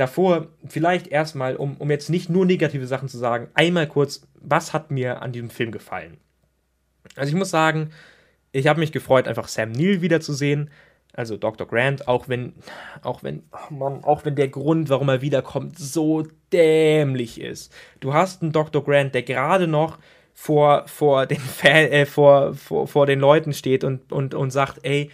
davor 0.00 0.48
vielleicht 0.66 1.08
erstmal, 1.08 1.56
um, 1.56 1.76
um 1.76 1.90
jetzt 1.90 2.08
nicht 2.08 2.30
nur 2.30 2.46
negative 2.46 2.86
Sachen 2.86 3.08
zu 3.08 3.18
sagen, 3.18 3.48
einmal 3.54 3.86
kurz, 3.86 4.26
was 4.40 4.72
hat 4.72 4.90
mir 4.90 5.20
an 5.20 5.32
diesem 5.32 5.50
Film 5.50 5.72
gefallen? 5.72 6.16
Also 7.16 7.28
ich 7.28 7.36
muss 7.36 7.50
sagen, 7.50 7.90
ich 8.52 8.66
habe 8.66 8.80
mich 8.80 8.92
gefreut, 8.92 9.28
einfach 9.28 9.48
Sam 9.48 9.72
Neill 9.72 10.00
wiederzusehen. 10.00 10.70
Also 11.12 11.36
Dr. 11.36 11.66
Grant, 11.66 12.08
auch 12.08 12.28
wenn, 12.28 12.54
auch 13.02 13.22
wenn, 13.22 13.42
oh 13.52 13.74
Mann, 13.74 14.04
auch 14.04 14.24
wenn 14.24 14.36
der 14.36 14.48
Grund, 14.48 14.88
warum 14.88 15.08
er 15.08 15.20
wiederkommt, 15.20 15.78
so 15.78 16.24
dämlich 16.52 17.40
ist. 17.40 17.72
Du 17.98 18.14
hast 18.14 18.42
einen 18.42 18.52
Dr. 18.52 18.82
Grant, 18.82 19.14
der 19.14 19.24
gerade 19.24 19.66
noch 19.66 19.98
vor, 20.32 20.84
vor, 20.86 21.26
den 21.26 21.40
Fan, 21.40 21.88
äh, 21.88 22.06
vor, 22.06 22.54
vor, 22.54 22.86
vor 22.86 23.06
den 23.06 23.20
Leuten 23.20 23.52
steht 23.52 23.84
und, 23.84 24.12
und, 24.12 24.34
und 24.34 24.50
sagt, 24.50 24.78
ey, 24.82 25.10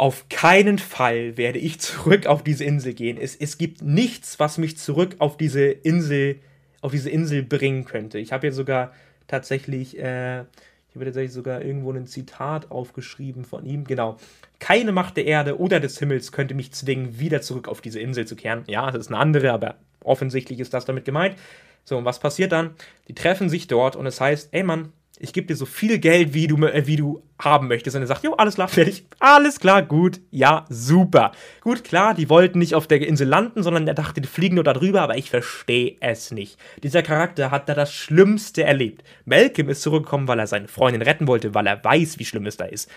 auf 0.00 0.30
keinen 0.30 0.78
Fall 0.78 1.36
werde 1.36 1.58
ich 1.58 1.78
zurück 1.78 2.24
auf 2.24 2.42
diese 2.42 2.64
Insel 2.64 2.94
gehen. 2.94 3.18
Es, 3.20 3.36
es 3.36 3.58
gibt 3.58 3.82
nichts, 3.82 4.40
was 4.40 4.56
mich 4.56 4.78
zurück 4.78 5.16
auf 5.18 5.36
diese 5.36 5.64
Insel, 5.64 6.36
auf 6.80 6.92
diese 6.92 7.10
Insel 7.10 7.42
bringen 7.42 7.84
könnte. 7.84 8.18
Ich 8.18 8.32
habe 8.32 8.46
hier 8.46 8.54
sogar 8.54 8.94
tatsächlich, 9.28 9.98
äh, 9.98 10.40
ich 10.40 10.94
habe 10.94 11.04
tatsächlich 11.04 11.34
sogar 11.34 11.60
irgendwo 11.60 11.92
ein 11.92 12.06
Zitat 12.06 12.70
aufgeschrieben 12.70 13.44
von 13.44 13.66
ihm. 13.66 13.84
Genau. 13.84 14.16
Keine 14.58 14.92
Macht 14.92 15.18
der 15.18 15.26
Erde 15.26 15.60
oder 15.60 15.80
des 15.80 15.98
Himmels 15.98 16.32
könnte 16.32 16.54
mich 16.54 16.72
zwingen, 16.72 17.18
wieder 17.18 17.42
zurück 17.42 17.68
auf 17.68 17.82
diese 17.82 18.00
Insel 18.00 18.26
zu 18.26 18.36
kehren. 18.36 18.64
Ja, 18.68 18.90
das 18.90 19.02
ist 19.02 19.08
eine 19.08 19.18
andere, 19.18 19.52
aber 19.52 19.74
offensichtlich 20.02 20.60
ist 20.60 20.72
das 20.72 20.86
damit 20.86 21.04
gemeint. 21.04 21.36
So, 21.84 21.98
und 21.98 22.06
was 22.06 22.20
passiert 22.20 22.52
dann? 22.52 22.70
Die 23.08 23.14
treffen 23.14 23.50
sich 23.50 23.66
dort 23.66 23.96
und 23.96 24.06
es 24.06 24.18
heißt, 24.18 24.48
ey 24.52 24.62
Mann, 24.62 24.94
ich 25.20 25.34
gebe 25.34 25.46
dir 25.46 25.54
so 25.54 25.66
viel 25.66 25.98
Geld, 25.98 26.32
wie 26.32 26.46
du, 26.46 26.56
äh, 26.66 26.86
wie 26.86 26.96
du 26.96 27.22
haben 27.38 27.68
möchtest. 27.68 27.94
Und 27.94 28.02
er 28.02 28.06
sagt, 28.06 28.24
jo, 28.24 28.32
alles 28.34 28.54
klar, 28.54 28.68
fertig. 28.68 29.06
Alles 29.18 29.60
klar, 29.60 29.82
gut, 29.82 30.20
ja, 30.30 30.64
super. 30.70 31.32
Gut, 31.60 31.84
klar, 31.84 32.14
die 32.14 32.30
wollten 32.30 32.58
nicht 32.58 32.74
auf 32.74 32.86
der 32.86 33.06
Insel 33.06 33.28
landen, 33.28 33.62
sondern 33.62 33.86
er 33.86 33.94
dachte, 33.94 34.20
die 34.20 34.28
fliegen 34.28 34.54
nur 34.54 34.64
da 34.64 34.72
drüber, 34.72 35.02
aber 35.02 35.18
ich 35.18 35.30
verstehe 35.30 35.96
es 36.00 36.30
nicht. 36.30 36.58
Dieser 36.82 37.02
Charakter 37.02 37.50
hat 37.50 37.68
da 37.68 37.74
das 37.74 37.92
Schlimmste 37.92 38.64
erlebt. 38.64 39.04
Malcolm 39.26 39.68
ist 39.68 39.82
zurückgekommen, 39.82 40.26
weil 40.26 40.38
er 40.38 40.46
seine 40.46 40.68
Freundin 40.68 41.02
retten 41.02 41.28
wollte, 41.28 41.54
weil 41.54 41.66
er 41.66 41.84
weiß, 41.84 42.18
wie 42.18 42.24
schlimm 42.24 42.46
es 42.46 42.56
da 42.56 42.64
ist. 42.64 42.90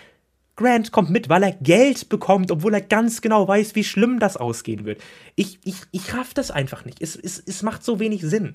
Grant 0.56 0.92
kommt 0.92 1.10
mit, 1.10 1.28
weil 1.28 1.42
er 1.42 1.52
Geld 1.52 2.08
bekommt, 2.08 2.50
obwohl 2.50 2.74
er 2.74 2.80
ganz 2.80 3.20
genau 3.20 3.46
weiß, 3.46 3.74
wie 3.74 3.84
schlimm 3.84 4.18
das 4.18 4.36
ausgehen 4.36 4.84
wird. 4.84 5.02
Ich, 5.34 5.58
ich, 5.64 5.76
ich 5.90 6.14
raff 6.14 6.32
das 6.32 6.50
einfach 6.50 6.84
nicht. 6.84 7.02
Es, 7.02 7.16
es, 7.16 7.42
es 7.44 7.62
macht 7.62 7.84
so 7.84 7.98
wenig 7.98 8.22
Sinn. 8.22 8.54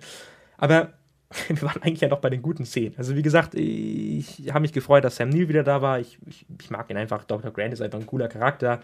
Aber 0.58 0.94
wir 1.48 1.62
waren 1.62 1.82
eigentlich 1.84 2.02
ja 2.02 2.08
noch 2.08 2.20
bei 2.20 2.30
den 2.30 2.42
guten 2.42 2.66
Szenen. 2.66 2.96
Also 2.98 3.16
wie 3.16 3.22
gesagt, 3.22 3.54
ich 3.54 4.50
habe 4.50 4.62
mich 4.62 4.74
gefreut, 4.74 5.04
dass 5.04 5.18
Sam 5.18 5.30
Neill 5.30 5.48
wieder 5.48 5.64
da 5.64 5.82
war. 5.82 6.00
Ich, 6.00 6.18
ich, 6.26 6.46
ich, 6.60 6.70
mag 6.72 6.90
ihn 6.90 6.98
einfach. 6.98 7.24
Dr. 7.24 7.52
Grant 7.52 7.74
ist 7.74 7.82
einfach 7.82 8.00
ein 8.00 8.08
cooler 8.08 8.28
Charakter. 8.28 8.80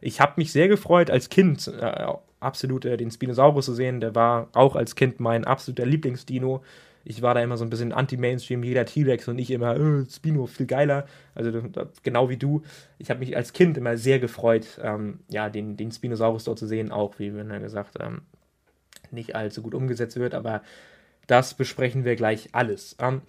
Ich 0.00 0.20
habe 0.20 0.34
mich 0.36 0.50
sehr 0.50 0.68
gefreut, 0.68 1.10
als 1.10 1.28
Kind 1.28 1.68
äh, 1.68 2.06
absolut 2.40 2.86
äh, 2.86 2.96
den 2.96 3.10
Spinosaurus 3.10 3.66
zu 3.66 3.74
sehen. 3.74 4.00
Der 4.00 4.14
war 4.14 4.48
auch 4.54 4.76
als 4.76 4.94
Kind 4.94 5.20
mein 5.20 5.44
absoluter 5.44 5.84
Lieblingsdino. 5.84 6.62
Ich 7.04 7.20
war 7.20 7.34
da 7.34 7.42
immer 7.42 7.58
so 7.58 7.64
ein 7.64 7.70
bisschen 7.70 7.92
anti-Mainstream, 7.92 8.62
jeder 8.62 8.86
T-Rex 8.86 9.28
und 9.28 9.38
ich 9.38 9.50
immer, 9.50 9.76
äh, 9.76 10.06
Spino, 10.06 10.46
viel 10.46 10.66
geiler. 10.66 11.06
Also 11.34 11.50
genau 12.02 12.30
wie 12.30 12.38
du. 12.38 12.62
Ich 12.98 13.10
habe 13.10 13.20
mich 13.20 13.36
als 13.36 13.52
Kind 13.52 13.76
immer 13.76 13.98
sehr 13.98 14.18
gefreut, 14.18 14.80
ähm, 14.82 15.20
ja, 15.28 15.50
den, 15.50 15.76
den 15.76 15.92
Spinosaurus 15.92 16.44
dort 16.44 16.58
zu 16.58 16.66
sehen, 16.66 16.92
auch 16.92 17.18
wie, 17.18 17.34
wenn 17.34 17.50
er 17.50 17.60
gesagt, 17.60 17.96
ähm, 18.00 18.22
nicht 19.10 19.34
allzu 19.34 19.60
gut 19.60 19.74
umgesetzt 19.74 20.16
wird, 20.16 20.34
aber 20.34 20.62
das 21.26 21.54
besprechen 21.54 22.04
wir 22.04 22.16
gleich 22.16 22.48
alles. 22.52 22.96
Ähm, 22.98 23.22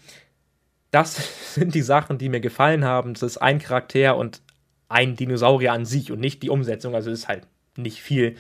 das 0.92 1.54
sind 1.56 1.76
die 1.76 1.82
Sachen, 1.82 2.18
die 2.18 2.30
mir 2.30 2.42
gefallen 2.42 2.86
haben. 2.86 3.14
Das 3.14 3.24
ist 3.24 3.38
ein 3.38 3.60
Charakter 3.60 4.18
und 4.18 4.42
ein 4.90 5.16
Dinosaurier 5.16 5.72
an 5.72 5.86
sich 5.86 6.12
und 6.12 6.20
nicht 6.20 6.44
die 6.44 6.50
Umsetzung. 6.50 6.96
Also 6.96 7.12
ist 7.12 7.28
halt 7.28 7.48
nicht 7.78 8.02
viel. 8.02 8.36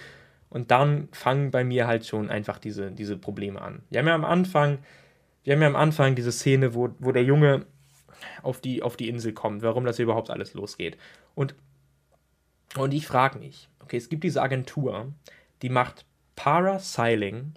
Und 0.49 0.69
dann 0.69 1.07
fangen 1.13 1.49
bei 1.49 1.63
mir 1.63 1.87
halt 1.87 2.05
schon 2.05 2.29
einfach 2.29 2.57
diese, 2.57 2.91
diese 2.91 3.17
Probleme 3.17 3.61
an. 3.61 3.83
Wir 3.89 3.99
haben 3.99 4.07
ja 4.07 4.15
am 4.15 4.25
Anfang, 4.25 4.79
wir 5.43 5.53
haben 5.53 5.61
ja 5.61 5.67
am 5.67 5.77
Anfang 5.77 6.13
diese 6.15 6.33
Szene, 6.33 6.75
wo, 6.75 6.89
wo 6.99 7.13
der 7.13 7.23
Junge 7.23 7.65
auf 8.43 8.59
die, 8.59 8.83
auf 8.83 8.97
die 8.97 9.07
Insel 9.07 9.31
kommt, 9.31 9.61
warum 9.61 9.85
das 9.85 9.95
hier 9.95 10.03
überhaupt 10.03 10.29
alles 10.29 10.53
losgeht. 10.53 10.97
Und, 11.35 11.55
und 12.77 12.93
ich 12.93 13.07
frage 13.07 13.39
mich, 13.39 13.69
okay, 13.79 13.95
es 13.95 14.09
gibt 14.09 14.25
diese 14.25 14.41
Agentur, 14.41 15.13
die 15.61 15.69
macht 15.69 16.05
Parasailing 16.35 17.53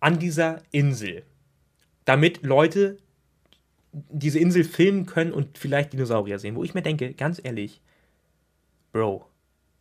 an 0.00 0.18
dieser 0.18 0.62
Insel, 0.70 1.24
damit 2.04 2.42
Leute 2.42 2.98
diese 3.92 4.38
Insel 4.38 4.64
filmen 4.64 5.06
können 5.06 5.32
und 5.32 5.58
vielleicht 5.58 5.92
Dinosaurier 5.92 6.38
sehen. 6.38 6.56
Wo 6.56 6.64
ich 6.64 6.74
mir 6.74 6.82
denke, 6.82 7.14
ganz 7.14 7.40
ehrlich, 7.42 7.80
Bro, 8.92 9.26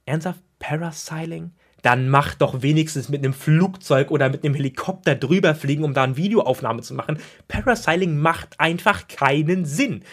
ernsthaft 0.06 0.42
Parasailing? 0.60 1.52
Dann 1.84 2.10
mach 2.10 2.34
doch 2.36 2.62
wenigstens 2.64 3.10
mit 3.10 3.24
einem 3.24 3.34
Flugzeug 3.34 4.10
oder 4.12 4.30
mit 4.30 4.44
einem 4.44 4.56
Helikopter 4.56 5.16
drüber 5.16 5.54
fliegen, 5.56 5.84
um 5.84 5.94
da 5.94 6.04
eine 6.04 6.18
Videoaufnahme 6.18 6.82
zu 6.82 6.94
machen. 6.96 7.20
Parasailing 7.48 8.18
macht 8.18 8.60
einfach 8.60 9.08
keinen 9.08 9.66
Sinn. 9.66 10.04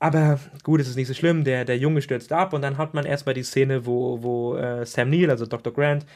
Aber 0.00 0.38
gut, 0.62 0.80
es 0.80 0.88
ist 0.88 0.96
nicht 0.96 1.08
so 1.08 1.14
schlimm. 1.14 1.44
Der, 1.44 1.64
der 1.64 1.78
Junge 1.78 2.02
stürzt 2.02 2.32
ab 2.32 2.52
und 2.52 2.62
dann 2.62 2.78
hat 2.78 2.94
man 2.94 3.04
erstmal 3.04 3.34
die 3.34 3.42
Szene, 3.42 3.86
wo, 3.86 4.22
wo 4.22 4.56
äh, 4.56 4.84
Sam 4.86 5.10
Neill, 5.10 5.30
also 5.30 5.46
Dr. 5.46 5.72
Grant, 5.72 6.06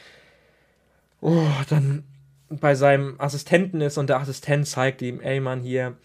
oh, 1.23 1.47
dann 1.69 2.03
bei 2.49 2.75
seinem 2.75 3.15
Assistenten 3.17 3.81
ist 3.81 3.97
und 3.97 4.09
der 4.09 4.19
Assistent 4.19 4.67
zeigt 4.67 5.01
ihm, 5.01 5.21
ey 5.21 5.39
Mann, 5.39 5.61
hier, 5.61 5.95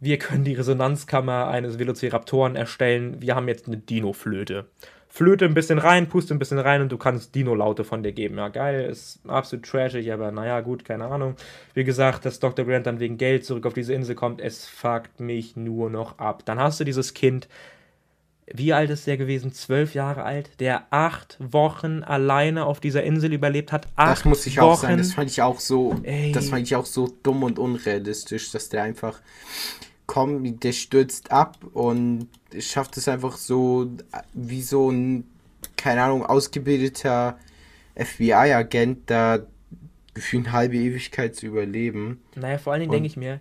wir 0.00 0.18
können 0.18 0.44
die 0.44 0.54
Resonanzkammer 0.54 1.48
eines 1.48 1.78
Velociraptoren 1.78 2.56
erstellen, 2.56 3.22
wir 3.22 3.34
haben 3.34 3.48
jetzt 3.48 3.66
eine 3.66 3.78
Dino-Flöte. 3.78 4.66
Flöte 5.10 5.46
ein 5.46 5.54
bisschen 5.54 5.78
rein, 5.78 6.08
puste 6.08 6.34
ein 6.34 6.38
bisschen 6.38 6.58
rein 6.58 6.82
und 6.82 6.92
du 6.92 6.98
kannst 6.98 7.34
Dino-Laute 7.34 7.82
von 7.82 8.02
dir 8.02 8.12
geben. 8.12 8.36
Ja, 8.36 8.48
geil, 8.48 8.90
ist 8.90 9.20
absolut 9.26 9.64
trashig, 9.64 10.12
aber 10.12 10.30
naja, 10.30 10.60
gut, 10.60 10.84
keine 10.84 11.06
Ahnung. 11.06 11.34
Wie 11.72 11.84
gesagt, 11.84 12.26
dass 12.26 12.40
Dr. 12.40 12.66
Grant 12.66 12.86
dann 12.86 13.00
wegen 13.00 13.16
Geld 13.16 13.46
zurück 13.46 13.64
auf 13.64 13.72
diese 13.72 13.94
Insel 13.94 14.14
kommt, 14.14 14.40
es 14.40 14.66
fuckt 14.66 15.18
mich 15.18 15.56
nur 15.56 15.88
noch 15.88 16.18
ab. 16.18 16.42
Dann 16.44 16.60
hast 16.60 16.80
du 16.80 16.84
dieses 16.84 17.14
Kind, 17.14 17.48
wie 18.54 18.72
alt 18.72 18.90
ist 18.90 19.06
der 19.06 19.16
gewesen? 19.16 19.52
Zwölf 19.52 19.94
Jahre 19.94 20.22
alt, 20.22 20.50
der 20.60 20.86
acht 20.90 21.36
Wochen 21.40 22.02
alleine 22.02 22.66
auf 22.66 22.80
dieser 22.80 23.02
Insel 23.02 23.32
überlebt 23.32 23.72
hat. 23.72 23.86
Acht 23.96 24.18
das 24.18 24.24
muss 24.24 24.46
ich 24.46 24.58
Wochen. 24.58 24.64
auch 24.64 24.78
sagen. 24.78 24.98
Das 24.98 25.12
fand 25.12 25.30
ich 25.30 25.42
auch 25.42 25.60
so, 25.60 25.94
Ey. 26.02 26.32
das 26.32 26.48
fand 26.48 26.62
ich 26.66 26.76
auch 26.76 26.86
so 26.86 27.08
dumm 27.22 27.42
und 27.42 27.58
unrealistisch, 27.58 28.50
dass 28.50 28.68
der 28.68 28.82
einfach 28.82 29.20
kommt, 30.06 30.64
der 30.64 30.72
stürzt 30.72 31.30
ab 31.30 31.58
und 31.74 32.28
schafft 32.58 32.96
es 32.96 33.08
einfach 33.08 33.36
so 33.36 33.90
wie 34.32 34.62
so 34.62 34.90
ein, 34.90 35.24
keine 35.76 36.02
Ahnung, 36.02 36.24
ausgebildeter 36.24 37.38
FBI-Agent 37.94 39.10
da 39.10 39.40
gefühlt 40.14 40.46
eine 40.46 40.52
halbe 40.52 40.76
Ewigkeit 40.76 41.36
zu 41.36 41.46
überleben. 41.46 42.22
Naja, 42.34 42.58
vor 42.58 42.72
allen 42.72 42.80
Dingen 42.80 42.92
denke 42.92 43.06
ich 43.06 43.16
mir, 43.16 43.40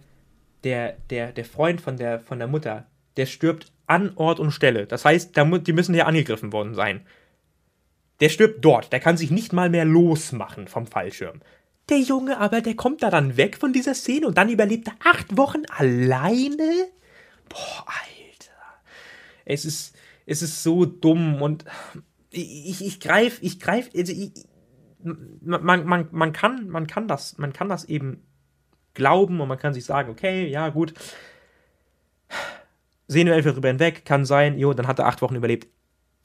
der, 0.64 0.98
der, 1.10 1.32
der 1.32 1.46
Freund 1.46 1.80
von 1.80 1.98
der, 1.98 2.20
von 2.20 2.40
der 2.40 2.48
Mutter, 2.48 2.86
der 3.16 3.26
stirbt 3.26 3.72
an 3.88 4.12
Ort 4.16 4.40
und 4.40 4.52
Stelle. 4.52 4.86
Das 4.86 5.06
heißt, 5.06 5.36
die 5.36 5.74
müssen 5.74 5.96
ja 5.96 6.06
angegriffen 6.06 6.54
worden 6.54 6.76
sein. 6.76 7.06
Der 8.20 8.30
stirbt 8.30 8.64
dort. 8.64 8.92
Der 8.92 9.00
kann 9.00 9.18
sich 9.18 9.32
nicht 9.32 9.54
mal 9.54 9.70
mehr 9.70 9.86
losmachen 9.86 10.68
vom 10.68 10.86
Fallschirm. 10.86 11.42
Der 11.90 12.00
Junge 12.00 12.38
aber, 12.38 12.62
der 12.62 12.76
kommt 12.76 13.02
da 13.02 13.10
dann 13.10 13.38
weg 13.38 13.58
von 13.58 13.72
dieser 13.72 13.94
Szene 13.94 14.28
und 14.28 14.38
dann 14.38 14.50
überlebt 14.50 14.90
er 14.90 14.96
acht 15.06 15.38
Wochen 15.38 15.64
alleine? 15.70 16.90
Boah, 17.48 17.86
Alter. 17.88 18.52
Es 19.46 19.64
ist, 19.64 19.96
es 20.26 20.42
ist 20.42 20.64
so 20.64 20.86
dumm 20.86 21.42
und 21.42 21.64
ich, 22.30 22.86
ich, 22.86 23.00
greife, 23.00 23.42
ich 23.42 23.60
greife, 23.60 23.90
also 23.98 24.12
ich, 24.12 24.32
man, 25.00 25.86
man, 25.86 26.10
man, 26.12 26.34
kann, 26.34 26.68
man, 26.68 26.88
kann 26.88 27.08
das, 27.08 27.38
man 27.38 27.54
kann 27.54 27.70
das 27.70 27.86
eben 27.86 28.26
glauben 28.94 29.40
und 29.40 29.48
man 29.48 29.60
kann 29.60 29.74
sich 29.74 29.86
sagen, 29.86 30.10
okay, 30.10 30.48
ja, 30.48 30.68
gut, 30.70 30.94
sehen 33.08 33.28
wir 33.28 33.36
einfach 33.36 33.54
drüber 33.54 33.70
hinweg, 33.70 34.06
kann 34.06 34.26
sein, 34.26 34.58
jo, 34.58 34.74
dann 34.74 34.88
hat 34.88 35.00
er 35.00 35.08
acht 35.08 35.22
Wochen 35.22 35.36
überlebt. 35.36 35.68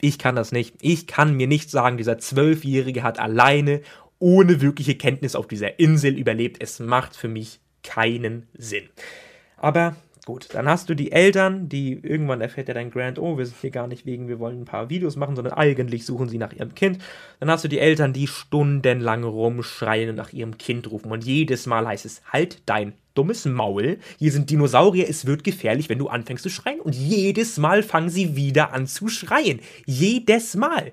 Ich 0.01 0.19
kann 0.19 0.35
das 0.35 0.53
nicht. 0.53 0.77
Ich 0.81 1.07
kann 1.07 1.35
mir 1.35 1.47
nicht 1.47 1.71
sagen, 1.71 1.97
dieser 1.97 2.19
Zwölfjährige 2.19 3.03
hat 3.03 3.21
alleine, 3.21 3.83
ohne 4.19 4.61
wirkliche 4.61 4.97
Kenntnis 4.97 5.35
auf 5.35 5.47
dieser 5.47 5.79
Insel 5.79 6.19
überlebt. 6.19 6.63
Es 6.63 6.81
macht 6.81 7.17
für 7.17 7.29
mich 7.29 7.61
keinen 7.83 8.49
Sinn. 8.55 8.89
Aber 9.57 9.97
Gut, 10.25 10.51
dann 10.53 10.69
hast 10.69 10.89
du 10.89 10.95
die 10.95 11.11
Eltern, 11.11 11.69
die 11.69 11.95
irgendwann 11.95 12.41
erfährt 12.41 12.69
ja 12.69 12.75
dein 12.75 12.93
Grand, 12.93 13.19
oh, 13.19 13.39
wir 13.39 13.45
sind 13.45 13.57
hier 13.61 13.73
gar 13.73 13.89
nicht 13.89 14.07
wegen, 14.07 14.29
wir 14.29 14.39
wollen 14.39 14.61
ein 14.61 14.65
paar 14.65 14.89
Videos 14.89 15.17
machen, 15.17 15.35
sondern 15.35 15.55
eigentlich 15.55 16.07
suchen 16.07 16.29
sie 16.29 16.39
nach 16.39 16.53
ihrem 16.53 16.77
Kind. 16.77 16.99
Dann 17.41 17.51
hast 17.51 17.65
du 17.65 17.69
die 17.69 17.81
Eltern, 17.81 18.13
die 18.13 18.29
stundenlang 18.29 19.25
rumschreien 19.25 20.11
und 20.11 20.15
nach 20.15 20.33
ihrem 20.33 20.59
Kind 20.59 20.89
rufen. 20.89 21.11
Und 21.11 21.25
jedes 21.25 21.67
Mal 21.67 21.89
heißt 21.89 22.05
es, 22.05 22.23
halt 22.33 22.63
dein 22.67 22.93
dummes 23.15 23.47
Maul, 23.47 23.99
hier 24.17 24.31
sind 24.31 24.49
Dinosaurier, 24.49 25.09
es 25.09 25.27
wird 25.27 25.43
gefährlich, 25.43 25.89
wenn 25.89 25.99
du 25.99 26.07
anfängst 26.07 26.45
zu 26.45 26.51
schreien. 26.51 26.79
Und 26.79 26.95
jedes 26.95 27.59
Mal 27.59 27.83
fangen 27.83 28.09
sie 28.09 28.37
wieder 28.37 28.73
an 28.73 28.87
zu 28.87 29.09
schreien. 29.09 29.59
Jedes 29.87 30.55
Mal. 30.55 30.93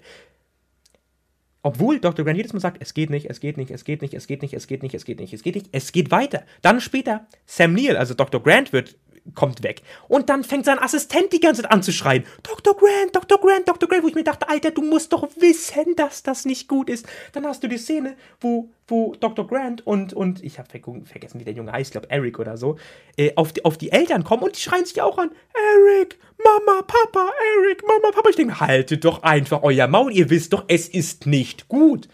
Obwohl 1.62 2.00
Dr. 2.00 2.26
Grant 2.26 2.38
jedes 2.38 2.54
Mal 2.54 2.62
sagt, 2.62 2.82
es 2.82 2.96
geht 2.96 3.12
nicht, 3.12 3.30
es 3.30 3.40
geht 3.40 3.58
nicht, 3.58 3.70
es 3.70 3.84
geht 3.84 4.02
nicht, 4.02 4.16
es 4.16 4.26
geht 4.26 4.42
nicht, 4.42 4.56
es 4.56 4.66
geht 4.66 4.82
nicht, 4.82 4.96
es 4.96 5.06
geht 5.06 5.20
nicht, 5.20 5.34
es 5.34 5.44
geht 5.44 5.56
nicht, 5.56 5.70
es 5.72 5.92
geht 5.92 6.10
weiter. 6.10 6.44
Dann 6.64 6.82
später 6.82 7.28
Sam 7.46 7.74
Neill, 7.74 7.96
also 7.96 8.16
Dr. 8.16 8.42
Grant 8.42 8.74
wird 8.74 8.96
kommt 9.36 9.64
weg. 9.64 9.82
Und 10.08 10.30
dann 10.30 10.44
fängt 10.44 10.66
sein 10.66 10.80
Assistent 10.80 11.34
die 11.34 11.40
ganze 11.40 11.62
Zeit 11.62 11.72
an 11.72 11.84
zu 11.84 11.92
schreien. 11.92 12.26
Dr. 12.44 12.76
Grant, 12.76 13.16
Dr. 13.16 13.40
Grant, 13.40 13.68
Dr. 13.68 13.88
Grant, 13.90 14.04
wo 14.04 14.08
ich 14.08 14.16
mir 14.16 14.24
dachte, 14.24 14.50
Alter, 14.50 14.72
du 14.72 14.82
musst 14.82 15.14
doch 15.14 15.28
wissen, 15.38 15.96
dass 15.96 16.24
das 16.24 16.46
nicht 16.46 16.68
gut 16.68 16.90
ist. 16.90 17.06
Dann 17.34 17.46
hast 17.46 17.64
du 17.64 17.68
die 17.68 17.78
Szene, 17.78 18.16
wo, 18.40 18.70
wo 18.88 19.16
Dr. 19.20 19.48
Grant 19.48 19.86
und, 19.86 20.14
und 20.14 20.44
ich 20.44 20.60
habe 20.60 20.70
vergessen, 20.70 21.40
wie 21.40 21.46
der 21.46 21.54
Junge 21.54 21.72
heißt, 21.72 21.90
ich 21.90 21.92
glaube 21.92 22.10
Eric 22.10 22.40
oder 22.40 22.58
so, 22.58 22.78
äh, 23.18 23.34
auf, 23.36 23.54
die, 23.54 23.66
auf 23.66 23.78
die 23.78 23.92
Eltern 23.92 24.24
kommen 24.24 24.44
und 24.44 24.56
die 24.56 24.62
schreien 24.62 24.86
sich 24.86 25.02
auch 25.02 25.18
an. 25.18 25.32
Eric, 25.54 26.18
Mama, 26.44 26.82
Papa, 26.84 27.32
Eric, 27.58 27.84
Mama, 27.88 28.12
Papa. 28.12 28.30
Ich 28.30 28.36
denke, 28.36 28.60
haltet 28.60 29.06
doch 29.06 29.24
einfach 29.24 29.64
euer 29.64 29.88
Maul, 29.88 30.12
ihr 30.14 30.30
wisst 30.30 30.54
doch, 30.54 30.66
es 30.68 30.88
ist 30.88 31.26
nicht 31.26 31.68
gut. 31.68 32.08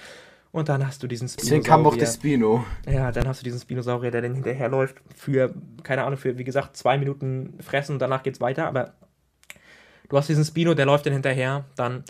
Und 0.56 0.70
dann 0.70 0.88
hast 0.88 1.04
du 1.04 1.08
diesen 1.08 1.28
Spinosaurier. 1.28 1.60
Deswegen 1.60 1.70
kam 1.70 1.86
auch 1.86 1.98
der 1.98 2.06
Spino. 2.06 2.66
Ja, 2.90 3.12
dann 3.12 3.28
hast 3.28 3.42
du 3.42 3.44
diesen 3.44 3.60
Spinosaurier, 3.60 4.10
der 4.10 4.22
dann 4.22 4.36
hinterherläuft 4.36 4.96
für, 5.14 5.54
keine 5.84 6.06
Ahnung, 6.06 6.18
für, 6.18 6.38
wie 6.38 6.46
gesagt, 6.46 6.78
zwei 6.78 6.98
Minuten 6.98 7.56
fressen 7.60 7.92
und 7.92 8.00
danach 8.00 8.24
geht's 8.24 8.40
weiter. 8.40 8.66
Aber 8.66 8.94
du 10.08 10.18
hast 10.18 10.30
diesen 10.30 10.46
Spino, 10.46 10.74
der 10.74 10.86
läuft 10.86 11.08
dann 11.08 11.12
hinterher. 11.12 11.66
Dann 11.76 12.06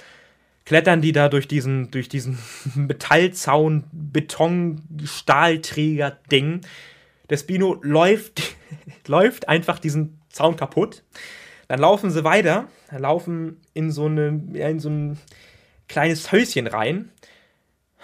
klettern 0.64 1.02
die 1.02 1.12
da 1.12 1.28
durch 1.28 1.48
diesen, 1.48 1.90
durch 1.90 2.08
diesen 2.08 2.38
Metallzaun, 2.76 3.86
Beton, 3.92 4.84
Stahlträger, 5.04 6.16
Ding. 6.32 6.62
Der 7.32 7.38
Spino 7.38 7.80
läuft, 7.82 8.44
läuft 9.08 9.50
einfach 9.50 9.80
diesen 9.80 10.20
Zaun 10.30 10.56
kaputt. 10.56 11.02
Dann 11.68 11.80
laufen 11.80 12.12
sie 12.12 12.24
weiter, 12.24 12.68
laufen 12.96 13.60
in 13.74 13.90
so, 13.90 14.06
eine, 14.06 14.40
in 14.54 14.80
so 14.80 14.90
ein 14.90 15.18
kleines 15.88 16.32
Häuschen 16.32 16.68
rein 16.68 17.10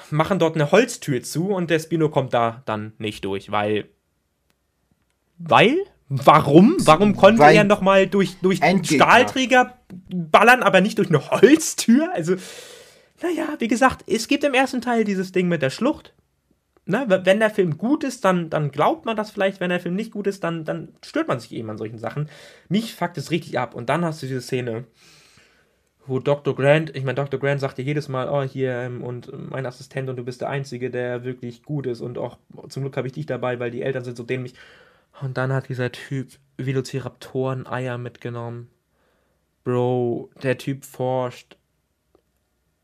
machen 0.10 0.40
dort 0.40 0.56
eine 0.56 0.72
Holztür 0.72 1.22
zu 1.22 1.50
und 1.50 1.70
der 1.70 1.80
Spino 1.80 2.10
kommt 2.10 2.34
da 2.34 2.64
dann 2.66 2.94
nicht 2.98 3.26
durch, 3.26 3.52
weil. 3.52 3.90
Weil? 5.38 5.78
Warum? 6.10 6.76
Warum 6.80 7.16
konnte 7.16 7.40
weil 7.40 7.56
er 7.56 7.64
nochmal 7.64 8.06
durch, 8.06 8.36
durch 8.42 8.60
Stahlträger 8.84 9.78
ballern, 10.14 10.62
aber 10.62 10.82
nicht 10.82 10.98
durch 10.98 11.08
eine 11.08 11.30
Holztür? 11.30 12.12
Also, 12.14 12.36
naja, 13.22 13.56
wie 13.60 13.70
gesagt, 13.70 14.04
es 14.08 14.28
gibt 14.28 14.44
im 14.44 14.54
ersten 14.54 14.82
Teil 14.82 15.06
dieses 15.06 15.32
Ding 15.32 15.48
mit 15.48 15.62
der 15.62 15.70
Schlucht. 15.70 16.14
Ne, 16.86 17.06
wenn 17.08 17.40
der 17.40 17.52
Film 17.52 17.78
gut 17.78 18.04
ist, 18.04 18.26
dann, 18.26 18.50
dann 18.50 18.72
glaubt 18.72 19.06
man 19.06 19.16
das 19.16 19.32
vielleicht. 19.32 19.62
Wenn 19.62 19.70
der 19.70 19.80
Film 19.80 19.96
nicht 19.96 20.12
gut 20.12 20.28
ist, 20.28 20.44
dann, 20.44 20.66
dann 20.66 20.90
stört 21.06 21.28
man 21.28 21.40
sich 21.40 21.54
eben 21.54 21.70
an 21.70 21.78
solchen 21.78 22.00
Sachen. 22.00 22.28
Mich 22.68 22.96
fuckt 22.96 23.18
es 23.18 23.32
richtig 23.32 23.58
ab. 23.58 23.76
Und 23.76 23.88
dann 23.88 24.04
hast 24.04 24.22
du 24.22 24.28
diese 24.28 24.42
Szene, 24.42 24.86
wo 26.08 26.20
Dr. 26.20 26.56
Grant, 26.56 26.96
ich 26.96 27.04
meine, 27.04 27.16
Dr. 27.16 27.40
Grant 27.40 27.62
sagt 27.62 27.78
dir 27.78 27.84
jedes 27.84 28.10
Mal, 28.10 28.28
oh, 28.30 28.42
hier, 28.44 28.74
ähm, 28.74 29.04
und 29.04 29.32
mein 29.52 29.66
Assistent 29.66 30.10
und 30.10 30.16
du 30.18 30.24
bist 30.24 30.42
der 30.42 30.50
Einzige, 30.50 30.90
der 30.90 31.24
wirklich 31.24 31.64
gut 31.64 31.86
ist 31.86 32.02
und 32.02 32.18
auch 32.18 32.38
zum 32.70 32.84
Glück 32.84 32.98
habe 32.98 33.08
ich 33.08 33.14
dich 33.14 33.26
dabei, 33.26 33.60
weil 33.60 33.72
die 33.72 33.84
Eltern 33.84 34.04
sind 34.04 34.18
so 34.18 34.24
dämlich. 34.24 34.56
Und 35.22 35.38
dann 35.38 35.54
hat 35.54 35.70
dieser 35.70 35.92
Typ 35.92 36.30
Velociraptoren-Eier 36.58 37.98
mitgenommen. 37.98 38.70
Bro, 39.64 40.32
der 40.42 40.58
Typ 40.58 40.86
forscht 40.86 41.58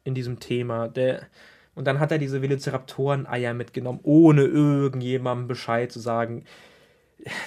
in 0.03 0.13
diesem 0.13 0.39
Thema. 0.39 0.87
Der, 0.87 1.25
und 1.73 1.85
dann 1.85 1.99
hat 1.99 2.11
er 2.11 2.19
diese 2.19 2.41
Velociraptoren-Eier 2.41 3.53
mitgenommen, 3.53 3.99
ohne 4.03 4.43
irgendjemandem 4.43 5.47
Bescheid 5.47 5.91
zu 5.91 5.99
sagen. 5.99 6.45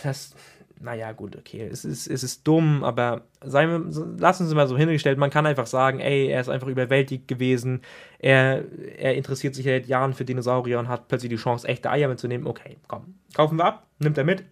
Das, 0.02 0.34
naja, 0.80 1.12
gut, 1.12 1.36
okay, 1.36 1.68
es 1.70 1.84
ist, 1.84 2.06
es 2.06 2.22
ist 2.22 2.46
dumm, 2.46 2.82
aber 2.84 3.22
seien 3.44 3.70
wir, 3.70 4.06
lassen 4.18 4.46
Sie 4.46 4.54
mal 4.54 4.66
so 4.66 4.78
hingestellt, 4.78 5.18
man 5.18 5.30
kann 5.30 5.44
einfach 5.44 5.66
sagen, 5.66 6.00
ey, 6.00 6.28
er 6.28 6.40
ist 6.40 6.48
einfach 6.48 6.68
überwältigt 6.68 7.28
gewesen, 7.28 7.82
er, 8.18 8.64
er 8.98 9.14
interessiert 9.14 9.54
sich 9.54 9.66
seit 9.66 9.86
Jahren 9.86 10.14
für 10.14 10.24
Dinosaurier 10.24 10.78
und 10.78 10.88
hat 10.88 11.08
plötzlich 11.08 11.30
die 11.30 11.36
Chance, 11.36 11.68
echte 11.68 11.90
Eier 11.90 12.08
mitzunehmen. 12.08 12.46
Okay, 12.46 12.78
komm, 12.88 13.14
kaufen 13.34 13.58
wir 13.58 13.66
ab, 13.66 13.86
nimmt 13.98 14.16
er 14.16 14.24
mit, 14.24 14.44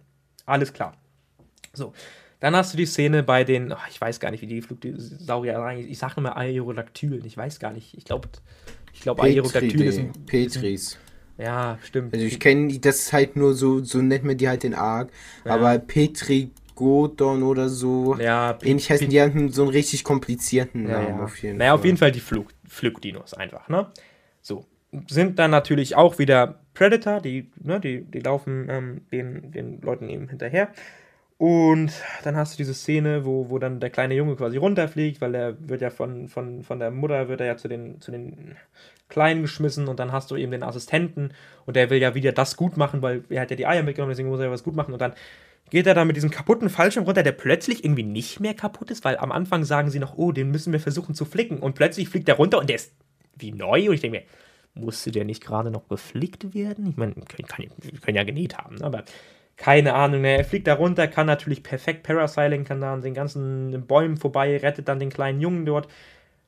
alles 0.45 0.71
klar. 0.71 0.95
So, 1.73 1.93
dann 2.39 2.55
hast 2.55 2.73
du 2.73 2.77
die 2.77 2.85
Szene 2.85 3.23
bei 3.23 3.43
den, 3.43 3.71
oh, 3.71 3.77
ich 3.89 3.99
weiß 3.99 4.19
gar 4.19 4.29
nicht, 4.29 4.41
wie 4.41 4.47
die 4.47 4.61
Flugdinosaurier 4.61 5.59
eigentlich, 5.59 5.89
ich 5.89 5.97
sage 5.97 6.15
immer 6.17 6.37
Aerodactylen, 6.37 7.25
ich 7.25 7.35
weiß 7.35 7.59
gar 7.59 7.73
nicht, 7.73 7.97
ich 7.97 8.05
glaube, 8.05 8.29
ich 8.93 9.01
glaube 9.01 9.23
Aerodactyl 9.23 9.81
ist 9.81 9.97
ein... 9.97 10.13
Petris. 10.27 10.99
Ja, 11.39 11.79
stimmt. 11.83 12.13
Also 12.13 12.25
ich 12.25 12.39
kenne 12.39 12.77
das 12.79 12.97
ist 12.97 13.13
halt 13.13 13.35
nur 13.35 13.53
so, 13.53 13.83
so 13.83 13.99
nennt 14.01 14.25
man 14.25 14.37
die 14.37 14.49
halt 14.49 14.63
den 14.63 14.73
Arc. 14.73 15.09
Ja. 15.45 15.55
Aber 15.55 15.79
Petrigodon 15.79 17.43
oder 17.43 17.69
so. 17.69 18.15
Ja, 18.19 18.53
Pet 18.53 18.67
ähnlich 18.67 18.91
heißen 18.91 19.09
die 19.09 19.21
haben 19.21 19.49
so 19.49 19.63
einen 19.63 19.71
richtig 19.71 20.03
komplizierten 20.03 20.83
Namen 20.83 21.17
ja, 21.17 21.23
auf 21.23 21.37
jeden 21.41 21.57
naja, 21.57 21.71
Fall. 21.71 21.79
auf 21.79 21.85
jeden 21.85 21.97
Fall 21.97 22.11
die 22.11 22.19
Flug 22.19 22.49
Flugdinos 22.67 23.33
einfach, 23.33 23.69
ne? 23.69 23.87
So. 24.41 24.65
Sind 25.07 25.37
dann 25.37 25.51
natürlich 25.51 25.95
auch 25.95 26.17
wieder 26.17 26.61
Predator, 26.73 27.21
die, 27.21 27.51
ne, 27.61 27.79
die, 27.79 28.01
die 28.01 28.19
laufen 28.19 28.67
ähm, 28.69 29.01
den, 29.11 29.51
den 29.51 29.81
Leuten 29.81 30.09
eben 30.09 30.29
hinterher. 30.29 30.69
Und 31.37 31.93
dann 32.23 32.35
hast 32.35 32.53
du 32.53 32.57
diese 32.57 32.73
Szene, 32.73 33.23
wo, 33.23 33.49
wo 33.49 33.59
dann 33.59 33.79
der 33.79 33.91
kleine 33.91 34.15
Junge 34.15 34.35
quasi 34.35 34.57
runterfliegt, 34.57 35.21
weil 35.21 35.35
er 35.35 35.55
wird 35.69 35.81
ja 35.81 35.89
von, 35.89 36.27
von, 36.27 36.63
von 36.63 36.79
der 36.79 36.91
Mutter 36.91 37.29
wird 37.29 37.39
er 37.39 37.47
ja 37.47 37.55
zu 37.55 37.67
den, 37.67 38.01
zu 38.01 38.11
den 38.11 38.57
Kleinen 39.09 39.41
geschmissen 39.41 39.87
und 39.87 39.99
dann 39.99 40.11
hast 40.11 40.31
du 40.31 40.35
eben 40.35 40.51
den 40.51 40.63
Assistenten 40.63 41.33
und 41.65 41.75
der 41.75 41.89
will 41.89 41.99
ja 41.99 42.15
wieder 42.15 42.31
das 42.31 42.55
gut 42.55 42.77
machen, 42.77 43.01
weil 43.01 43.23
er 43.29 43.41
hat 43.41 43.49
ja 43.49 43.57
die 43.57 43.67
Eier 43.67 43.83
mitgenommen, 43.83 44.11
deswegen 44.11 44.29
muss 44.29 44.39
er 44.39 44.45
ja 44.45 44.51
was 44.51 44.63
gut 44.63 44.75
machen 44.75 44.93
und 44.93 45.01
dann 45.01 45.13
geht 45.69 45.87
er 45.87 45.93
da 45.93 46.05
mit 46.05 46.15
diesem 46.15 46.31
kaputten 46.31 46.69
Fallschirm 46.69 47.05
runter, 47.05 47.23
der 47.23 47.31
plötzlich 47.31 47.83
irgendwie 47.83 48.03
nicht 48.03 48.39
mehr 48.39 48.53
kaputt 48.53 48.91
ist, 48.91 49.03
weil 49.03 49.17
am 49.17 49.31
Anfang 49.31 49.63
sagen 49.65 49.89
sie 49.89 49.99
noch, 49.99 50.17
oh, 50.17 50.31
den 50.31 50.51
müssen 50.51 50.73
wir 50.73 50.79
versuchen 50.79 51.15
zu 51.15 51.25
flicken 51.25 51.59
und 51.59 51.75
plötzlich 51.75 52.09
fliegt 52.09 52.29
er 52.29 52.35
runter 52.35 52.59
und 52.59 52.69
der 52.69 52.77
ist 52.77 52.93
wie 53.35 53.51
neu 53.51 53.87
und 53.87 53.95
ich 53.95 54.01
denke 54.01 54.19
mir, 54.19 54.23
musste 54.73 55.11
der 55.11 55.25
nicht 55.25 55.43
gerade 55.43 55.71
noch 55.71 55.83
beflickt 55.83 56.53
werden? 56.53 56.89
Ich 56.89 56.97
meine, 56.97 57.15
wir 57.15 57.45
können, 57.45 57.71
können 58.01 58.17
ja 58.17 58.23
genäht 58.23 58.57
haben, 58.57 58.75
ne? 58.75 58.85
aber 58.85 59.03
keine 59.57 59.93
Ahnung, 59.93 60.21
ne? 60.21 60.37
er 60.37 60.45
fliegt 60.45 60.67
da 60.67 60.75
runter, 60.75 61.07
kann 61.07 61.27
natürlich 61.27 61.63
perfekt 61.63 62.03
Parasailing, 62.03 62.63
kann 62.63 62.79
da 62.79 62.93
an 62.93 63.01
den 63.01 63.13
ganzen 63.13 63.85
Bäumen 63.87 64.17
vorbei, 64.17 64.57
rettet 64.57 64.87
dann 64.87 64.99
den 64.99 65.09
kleinen 65.09 65.41
Jungen 65.41 65.65
dort. 65.65 65.89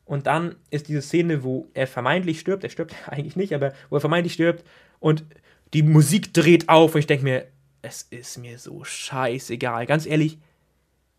Und 0.05 0.27
dann 0.27 0.55
ist 0.69 0.87
diese 0.87 1.01
Szene, 1.01 1.43
wo 1.43 1.69
er 1.73 1.87
vermeintlich 1.87 2.39
stirbt, 2.39 2.63
er 2.63 2.69
stirbt 2.69 2.95
eigentlich 3.07 3.35
nicht, 3.35 3.53
aber 3.53 3.73
wo 3.89 3.97
er 3.97 4.01
vermeintlich 4.01 4.33
stirbt 4.33 4.63
und 4.99 5.25
die 5.73 5.83
Musik 5.83 6.33
dreht 6.33 6.67
auf 6.69 6.95
und 6.95 6.99
ich 6.99 7.07
denke 7.07 7.23
mir, 7.23 7.47
es 7.81 8.03
ist 8.03 8.37
mir 8.37 8.57
so 8.59 8.83
scheißegal. 8.83 9.85
Ganz 9.85 10.05
ehrlich, 10.05 10.37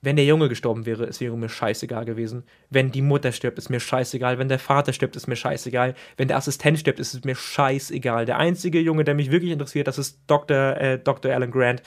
wenn 0.03 0.17
der 0.17 0.25
Junge 0.25 0.49
gestorben 0.49 0.85
wäre, 0.85 1.05
es 1.05 1.21
wäre 1.21 1.37
mir 1.39 1.49
scheißegal 1.49 2.05
gewesen. 2.05 2.43
Wenn 2.71 2.91
die 2.91 3.03
Mutter 3.03 3.31
stirbt, 3.31 3.59
ist 3.59 3.71
mir 3.71 3.79
scheißegal. 3.79 4.39
Wenn 4.39 4.49
der 4.49 4.59
Vater 4.59 4.93
stirbt, 4.93 5.15
ist 5.15 5.29
mir 5.29 5.37
scheißegal. 5.37 5.95
Wenn 6.17 6.29
der 6.29 6.37
Assistent 6.37 6.79
stirbt, 6.79 6.99
ist 6.99 7.15
es 7.15 7.25
mir 7.25 7.37
scheißegal. 7.37 8.27
Der 8.27 8.39
einzige 8.39 8.81
Junge, 8.81 9.05
der 9.05 9.15
mich 9.15 9.31
wirklich 9.31 9.53
interessiert, 9.53 9.87
das 9.87 9.99
ist 9.99 10.21
Dr. 10.27 10.77
Äh, 10.77 10.99
Dr. 10.99 11.33
Alan 11.33 11.53
Grant. 11.53 11.83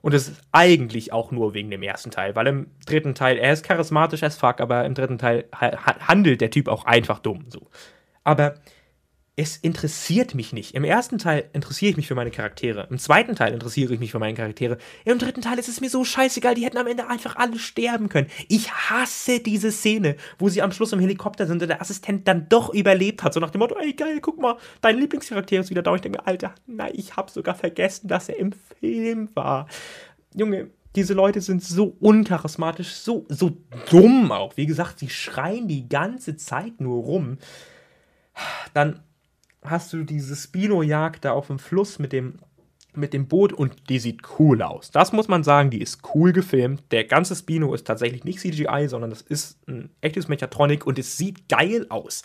Und 0.00 0.14
es 0.14 0.28
ist 0.28 0.42
eigentlich 0.52 1.12
auch 1.12 1.30
nur 1.30 1.54
wegen 1.54 1.70
dem 1.70 1.82
ersten 1.82 2.10
Teil, 2.10 2.36
weil 2.36 2.46
im 2.46 2.70
dritten 2.86 3.14
Teil, 3.14 3.36
er 3.36 3.52
ist 3.52 3.64
charismatisch 3.64 4.22
as 4.22 4.36
fuck, 4.36 4.60
aber 4.60 4.84
im 4.84 4.94
dritten 4.94 5.18
Teil 5.18 5.46
ha 5.52 5.72
handelt 6.06 6.40
der 6.40 6.50
Typ 6.50 6.68
auch 6.68 6.84
einfach 6.84 7.18
dumm. 7.18 7.46
So. 7.48 7.68
Aber 8.24 8.54
es 9.38 9.56
interessiert 9.56 10.34
mich 10.34 10.52
nicht. 10.52 10.74
Im 10.74 10.82
ersten 10.82 11.16
Teil 11.16 11.48
interessiere 11.52 11.92
ich 11.92 11.96
mich 11.96 12.08
für 12.08 12.16
meine 12.16 12.32
Charaktere. 12.32 12.88
Im 12.90 12.98
zweiten 12.98 13.36
Teil 13.36 13.54
interessiere 13.54 13.94
ich 13.94 14.00
mich 14.00 14.10
für 14.10 14.18
meine 14.18 14.34
Charaktere. 14.34 14.78
Im 15.04 15.18
dritten 15.18 15.42
Teil 15.42 15.60
ist 15.60 15.68
es 15.68 15.80
mir 15.80 15.88
so 15.88 16.04
scheißegal, 16.04 16.56
die 16.56 16.64
hätten 16.64 16.76
am 16.76 16.88
Ende 16.88 17.08
einfach 17.08 17.36
alle 17.36 17.56
sterben 17.60 18.08
können. 18.08 18.26
Ich 18.48 18.72
hasse 18.72 19.38
diese 19.38 19.70
Szene, 19.70 20.16
wo 20.40 20.48
sie 20.48 20.60
am 20.60 20.72
Schluss 20.72 20.92
im 20.92 20.98
Helikopter 20.98 21.46
sind 21.46 21.62
und 21.62 21.68
der 21.68 21.80
Assistent 21.80 22.26
dann 22.26 22.48
doch 22.48 22.74
überlebt 22.74 23.22
hat. 23.22 23.32
So 23.32 23.38
nach 23.38 23.50
dem 23.50 23.60
Motto, 23.60 23.76
ey 23.78 23.92
geil, 23.92 24.18
guck 24.20 24.40
mal, 24.40 24.56
dein 24.80 24.98
Lieblingscharakter 24.98 25.60
ist 25.60 25.70
wieder 25.70 25.82
da. 25.82 25.92
Und 25.92 25.98
ich 25.98 26.02
denke 26.02 26.18
mir, 26.18 26.26
Alter, 26.26 26.56
nein, 26.66 26.90
ich 26.94 27.14
habe 27.16 27.30
sogar 27.30 27.54
vergessen, 27.54 28.08
dass 28.08 28.28
er 28.28 28.38
im 28.38 28.50
Film 28.80 29.28
war. 29.34 29.68
Junge, 30.34 30.70
diese 30.96 31.14
Leute 31.14 31.40
sind 31.42 31.62
so 31.62 31.96
uncharismatisch, 32.00 32.94
so, 32.94 33.24
so 33.28 33.56
dumm 33.88 34.32
auch. 34.32 34.56
Wie 34.56 34.66
gesagt, 34.66 34.98
sie 34.98 35.10
schreien 35.10 35.68
die 35.68 35.88
ganze 35.88 36.36
Zeit 36.36 36.80
nur 36.80 37.04
rum. 37.04 37.38
Dann 38.74 39.04
hast 39.70 39.92
du 39.92 40.04
diese 40.04 40.36
Spino-Jagd 40.36 41.24
da 41.24 41.32
auf 41.32 41.48
dem 41.48 41.58
Fluss 41.58 41.98
mit 41.98 42.12
dem, 42.12 42.38
mit 42.94 43.12
dem 43.12 43.28
Boot 43.28 43.52
und 43.52 43.88
die 43.88 43.98
sieht 43.98 44.22
cool 44.38 44.62
aus. 44.62 44.90
Das 44.90 45.12
muss 45.12 45.28
man 45.28 45.44
sagen, 45.44 45.70
die 45.70 45.80
ist 45.80 46.00
cool 46.14 46.32
gefilmt. 46.32 46.82
Der 46.90 47.04
ganze 47.04 47.34
Spino 47.36 47.74
ist 47.74 47.86
tatsächlich 47.86 48.24
nicht 48.24 48.40
CGI, 48.40 48.86
sondern 48.88 49.10
das 49.10 49.22
ist 49.22 49.58
ein 49.68 49.90
echtes 50.00 50.28
Mechatronic 50.28 50.86
und 50.86 50.98
es 50.98 51.16
sieht 51.16 51.48
geil 51.48 51.86
aus. 51.88 52.22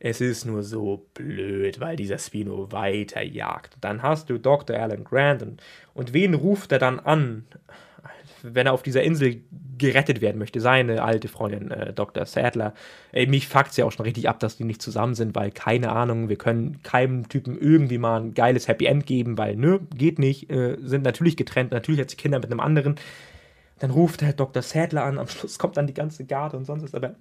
Es 0.00 0.20
ist 0.20 0.44
nur 0.44 0.62
so 0.62 1.08
blöd, 1.14 1.80
weil 1.80 1.96
dieser 1.96 2.18
Spino 2.18 2.70
weiterjagt. 2.70 3.76
Dann 3.80 4.02
hast 4.02 4.30
du 4.30 4.38
Dr. 4.38 4.76
Alan 4.76 5.02
Grant 5.02 5.42
und, 5.42 5.62
und 5.92 6.12
wen 6.12 6.34
ruft 6.34 6.70
er 6.70 6.78
dann 6.78 7.00
an? 7.00 7.46
Wenn 8.42 8.66
er 8.66 8.72
auf 8.72 8.82
dieser 8.82 9.02
Insel 9.02 9.42
gerettet 9.78 10.20
werden 10.20 10.38
möchte, 10.38 10.60
seine 10.60 11.02
alte 11.02 11.28
Freundin 11.28 11.70
äh, 11.70 11.92
Dr. 11.92 12.26
Sadler. 12.26 12.74
Ey, 13.12 13.26
mich 13.26 13.48
fuckt 13.48 13.76
ja 13.76 13.84
auch 13.84 13.92
schon 13.92 14.04
richtig 14.04 14.28
ab, 14.28 14.40
dass 14.40 14.56
die 14.56 14.64
nicht 14.64 14.82
zusammen 14.82 15.14
sind, 15.14 15.34
weil 15.34 15.50
keine 15.50 15.92
Ahnung, 15.92 16.28
wir 16.28 16.36
können 16.36 16.82
keinem 16.82 17.28
Typen 17.28 17.58
irgendwie 17.58 17.98
mal 17.98 18.20
ein 18.20 18.34
geiles 18.34 18.68
Happy 18.68 18.86
End 18.86 19.06
geben, 19.06 19.38
weil, 19.38 19.56
ne, 19.56 19.80
geht 19.94 20.18
nicht, 20.18 20.50
äh, 20.50 20.76
sind 20.80 21.04
natürlich 21.04 21.36
getrennt, 21.36 21.72
natürlich 21.72 22.00
hat 22.00 22.10
sie 22.10 22.16
Kinder 22.16 22.38
mit 22.38 22.50
einem 22.50 22.60
anderen. 22.60 22.96
Dann 23.78 23.90
ruft 23.90 24.22
er 24.22 24.32
Dr. 24.32 24.62
Sadler 24.62 25.04
an, 25.04 25.18
am 25.18 25.28
Schluss 25.28 25.58
kommt 25.58 25.76
dann 25.76 25.86
die 25.86 25.94
ganze 25.94 26.24
Garde 26.24 26.56
und 26.56 26.64
sonst 26.64 26.82
was, 26.82 26.94
aber 26.94 27.14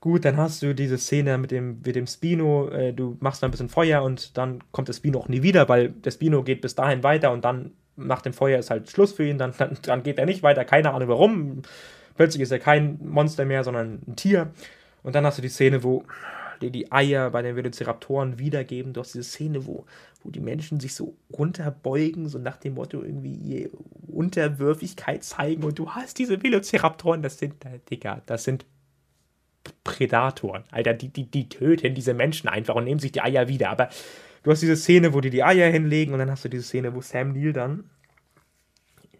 gut, 0.00 0.24
dann 0.24 0.36
hast 0.36 0.62
du 0.62 0.74
diese 0.74 0.98
Szene 0.98 1.38
mit 1.38 1.50
dem, 1.50 1.80
mit 1.84 1.96
dem 1.96 2.06
Spino, 2.06 2.68
äh, 2.68 2.92
du 2.92 3.16
machst 3.20 3.42
da 3.42 3.48
ein 3.48 3.50
bisschen 3.50 3.68
Feuer 3.68 4.02
und 4.02 4.36
dann 4.38 4.62
kommt 4.72 4.88
der 4.88 4.94
Spino 4.94 5.18
auch 5.18 5.28
nie 5.28 5.42
wieder, 5.42 5.68
weil 5.68 5.90
der 5.90 6.10
Spino 6.10 6.42
geht 6.42 6.60
bis 6.60 6.74
dahin 6.74 7.02
weiter 7.02 7.32
und 7.32 7.44
dann 7.44 7.72
nach 7.98 8.22
dem 8.22 8.32
Feuer 8.32 8.58
ist 8.58 8.70
halt 8.70 8.90
Schluss 8.90 9.12
für 9.12 9.26
ihn, 9.26 9.38
dann, 9.38 9.52
dann, 9.58 9.76
dann 9.82 10.02
geht 10.02 10.18
er 10.18 10.26
nicht 10.26 10.42
weiter, 10.42 10.64
keine 10.64 10.92
Ahnung 10.92 11.08
warum. 11.08 11.62
Plötzlich 12.16 12.42
ist 12.42 12.50
er 12.50 12.58
kein 12.58 12.98
Monster 13.02 13.44
mehr, 13.44 13.64
sondern 13.64 14.00
ein 14.06 14.16
Tier. 14.16 14.50
Und 15.02 15.14
dann 15.14 15.24
hast 15.24 15.38
du 15.38 15.42
die 15.42 15.48
Szene, 15.48 15.84
wo 15.84 16.04
die, 16.60 16.70
die 16.70 16.90
Eier 16.90 17.30
bei 17.30 17.42
den 17.42 17.56
Velociraptoren 17.56 18.38
wiedergeben. 18.38 18.92
Du 18.92 19.00
hast 19.00 19.14
diese 19.14 19.24
Szene, 19.24 19.66
wo, 19.66 19.86
wo 20.22 20.30
die 20.30 20.40
Menschen 20.40 20.80
sich 20.80 20.94
so 20.94 21.16
runterbeugen, 21.32 22.28
so 22.28 22.38
nach 22.38 22.56
dem 22.56 22.74
Motto 22.74 23.02
irgendwie 23.02 23.34
ihre 23.34 23.70
Unterwürfigkeit 24.08 25.22
zeigen. 25.22 25.64
Und 25.64 25.78
du 25.78 25.90
hast 25.90 26.18
diese 26.18 26.42
Velociraptoren, 26.42 27.22
das 27.22 27.38
sind, 27.38 27.64
äh, 27.64 27.78
Digga, 27.90 28.22
das 28.26 28.44
sind 28.44 28.66
Prädatoren. 29.84 30.64
Alter, 30.70 30.94
die, 30.94 31.08
die, 31.08 31.30
die 31.30 31.48
töten 31.48 31.94
diese 31.94 32.14
Menschen 32.14 32.48
einfach 32.48 32.74
und 32.74 32.84
nehmen 32.84 33.00
sich 33.00 33.12
die 33.12 33.20
Eier 33.20 33.48
wieder. 33.48 33.70
Aber 33.70 33.88
du 34.42 34.50
hast 34.50 34.62
diese 34.62 34.76
Szene, 34.76 35.14
wo 35.14 35.20
die 35.20 35.30
die 35.30 35.44
Eier 35.44 35.70
hinlegen 35.70 36.12
und 36.12 36.18
dann 36.18 36.30
hast 36.30 36.44
du 36.44 36.48
diese 36.48 36.64
Szene, 36.64 36.94
wo 36.94 37.00
Sam 37.00 37.32
Neill 37.32 37.52
dann 37.52 37.90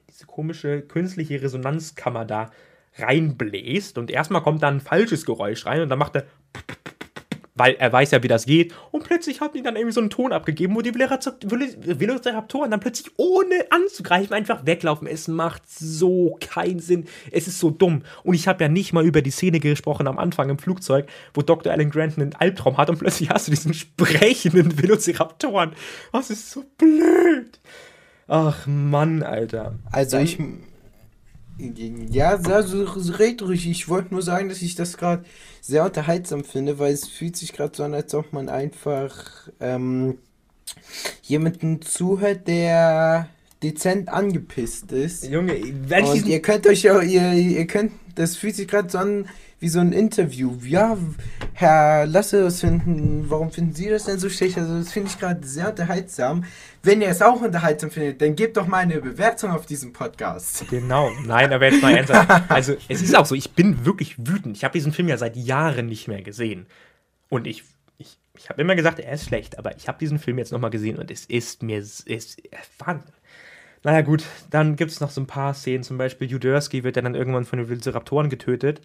diese 0.09 0.27
komische 0.27 0.83
künstliche 0.83 1.43
Resonanzkammer 1.43 2.25
da 2.25 2.51
reinbläst 2.97 3.99
und 3.99 4.11
erstmal 4.11 4.43
kommt 4.43 4.63
dann 4.63 4.77
ein 4.77 4.81
falsches 4.81 5.25
Geräusch 5.25 5.67
rein 5.67 5.83
und 5.83 5.89
dann 5.89 5.99
macht 5.99 6.17
er 6.17 6.27
weil 7.59 7.75
er 7.75 7.93
weiß 7.93 8.13
ja, 8.13 8.23
wie 8.23 8.29
das 8.29 8.47
geht. 8.47 8.75
Und 8.91 9.05
plötzlich 9.05 9.41
haben 9.41 9.53
die 9.55 9.63
dann 9.63 9.77
irgendwie 9.77 9.93
so 9.93 10.01
einen 10.01 10.11
Ton 10.11 10.33
abgegeben, 10.33 10.75
wo 10.75 10.83
die 10.83 10.95
Velociraptoren 10.95 12.71
dann 12.71 12.81
plötzlich 12.81 13.13
ohne 13.17 13.55
anzugreifen 13.71 14.33
einfach 14.35 14.67
weglaufen. 14.67 15.07
Es 15.07 15.29
macht 15.29 15.63
so 15.69 16.37
keinen 16.41 16.81
Sinn. 16.81 17.07
Es 17.31 17.49
ist 17.49 17.59
so 17.59 17.71
dumm. 17.71 18.03
Und 18.23 18.35
ich 18.35 18.49
habe 18.49 18.65
ja 18.65 18.69
nicht 18.69 18.93
mal 18.93 19.05
über 19.05 19.23
die 19.23 19.31
Szene 19.31 19.61
gesprochen 19.61 20.07
am 20.07 20.19
Anfang 20.19 20.51
im 20.51 20.59
Flugzeug, 20.59 21.09
wo 21.35 21.43
Dr. 21.43 21.73
Alan 21.73 21.91
Grant 21.91 22.19
einen 22.19 22.35
Albtraum 22.35 22.77
hat 22.77 22.91
und 22.91 22.99
plötzlich 22.99 23.31
hast 23.31 23.49
du 23.49 23.51
diesen 23.51 23.75
sprechenden 23.75 24.81
Velociraptoren. 24.81 25.73
Das 26.13 26.31
ist 26.31 26.51
so 26.51 26.65
blöd. 26.79 27.59
Ach 28.27 28.67
Mann, 28.67 29.23
Alter. 29.23 29.75
Also 29.91 30.19
ich 30.19 30.39
ja, 32.11 32.37
also 32.37 32.85
red 33.13 33.43
ruhig. 33.43 33.69
Ich 33.69 33.89
wollte 33.89 34.15
nur 34.15 34.23
sagen, 34.23 34.49
dass 34.49 34.63
ich 34.63 34.77
das 34.77 34.97
gerade 34.97 35.25
sehr 35.69 35.85
unterhaltsam 35.85 36.45
finde, 36.45 36.79
weil 36.79 36.95
es 36.95 37.07
fühlt 37.07 37.37
sich 37.37 37.53
gerade 37.53 37.77
so 37.77 37.85
an, 37.85 37.93
als 37.93 38.15
ob 38.15 38.33
man 38.33 38.49
einfach 38.49 39.51
ähm, 39.61 40.17
jemanden 41.23 41.83
zuhört, 41.83 42.49
der 42.49 43.29
dezent 43.63 44.09
angepisst 44.09 44.93
ist. 44.93 45.27
Junge, 45.27 45.61
wenn 45.87 46.05
ich 46.05 46.11
Und 46.11 46.27
ihr 46.27 46.41
könnt 46.41 46.67
euch 46.67 46.91
auch, 46.91 47.03
ihr, 47.03 47.33
ihr 47.35 47.67
könnt, 47.67 47.93
das 48.15 48.37
fühlt 48.37 48.57
sich 48.57 48.67
gerade 48.67 48.89
so 48.89 48.97
an, 48.97 49.29
wie 49.61 49.69
so 49.69 49.81
ein 49.81 49.93
Interview. 49.93 50.57
Ja, 50.65 50.97
Herr 51.53 52.07
Lasse, 52.07 52.45
was 52.45 52.61
finden, 52.61 53.25
warum 53.29 53.51
finden 53.51 53.75
Sie 53.75 53.89
das 53.89 54.05
denn 54.05 54.19
so 54.19 54.29
schlecht? 54.29 54.57
Also 54.57 54.79
das 54.79 54.93
finde 54.93 55.11
ich 55.11 55.19
gerade 55.19 55.45
sehr 55.47 55.71
unterhaltsam. 55.71 56.45
Wenn 56.83 57.03
ihr 57.03 57.09
es 57.09 57.23
auch 57.23 57.41
unterhaltsam 57.41 57.91
findet, 57.91 58.23
dann 58.23 58.37
gebt 58.37 58.57
doch 58.57 58.69
mal 58.69 58.79
eine 58.79 59.01
Bewertung 59.01 59.51
auf 59.51 59.67
diesem 59.67 59.93
Podcast. 59.93 60.65
Genau, 60.71 61.11
nein, 61.27 61.53
aber 61.53 61.67
jetzt 61.67 61.83
mal 61.83 61.97
ernsthaft. 61.97 62.51
Also 62.51 62.77
es 62.89 63.03
ist 63.03 63.17
auch 63.17 63.27
so, 63.27 63.35
ich 63.35 63.51
bin 63.53 63.85
wirklich 63.85 64.17
wütend. 64.19 64.57
Ich 64.57 64.65
habe 64.65 64.73
diesen 64.73 64.93
Film 64.93 65.09
ja 65.09 65.19
seit 65.19 65.37
Jahren 65.37 65.87
nicht 65.87 66.07
mehr 66.07 66.23
gesehen. 66.23 66.67
Und 67.29 67.47
ich 67.47 67.65
ich, 67.99 68.49
habe 68.49 68.63
immer 68.63 68.77
gesagt, 68.77 69.01
er 69.01 69.13
ist 69.13 69.25
schlecht, 69.25 69.59
aber 69.59 69.77
ich 69.77 69.89
habe 69.89 69.99
diesen 69.99 70.21
Film 70.21 70.39
jetzt 70.39 70.53
nochmal 70.53 70.71
gesehen 70.71 70.97
und 70.97 71.11
es 71.11 71.25
ist 71.25 71.65
mir 71.65 71.79
ist 71.79 72.07
Wahnsinn. 72.79 73.13
Naja, 73.83 74.03
gut, 74.03 74.25
dann 74.51 74.77
gibt 74.77 74.93
es 74.93 75.01
noch 75.01 75.11
so 75.11 75.21
ein 75.21 75.27
paar 75.27 75.55
Szenen. 75.55 75.83
Zum 75.83 75.99
Beispiel 75.99 76.31
Judersky 76.31 76.85
wird 76.85 76.97
dann 76.97 77.17
irgendwann 77.17 77.45
von 77.45 77.59
den 77.59 77.69
Velociraptoren 77.69 78.31
getötet 78.31 78.81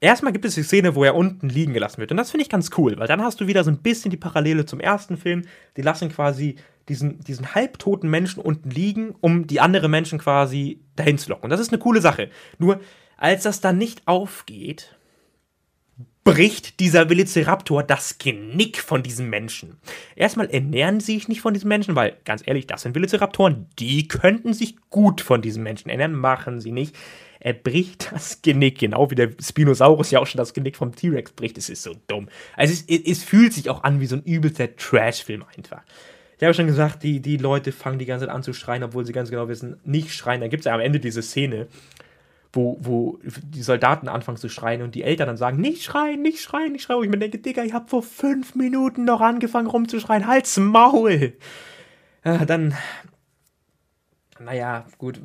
erstmal 0.00 0.32
gibt 0.32 0.44
es 0.44 0.54
die 0.54 0.62
Szene, 0.62 0.94
wo 0.94 1.04
er 1.04 1.14
unten 1.14 1.48
liegen 1.48 1.74
gelassen 1.74 1.98
wird. 1.98 2.10
Und 2.10 2.16
das 2.16 2.30
finde 2.30 2.42
ich 2.42 2.48
ganz 2.48 2.70
cool, 2.76 2.98
weil 2.98 3.06
dann 3.06 3.22
hast 3.22 3.40
du 3.40 3.46
wieder 3.46 3.62
so 3.64 3.70
ein 3.70 3.82
bisschen 3.82 4.10
die 4.10 4.16
Parallele 4.16 4.64
zum 4.66 4.80
ersten 4.80 5.16
Film. 5.16 5.42
Die 5.76 5.82
lassen 5.82 6.10
quasi 6.10 6.56
diesen, 6.88 7.20
diesen 7.20 7.54
halbtoten 7.54 8.10
Menschen 8.10 8.40
unten 8.42 8.70
liegen, 8.70 9.14
um 9.20 9.46
die 9.46 9.60
anderen 9.60 9.90
Menschen 9.90 10.18
quasi 10.18 10.80
dahin 10.96 11.18
zu 11.18 11.30
locken. 11.30 11.44
Und 11.44 11.50
das 11.50 11.60
ist 11.60 11.72
eine 11.72 11.78
coole 11.78 12.00
Sache. 12.00 12.30
Nur, 12.58 12.80
als 13.16 13.44
das 13.44 13.60
dann 13.60 13.78
nicht 13.78 14.08
aufgeht, 14.08 14.96
bricht 16.24 16.80
dieser 16.80 17.08
Velociraptor 17.08 17.82
das 17.82 18.18
Genick 18.18 18.78
von 18.78 19.02
diesem 19.02 19.30
Menschen. 19.30 19.78
Erstmal 20.16 20.50
ernähren 20.50 21.00
sie 21.00 21.14
sich 21.14 21.28
nicht 21.28 21.40
von 21.40 21.54
diesem 21.54 21.68
Menschen, 21.68 21.96
weil, 21.96 22.16
ganz 22.24 22.42
ehrlich, 22.44 22.66
das 22.66 22.82
sind 22.82 22.94
Velociraptoren, 22.94 23.66
die 23.78 24.06
könnten 24.06 24.52
sich 24.52 24.76
gut 24.90 25.20
von 25.20 25.42
diesem 25.42 25.62
Menschen 25.62 25.88
ernähren, 25.90 26.14
machen 26.14 26.60
sie 26.60 26.72
nicht. 26.72 26.94
Er 27.40 27.54
bricht 27.54 28.12
das 28.12 28.42
Genick, 28.42 28.78
genau 28.78 29.10
wie 29.10 29.14
der 29.14 29.30
Spinosaurus 29.40 30.10
ja 30.10 30.20
auch 30.20 30.26
schon 30.26 30.38
das 30.38 30.52
Genick 30.52 30.76
vom 30.76 30.94
T-Rex 30.94 31.32
bricht. 31.32 31.56
Es 31.56 31.70
ist 31.70 31.82
so 31.82 31.94
dumm. 32.06 32.28
Also 32.54 32.74
es, 32.74 32.84
es, 32.86 33.24
fühlt 33.24 33.54
sich 33.54 33.70
auch 33.70 33.82
an 33.82 33.98
wie 34.00 34.06
so 34.06 34.16
ein 34.16 34.22
übelster 34.22 34.76
Trash-Film 34.76 35.44
einfach. 35.56 35.82
Ich 36.36 36.44
habe 36.44 36.54
schon 36.54 36.66
gesagt, 36.66 37.02
die, 37.02 37.20
die 37.20 37.38
Leute 37.38 37.72
fangen 37.72 37.98
die 37.98 38.06
ganze 38.06 38.26
Zeit 38.26 38.34
an 38.34 38.42
zu 38.42 38.52
schreien, 38.52 38.82
obwohl 38.82 39.06
sie 39.06 39.12
ganz 39.12 39.30
genau 39.30 39.48
wissen, 39.48 39.80
nicht 39.84 40.12
schreien. 40.12 40.40
Dann 40.40 40.50
gibt 40.50 40.60
es 40.60 40.64
ja 40.66 40.74
am 40.74 40.80
Ende 40.80 41.00
diese 41.00 41.22
Szene, 41.22 41.66
wo, 42.52 42.78
wo 42.80 43.18
die 43.22 43.62
Soldaten 43.62 44.08
anfangen 44.08 44.38
zu 44.38 44.48
schreien 44.50 44.82
und 44.82 44.94
die 44.94 45.02
Eltern 45.02 45.28
dann 45.28 45.36
sagen, 45.36 45.60
nicht 45.60 45.82
schreien, 45.82 46.20
nicht 46.20 46.40
schreien, 46.40 46.72
nicht 46.72 46.82
schreien. 46.82 46.98
Und 46.98 47.04
ich 47.04 47.10
mir 47.10 47.18
denke, 47.18 47.38
Digga, 47.38 47.62
ich 47.62 47.72
habe 47.72 47.88
vor 47.88 48.02
fünf 48.02 48.54
Minuten 48.54 49.04
noch 49.04 49.20
angefangen 49.20 49.66
rumzuschreien, 49.66 50.26
halt's 50.26 50.58
Maul. 50.58 51.32
Ja, 52.22 52.44
dann, 52.44 52.74
naja, 54.38 54.84
gut, 54.98 55.20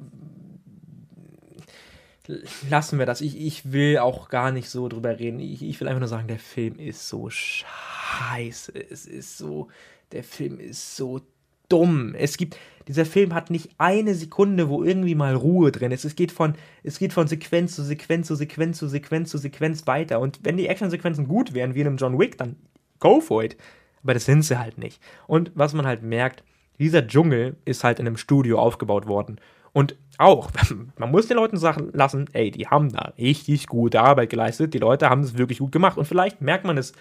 lassen 2.70 3.00
wir 3.00 3.06
das. 3.06 3.22
Ich, 3.22 3.40
ich 3.40 3.72
will 3.72 3.98
auch 3.98 4.30
gar 4.30 4.52
nicht 4.52 4.70
so 4.70 4.88
drüber 4.88 5.20
reden. 5.20 5.40
Ich, 5.40 5.64
ich 5.64 5.80
will 5.80 5.88
einfach 5.88 6.00
nur 6.00 6.08
sagen, 6.08 6.28
der 6.28 6.40
Film 6.40 6.80
ist 6.80 7.08
so 7.08 7.30
scheiße. 7.30 8.74
Es 8.90 9.06
ist 9.06 9.38
so, 9.38 9.68
der 10.12 10.24
Film 10.24 10.60
ist 10.60 10.96
so 10.96 11.22
dumm. 11.70 12.16
Es 12.16 12.38
gibt, 12.38 12.58
dieser 12.88 13.06
Film 13.06 13.34
hat 13.34 13.50
nicht 13.50 13.72
eine 13.78 14.14
Sekunde, 14.16 14.70
wo 14.70 14.84
irgendwie 14.84 15.16
mal 15.16 15.36
Ruhe 15.36 15.72
drin 15.72 15.92
ist. 15.92 16.06
Es 16.06 16.16
geht 16.16 16.32
von, 16.32 16.56
es 16.84 17.00
geht 17.00 17.14
von 17.14 17.28
Sequenz 17.28 17.76
zu 17.76 17.84
Sequenz 17.84 18.28
zu 18.28 18.36
Sequenz 18.36 18.78
zu 18.78 18.88
Sequenz 18.88 19.30
zu 19.30 19.38
Sequenz 19.38 19.88
weiter. 19.88 20.20
Und 20.20 20.40
wenn 20.44 20.58
die 20.58 20.68
Actionsequenzen 20.68 21.28
gut 21.28 21.54
wären, 21.54 21.76
wie 21.76 21.82
in 21.82 21.88
einem 21.88 21.98
John 21.98 22.20
Wick, 22.20 22.38
dann 22.38 22.56
go 23.00 23.20
for 23.22 23.44
it. 23.44 23.58
Aber 24.04 24.14
das 24.14 24.26
sind 24.26 24.44
sie 24.44 24.60
halt 24.60 24.78
nicht. 24.78 25.02
Und 25.28 25.52
was 25.56 25.74
man 25.74 25.88
halt 25.88 26.04
merkt, 26.04 26.44
dieser 26.78 27.08
Dschungel 27.08 27.56
ist 27.66 27.84
halt 27.84 28.00
in 28.00 28.08
einem 28.08 28.18
Studio 28.18 28.60
aufgebaut 28.60 29.08
worden. 29.08 29.40
Und 29.76 29.98
auch, 30.18 30.52
man 30.98 31.12
muss 31.12 31.28
den 31.28 31.36
Leuten 31.36 31.58
sagen 31.58 31.90
lassen, 31.92 32.30
ey, 32.32 32.50
die 32.50 32.68
haben 32.68 32.94
da 32.94 33.14
richtig 33.18 33.68
gute 33.68 34.00
Arbeit 34.00 34.30
geleistet, 34.30 34.74
die 34.74 34.80
Leute 34.80 35.10
haben 35.10 35.20
es 35.20 35.38
wirklich 35.38 35.60
gut 35.60 35.74
gemacht. 35.74 35.98
Und 35.98 36.06
vielleicht 36.06 36.40
merkt 36.40 36.64
man 36.64 36.78
es 36.78 36.94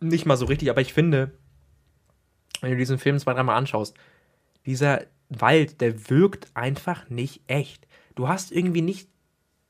nicht 0.00 0.26
mal 0.26 0.36
so 0.36 0.46
richtig, 0.46 0.70
aber 0.70 0.80
ich 0.80 0.92
finde, 0.92 1.30
wenn 2.60 2.72
du 2.72 2.76
diesen 2.76 2.98
Film 2.98 3.16
zwei, 3.20 3.32
dreimal 3.32 3.56
anschaust, 3.56 3.96
dieser 4.66 5.02
Wald, 5.28 5.80
der 5.80 6.10
wirkt 6.10 6.48
einfach 6.54 7.08
nicht 7.08 7.42
echt. 7.46 7.86
Du 8.16 8.26
hast 8.26 8.50
irgendwie 8.50 8.82
nicht, 8.82 9.08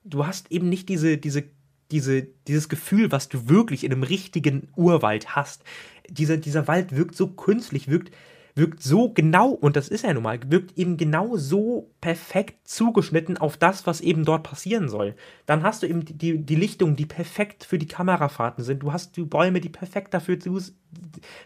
du 0.03 0.27
hast 0.27 0.51
eben 0.51 0.70
nicht 0.70 0.89
diese, 0.89 1.19
diese, 1.19 1.45
diese, 1.91 2.23
dieses 2.49 2.70
Gefühl, 2.70 3.12
was 3.12 3.28
du 3.28 3.51
wirklich 3.51 3.85
in 3.85 3.93
einem 3.93 4.05
richtigen 4.05 4.69
Urwald 4.77 5.37
hast. 5.37 5.62
Dieser, 6.09 6.39
dieser 6.39 6.66
Wald 6.69 6.97
wirkt 6.97 7.16
so 7.16 7.27
künstlich, 7.28 7.89
wirkt, 7.89 8.12
wirkt 8.61 8.82
so 8.82 9.09
genau, 9.09 9.49
und 9.49 9.74
das 9.74 9.89
ist 9.89 10.05
ja 10.05 10.12
nun 10.12 10.23
mal, 10.23 10.39
wirkt 10.47 10.77
eben 10.77 10.99
genau 10.99 11.37
so 11.39 11.91
perfekt 12.03 12.69
zugeschnitten 12.69 13.39
auf 13.39 13.57
das, 13.57 13.87
was 13.87 14.03
eben 14.03 14.27
dort 14.27 14.43
passieren 14.43 14.91
soll. 14.91 15.16
Dann 15.47 15.62
hast 15.62 15.82
du 15.82 15.87
eben 15.87 16.05
die, 16.05 16.39
die, 16.39 16.55
Lichtungen, 16.55 16.95
die 16.95 17.07
perfekt 17.07 17.65
für 17.65 17.78
die 17.78 17.87
Kamerafahrten 17.87 18.62
sind. 18.62 18.82
Du 18.82 18.93
hast 18.93 19.16
die 19.16 19.23
Bäume, 19.23 19.62
die 19.62 19.70
perfekt 19.70 20.12
dafür 20.12 20.39
zu, 20.39 20.61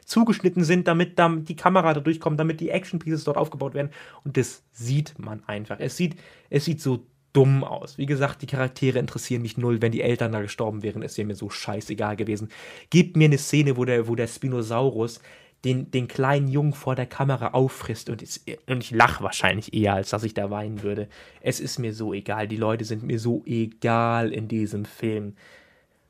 zugeschnitten 0.04 0.64
sind, 0.64 0.88
damit 0.88 1.18
dann 1.18 1.44
die 1.44 1.56
Kamera 1.56 1.94
da 1.94 2.00
durchkommt, 2.00 2.40
damit 2.40 2.60
die 2.60 2.70
Action 2.70 2.98
Pieces 2.98 3.22
dort 3.22 3.36
aufgebaut 3.36 3.74
werden. 3.74 3.90
Und 4.24 4.36
das 4.36 4.64
sieht 4.72 5.16
man 5.18 5.44
einfach. 5.46 5.78
Es 5.78 5.96
sieht, 5.96 6.16
es 6.50 6.64
sieht 6.64 6.80
so 6.80 7.06
dumm 7.32 7.62
aus. 7.62 7.96
Wie 7.96 8.06
gesagt, 8.06 8.42
die 8.42 8.46
Charaktere 8.46 8.98
interessieren 8.98 9.42
mich 9.42 9.56
null. 9.56 9.80
Wenn 9.80 9.92
die 9.92 10.02
Eltern 10.02 10.32
da 10.32 10.40
gestorben 10.40 10.82
wären, 10.82 11.02
ist 11.02 11.18
mir 11.18 11.34
so 11.34 11.48
scheißegal 11.48 12.16
gewesen. 12.16 12.48
Gib 12.90 13.16
mir 13.16 13.26
eine 13.26 13.38
Szene, 13.38 13.76
wo 13.76 13.84
der, 13.84 14.08
wo 14.08 14.16
der 14.16 14.26
Spinosaurus 14.26 15.20
den, 15.64 15.90
den 15.90 16.08
kleinen 16.08 16.48
Jungen 16.48 16.74
vor 16.74 16.94
der 16.94 17.06
Kamera 17.06 17.48
auffrisst 17.48 18.10
und, 18.10 18.22
es, 18.22 18.44
und 18.66 18.84
ich 18.84 18.90
lache 18.90 19.24
wahrscheinlich 19.24 19.72
eher, 19.72 19.94
als 19.94 20.10
dass 20.10 20.24
ich 20.24 20.34
da 20.34 20.50
weinen 20.50 20.82
würde. 20.82 21.08
Es 21.40 21.60
ist 21.60 21.78
mir 21.78 21.94
so 21.94 22.12
egal, 22.12 22.48
die 22.48 22.56
Leute 22.56 22.84
sind 22.84 23.02
mir 23.02 23.18
so 23.18 23.42
egal 23.46 24.32
in 24.32 24.48
diesem 24.48 24.84
Film. 24.84 25.34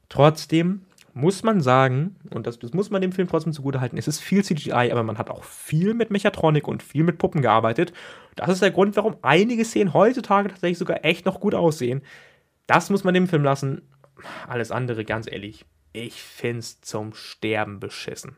Trotzdem 0.09 0.83
muss 1.15 1.45
man 1.45 1.61
sagen, 1.61 2.17
und 2.31 2.47
das, 2.47 2.59
das 2.59 2.73
muss 2.73 2.91
man 2.91 3.01
dem 3.01 3.13
Film 3.13 3.29
trotzdem 3.29 3.53
zugutehalten, 3.53 3.97
es 3.97 4.09
ist 4.09 4.21
viel 4.21 4.45
CGI, 4.45 4.91
aber 4.91 5.05
man 5.05 5.19
hat 5.19 5.31
auch 5.31 5.45
viel 5.45 5.95
mit 5.95 6.11
Mechatronik 6.11 6.67
und 6.67 6.83
viel 6.83 7.05
mit 7.05 7.19
Puppen 7.19 7.41
gearbeitet. 7.41 7.93
Das 8.35 8.51
ist 8.51 8.63
der 8.63 8.73
Grund, 8.73 8.97
warum 8.97 9.17
einige 9.23 9.65
Szenen 9.65 9.95
heutzutage 9.95 10.49
tatsächlich 10.49 10.79
sogar 10.79 11.05
echt 11.05 11.25
noch 11.25 11.39
gut 11.39 11.55
aussehen. 11.55 12.03
Das 12.67 12.91
muss 12.91 13.05
man 13.05 13.15
dem 13.15 13.29
Film 13.29 13.45
lassen. 13.45 13.83
Alles 14.49 14.73
andere, 14.73 15.05
ganz 15.05 15.31
ehrlich, 15.31 15.65
ich 15.93 16.21
find's 16.21 16.81
zum 16.81 17.15
Sterben 17.15 17.79
beschissen. 17.79 18.37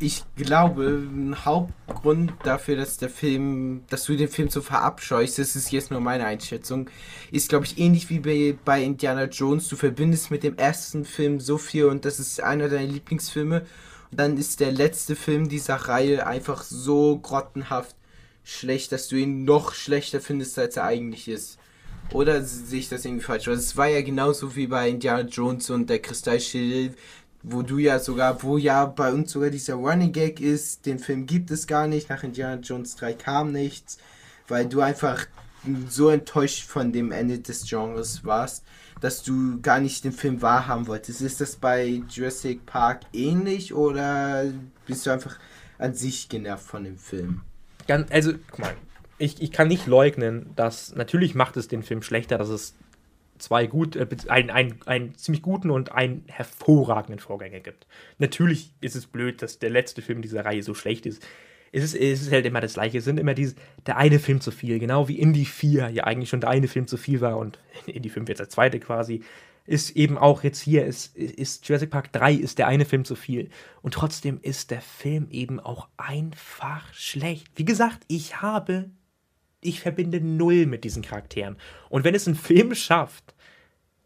Ich 0.00 0.24
glaube, 0.36 0.86
ein 0.86 1.44
Hauptgrund 1.44 2.32
dafür, 2.44 2.76
dass 2.76 2.96
der 2.96 3.10
Film, 3.10 3.84
dass 3.90 4.04
du 4.04 4.16
den 4.16 4.28
Film 4.28 4.48
so 4.48 4.62
verabscheust, 4.62 5.38
das 5.38 5.54
ist 5.54 5.70
jetzt 5.70 5.90
nur 5.90 6.00
meine 6.00 6.24
Einschätzung, 6.24 6.88
ist, 7.30 7.50
glaube 7.50 7.66
ich, 7.66 7.78
ähnlich 7.78 8.08
wie 8.08 8.20
bei, 8.20 8.58
bei 8.64 8.82
Indiana 8.82 9.24
Jones. 9.24 9.68
Du 9.68 9.76
verbindest 9.76 10.30
mit 10.30 10.44
dem 10.44 10.56
ersten 10.56 11.04
Film 11.04 11.40
so 11.40 11.58
viel 11.58 11.84
und 11.84 12.06
das 12.06 12.18
ist 12.18 12.42
einer 12.42 12.70
deiner 12.70 12.90
Lieblingsfilme. 12.90 13.66
Und 14.10 14.18
dann 14.18 14.38
ist 14.38 14.60
der 14.60 14.72
letzte 14.72 15.14
Film 15.14 15.50
dieser 15.50 15.76
Reihe 15.76 16.26
einfach 16.26 16.62
so 16.62 17.18
grottenhaft 17.18 17.96
schlecht, 18.44 18.92
dass 18.92 19.08
du 19.08 19.16
ihn 19.16 19.44
noch 19.44 19.74
schlechter 19.74 20.22
findest, 20.22 20.58
als 20.58 20.78
er 20.78 20.84
eigentlich 20.84 21.28
ist. 21.28 21.58
Oder 22.12 22.42
sehe 22.42 22.78
ich 22.78 22.88
das 22.88 23.04
irgendwie 23.04 23.24
falsch? 23.24 23.48
Also 23.48 23.60
es 23.60 23.76
war 23.76 23.88
ja 23.88 24.00
genauso 24.00 24.56
wie 24.56 24.68
bei 24.68 24.88
Indiana 24.88 25.28
Jones 25.28 25.68
und 25.68 25.90
der 25.90 25.98
Kristallschild 25.98 26.96
wo 27.48 27.62
du 27.62 27.78
ja 27.78 28.00
sogar, 28.00 28.42
wo 28.42 28.58
ja 28.58 28.86
bei 28.86 29.12
uns 29.12 29.30
sogar 29.30 29.50
dieser 29.50 29.74
Running 29.74 30.12
Gag 30.12 30.40
ist, 30.40 30.84
den 30.84 30.98
Film 30.98 31.26
gibt 31.26 31.52
es 31.52 31.68
gar 31.68 31.86
nicht, 31.86 32.10
nach 32.10 32.24
Indiana 32.24 32.60
Jones 32.60 32.96
3 32.96 33.12
kam 33.14 33.52
nichts, 33.52 33.98
weil 34.48 34.66
du 34.66 34.80
einfach 34.80 35.26
so 35.88 36.10
enttäuscht 36.10 36.64
von 36.64 36.92
dem 36.92 37.12
Ende 37.12 37.38
des 37.38 37.68
Genres 37.68 38.24
warst, 38.24 38.64
dass 39.00 39.22
du 39.22 39.60
gar 39.60 39.78
nicht 39.78 40.02
den 40.02 40.12
Film 40.12 40.42
wahrhaben 40.42 40.88
wolltest. 40.88 41.20
Ist 41.20 41.40
das 41.40 41.54
bei 41.54 42.02
Jurassic 42.08 42.66
Park 42.66 43.02
ähnlich 43.12 43.72
oder 43.72 44.46
bist 44.86 45.06
du 45.06 45.10
einfach 45.10 45.38
an 45.78 45.94
sich 45.94 46.28
genervt 46.28 46.66
von 46.66 46.82
dem 46.82 46.98
Film? 46.98 47.42
Also, 48.10 48.32
guck 48.50 48.58
mal, 48.58 48.74
ich, 49.18 49.40
ich 49.40 49.52
kann 49.52 49.68
nicht 49.68 49.86
leugnen, 49.86 50.50
dass 50.56 50.96
natürlich 50.96 51.36
macht 51.36 51.56
es 51.56 51.68
den 51.68 51.84
Film 51.84 52.02
schlechter, 52.02 52.38
dass 52.38 52.48
es 52.48 52.74
zwei 53.38 53.66
gut, 53.66 53.96
äh, 53.96 54.06
einen, 54.28 54.50
einen, 54.50 54.80
einen 54.86 55.14
ziemlich 55.14 55.42
guten 55.42 55.70
und 55.70 55.92
einen 55.92 56.24
hervorragenden 56.26 57.18
Vorgänger 57.18 57.60
gibt. 57.60 57.86
Natürlich 58.18 58.72
ist 58.80 58.96
es 58.96 59.06
blöd, 59.06 59.42
dass 59.42 59.58
der 59.58 59.70
letzte 59.70 60.02
Film 60.02 60.22
dieser 60.22 60.44
Reihe 60.44 60.62
so 60.62 60.74
schlecht 60.74 61.06
ist. 61.06 61.26
Es 61.72 61.84
ist, 61.84 61.94
es 61.94 62.22
ist 62.22 62.32
halt 62.32 62.46
immer 62.46 62.60
das 62.60 62.74
Gleiche. 62.74 62.98
Es 62.98 63.04
sind 63.04 63.18
immer 63.18 63.34
diese, 63.34 63.56
der 63.86 63.96
eine 63.96 64.18
Film 64.18 64.40
zu 64.40 64.50
viel, 64.50 64.78
genau 64.78 65.08
wie 65.08 65.18
Indie 65.18 65.44
4 65.44 65.90
ja 65.90 66.04
eigentlich 66.04 66.30
schon 66.30 66.40
der 66.40 66.50
eine 66.50 66.68
Film 66.68 66.86
zu 66.86 66.96
viel 66.96 67.20
war 67.20 67.36
und 67.36 67.58
Indie 67.86 68.10
5 68.10 68.28
jetzt 68.28 68.38
der 68.38 68.48
zweite 68.48 68.80
quasi. 68.80 69.22
Ist 69.66 69.96
eben 69.96 70.16
auch 70.16 70.44
jetzt 70.44 70.60
hier, 70.60 70.86
ist, 70.86 71.16
ist 71.16 71.68
Jurassic 71.68 71.90
Park 71.90 72.12
3 72.12 72.34
ist 72.34 72.58
der 72.58 72.68
eine 72.68 72.84
Film 72.84 73.04
zu 73.04 73.16
viel. 73.16 73.50
Und 73.82 73.94
trotzdem 73.94 74.38
ist 74.40 74.70
der 74.70 74.80
Film 74.80 75.26
eben 75.30 75.58
auch 75.58 75.88
einfach 75.96 76.92
schlecht. 76.94 77.48
Wie 77.56 77.64
gesagt, 77.64 78.04
ich 78.06 78.40
habe 78.40 78.90
ich 79.66 79.80
verbinde 79.80 80.20
null 80.20 80.66
mit 80.66 80.84
diesen 80.84 81.02
Charakteren. 81.02 81.56
Und 81.88 82.04
wenn 82.04 82.14
es 82.14 82.26
ein 82.26 82.34
Film 82.34 82.74
schafft, 82.74 83.34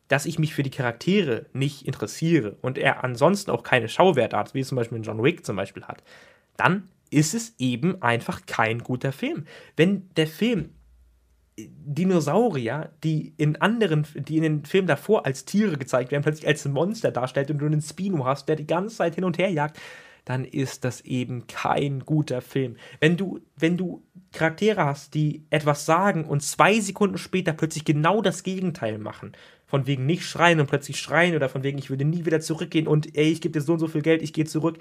dass 0.09 0.27
ich 0.27 0.39
mich 0.39 0.55
für 0.55 0.65
die 0.65 0.71
Charaktere 0.71 1.47
nicht 1.53 1.87
interessiere 1.87 2.57
und 2.63 2.79
er 2.79 3.05
ansonsten 3.05 3.51
auch 3.51 3.63
keine 3.63 3.89
Schauwerte 3.89 4.37
hat, 4.37 4.55
wie 4.55 4.61
es 4.61 4.69
zum 4.69 4.77
Beispiel 4.77 4.99
in 4.99 5.05
John 5.05 5.23
Wick 5.23 5.47
zum 5.47 5.57
Beispiel 5.57 5.85
hat, 5.85 6.03
dann 6.57 6.89
ist 7.11 7.35
es 7.35 7.55
eben 7.59 8.03
einfach 8.03 8.47
kein 8.47 8.81
guter 8.81 9.13
Film. 9.13 9.47
Wenn 9.77 10.11
der 10.17 10.27
Film 10.27 10.71
Dinosaurier, 11.59 12.91
die 13.05 13.35
in 13.37 13.57
anderen, 13.57 14.07
die 14.15 14.37
in 14.37 14.43
den 14.43 14.65
Filmen 14.65 14.89
davor 14.89 15.27
als 15.27 15.45
Tiere 15.45 15.77
gezeigt 15.77 16.11
werden, 16.11 16.23
plötzlich 16.23 16.47
als 16.47 16.65
Monster 16.67 17.11
darstellt 17.11 17.51
und 17.51 17.59
du 17.59 17.67
einen 17.67 17.83
Spino 17.83 18.25
hast, 18.25 18.49
der 18.49 18.57
die 18.57 18.67
ganze 18.67 18.97
Zeit 18.97 19.15
hin 19.15 19.25
und 19.25 19.39
her 19.39 19.51
jagt, 19.51 19.79
dann 20.25 20.45
ist 20.45 20.85
das 20.85 21.01
eben 21.03 21.47
kein 21.47 22.01
guter 22.01 22.41
Film. 22.43 22.77
Wenn 23.01 23.17
du, 23.17 23.41
wenn 23.57 23.77
du 23.77 24.03
Charaktere 24.33 24.85
hast, 24.85 25.15
die 25.15 25.45
etwas 25.51 25.87
sagen 25.87 26.25
und 26.25 26.43
zwei 26.43 26.79
Sekunden 26.81 27.19
später 27.19 27.53
plötzlich 27.53 27.85
genau 27.85 28.23
das 28.23 28.43
Gegenteil 28.43 28.99
machen, 28.99 29.33
von 29.67 29.87
wegen 29.87 30.07
nicht 30.07 30.25
schreien 30.25 30.61
und 30.61 30.67
plötzlich 30.67 30.99
schreien 31.01 31.37
oder 31.37 31.49
von 31.49 31.63
wegen 31.63 31.79
ich 31.79 31.91
würde 31.91 32.05
nie 32.05 32.25
wieder 32.25 32.41
zurückgehen 32.41 32.87
und 32.87 33.17
ey, 33.17 33.31
ich 33.31 33.41
gebe 33.41 33.53
dir 33.53 33.65
so 33.65 33.75
und 33.75 33.79
so 33.79 33.89
viel 33.89 34.03
Geld, 34.03 34.23
ich 34.23 34.33
gehe 34.33 34.45
zurück, 34.45 34.79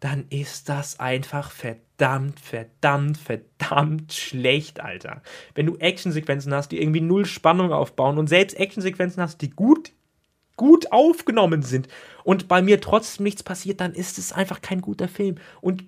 dann 0.00 0.26
ist 0.30 0.68
das 0.68 1.00
einfach 1.00 1.50
verdammt, 1.50 2.38
verdammt, 2.38 3.18
verdammt 3.18 4.12
schlecht, 4.12 4.80
Alter. 4.80 5.22
Wenn 5.54 5.66
du 5.66 5.76
Actionsequenzen 5.76 6.54
hast, 6.54 6.70
die 6.70 6.80
irgendwie 6.80 7.00
null 7.00 7.26
Spannung 7.26 7.72
aufbauen 7.72 8.18
und 8.18 8.28
selbst 8.28 8.58
Actionsequenzen 8.58 9.22
hast, 9.22 9.42
die 9.42 9.50
gut 9.50 9.92
gut 10.58 10.92
aufgenommen 10.92 11.62
sind 11.62 11.88
und 12.24 12.48
bei 12.48 12.60
mir 12.60 12.82
trotzdem 12.82 13.24
nichts 13.24 13.42
passiert, 13.42 13.80
dann 13.80 13.94
ist 13.94 14.18
es 14.18 14.34
einfach 14.34 14.60
kein 14.60 14.82
guter 14.82 15.08
Film. 15.08 15.36
Und 15.62 15.84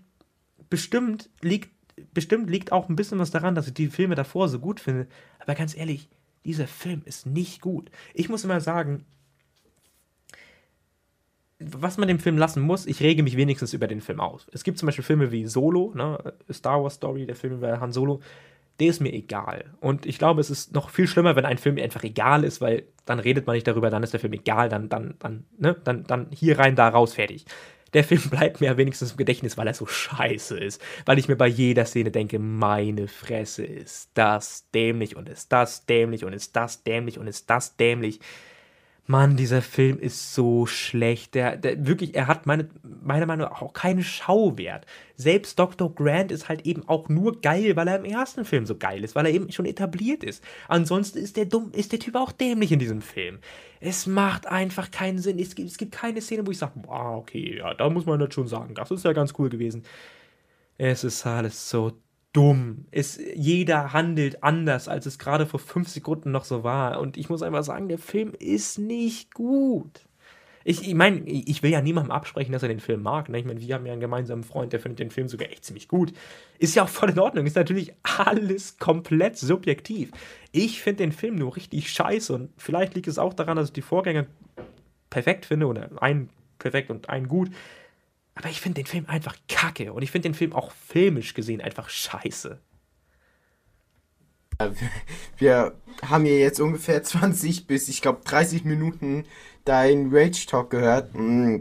bestimmt 0.71 1.29
liegt, 1.43 1.71
bestimmt 2.15 2.49
liegt 2.49 2.73
auch 2.73 2.89
ein 2.89 2.97
bisschen 2.97 3.19
was 3.19 3.31
daran, 3.31 3.55
dass 3.55 3.67
ich 3.67 3.75
die 3.75 3.89
Filme 3.89 4.15
davor 4.15 4.49
so 4.49 4.59
gut 4.59 4.81
finde. 4.81 5.07
Aber 5.41 5.55
ganz 5.55 5.77
ehrlich, 5.77 6.09
dieser 6.47 6.67
Film 6.67 7.03
ist 7.05 7.27
nicht 7.27 7.61
gut. 7.61 7.91
Ich 8.15 8.31
muss 8.31 8.45
immer 8.45 8.63
sagen, 8.63 9.05
was 11.59 11.99
man 11.99 12.09
dem 12.09 12.19
Film 12.19 12.39
lassen 12.39 12.63
muss, 12.63 12.87
ich 12.87 13.03
rege 13.03 13.23
mich 13.23 13.37
wenigstens 13.37 13.75
über 13.75 13.87
den 13.87 14.01
Film 14.01 14.21
aus. 14.21 14.47
Es 14.53 14.65
gibt 14.65 14.79
zum 14.79 14.87
Beispiel 14.87 15.05
Filme 15.05 15.31
wie 15.31 15.47
Solo, 15.47 15.93
ne? 15.95 16.33
Star 16.51 16.83
Wars 16.83 16.95
Story, 16.95 17.27
der 17.27 17.37
Film 17.37 17.55
über 17.55 17.81
Han 17.81 17.93
Solo 17.93 18.23
der 18.81 18.89
ist 18.89 19.01
mir 19.01 19.13
egal. 19.13 19.67
Und 19.81 20.07
ich 20.07 20.19
glaube, 20.19 20.41
es 20.41 20.51
ist 20.51 20.75
noch 20.75 20.91
viel 20.91 21.07
schlimmer, 21.07 21.37
wenn 21.37 21.45
ein 21.45 21.59
Film 21.59 21.75
mir 21.77 21.85
einfach 21.85 22.03
egal 22.03 22.45
ist, 22.45 22.61
weil 22.61 22.85
dann 23.05 23.19
redet 23.19 23.47
man 23.47 23.55
nicht 23.55 23.67
darüber, 23.67 23.91
dann 23.91 24.03
ist 24.03 24.13
der 24.13 24.21
Film 24.21 24.33
egal, 24.33 24.69
dann, 24.69 24.89
dann, 24.89 25.15
dann, 25.19 25.45
ne, 25.59 25.77
dann, 25.85 26.05
dann 26.05 26.29
hier 26.33 26.59
rein, 26.59 26.77
da 26.77 26.89
raus, 26.89 27.15
fertig. 27.15 27.45
Der 27.93 28.05
Film 28.05 28.23
bleibt 28.31 28.61
mir 28.61 28.77
wenigstens 28.77 29.13
im 29.13 29.17
Gedächtnis, 29.17 29.59
weil 29.59 29.67
er 29.67 29.75
so 29.75 29.87
scheiße 29.87 30.59
ist. 30.59 30.81
Weil 31.05 31.19
ich 31.19 31.29
mir 31.29 31.37
bei 31.37 31.47
jeder 31.47 31.85
Szene 31.85 32.11
denke, 32.11 32.39
meine 32.39 33.09
Fresse, 33.09 33.65
ist 33.65 34.11
das 34.15 34.71
dämlich 34.73 35.17
und 35.17 35.29
ist 35.29 35.53
das 35.53 35.87
dämlich 35.87 36.25
und 36.25 36.33
ist 36.33 36.57
das 36.57 36.83
dämlich 36.83 37.19
und 37.19 37.27
ist 37.27 37.51
das 37.51 37.77
dämlich. 37.77 38.21
Mann, 39.11 39.37
dieser 39.37 39.61
Film 39.61 39.99
ist 39.99 40.35
so 40.35 40.67
schlecht. 40.67 41.35
Der, 41.35 41.57
der 41.57 41.85
wirklich, 41.85 42.15
er 42.15 42.29
hat 42.29 42.47
meine, 42.47 42.69
meiner 43.03 43.27
Meinung 43.27 43.49
nach 43.49 43.61
auch 43.61 43.73
keinen 43.73 44.05
Schauwert. 44.05 44.87
Selbst 45.17 45.59
Dr. 45.59 45.93
Grant 45.93 46.31
ist 46.31 46.49
halt 46.49 46.65
eben 46.65 46.89
auch 46.89 47.09
nur 47.09 47.41
geil, 47.41 47.75
weil 47.75 47.89
er 47.89 47.99
im 47.99 48.05
ersten 48.05 48.45
Film 48.45 48.67
so 48.67 48.77
geil 48.77 49.03
ist, 49.03 49.17
weil 49.17 49.27
er 49.27 49.33
eben 49.33 49.51
schon 49.51 49.67
etabliert 49.67 50.23
ist. 50.23 50.45
Ansonsten 50.69 51.19
ist 51.19 51.37
der 51.37 51.47
dumm, 51.47 51.73
ist 51.73 51.91
der 51.91 51.99
Typ 51.99 52.15
auch 52.15 52.31
dämlich 52.31 52.71
in 52.71 52.79
diesem 52.79 53.03
Film. 53.03 53.41
Es 53.81 54.07
macht 54.07 54.47
einfach 54.47 54.93
keinen 54.93 55.19
Sinn. 55.19 55.41
Es 55.41 55.57
gibt, 55.57 55.69
es 55.69 55.77
gibt 55.77 55.91
keine 55.91 56.21
Szene, 56.21 56.47
wo 56.47 56.53
ich 56.53 56.59
sage, 56.59 56.75
okay, 56.87 57.59
ja, 57.59 57.75
da 57.75 57.91
muss 57.91 58.07
man 58.07 58.21
das 58.21 58.33
schon 58.33 58.47
sagen. 58.47 58.77
Das 58.77 58.93
ist 58.93 59.05
ja 59.05 59.13
ganz 59.13 59.35
cool 59.39 59.49
gewesen. 59.49 59.83
Es 60.79 61.03
ist 61.03 61.27
alles 61.27 61.69
so 61.69 61.93
dumm. 62.33 62.87
Es, 62.91 63.19
jeder 63.35 63.93
handelt 63.93 64.43
anders, 64.43 64.89
als 64.89 65.07
es 65.07 65.19
gerade 65.19 65.47
vor 65.47 65.61
fünf 65.61 65.89
Sekunden 65.89 66.31
noch 66.31 66.45
so 66.45 66.65
war. 66.65 67.01
Und 67.01 67.17
ich 67.17 67.29
muss 67.29 67.43
einfach 67.43 67.65
sagen, 67.65 67.89
der 67.89 67.99
Film 67.99 68.33
ist 68.39 68.79
nicht 68.79 69.35
gut. 69.35 70.07
Ich, 70.63 70.87
ich 70.87 70.95
meine, 70.95 71.23
ich 71.27 71.63
will 71.63 71.71
ja 71.71 71.81
niemandem 71.81 72.13
absprechen, 72.13 72.53
dass 72.53 72.63
er 72.63 72.69
den 72.69 72.81
Film 72.81 73.03
mag. 73.03 73.31
Ne? 73.31 73.39
Ich 73.39 73.47
meine, 73.47 73.61
wir 73.61 73.75
haben 73.75 73.87
ja 73.87 73.93
einen 73.93 74.01
gemeinsamen 74.01 74.45
Freund, 74.45 74.73
der 74.73 74.81
findet 74.81 74.99
den 74.99 75.11
Film 75.11 75.27
sogar 75.27 75.49
echt 75.49 75.65
ziemlich 75.65 75.89
gut. 75.89 76.13
Ist 76.59 76.75
ja 76.75 76.85
auch 76.85 76.89
voll 76.89 77.11
in 77.11 77.19
Ordnung. 77.19 77.47
Ist 77.47 77.57
natürlich 77.57 77.95
alles 78.03 78.79
komplett 78.79 79.39
subjektiv. 79.39 80.11
Ich 80.53 80.83
finde 80.83 81.05
den 81.05 81.13
Film 81.13 81.37
nur 81.37 81.57
richtig 81.57 81.91
scheiße 81.91 82.35
und 82.35 82.51
vielleicht 82.59 82.95
liegt 82.95 83.09
es 83.09 83.19
auch 83.19 83.33
daran, 83.33 83.57
dass 83.57 83.69
ich 83.69 83.73
die 83.73 83.83
Vorgänger 83.83 84.27
perfekt 85.09 85.47
finde 85.47 85.67
oder 85.67 85.91
einen 86.03 86.29
perfekt 86.59 86.91
und 86.91 87.09
einen 87.09 87.29
gut. 87.29 87.51
Aber 88.35 88.49
ich 88.49 88.61
finde 88.61 88.83
den 88.83 88.87
Film 88.87 89.07
einfach 89.07 89.37
kacke 89.49 89.93
und 89.93 90.03
ich 90.03 90.11
finde 90.11 90.29
den 90.29 90.35
Film 90.35 90.53
auch 90.53 90.73
filmisch 90.73 91.35
gesehen 91.35 91.61
einfach 91.61 91.89
scheiße. 91.89 92.61
Wir 95.39 95.75
haben 96.03 96.25
hier 96.25 96.39
jetzt 96.39 96.61
ungefähr 96.61 97.03
20 97.03 97.67
bis, 97.67 97.89
ich 97.89 98.03
glaube, 98.03 98.21
30 98.25 98.65
Minuten 98.65 99.25
dein 99.65 100.11
Rage 100.13 100.47
Talk 100.47 100.71
gehört. 100.71 101.15
Mm. 101.15 101.61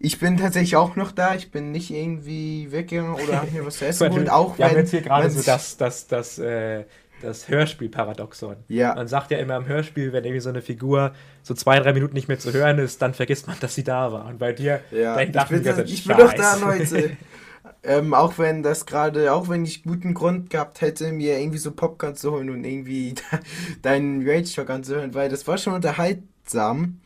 Ich 0.00 0.20
bin 0.20 0.36
tatsächlich 0.36 0.76
auch 0.76 0.94
noch 0.94 1.10
da. 1.10 1.34
Ich 1.34 1.50
bin 1.50 1.72
nicht 1.72 1.90
irgendwie 1.90 2.70
weggegangen 2.70 3.14
oder 3.14 3.40
habe 3.40 3.50
mir 3.50 3.66
was 3.66 3.78
zu 3.78 3.86
essen 3.86 4.08
geholt. 4.08 4.30
Auch 4.30 4.56
Wir 4.56 4.64
wenn, 4.64 4.70
haben 4.70 4.78
jetzt 4.78 4.90
hier 4.92 5.02
gerade 5.02 5.28
so 5.28 5.42
das, 5.42 5.76
das, 5.76 6.06
das, 6.06 6.38
äh, 6.38 6.84
das 7.22 7.48
Hörspiel-Paradoxon. 7.48 8.56
Ja. 8.68 8.94
Man 8.94 9.08
sagt 9.08 9.30
ja 9.30 9.38
immer 9.38 9.56
im 9.56 9.66
Hörspiel, 9.66 10.12
wenn 10.12 10.24
irgendwie 10.24 10.40
so 10.40 10.48
eine 10.48 10.62
Figur 10.62 11.12
so 11.42 11.54
zwei, 11.54 11.78
drei 11.80 11.92
Minuten 11.92 12.14
nicht 12.14 12.28
mehr 12.28 12.38
zu 12.38 12.52
hören 12.52 12.78
ist, 12.78 13.02
dann 13.02 13.14
vergisst 13.14 13.46
man, 13.46 13.56
dass 13.60 13.74
sie 13.74 13.84
da 13.84 14.12
war. 14.12 14.26
Und 14.26 14.38
bei 14.38 14.52
dir, 14.52 14.80
ja. 14.90 15.14
dein 15.14 15.28
ich 15.28 15.48
bin, 15.48 15.64
das, 15.64 15.78
ich 15.78 16.06
bin 16.06 16.16
doch 16.16 16.32
da, 16.32 16.56
Leute. 16.56 17.16
ähm, 17.82 18.14
auch 18.14 18.38
wenn 18.38 18.62
das 18.62 18.86
gerade, 18.86 19.32
auch 19.32 19.48
wenn 19.48 19.64
ich 19.64 19.82
guten 19.82 20.14
Grund 20.14 20.50
gehabt 20.50 20.80
hätte, 20.80 21.12
mir 21.12 21.38
irgendwie 21.38 21.58
so 21.58 21.72
Popcorn 21.72 22.16
zu 22.16 22.32
holen 22.32 22.50
und 22.50 22.64
irgendwie 22.64 23.14
deinen 23.82 24.28
Rage 24.28 24.54
Talk 24.54 24.70
anzuhören, 24.70 25.14
weil 25.14 25.28
das 25.28 25.46
war 25.46 25.58
schon 25.58 25.74
unterhaltsam. 25.74 27.00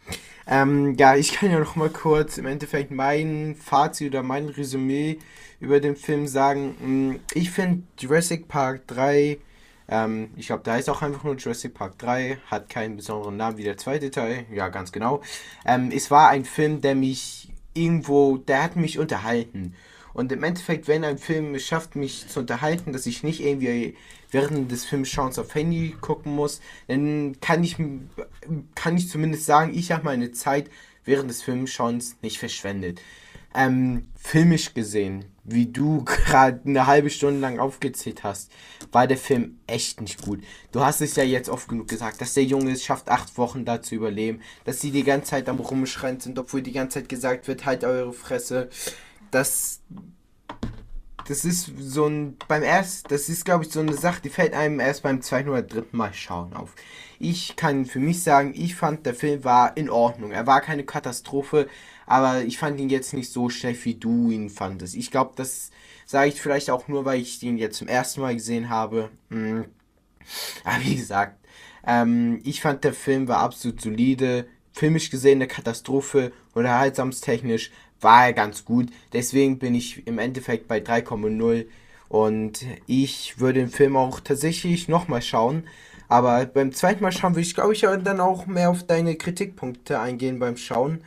Ähm, 0.47 0.97
ja, 0.99 1.15
ich 1.15 1.33
kann 1.33 1.51
ja 1.51 1.59
noch 1.59 1.77
mal 1.77 1.89
kurz 1.89 2.39
im 2.39 2.47
Endeffekt 2.47 2.91
mein 2.91 3.55
Fazit 3.55 4.09
oder 4.09 4.23
mein 4.23 4.49
Resümee 4.49 5.19
über 5.61 5.79
den 5.79 5.95
Film 5.95 6.27
sagen. 6.27 6.75
Mm, 6.81 7.21
ich 7.35 7.51
finde 7.51 7.85
Jurassic 7.99 8.49
Park 8.49 8.87
3, 8.89 9.39
ähm, 9.93 10.31
ich 10.37 10.47
glaube, 10.47 10.63
da 10.65 10.79
ist 10.79 10.89
auch 10.89 11.03
einfach 11.03 11.23
nur 11.23 11.37
Jurassic 11.37 11.75
Park 11.75 11.99
3, 11.99 12.39
hat 12.51 12.71
keinen 12.71 12.97
besonderen 12.97 13.37
Namen 13.37 13.59
wie 13.59 13.65
der 13.65 13.77
zweite 13.77 14.11
Teil, 14.11 14.47
ja, 14.51 14.69
ganz 14.71 14.91
genau. 14.91 15.21
Ähm, 15.67 15.91
es 15.95 16.11
war 16.11 16.31
ein 16.31 16.47
Film, 16.47 16.81
der 16.81 16.95
mich 16.95 17.53
irgendwo, 17.75 18.39
der 18.39 18.63
hat 18.63 18.77
mich 18.77 18.99
unterhalten. 18.99 19.75
Und 20.15 20.33
im 20.33 20.45
Endeffekt, 20.45 20.89
wenn 20.89 21.05
ein 21.05 21.19
Film 21.19 21.55
es 21.55 21.67
schafft, 21.67 21.95
mich 21.95 22.27
zu 22.29 22.41
unterhalten, 22.41 22.95
dass 22.95 23.05
ich 23.05 23.23
nicht 23.23 23.41
irgendwie 23.41 23.95
während 24.31 24.73
des 24.73 24.87
Filmschauens 24.87 25.39
auf 25.39 25.55
Handy 25.55 25.95
gucken 26.01 26.35
muss, 26.35 26.63
dann 26.89 27.39
kann 27.41 27.63
ich, 27.63 27.77
kann 28.75 28.97
ich 28.97 29.11
zumindest 29.11 29.45
sagen, 29.45 29.75
ich 29.75 29.93
habe 29.93 30.05
meine 30.05 30.33
Zeit 30.33 30.71
während 31.05 31.29
des 31.29 31.43
Filmschauens 31.43 32.17
nicht 32.23 32.39
verschwendet. 32.39 33.03
Ähm, 33.55 34.07
filmisch 34.17 34.73
gesehen, 34.73 35.27
wie 35.45 35.67
du 35.67 36.05
gerade 36.05 36.61
eine 36.65 36.87
halbe 36.87 37.11
Stunde 37.11 37.41
lang 37.41 37.59
aufgezählt 37.59 38.25
hast, 38.25 38.51
war 38.91 39.07
der 39.07 39.17
Film 39.17 39.59
echt 39.67 40.01
nicht 40.01 40.23
gut. 40.23 40.43
Du 40.71 40.81
hast 40.81 41.01
es 41.01 41.17
ja 41.17 41.25
jetzt 41.25 41.49
oft 41.49 41.69
genug 41.69 41.89
gesagt, 41.89 42.21
dass 42.21 42.35
der 42.35 42.45
Junge 42.45 42.73
es 42.73 42.85
schafft, 42.85 43.09
acht 43.09 43.37
Wochen 43.39 43.65
da 43.65 43.83
zu 43.83 43.95
überleben, 43.95 44.41
dass 44.65 44.81
sie 44.81 44.91
die 44.91 45.05
ganze 45.05 45.31
Zeit 45.31 45.49
am 45.49 45.61
Rumschreien 45.61 46.21
sind, 46.21 46.39
obwohl 46.39 46.63
die 46.63 46.73
ganze 46.73 47.01
Zeit 47.01 47.09
gesagt 47.09 47.49
wird, 47.49 47.65
halt 47.65 47.85
eure 47.85 48.13
Fresse. 48.13 48.69
Das 49.31 49.81
das 51.29 51.45
ist 51.45 51.71
so 51.79 52.07
ein 52.07 52.37
beim 52.49 52.65
erst 52.65 53.11
das 53.11 53.29
ist 53.29 53.45
glaube 53.45 53.65
ich 53.65 53.71
so 53.71 53.79
eine 53.79 53.95
Sache 53.95 54.21
die 54.23 54.29
fällt 54.29 54.55
einem 54.55 54.81
erst 54.81 55.05
beim 55.05 55.23
zweiten 55.23 55.51
oder 55.51 55.63
dritten 55.63 55.97
Mal 55.97 56.13
schauen 56.13 56.53
auf. 56.53 56.75
Ich 57.21 57.55
kann 57.55 57.87
für 57.87 58.01
mich 58.01 58.23
sagen 58.23 58.53
ich 58.57 58.75
fand 58.75 59.07
der 59.07 59.15
Film 59.15 59.45
war 59.45 59.77
in 59.77 59.89
Ordnung. 59.89 60.33
Er 60.33 60.47
war 60.47 60.61
keine 60.61 60.85
Katastrophe 60.85 61.69
aber 62.07 62.43
ich 62.43 62.59
fand 62.59 62.79
ihn 62.81 62.91
jetzt 62.91 63.15
nicht 63.15 63.33
so 63.33 63.49
schlecht 63.49 63.85
wie 63.85 63.95
du 63.95 64.31
ihn 64.31 64.51
fandest 64.51 64.97
ich 64.97 65.11
glaube 65.11 65.33
das 65.37 65.71
sage 66.07 66.29
ich 66.29 66.41
vielleicht 66.41 66.71
auch 66.71 66.89
nur 66.89 67.05
weil 67.05 67.21
ich 67.21 67.43
ihn 67.43 67.59
jetzt 67.59 67.79
zum 67.79 67.89
ersten 67.89 68.21
Mal 68.21 68.35
gesehen 68.35 68.69
habe 68.69 69.11
hm. 69.31 69.65
aber 70.65 70.85
wie 70.85 70.97
gesagt 70.97 71.39
ähm, 71.87 72.41
ich 72.45 72.61
fand 72.61 72.85
der 72.85 72.95
Film 72.95 73.29
war 73.29 73.39
absolut 73.39 73.81
solide 73.81 74.47
filmisch 74.73 75.11
gesehen 75.11 75.39
eine 75.39 75.49
Katastrophe 75.49 76.33
unterhaltsamstechnisch 76.55 77.71
war 78.03 78.27
er 78.27 78.33
ganz 78.33 78.65
gut. 78.65 78.91
Deswegen 79.13 79.59
bin 79.59 79.75
ich 79.75 80.07
im 80.07 80.19
Endeffekt 80.19 80.69
bei 80.69 80.79
3,0 80.79 81.67
und 82.09 82.67
ich 82.87 83.39
würde 83.39 83.61
den 83.61 83.71
Film 83.71 83.97
auch 83.97 84.21
tatsächlich 84.21 84.89
nochmal 84.89 85.23
schauen. 85.23 85.65
Aber 86.09 86.45
beim 86.45 86.73
zweiten 86.73 87.03
Mal 87.03 87.13
schauen 87.13 87.33
würde 87.33 87.47
ich, 87.47 87.55
glaube 87.55 87.73
ich, 87.73 87.81
dann 87.81 88.21
auch 88.21 88.47
mehr 88.47 88.69
auf 88.69 88.83
deine 88.87 89.17
Kritikpunkte 89.17 89.99
eingehen 89.99 90.39
beim 90.39 90.59
Schauen, 90.59 91.03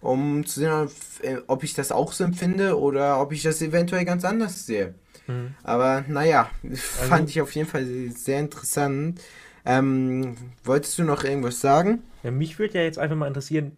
um 0.00 0.44
zu 0.46 0.60
sehen, 0.60 0.88
äh, 1.22 1.36
ob 1.46 1.64
ich 1.64 1.74
das 1.74 1.92
auch 1.92 2.12
so 2.12 2.24
empfinde 2.24 2.78
oder 2.78 3.20
ob 3.20 3.32
ich 3.32 3.42
das 3.42 3.62
eventuell 3.62 4.04
ganz 4.04 4.24
anders 4.24 4.66
sehe. 4.66 4.94
Mhm. 5.26 5.54
Aber 5.62 6.04
naja, 6.08 6.50
also, 6.62 6.76
fand 7.08 7.30
ich 7.30 7.40
auf 7.40 7.52
jeden 7.52 7.68
Fall 7.68 7.86
sehr 8.10 8.40
interessant. 8.40 9.20
Ähm, 9.64 10.36
wolltest 10.64 10.98
du 10.98 11.04
noch 11.04 11.24
irgendwas 11.24 11.60
sagen? 11.60 12.02
Ja, 12.22 12.30
mich 12.30 12.58
würde 12.58 12.78
ja 12.78 12.84
jetzt 12.84 12.98
einfach 12.98 13.16
mal 13.16 13.26
interessieren, 13.26 13.76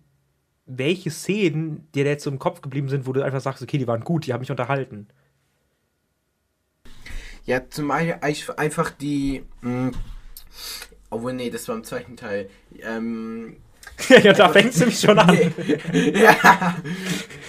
welche 0.66 1.10
Szenen 1.10 1.88
dir 1.94 2.04
jetzt 2.04 2.24
so 2.24 2.30
im 2.30 2.38
Kopf 2.38 2.60
geblieben 2.60 2.88
sind, 2.88 3.06
wo 3.06 3.12
du 3.12 3.22
einfach 3.22 3.40
sagst, 3.40 3.62
okay, 3.62 3.78
die 3.78 3.86
waren 3.86 4.04
gut, 4.04 4.26
die 4.26 4.34
haben 4.34 4.40
mich 4.40 4.50
unterhalten. 4.50 5.08
Ja, 7.46 7.66
zum 7.70 7.88
Beispiel 7.88 8.54
einfach 8.56 8.90
die. 8.90 9.42
Mh, 9.62 9.86
hm, 9.86 9.92
obwohl, 11.10 11.32
nee, 11.32 11.48
das 11.48 11.66
war 11.68 11.76
im 11.76 11.84
zweiten 11.84 12.16
Teil. 12.16 12.50
Ähm, 12.82 13.56
ja, 14.08 14.32
da 14.32 14.48
fängt 14.48 14.70
es 14.70 14.78
nämlich 14.78 15.00
schon 15.00 15.18
an. 15.18 15.36
ja. 15.92 16.76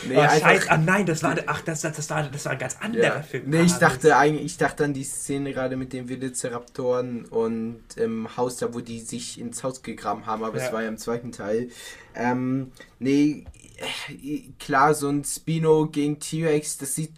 Nee, 0.07 0.17
oh, 0.17 0.21
Scheiße. 0.21 0.71
Ah, 0.71 0.77
nein, 0.77 1.05
das 1.05 1.21
war, 1.23 1.35
ach, 1.45 1.61
das, 1.61 1.81
das, 1.81 1.95
das, 1.95 2.09
war, 2.09 2.23
das 2.23 2.45
war 2.45 2.53
ein 2.53 2.57
ganz 2.57 2.77
anderer 2.79 3.03
ja. 3.03 3.21
Film. 3.21 3.43
Nee, 3.47 3.61
ich 3.61 3.73
ah, 3.73 3.79
dachte 3.79 4.17
eigentlich, 4.17 4.45
ich 4.45 4.57
dachte 4.57 4.85
an 4.85 4.93
die 4.93 5.03
Szene 5.03 5.53
gerade 5.53 5.77
mit 5.77 5.93
den 5.93 6.09
Velociraptoren 6.09 7.25
und 7.25 7.83
im 7.95 8.25
ähm, 8.25 8.37
Haus, 8.37 8.57
da 8.57 8.73
wo 8.73 8.79
die 8.79 8.99
sich 8.99 9.39
ins 9.39 9.63
Haus 9.63 9.83
gegraben 9.83 10.25
haben, 10.25 10.43
aber 10.43 10.57
ja. 10.57 10.65
es 10.65 10.73
war 10.73 10.81
ja 10.81 10.87
im 10.87 10.97
zweiten 10.97 11.31
Teil. 11.31 11.69
Ähm, 12.15 12.71
nee, 12.99 13.45
klar, 14.59 14.93
so 14.93 15.09
ein 15.09 15.23
Spino 15.23 15.87
gegen 15.87 16.19
T-Rex, 16.19 16.77
das 16.77 16.95
sieht 16.95 17.11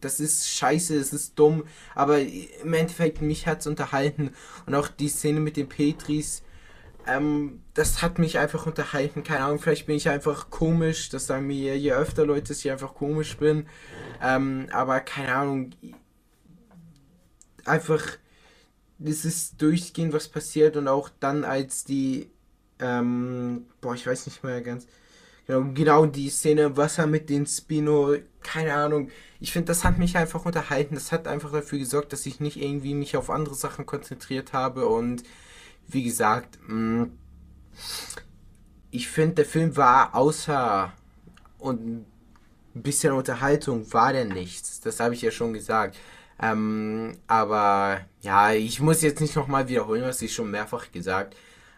das 0.00 0.20
ist 0.20 0.48
scheiße, 0.48 0.96
es 0.96 1.12
ist 1.12 1.38
dumm, 1.38 1.64
aber 1.94 2.20
im 2.20 2.72
Endeffekt 2.72 3.20
mich 3.20 3.46
hat 3.46 3.60
es 3.60 3.66
unterhalten 3.66 4.30
und 4.66 4.74
auch 4.74 4.88
die 4.88 5.08
Szene 5.08 5.40
mit 5.40 5.56
den 5.56 5.68
Petris, 5.68 6.42
ähm, 7.08 7.62
das 7.74 8.02
hat 8.02 8.18
mich 8.18 8.38
einfach 8.38 8.66
unterhalten. 8.66 9.22
Keine 9.22 9.44
Ahnung, 9.44 9.58
vielleicht 9.58 9.86
bin 9.86 9.96
ich 9.96 10.08
einfach 10.08 10.50
komisch. 10.50 11.08
Das 11.08 11.26
sagen 11.26 11.46
mir 11.46 11.78
je 11.78 11.92
öfter 11.92 12.26
Leute, 12.26 12.48
dass 12.48 12.58
ich 12.58 12.70
einfach 12.70 12.94
komisch 12.94 13.36
bin. 13.38 13.66
Ähm, 14.22 14.68
aber 14.72 15.00
keine 15.00 15.34
Ahnung. 15.34 15.70
Einfach, 17.64 18.02
es 19.04 19.24
ist 19.24 19.60
durchgehend, 19.62 20.12
was 20.12 20.28
passiert. 20.28 20.76
Und 20.76 20.88
auch 20.88 21.08
dann, 21.20 21.44
als 21.44 21.84
die, 21.84 22.30
ähm, 22.78 23.66
boah, 23.80 23.94
ich 23.94 24.06
weiß 24.06 24.26
nicht 24.26 24.44
mehr 24.44 24.60
ganz. 24.60 24.86
Genau, 25.46 25.72
genau 25.72 26.06
die 26.06 26.28
Szene 26.28 26.76
Wasser 26.76 27.06
mit 27.06 27.30
den 27.30 27.46
Spino, 27.46 28.16
keine 28.42 28.74
Ahnung. 28.74 29.10
Ich 29.40 29.52
finde, 29.52 29.68
das 29.68 29.84
hat 29.84 29.98
mich 29.98 30.16
einfach 30.18 30.44
unterhalten. 30.44 30.94
Das 30.94 31.10
hat 31.10 31.26
einfach 31.26 31.52
dafür 31.52 31.78
gesorgt, 31.78 32.12
dass 32.12 32.26
ich 32.26 32.40
nicht 32.40 32.60
irgendwie 32.60 32.94
mich 32.94 33.16
auf 33.16 33.30
andere 33.30 33.54
Sachen 33.54 33.86
konzentriert 33.86 34.52
habe 34.52 34.86
und 34.86 35.22
wie 35.88 36.04
gesagt, 36.04 36.58
mh, 36.66 37.04
mm, 37.04 37.12
ich 38.90 39.08
finde, 39.08 39.36
der 39.36 39.44
Film 39.44 39.76
war 39.76 40.14
außer 40.14 40.92
und 41.58 41.80
ein 41.86 42.06
bisschen 42.74 43.12
Unterhaltung 43.12 43.92
war 43.92 44.12
der 44.12 44.24
nichts. 44.24 44.80
Das 44.80 45.00
habe 45.00 45.14
ich 45.14 45.22
ja 45.22 45.30
schon 45.30 45.52
gesagt. 45.52 45.96
Ähm, 46.40 47.16
aber 47.26 48.00
ja, 48.22 48.52
ich 48.52 48.80
muss 48.80 49.02
jetzt 49.02 49.20
nicht 49.20 49.34
nochmal 49.34 49.68
wiederholen, 49.68 50.02
was 50.02 50.22
ich 50.22 50.32
schon 50.32 50.50
mehrfach 50.50 50.90
gesagt 50.92 51.36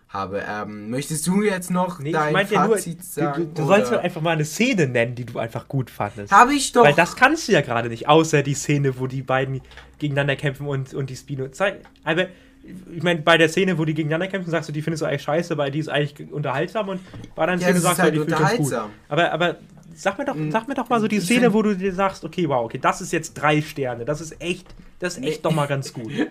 habe. 0.09 0.45
Ähm, 0.47 0.91
möchtest 0.91 1.27
du 1.27 1.43
jetzt 1.43 1.71
noch 1.71 1.99
nee, 1.99 2.13
dein 2.13 2.35
Fazit 2.35 2.51
ja 2.51 2.67
nur, 2.67 2.79
sagen? 2.79 3.55
Du, 3.55 3.63
du 3.63 3.67
sollst 3.67 3.91
mir 3.91 4.01
einfach 4.01 4.21
mal 4.21 4.33
eine 4.33 4.45
Szene 4.45 4.87
nennen, 4.87 5.15
die 5.15 5.25
du 5.25 5.39
einfach 5.39 5.67
gut 5.67 5.89
fandest. 5.89 6.33
Habe 6.33 6.53
ich 6.53 6.73
doch. 6.73 6.85
Weil 6.85 6.95
das 6.95 7.17
kannst 7.17 7.49
du 7.49 7.53
ja 7.53 7.63
gerade 7.63 7.89
nicht, 7.89 8.09
außer 8.09 8.43
die 8.43 8.55
Szene, 8.55 8.99
wo 8.99 9.07
die 9.07 9.23
beiden 9.23 9.63
gegeneinander 9.99 10.37
kämpfen 10.37 10.67
und, 10.67 10.93
und 10.95 11.09
die 11.11 11.17
Spino 11.17 11.49
zeigen. 11.49 11.79
Aber 12.05 12.27
ich 12.63 13.03
meine, 13.03 13.21
bei 13.23 13.39
der 13.39 13.49
Szene, 13.49 13.79
wo 13.79 13.85
die 13.85 13.95
gegeneinander 13.95 14.29
kämpfen, 14.29 14.51
sagst 14.51 14.69
du, 14.69 14.73
die 14.73 14.83
findest 14.83 15.03
du 15.03 15.07
eigentlich 15.07 15.23
scheiße, 15.23 15.57
weil 15.57 15.71
die 15.71 15.79
ist 15.79 15.89
eigentlich 15.89 16.31
unterhaltsam 16.31 16.89
und 16.89 17.01
bei 17.35 17.47
der 17.47 17.57
ja, 17.57 17.61
Szene 17.61 17.81
sagst 17.81 18.01
halt 18.01 18.15
du, 18.15 18.25
die 18.25 18.35
findest 18.35 18.57
gut. 18.59 18.75
Aber, 19.09 19.33
aber 19.33 19.57
sag 19.95 20.19
mir 20.19 20.25
doch, 20.25 20.35
hm. 20.35 20.51
sag 20.51 20.69
mir 20.69 20.75
doch 20.75 20.89
mal 20.89 21.01
so 21.01 21.09
die 21.09 21.21
Szene, 21.21 21.53
wo 21.53 21.63
du 21.63 21.77
dir 21.77 21.93
sagst, 21.93 22.25
okay, 22.25 22.49
wow, 22.49 22.65
okay, 22.65 22.79
das 22.79 23.01
ist 23.01 23.13
jetzt 23.13 23.35
drei 23.35 23.63
Sterne, 23.63 24.05
das 24.05 24.21
ist 24.21 24.41
echt, 24.41 24.75
das 24.99 25.17
ist 25.17 25.25
echt 25.25 25.37
nee. 25.37 25.43
doch 25.43 25.53
mal 25.53 25.67
ganz 25.67 25.93
gut. 25.93 26.13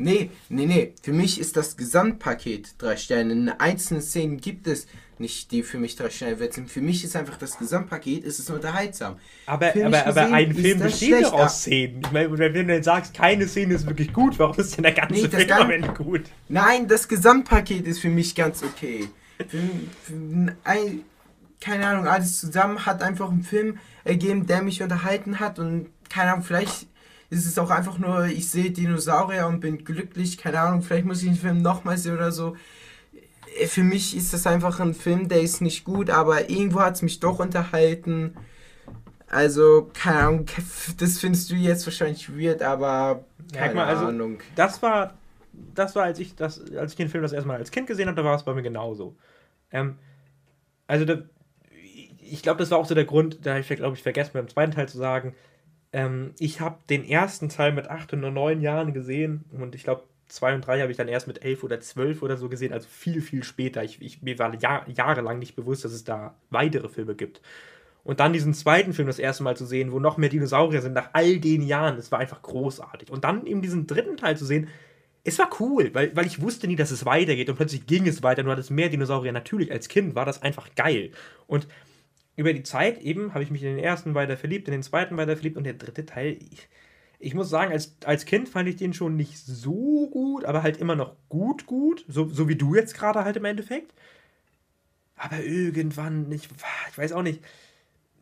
Nee, 0.00 0.30
nee, 0.48 0.66
nee. 0.66 0.94
Für 1.02 1.12
mich 1.12 1.40
ist 1.40 1.56
das 1.56 1.76
Gesamtpaket 1.76 2.76
drei 2.78 2.96
Sterne. 2.96 3.32
In 3.32 3.48
einzelnen 3.48 4.00
Szenen 4.00 4.36
gibt 4.36 4.68
es 4.68 4.86
nicht 5.20 5.50
die 5.52 5.62
für 5.62 5.78
mich 5.78 5.96
drei 5.96 6.10
Sterne 6.10 6.36
sind. 6.52 6.70
Für 6.70 6.80
mich 6.80 7.04
ist 7.04 7.16
einfach 7.16 7.36
das 7.36 7.58
Gesamtpaket, 7.58 8.24
ist 8.24 8.38
es 8.38 8.50
unterhaltsam. 8.50 9.16
Aber, 9.46 9.72
aber, 9.84 10.06
aber 10.06 10.32
ein 10.32 10.54
Film 10.54 10.80
besteht 10.80 11.24
doch 11.24 11.32
aus 11.32 11.62
Szenen. 11.62 12.02
Ich 12.02 12.12
meine, 12.12 12.38
wenn 12.38 12.54
du 12.54 12.64
dann 12.64 12.82
sagst, 12.82 13.14
keine 13.14 13.46
Szene 13.48 13.74
ist 13.74 13.86
wirklich 13.86 14.12
gut, 14.12 14.38
warum 14.38 14.56
ist 14.58 14.76
denn 14.76 14.82
der 14.82 14.92
ganze 14.92 15.14
nee, 15.14 15.28
Film 15.28 15.52
am 15.52 15.70
Ende 15.70 15.88
gut? 15.88 16.22
Nein, 16.48 16.88
das 16.88 17.08
Gesamtpaket 17.08 17.86
ist 17.86 18.00
für 18.00 18.10
mich 18.10 18.34
ganz 18.34 18.62
okay. 18.62 19.08
Für, 19.38 19.58
für, 20.02 20.54
ein, 20.64 21.02
keine 21.60 21.86
Ahnung, 21.86 22.06
alles 22.06 22.38
zusammen 22.38 22.86
hat 22.86 23.02
einfach 23.02 23.30
einen 23.30 23.42
Film 23.42 23.78
ergeben, 24.04 24.46
der 24.46 24.62
mich 24.62 24.82
unterhalten 24.82 25.40
hat 25.40 25.58
und 25.58 25.86
keine 26.08 26.32
Ahnung, 26.32 26.44
vielleicht 26.44 26.86
ist 27.30 27.46
es 27.46 27.58
auch 27.58 27.70
einfach 27.70 27.98
nur, 27.98 28.26
ich 28.26 28.50
sehe 28.50 28.70
Dinosaurier 28.70 29.46
und 29.46 29.60
bin 29.60 29.84
glücklich, 29.84 30.38
keine 30.38 30.60
Ahnung, 30.60 30.82
vielleicht 30.82 31.04
muss 31.04 31.22
ich 31.22 31.28
den 31.28 31.36
Film 31.36 31.62
nochmal 31.62 31.98
sehen 31.98 32.14
oder 32.14 32.32
so. 32.32 32.56
Für 33.66 33.82
mich 33.82 34.16
ist 34.16 34.32
das 34.32 34.46
einfach 34.46 34.80
ein 34.80 34.94
Film, 34.94 35.28
der 35.28 35.40
ist 35.40 35.60
nicht 35.60 35.84
gut, 35.84 36.10
aber 36.10 36.50
irgendwo 36.50 36.80
hat 36.80 36.94
es 36.94 37.02
mich 37.02 37.20
doch 37.20 37.38
unterhalten. 37.38 38.34
Also, 39.28 39.90
keine 39.92 40.18
Ahnung, 40.18 40.46
das 40.98 41.18
findest 41.18 41.50
du 41.50 41.54
jetzt 41.54 41.86
wahrscheinlich 41.86 42.30
weird, 42.34 42.62
aber 42.62 43.24
keine 43.52 43.74
mal, 43.74 43.86
also, 43.86 44.06
Ahnung. 44.06 44.38
Das 44.56 44.82
war, 44.82 45.14
das 45.74 45.94
war, 45.94 46.04
als 46.04 46.18
ich, 46.18 46.34
das, 46.34 46.60
als 46.74 46.92
ich 46.92 46.96
den 46.96 47.08
Film 47.08 47.22
das 47.22 47.32
erstmal 47.32 47.58
als 47.58 47.70
Kind 47.70 47.86
gesehen 47.86 48.08
habe, 48.08 48.16
da 48.16 48.24
war 48.24 48.36
es 48.36 48.44
bei 48.44 48.54
mir 48.54 48.62
genauso. 48.62 49.16
Ähm, 49.70 49.98
also, 50.86 51.04
da, 51.04 51.18
ich 52.20 52.42
glaube, 52.42 52.58
das 52.58 52.70
war 52.70 52.78
auch 52.78 52.86
so 52.86 52.94
der 52.94 53.04
Grund, 53.04 53.44
da 53.44 53.50
habe 53.50 53.60
ich, 53.60 53.68
glaube 53.68 53.96
ich, 53.96 54.02
vergessen, 54.02 54.30
beim 54.34 54.48
zweiten 54.48 54.72
Teil 54.72 54.88
zu 54.88 54.98
sagen, 54.98 55.34
ähm, 55.92 56.34
ich 56.38 56.60
habe 56.60 56.78
den 56.90 57.04
ersten 57.04 57.48
Teil 57.48 57.72
mit 57.72 57.88
acht 57.88 58.12
oder 58.12 58.30
neun 58.30 58.60
Jahren 58.60 58.92
gesehen 58.92 59.44
und 59.50 59.74
ich 59.74 59.84
glaube, 59.84 60.04
zwei 60.28 60.54
und 60.54 60.66
drei 60.66 60.80
habe 60.80 60.90
ich 60.90 60.96
dann 60.96 61.08
erst 61.08 61.26
mit 61.26 61.44
elf 61.44 61.64
oder 61.64 61.80
zwölf 61.80 62.22
oder 62.22 62.36
so 62.36 62.48
gesehen, 62.48 62.72
also 62.72 62.86
viel, 62.88 63.20
viel 63.20 63.42
später. 63.42 63.82
Ich, 63.82 64.00
ich, 64.00 64.22
mir 64.22 64.38
war 64.38 64.54
Jahr, 64.54 64.88
jahrelang 64.88 65.38
nicht 65.38 65.56
bewusst, 65.56 65.84
dass 65.84 65.92
es 65.92 66.04
da 66.04 66.34
weitere 66.50 66.88
Filme 66.88 67.14
gibt. 67.14 67.40
Und 68.04 68.20
dann 68.20 68.32
diesen 68.32 68.54
zweiten 68.54 68.94
Film 68.94 69.06
das 69.06 69.18
erste 69.18 69.42
Mal 69.42 69.56
zu 69.56 69.66
sehen, 69.66 69.92
wo 69.92 70.00
noch 70.00 70.16
mehr 70.16 70.30
Dinosaurier 70.30 70.80
sind, 70.80 70.94
nach 70.94 71.10
all 71.12 71.38
den 71.38 71.62
Jahren, 71.62 71.96
das 71.96 72.10
war 72.10 72.18
einfach 72.18 72.42
großartig. 72.42 73.10
Und 73.10 73.24
dann 73.24 73.46
eben 73.46 73.60
diesen 73.60 73.86
dritten 73.86 74.16
Teil 74.16 74.36
zu 74.36 74.46
sehen, 74.46 74.68
es 75.24 75.38
war 75.38 75.50
cool, 75.60 75.90
weil, 75.92 76.14
weil 76.16 76.26
ich 76.26 76.40
wusste 76.40 76.66
nie, 76.68 76.76
dass 76.76 76.90
es 76.90 77.04
weitergeht 77.04 77.50
und 77.50 77.56
plötzlich 77.56 77.86
ging 77.86 78.06
es 78.06 78.22
weiter, 78.22 78.42
du 78.42 78.50
hattest 78.50 78.70
mehr 78.70 78.88
Dinosaurier. 78.88 79.32
Natürlich, 79.32 79.70
als 79.70 79.88
Kind 79.88 80.14
war 80.14 80.24
das 80.24 80.42
einfach 80.42 80.74
geil. 80.74 81.10
Und 81.46 81.66
über 82.36 82.52
die 82.52 82.62
Zeit 82.62 83.02
eben 83.02 83.34
habe 83.34 83.42
ich 83.42 83.50
mich 83.50 83.62
in 83.62 83.76
den 83.76 83.84
ersten 83.84 84.14
weiter 84.14 84.36
verliebt, 84.36 84.68
in 84.68 84.72
den 84.72 84.82
zweiten 84.82 85.16
weiter 85.16 85.36
verliebt 85.36 85.56
und 85.56 85.64
der 85.64 85.74
dritte 85.74 86.06
Teil, 86.06 86.38
ich, 86.50 86.68
ich 87.18 87.34
muss 87.34 87.50
sagen, 87.50 87.72
als, 87.72 87.96
als 88.04 88.24
Kind 88.26 88.48
fand 88.48 88.68
ich 88.68 88.76
den 88.76 88.94
schon 88.94 89.16
nicht 89.16 89.38
so 89.38 90.08
gut, 90.10 90.44
aber 90.44 90.62
halt 90.62 90.76
immer 90.76 90.94
noch 90.94 91.16
gut, 91.28 91.66
gut, 91.66 92.04
so, 92.08 92.28
so 92.28 92.48
wie 92.48 92.56
du 92.56 92.74
jetzt 92.74 92.94
gerade 92.94 93.24
halt 93.24 93.36
im 93.36 93.44
Endeffekt. 93.44 93.92
Aber 95.16 95.40
irgendwann, 95.42 96.30
ich, 96.30 96.48
ich 96.90 96.98
weiß 96.98 97.12
auch 97.12 97.22
nicht, 97.22 97.42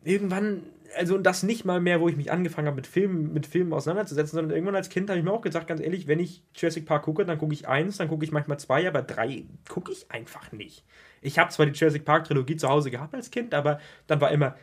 irgendwann, 0.03 0.63
also 0.95 1.17
das 1.19 1.43
nicht 1.43 1.63
mal 1.63 1.79
mehr, 1.79 2.01
wo 2.01 2.09
ich 2.09 2.17
mich 2.17 2.31
angefangen 2.31 2.67
habe, 2.67 2.77
mit 2.77 2.87
Filmen, 2.87 3.33
mit 3.33 3.45
Filmen 3.45 3.71
auseinanderzusetzen, 3.73 4.35
sondern 4.35 4.55
irgendwann 4.55 4.75
als 4.75 4.89
Kind 4.89 5.09
habe 5.09 5.19
ich 5.19 5.25
mir 5.25 5.31
auch 5.31 5.41
gesagt, 5.41 5.67
ganz 5.67 5.79
ehrlich, 5.79 6.07
wenn 6.07 6.19
ich 6.19 6.43
Jurassic 6.55 6.87
Park 6.87 7.03
gucke, 7.03 7.23
dann 7.23 7.37
gucke 7.37 7.53
ich 7.53 7.67
eins, 7.67 7.97
dann 7.97 8.07
gucke 8.07 8.25
ich 8.25 8.31
manchmal 8.31 8.59
zwei, 8.59 8.87
aber 8.87 9.03
drei 9.03 9.45
gucke 9.69 9.91
ich 9.91 10.09
einfach 10.09 10.51
nicht. 10.51 10.83
Ich 11.21 11.37
habe 11.37 11.51
zwar 11.51 11.67
die 11.67 11.77
Jurassic 11.77 12.03
Park 12.03 12.25
Trilogie 12.25 12.55
zu 12.55 12.67
Hause 12.67 12.89
gehabt 12.89 13.13
als 13.13 13.29
Kind, 13.29 13.53
aber 13.53 13.79
dann 14.07 14.21
war 14.21 14.31
immer 14.31 14.55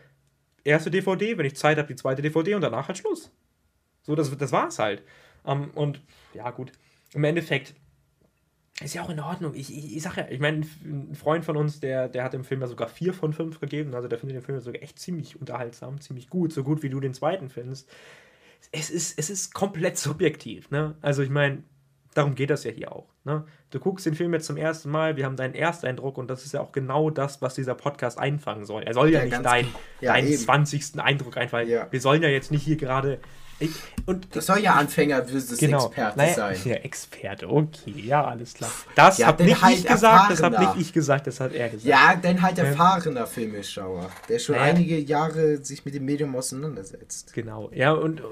erste 0.65 0.90
DVD, 0.90 1.39
wenn 1.39 1.47
ich 1.47 1.56
Zeit 1.56 1.78
habe, 1.78 1.89
die 1.89 1.97
zweite 1.97 2.23
DVD 2.23 2.55
und 2.55 2.62
danach 2.62 2.89
halt 2.89 2.98
Schluss. 2.98 3.31
So, 4.05 4.14
das, 4.14 4.36
das 4.36 4.52
war 4.52 4.68
es 4.68 4.78
halt. 4.78 5.02
Um, 5.43 5.64
ähm, 5.64 5.70
und 5.74 6.01
ja, 6.32 6.51
gut. 6.51 6.72
Im 7.12 7.24
Endeffekt 7.24 7.74
ist 8.82 8.94
ja 8.94 9.02
auch 9.02 9.10
in 9.10 9.20
Ordnung. 9.20 9.55
Ich, 9.55 9.76
ich, 9.76 9.97
ich 9.97 10.02
sag 10.02 10.16
ja, 10.16 10.26
ich 10.28 10.40
meine, 10.40 10.66
ein 10.85 11.14
Freund 11.14 11.44
von 11.44 11.56
uns, 11.56 11.81
der, 11.81 12.09
der 12.09 12.24
hat 12.24 12.32
dem 12.32 12.44
Film 12.44 12.60
ja 12.60 12.66
sogar 12.66 12.89
4 12.89 13.14
von 13.14 13.32
5 13.32 13.60
gegeben. 13.60 13.94
Also 13.94 14.09
der 14.09 14.18
findet 14.18 14.36
den 14.36 14.43
Film 14.43 14.60
sogar 14.60 14.82
echt 14.82 14.98
ziemlich 14.98 15.40
unterhaltsam, 15.40 16.01
ziemlich 16.01 16.28
gut, 16.28 16.52
so 16.52 16.64
gut 16.64 16.82
wie 16.82 16.90
du 16.90 16.98
den 17.01 17.14
zweiten 17.14 17.51
findest. 17.51 17.89
Es 18.72 18.90
ist, 18.90 19.18
es 19.18 19.31
ist 19.31 19.55
komplett 19.55 19.98
subjektiv, 19.98 20.70
ne? 20.70 20.97
Also 21.02 21.22
ich 21.22 21.31
meine, 21.31 21.62
darum 22.14 22.35
geht 22.35 22.51
das 22.51 22.64
ja 22.64 22.70
hier 22.70 22.93
auch. 22.93 23.12
Ne? 23.24 23.44
Du 23.70 23.78
guckst 23.78 24.06
den 24.06 24.14
Film 24.14 24.32
jetzt 24.32 24.47
zum 24.47 24.56
ersten 24.56 24.90
Mal, 24.90 25.16
wir 25.16 25.24
haben 25.24 25.36
deinen 25.36 25.55
Ersteindruck 25.55 26.18
und 26.18 26.28
das 26.28 26.44
ist 26.44 26.52
ja 26.52 26.60
auch 26.60 26.72
genau 26.72 27.10
das, 27.10 27.43
was 27.43 27.55
dieser 27.55 27.74
Podcast 27.74 28.18
einfangen 28.18 28.64
soll. 28.64 28.82
Er 28.82 28.94
soll 28.94 29.10
ja, 29.10 29.20
ja 29.20 29.24
nicht 29.26 29.44
dein, 29.44 29.66
ja, 30.01 30.12
deinen 30.12 30.32
20. 30.32 30.98
Eindruck 30.98 31.36
einfangen. 31.36 31.68
Ja. 31.68 31.86
Wir 31.90 32.01
sollen 32.01 32.22
ja 32.22 32.28
jetzt 32.28 32.51
nicht 32.51 32.62
hier 32.62 32.76
gerade 32.76 33.20
ich, 33.65 34.07
und 34.07 34.36
das 34.36 34.47
soll 34.47 34.59
ja 34.59 34.74
Anfänger 34.74 35.24
versus 35.24 35.59
genau. 35.59 35.86
Experte 35.86 36.19
naja, 36.19 36.35
sein. 36.35 36.57
Ja, 36.65 36.74
Experte, 36.82 37.51
okay, 37.51 37.95
ja, 37.97 38.24
alles 38.24 38.55
klar. 38.55 38.70
Das 38.95 39.19
ja, 39.19 39.28
habe 39.28 39.45
nicht 39.45 39.62
halt 39.62 39.78
ich 39.78 39.86
gesagt, 39.86 40.31
das 40.31 40.43
habe 40.43 40.59
nicht 40.59 40.77
ich 40.78 40.93
gesagt, 40.93 41.27
das 41.27 41.41
hat 41.41 41.53
er 41.53 41.69
gesagt. 41.69 41.89
Ja, 41.89 42.15
denn 42.16 42.43
halt 42.43 42.59
erfahrener 42.59 43.20
ähm, 43.20 43.27
Filmeschauer, 43.27 44.11
der 44.28 44.39
schon 44.39 44.57
naja. 44.57 44.74
einige 44.74 44.99
Jahre 44.99 45.59
sich 45.59 45.85
mit 45.85 45.95
dem 45.95 46.05
Medium 46.05 46.35
auseinandersetzt. 46.36 47.32
Genau, 47.35 47.70
ja, 47.73 47.93
und 47.93 48.23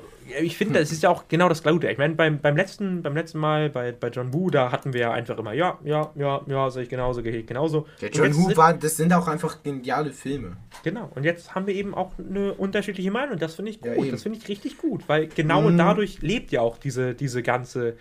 ich 0.41 0.57
finde, 0.57 0.79
das 0.79 0.93
ist 0.93 1.03
ja 1.03 1.11
auch 1.11 1.25
genau 1.29 1.49
das 1.49 1.63
Gute. 1.63 1.91
Ich 1.91 1.99
meine, 1.99 2.15
beim, 2.15 2.39
beim, 2.39 2.57
letzten, 2.57 3.03
beim 3.03 3.15
letzten 3.15 3.39
Mal 3.39 3.71
bei, 3.71 3.93
bei 3.93 4.09
John 4.09 4.33
Woo, 4.33 4.51
da 4.51 4.71
hatten 4.71 4.93
wir 4.93 5.01
ja 5.01 5.13
einfach 5.13 5.39
immer, 5.39 5.53
ja, 5.53 5.79
ja, 5.85 6.11
ja, 6.15 6.41
ja, 6.47 6.71
sehe 6.71 6.85
ich 6.85 6.89
genauso, 6.89 7.23
gehe 7.23 7.33
ich 7.33 7.47
genauso. 7.47 7.87
Ja, 8.01 8.09
John 8.09 8.35
Woo 8.37 8.57
war, 8.57 8.75
das 8.75 8.97
sind 8.97 9.13
auch 9.13 9.29
einfach 9.29 9.63
geniale 9.63 10.13
Filme. 10.13 10.57
Genau, 10.85 11.11
und 11.15 11.25
jetzt 11.25 11.55
haben 11.55 11.67
wir 11.67 11.75
eben 11.75 11.95
auch 11.95 12.13
eine 12.19 12.55
unterschiedliche 12.55 13.11
Meinung. 13.11 13.39
Das 13.39 13.55
finde 13.55 13.71
ich 13.71 13.81
gut, 13.81 14.05
ja, 14.05 14.11
das 14.11 14.23
finde 14.23 14.39
ich 14.39 14.49
richtig 14.49 14.79
gut, 14.79 15.09
weil 15.09 15.22
genau 15.27 15.62
mhm. 15.62 15.78
dadurch 15.78 16.23
lebt 16.23 16.53
ja 16.53 16.61
auch 16.61 16.78
diese, 16.78 17.15
diese 17.15 17.43
ganze 17.43 17.97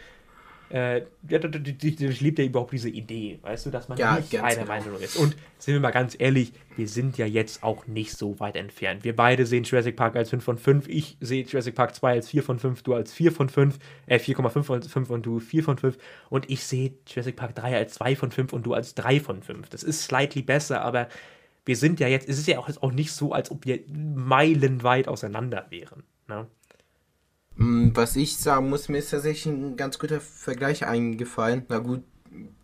äh, 0.72 1.02
durchlebt 1.23 2.39
ja 2.39 2.45
überhaupt 2.45 2.72
diese 2.72 2.89
Idee, 2.89 3.39
weißt 3.41 3.65
du, 3.65 3.72
dass 3.72 3.89
man 3.89 3.98
ja, 3.98 4.15
nicht 4.15 4.34
einer 4.39 4.56
genau. 4.56 4.68
Meinung 4.68 5.02
ist. 5.02 5.18
Und 5.18 5.35
sind 5.57 5.73
wir 5.73 5.81
mal 5.81 5.91
ganz 5.91 6.15
ehrlich, 6.18 6.53
wir 6.77 6.88
sind 6.88 7.18
ja 7.18 7.26
jetzt 7.26 7.61
auch 7.61 7.88
nicht 7.88 8.14
so 8.14 8.39
weit 8.39 8.56
entfernt. 8.56 9.03
Wir 9.03 9.15
beide 9.15 9.45
sehen 9.45 9.65
Jurassic 9.65 9.98
Park 9.98 10.15
als 10.15 10.30
5 10.30 10.43
von 10.43 10.57
5. 10.57 10.88
Ich 10.88 11.18
sehe 11.19 11.43
Jurassic 11.43 11.76
Park 11.76 11.93
2 11.95 12.11
als 12.14 12.30
4 12.30 12.43
von 12.43 12.60
5, 12.60 12.84
du 12.84 12.93
als 12.93 13.11
4 13.11 13.31
von 13.34 13.49
5, 13.49 13.80
äh, 14.06 14.18
4,5 14.18 14.64
von 14.64 14.81
5 14.81 15.10
und 15.10 15.26
du 15.26 15.39
4 15.39 15.64
von 15.64 15.77
5. 15.77 15.98
Und 16.30 16.49
ich 16.49 16.64
sehe 16.64 16.93
Jurassic 17.06 17.35
Park 17.35 17.56
3 17.56 17.76
als 17.76 17.95
2 17.95 18.15
von 18.15 18.31
5 18.31 18.53
und 18.53 18.65
du 18.65 18.73
als 18.73 18.95
3 18.95 19.19
von 19.19 19.43
5. 19.43 19.68
Das 19.69 19.84
ist 19.84 20.03
slightly 20.03 20.41
besser, 20.41 20.81
aber 20.81 21.10
wir 21.65 21.76
sind 21.76 21.99
ja 21.99 22.07
jetzt, 22.07 22.30
es 22.30 22.39
ist 22.39 22.48
ja 22.48 22.60
auch, 22.60 22.69
auch 22.81 22.91
nicht 22.93 23.11
so, 23.11 23.34
als 23.34 23.52
ob 23.52 23.65
wir 23.65 23.81
meilenweit 23.88 25.10
auseinander 25.10 25.68
wären. 25.69 26.03
Ne? 26.27 26.48
Mm, 27.56 27.90
was 27.94 28.15
ich 28.15 28.38
sagen 28.38 28.69
muss, 28.69 28.90
mir 28.90 28.99
ist 28.99 29.11
tatsächlich 29.11 29.53
ein 29.53 29.78
ganz 29.78 29.99
guter 29.99 30.19
Vergleich 30.19 30.86
eingefallen. 30.86 31.65
Na 31.69 31.80
gut, 31.80 32.03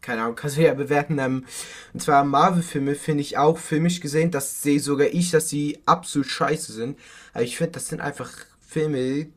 keine 0.01 0.23
Ahnung, 0.23 0.35
kannst 0.37 0.57
du 0.57 0.61
ja 0.61 0.73
bewerten. 0.73 1.19
Ähm, 1.19 1.45
und 1.93 2.01
zwar 2.01 2.23
Marvel-Filme 2.23 2.95
finde 2.95 3.21
ich 3.21 3.37
auch 3.37 3.57
filmisch 3.57 3.99
gesehen, 3.99 4.31
das 4.31 4.61
sehe 4.61 4.79
sogar 4.79 5.07
ich, 5.07 5.31
dass 5.31 5.49
sie 5.49 5.79
absolut 5.85 6.27
scheiße 6.27 6.71
sind. 6.73 6.97
Aber 7.33 7.43
ich 7.43 7.57
finde, 7.57 7.73
das 7.73 7.87
sind 7.87 8.01
einfach 8.01 8.31
Filme, 8.59 9.27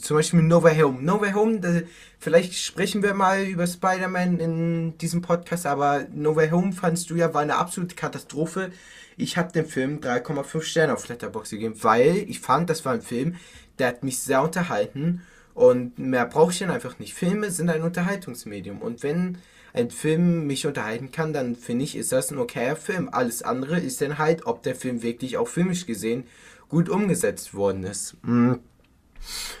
zum 0.00 0.16
Beispiel 0.16 0.42
No 0.42 0.62
Way 0.62 0.80
Home. 0.80 1.02
No 1.02 1.20
Way 1.20 1.32
Home, 1.32 1.60
da, 1.60 1.80
vielleicht 2.18 2.54
sprechen 2.54 3.02
wir 3.02 3.14
mal 3.14 3.44
über 3.44 3.66
Spider-Man 3.66 4.38
in 4.40 4.98
diesem 4.98 5.20
Podcast, 5.20 5.66
aber 5.66 6.06
No 6.12 6.36
Way 6.36 6.50
Home 6.50 6.72
fandest 6.72 7.10
du 7.10 7.16
ja, 7.16 7.34
war 7.34 7.42
eine 7.42 7.56
absolute 7.56 7.94
Katastrophe. 7.94 8.72
Ich 9.16 9.36
habe 9.36 9.52
dem 9.52 9.66
Film 9.66 10.00
3,5 10.00 10.62
Sterne 10.62 10.94
auf 10.94 11.06
Letterboxd 11.08 11.52
gegeben, 11.52 11.74
weil 11.82 12.24
ich 12.28 12.40
fand, 12.40 12.70
das 12.70 12.84
war 12.84 12.94
ein 12.94 13.02
Film, 13.02 13.36
der 13.78 13.88
hat 13.88 14.04
mich 14.04 14.18
sehr 14.18 14.42
unterhalten 14.42 15.22
und 15.54 15.98
mehr 15.98 16.26
brauche 16.26 16.52
ich 16.52 16.58
dann 16.58 16.70
einfach 16.70 16.98
nicht. 16.98 17.14
Filme 17.14 17.50
sind 17.50 17.70
ein 17.70 17.82
Unterhaltungsmedium 17.82 18.82
und 18.82 19.02
wenn 19.02 19.38
ein 19.72 19.90
Film 19.90 20.46
mich 20.46 20.66
unterhalten 20.66 21.10
kann, 21.10 21.32
dann 21.32 21.56
finde 21.56 21.84
ich, 21.84 21.96
ist 21.96 22.12
das 22.12 22.30
ein 22.30 22.38
okayer 22.38 22.76
Film. 22.76 23.08
Alles 23.10 23.42
andere 23.42 23.80
ist 23.80 24.00
dann 24.00 24.18
halt, 24.18 24.46
ob 24.46 24.62
der 24.62 24.76
Film 24.76 25.02
wirklich 25.02 25.36
auch 25.36 25.48
filmisch 25.48 25.86
gesehen 25.86 26.24
gut 26.68 26.88
umgesetzt 26.88 27.54
worden 27.54 27.84
ist. 27.84 28.16
Mm. 28.22 28.54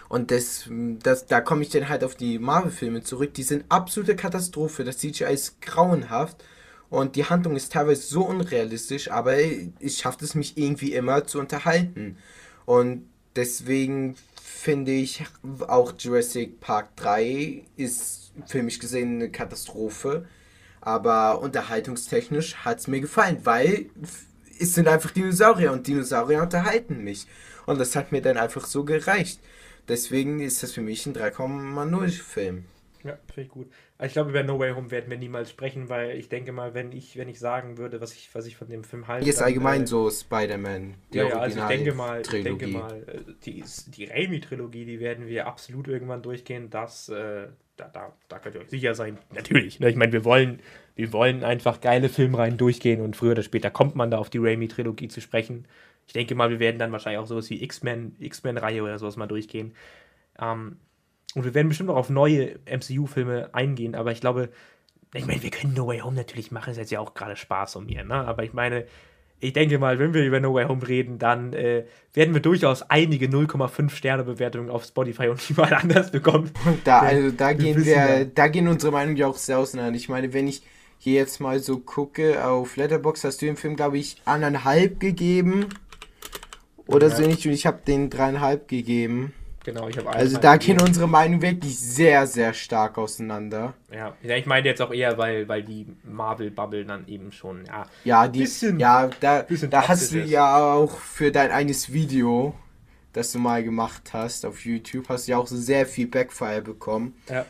Und 0.08 0.30
das, 0.30 0.68
das, 1.02 1.26
da 1.26 1.40
komme 1.40 1.62
ich 1.62 1.70
dann 1.70 1.88
halt 1.88 2.04
auf 2.04 2.14
die 2.14 2.38
Marvel-Filme 2.38 3.02
zurück. 3.02 3.34
Die 3.34 3.42
sind 3.42 3.64
absolute 3.68 4.14
Katastrophe. 4.14 4.84
Das 4.84 4.98
CGI 4.98 5.32
ist 5.32 5.60
grauenhaft. 5.60 6.44
Und 6.90 7.16
die 7.16 7.24
Handlung 7.24 7.56
ist 7.56 7.72
teilweise 7.72 8.02
so 8.02 8.24
unrealistisch, 8.24 9.10
aber 9.10 9.36
ich 9.38 9.96
schaffe 9.96 10.24
es 10.24 10.34
mich 10.34 10.56
irgendwie 10.56 10.92
immer 10.92 11.26
zu 11.26 11.40
unterhalten. 11.40 12.18
Und 12.66 13.08
deswegen 13.36 14.16
finde 14.42 14.92
ich 14.92 15.24
auch 15.66 15.92
Jurassic 15.98 16.60
Park 16.60 16.96
3 16.96 17.64
ist 17.76 18.32
für 18.46 18.62
mich 18.62 18.80
gesehen 18.80 19.16
eine 19.16 19.30
Katastrophe. 19.30 20.26
Aber 20.80 21.40
unterhaltungstechnisch 21.40 22.56
hat 22.56 22.78
es 22.78 22.88
mir 22.88 23.00
gefallen, 23.00 23.38
weil 23.44 23.86
es 24.60 24.74
sind 24.74 24.86
einfach 24.86 25.10
Dinosaurier 25.10 25.72
und 25.72 25.86
Dinosaurier 25.86 26.42
unterhalten 26.42 27.02
mich. 27.02 27.26
Und 27.66 27.78
das 27.80 27.96
hat 27.96 28.12
mir 28.12 28.20
dann 28.20 28.36
einfach 28.36 28.66
so 28.66 28.84
gereicht. 28.84 29.40
Deswegen 29.88 30.40
ist 30.40 30.62
das 30.62 30.72
für 30.72 30.82
mich 30.82 31.06
ein 31.06 31.14
3,0 31.14 32.10
Film. 32.22 32.64
Ja, 33.02 33.18
finde 33.26 33.42
ich 33.42 33.48
gut. 33.48 33.70
Ich 34.04 34.12
glaube, 34.12 34.30
über 34.30 34.42
No 34.42 34.58
Way 34.58 34.72
Home 34.72 34.90
werden 34.90 35.10
wir 35.10 35.18
niemals 35.18 35.50
sprechen, 35.50 35.88
weil 35.88 36.16
ich 36.16 36.28
denke 36.28 36.52
mal, 36.52 36.74
wenn 36.74 36.92
ich, 36.92 37.16
wenn 37.16 37.28
ich 37.28 37.38
sagen 37.38 37.78
würde, 37.78 38.00
was 38.00 38.14
ich, 38.14 38.28
was 38.34 38.46
ich 38.46 38.56
von 38.56 38.68
dem 38.68 38.84
Film 38.84 39.08
halte. 39.08 39.26
Jetzt 39.26 39.42
allgemein 39.42 39.84
äh, 39.84 39.86
so 39.86 40.10
Spider-Man. 40.10 40.94
Ja, 41.12 41.28
ja, 41.28 41.38
also 41.38 41.60
ich 41.60 41.66
denke 41.66 41.94
mal, 41.94 42.20
ich 42.20 42.28
denke 42.42 42.66
mal, 42.66 43.04
äh, 43.06 43.32
die, 43.44 43.64
die 43.88 44.04
Raimi-Trilogie, 44.04 44.84
die 44.84 45.00
werden 45.00 45.26
wir 45.26 45.46
absolut 45.46 45.88
irgendwann 45.88 46.22
durchgehen. 46.22 46.70
Das, 46.70 47.08
äh, 47.08 47.48
da, 47.76 47.88
da, 47.88 48.12
da 48.28 48.38
könnt 48.38 48.54
ihr 48.54 48.60
euch 48.62 48.70
sicher 48.70 48.94
sein. 48.94 49.18
Natürlich. 49.34 49.80
Ne? 49.80 49.90
Ich 49.90 49.96
meine, 49.96 50.12
wir 50.12 50.24
wollen, 50.24 50.60
wir 50.96 51.12
wollen 51.12 51.44
einfach 51.44 51.80
geile 51.80 52.08
Filmreihen 52.08 52.56
durchgehen 52.56 53.00
und 53.00 53.16
früher 53.16 53.32
oder 53.32 53.42
später 53.42 53.70
kommt 53.70 53.96
man 53.96 54.10
da 54.10 54.18
auf 54.18 54.30
die 54.30 54.38
Raimi-Trilogie 54.38 55.08
zu 55.08 55.20
sprechen. 55.20 55.66
Ich 56.06 56.12
denke 56.12 56.34
mal, 56.34 56.50
wir 56.50 56.60
werden 56.60 56.78
dann 56.78 56.92
wahrscheinlich 56.92 57.18
auch 57.18 57.26
sowas 57.26 57.48
wie 57.50 57.62
X-Men, 57.62 58.16
X-Men-Reihe 58.18 58.82
oder 58.82 58.98
sowas 58.98 59.16
mal 59.16 59.26
durchgehen. 59.26 59.74
Ähm, 60.40 60.76
und 61.34 61.44
wir 61.44 61.54
werden 61.54 61.68
bestimmt 61.68 61.90
auch 61.90 61.96
auf 61.96 62.10
neue 62.10 62.58
MCU-Filme 62.66 63.50
eingehen, 63.52 63.94
aber 63.94 64.12
ich 64.12 64.20
glaube, 64.20 64.50
ich 65.12 65.26
meine, 65.26 65.42
wir 65.42 65.50
können 65.50 65.74
No 65.74 65.86
Way 65.86 66.00
Home 66.00 66.16
natürlich 66.16 66.50
machen, 66.50 66.70
ist 66.70 66.76
jetzt 66.76 66.90
ja 66.90 67.00
auch 67.00 67.14
gerade 67.14 67.36
Spaß 67.36 67.76
um 67.76 67.86
mir, 67.86 68.04
ne? 68.04 68.14
Aber 68.14 68.42
ich 68.42 68.52
meine, 68.52 68.84
ich 69.40 69.52
denke 69.52 69.78
mal, 69.78 69.98
wenn 69.98 70.14
wir 70.14 70.24
über 70.24 70.40
No 70.40 70.54
Way 70.54 70.66
Home 70.66 70.86
reden, 70.86 71.18
dann 71.18 71.52
äh, 71.52 71.84
werden 72.14 72.34
wir 72.34 72.40
durchaus 72.40 72.82
einige 72.90 73.26
0,5 73.26 73.90
Sterne 73.90 74.24
Bewertungen 74.24 74.70
auf 74.70 74.84
Spotify 74.84 75.28
und 75.28 75.50
überall 75.50 75.74
anders 75.74 76.10
bekommen. 76.10 76.50
Da, 76.84 77.00
also 77.00 77.30
da 77.30 77.48
wir 77.48 77.54
gehen 77.54 77.84
wir, 77.84 78.24
da 78.24 78.48
gehen 78.48 78.68
unsere 78.68 78.92
Meinungen 78.92 79.16
ja 79.16 79.26
auch 79.26 79.36
sehr 79.36 79.58
auseinander. 79.58 79.96
Ich 79.96 80.08
meine, 80.08 80.32
wenn 80.32 80.48
ich 80.48 80.62
hier 80.98 81.14
jetzt 81.14 81.40
mal 81.40 81.60
so 81.60 81.78
gucke 81.78 82.44
auf 82.44 82.76
Letterbox, 82.76 83.24
hast 83.24 83.42
du 83.42 83.46
dem 83.46 83.56
Film, 83.56 83.76
glaube 83.76 83.98
ich, 83.98 84.16
anderthalb 84.24 84.98
gegeben. 84.98 85.66
Oder 86.86 87.08
ja. 87.08 87.16
so 87.16 87.22
nicht, 87.22 87.46
und 87.46 87.52
ich 87.52 87.66
habe 87.66 87.80
den 87.86 88.10
dreieinhalb 88.10 88.68
gegeben. 88.68 89.32
Genau, 89.64 89.88
ich 89.88 89.96
habe 89.96 90.10
Also 90.10 90.36
da 90.36 90.58
gehen 90.58 90.78
unsere 90.78 91.08
Meinungen 91.08 91.40
wirklich 91.40 91.78
sehr, 91.78 92.26
sehr 92.26 92.52
stark 92.52 92.98
auseinander. 92.98 93.72
Ja, 93.90 94.14
ich 94.22 94.44
meine 94.44 94.68
jetzt 94.68 94.82
auch 94.82 94.92
eher, 94.92 95.16
weil, 95.16 95.48
weil 95.48 95.62
die 95.62 95.86
Marvel-Bubble 96.04 96.84
dann 96.84 97.08
eben 97.08 97.32
schon, 97.32 97.64
ja. 97.64 97.86
Ja, 98.04 98.28
die, 98.28 98.40
bisschen, 98.40 98.78
ja 98.78 99.08
da, 99.20 99.46
da 99.70 99.88
hast 99.88 100.12
du 100.12 100.20
ist. 100.20 100.30
ja 100.30 100.74
auch 100.74 100.98
für 100.98 101.32
dein 101.32 101.50
eines 101.50 101.92
Video, 101.92 102.54
das 103.14 103.32
du 103.32 103.38
mal 103.38 103.64
gemacht 103.64 104.10
hast 104.12 104.44
auf 104.44 104.66
YouTube, 104.66 105.08
hast 105.08 105.26
du 105.28 105.32
ja 105.32 105.38
auch 105.38 105.46
so 105.46 105.56
sehr 105.56 105.86
viel 105.86 106.08
Backfire 106.08 106.60
bekommen. 106.60 107.14
Ja. 107.30 107.46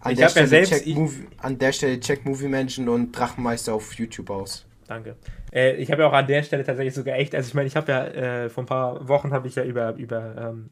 An, 0.00 0.12
ich 0.12 0.18
der 0.18 0.28
Stelle 0.28 0.44
ja 0.44 0.48
selbst, 0.50 0.72
check 0.72 0.86
Movie, 0.94 1.26
an 1.38 1.58
der 1.58 1.72
Stelle 1.72 2.00
check 2.00 2.26
Movie 2.26 2.48
Menschen 2.48 2.88
und 2.90 3.12
Drachenmeister 3.12 3.72
auf 3.72 3.94
YouTube 3.94 4.28
aus. 4.28 4.66
Danke. 4.86 5.16
Äh, 5.52 5.76
ich 5.76 5.90
habe 5.90 6.02
ja 6.02 6.08
auch 6.08 6.12
an 6.12 6.26
der 6.26 6.42
Stelle 6.42 6.64
tatsächlich 6.64 6.94
sogar 6.94 7.16
echt, 7.16 7.34
also 7.34 7.48
ich 7.48 7.54
meine, 7.54 7.66
ich 7.66 7.76
habe 7.76 7.90
ja 7.90 8.04
äh, 8.06 8.50
vor 8.50 8.64
ein 8.64 8.66
paar 8.66 9.08
Wochen 9.08 9.32
habe 9.32 9.48
ich 9.48 9.54
ja 9.54 9.64
über, 9.64 9.94
über 9.94 10.36
ähm, 10.38 10.70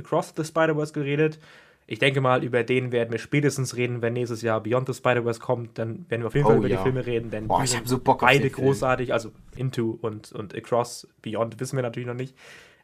Across 0.00 0.34
the 0.36 0.44
Spider-Verse 0.44 0.92
geredet. 0.92 1.38
Ich 1.86 1.98
denke 1.98 2.20
mal, 2.20 2.44
über 2.44 2.62
den 2.62 2.92
werden 2.92 3.10
wir 3.10 3.18
spätestens 3.18 3.74
reden, 3.76 4.00
wenn 4.00 4.12
nächstes 4.12 4.42
Jahr 4.42 4.62
Beyond 4.62 4.86
the 4.86 4.94
Spider-Verse 4.94 5.40
kommt. 5.40 5.76
Dann 5.78 6.06
werden 6.08 6.22
wir 6.22 6.28
auf 6.28 6.34
jeden 6.34 6.46
Fall 6.46 6.56
oh, 6.56 6.60
über 6.60 6.68
ja. 6.68 6.76
die 6.76 6.82
Filme 6.84 7.04
reden, 7.04 7.30
denn 7.30 7.48
Boah, 7.48 7.62
die 7.62 7.66
sind 7.66 7.88
so 7.88 7.98
beide 7.98 8.48
großartig. 8.48 9.12
Also 9.12 9.32
Into 9.56 9.98
und, 10.00 10.30
und 10.30 10.54
Across, 10.54 11.08
Beyond 11.20 11.58
wissen 11.58 11.76
wir 11.76 11.82
natürlich 11.82 12.06
noch 12.06 12.14
nicht. 12.14 12.36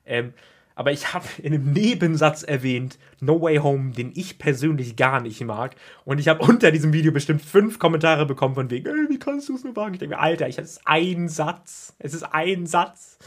Ähm, 0.05 0.33
aber 0.75 0.93
ich 0.93 1.15
habe 1.15 1.25
in 1.43 1.55
einem 1.55 1.73
Nebensatz 1.73 2.43
erwähnt, 2.43 2.99
No 3.21 3.41
Way 3.41 3.57
Home, 3.59 3.93
den 3.93 4.13
ich 4.15 4.39
persönlich 4.39 4.95
gar 4.95 5.23
nicht 5.23 5.43
mag. 5.43 5.75
Und 6.05 6.19
ich 6.19 6.29
habe 6.29 6.45
unter 6.45 6.71
diesem 6.71 6.93
Video 6.93 7.13
bestimmt 7.13 7.41
fünf 7.41 7.79
Kommentare 7.79 8.27
bekommen 8.27 8.55
von 8.55 8.71
wegen, 8.71 8.87
ey, 8.87 9.09
wie 9.09 9.19
kannst 9.19 9.49
du 9.49 9.55
es 9.55 9.65
nur 9.65 9.75
wagen? 9.75 9.95
Ich 9.95 10.01
denke 10.01 10.17
mir, 10.17 10.21
Alter, 10.21 10.49
ich, 10.49 10.59
es 10.59 10.73
ist 10.73 10.83
ein 10.85 11.29
Satz. 11.29 11.95
Es 11.99 12.13
ist 12.13 12.25
ein 12.25 12.67
Satz. 12.67 13.19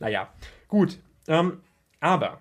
Naja, 0.00 0.28
gut. 0.66 0.98
Ähm, 1.28 1.58
aber 2.00 2.40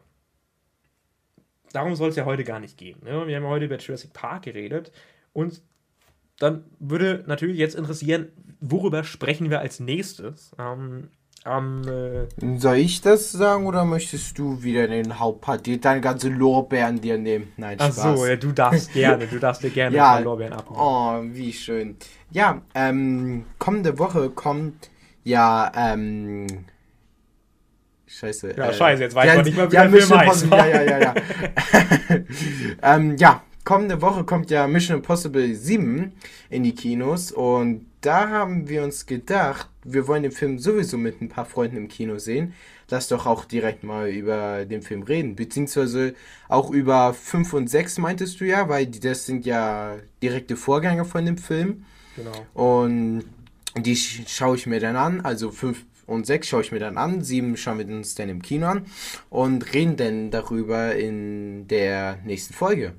darum 1.74 1.96
soll 1.96 2.10
es 2.10 2.16
ja 2.16 2.26
heute 2.26 2.44
gar 2.44 2.60
nicht 2.60 2.78
gehen. 2.78 3.00
Ne? 3.04 3.28
Wir 3.28 3.38
haben 3.38 3.46
heute 3.46 3.66
über 3.66 3.78
Jurassic 3.78 4.14
Park 4.14 4.44
geredet 4.44 4.92
und 5.34 5.62
dann 6.40 6.66
würde 6.80 7.24
natürlich 7.28 7.58
jetzt 7.58 7.76
interessieren, 7.76 8.28
worüber 8.60 9.04
sprechen 9.04 9.50
wir 9.50 9.60
als 9.60 9.80
nächstes? 9.80 10.52
Ähm, 10.60 11.10
ähm, 11.46 11.82
äh 11.88 12.58
Soll 12.60 12.78
ich 12.78 13.02
das 13.02 13.32
sagen 13.32 13.66
oder 13.66 13.86
möchtest 13.86 14.38
du 14.38 14.62
wieder 14.64 14.88
den 14.88 15.20
Hauptpart, 15.20 15.68
deine 15.84 16.02
ganze 16.02 16.30
Lorbeeren 16.30 17.02
dir 17.02 17.18
nehmen? 17.18 17.52
Nein, 17.58 17.80
Spaß. 17.80 18.00
Ach 18.00 18.18
so, 18.18 18.26
ja, 18.26 18.36
du 18.36 18.52
darfst 18.52 18.94
gerne, 18.94 19.28
du 19.28 19.40
darfst 19.40 19.64
dir 19.64 19.70
gerne 19.70 19.96
ja, 19.96 20.20
Lorbeeren 20.20 20.54
abnehmen. 20.54 20.80
Oh, 20.80 21.36
wie 21.36 21.54
schön. 21.54 21.98
Ja, 22.32 22.62
ähm, 22.76 23.46
kommende 23.58 23.98
Woche 23.98 24.30
kommt 24.30 24.90
ja, 25.24 25.72
ähm, 25.76 26.48
Scheiße. 28.08 28.56
Ja, 28.58 28.70
äh, 28.70 28.74
scheiße, 28.74 29.04
jetzt 29.04 29.16
weiß 29.16 29.28
ja, 29.28 29.36
man 29.36 29.46
nicht 29.46 29.58
mehr, 29.58 29.72
wie 29.72 29.76
ja, 29.76 29.88
der 29.88 30.02
Film 30.02 30.20
heißt. 30.20 30.46
Ja, 30.50 30.66
ja, 30.66 30.82
ja, 30.82 31.00
ja. 31.00 31.16
ähm, 32.96 33.18
ja, 33.18 33.44
kommende 33.64 34.02
Woche 34.02 34.24
kommt 34.24 34.50
ja 34.50 34.66
Mission 34.66 34.98
Impossible 34.98 35.54
7 35.54 36.14
in 36.50 36.64
die 36.64 36.74
Kinos 36.74 37.34
und 37.34 37.86
da 38.00 38.30
haben 38.30 38.70
wir 38.70 38.84
uns 38.84 39.06
gedacht, 39.06 39.68
wir 39.84 40.08
wollen 40.08 40.24
den 40.24 40.32
Film 40.32 40.58
sowieso 40.58 40.98
mit 40.98 41.22
ein 41.22 41.28
paar 41.28 41.46
Freunden 41.46 41.76
im 41.76 41.88
Kino 41.90 42.18
sehen. 42.18 42.54
Lass 42.90 43.10
doch 43.10 43.26
auch 43.26 43.44
direkt 43.44 43.84
mal 43.84 44.08
über 44.10 44.64
den 44.64 44.82
Film 44.82 45.04
reden, 45.04 45.36
beziehungsweise 45.36 46.14
auch 46.48 46.72
über 46.72 47.14
5 47.14 47.52
und 47.54 47.70
6 47.70 47.98
meintest 47.98 48.40
du 48.40 48.46
ja, 48.46 48.70
weil 48.70 48.86
das 48.86 49.26
sind 49.26 49.46
ja 49.46 49.98
direkte 50.24 50.56
Vorgänger 50.56 51.04
von 51.04 51.26
dem 51.26 51.38
Film. 51.38 51.84
Genau. 52.16 52.46
Und 52.54 53.26
die 53.76 53.98
schaue 53.98 54.56
ich 54.56 54.66
mir 54.66 54.80
dann 54.80 54.96
an, 54.96 55.22
also 55.22 55.52
5 55.52 55.84
und 56.08 56.26
6 56.26 56.48
schaue 56.48 56.62
ich 56.62 56.72
mir 56.72 56.80
dann 56.80 56.98
an, 56.98 57.22
7 57.22 57.56
schauen 57.58 57.78
wir 57.78 57.86
uns 57.86 58.16
dann 58.16 58.30
im 58.30 58.42
Kino 58.42 58.66
an 58.68 58.86
und 59.30 59.74
reden 59.74 59.98
dann 59.98 60.32
darüber 60.32 60.96
in 60.96 61.68
der 61.68 62.18
nächsten 62.24 62.54
Folge. 62.54 62.94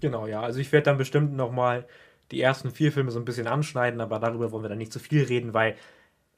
Genau, 0.00 0.26
ja. 0.26 0.42
Also 0.42 0.58
ich 0.58 0.72
werde 0.72 0.84
dann 0.84 0.98
bestimmt 0.98 1.34
nochmal 1.34 1.86
die 2.32 2.40
ersten 2.40 2.70
vier 2.70 2.92
Filme 2.92 3.10
so 3.10 3.18
ein 3.18 3.24
bisschen 3.24 3.46
anschneiden, 3.46 4.00
aber 4.00 4.18
darüber 4.18 4.52
wollen 4.52 4.64
wir 4.64 4.68
dann 4.68 4.78
nicht 4.78 4.92
zu 4.92 4.98
so 4.98 5.04
viel 5.04 5.22
reden, 5.22 5.54
weil 5.54 5.76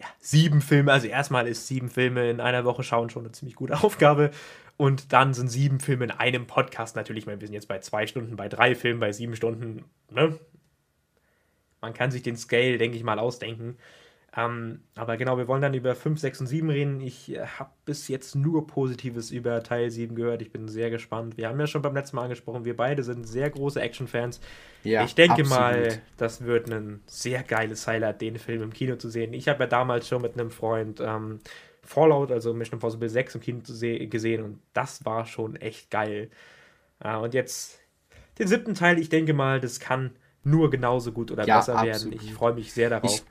ja, 0.01 0.07
sieben 0.19 0.61
Filme, 0.61 0.93
also 0.93 1.07
erstmal 1.07 1.47
ist 1.47 1.67
sieben 1.67 1.89
Filme 1.89 2.29
in 2.29 2.41
einer 2.41 2.65
Woche 2.65 2.83
schauen 2.83 3.11
schon 3.11 3.25
eine 3.25 3.33
ziemlich 3.33 3.57
gute 3.57 3.83
Aufgabe. 3.83 4.31
Und 4.77 5.13
dann 5.13 5.35
sind 5.35 5.49
sieben 5.49 5.79
Filme 5.79 6.05
in 6.05 6.11
einem 6.11 6.47
Podcast 6.47 6.97
natürlich. 6.97 7.27
wir 7.27 7.39
sind 7.39 7.53
jetzt 7.53 7.69
bei 7.69 7.79
zwei 7.79 8.07
Stunden, 8.07 8.35
bei 8.37 8.49
drei 8.49 8.75
Filmen, 8.75 8.99
bei 8.99 9.13
sieben 9.13 9.37
Stunden. 9.37 9.85
Ne? 10.11 10.39
Man 11.81 11.95
kann 11.95 12.11
sich 12.11 12.23
den 12.23 12.37
Scale, 12.37 12.77
denke 12.77 12.97
ich 12.97 13.05
mal, 13.05 13.21
ausdenken. 13.21 13.77
Ähm, 14.37 14.81
aber 14.97 15.17
genau, 15.17 15.39
wir 15.39 15.47
wollen 15.47 15.63
dann 15.63 15.75
über 15.75 15.95
5, 15.95 16.19
6 16.19 16.41
und 16.41 16.47
7 16.49 16.69
reden. 16.69 17.01
Ich 17.01 17.33
äh, 17.33 17.47
habe 17.47 17.71
bis 17.85 18.09
jetzt 18.09 18.35
nur 18.35 18.67
Positives 18.67 19.31
über 19.31 19.63
Teil 19.63 19.91
7 19.91 20.17
gehört. 20.17 20.43
Ich 20.43 20.51
bin 20.51 20.67
sehr 20.67 20.91
gespannt. 20.91 21.37
Wir 21.37 21.49
haben 21.49 21.61
ja 21.61 21.69
schon 21.69 21.83
beim 21.83 21.95
letzten 21.95 22.17
Mal 22.17 22.25
angesprochen, 22.25 22.65
wir 22.65 22.77
beide 22.77 23.05
sind 23.05 23.29
sehr 23.29 23.49
große 23.51 23.81
Action-Fans. 23.81 24.41
Ja, 24.83 25.05
ich 25.05 25.15
denke 25.15 25.43
absolut. 25.43 25.51
mal, 25.51 26.03
das 26.17 26.45
wird 26.45 26.71
ein 26.71 27.01
sehr 27.07 27.45
geiles 27.45 27.87
Highlight, 27.87 28.21
den 28.21 28.39
Film 28.39 28.63
im 28.63 28.73
Kino 28.73 28.97
zu 28.97 29.09
sehen. 29.09 29.33
Ich 29.35 29.49
habe 29.49 29.65
ja 29.65 29.67
damals 29.69 30.09
schon 30.09 30.23
mit 30.23 30.35
einem 30.35 30.51
Freund 30.51 31.01
ähm, 31.01 31.39
Fallout, 31.83 32.33
also 32.33 32.53
Mission 32.55 32.75
Impossible 32.75 33.09
6 33.09 33.37
im 33.37 33.41
Kino 33.41 33.61
gesehen 34.09 34.43
und 34.43 34.59
das 34.73 35.05
war 35.05 35.27
schon 35.27 35.55
echt 35.57 35.91
geil. 35.91 36.31
Äh, 36.99 37.17
und 37.17 37.35
jetzt 37.35 37.79
den 38.41 38.49
siebten 38.49 38.75
Teil, 38.75 38.99
ich 38.99 39.11
denke 39.11 39.33
mal, 39.33 39.61
das 39.61 39.79
kann 39.79 40.11
nur 40.43 40.71
genauso 40.71 41.13
gut 41.13 41.31
oder 41.31 41.47
ja, 41.47 41.59
besser 41.59 41.77
absolut. 41.77 42.05
werden. 42.05 42.13
Ich 42.21 42.35
freue 42.35 42.55
mich 42.55 42.73
sehr 42.73 42.91
darauf. 42.91 43.15
Ich 43.15 43.23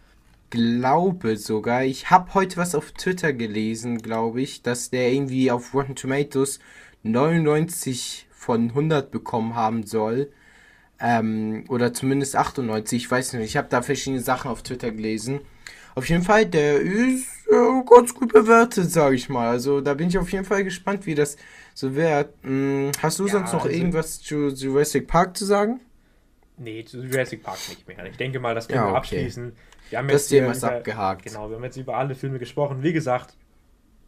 glaube 0.54 1.36
sogar, 1.38 1.84
ich 1.84 2.12
habe 2.12 2.36
heute 2.36 2.58
was 2.58 2.76
auf 2.76 2.92
Twitter 2.92 3.34
gelesen, 3.34 3.98
glaube 4.04 4.40
ich, 4.40 4.62
dass 4.62 4.92
der 4.92 5.12
irgendwie 5.12 5.50
auf 5.50 5.74
Rotten 5.74 5.96
Tomatoes 5.96 6.60
99 7.02 8.28
von 8.30 8.70
100 8.70 9.10
bekommen 9.10 9.56
haben 9.56 9.84
soll. 9.84 10.32
Ähm, 11.00 11.66
oder 11.70 11.92
zumindest 11.92 12.36
98, 12.36 13.04
ich 13.04 13.10
weiß 13.10 13.34
nicht. 13.34 13.46
Ich 13.46 13.58
habe 13.58 13.68
da 13.68 13.82
verschiedene 13.82 14.22
Sachen 14.22 14.52
auf 14.52 14.62
Twitter 14.62 14.92
gelesen. 14.92 15.42
Auf 15.96 16.08
jeden 16.08 16.22
Fall, 16.22 16.46
der 16.46 16.80
ist 16.82 17.48
äh, 17.50 17.84
ganz 17.90 18.14
gut 18.14 18.32
bewertet, 18.32 18.92
sage 18.92 19.16
ich 19.16 19.30
mal. 19.30 19.50
Also 19.50 19.82
da 19.82 19.96
bin 19.96 20.10
ich 20.10 20.20
auf 20.20 20.32
jeden 20.32 20.46
Fall 20.46 20.64
gespannt, 20.64 21.08
wie 21.08 21.16
das 21.16 21.36
so 21.74 21.96
wird. 21.96 22.32
Hm, 22.44 22.92
hast 23.02 23.18
du 23.18 23.26
ja, 23.26 23.32
sonst 23.32 23.54
noch 23.54 23.66
also 23.66 23.76
irgendwas 23.76 24.22
zu 24.22 24.50
Jurassic 24.50 25.08
Park 25.08 25.36
zu 25.36 25.46
sagen? 25.46 25.80
Nee, 26.58 26.86
zu 26.86 27.02
Jurassic 27.02 27.42
Park 27.42 27.58
nicht 27.70 27.88
mehr. 27.88 28.06
Ich 28.06 28.18
denke 28.18 28.40
mal, 28.40 28.54
das 28.54 28.68
können 28.68 28.84
ja, 28.84 28.92
wir 28.92 28.98
abschließen. 28.98 29.54
Wir 29.94 30.00
haben 30.00 30.08
das 30.08 30.28
Thema 30.28 30.52
ist 30.52 30.64
abgehakt. 30.64 31.22
Genau, 31.22 31.50
wir 31.50 31.56
haben 31.56 31.64
jetzt 31.64 31.78
über 31.78 31.96
alle 31.96 32.16
Filme 32.16 32.40
gesprochen. 32.40 32.82
Wie 32.82 32.94
gesagt, 32.94 33.38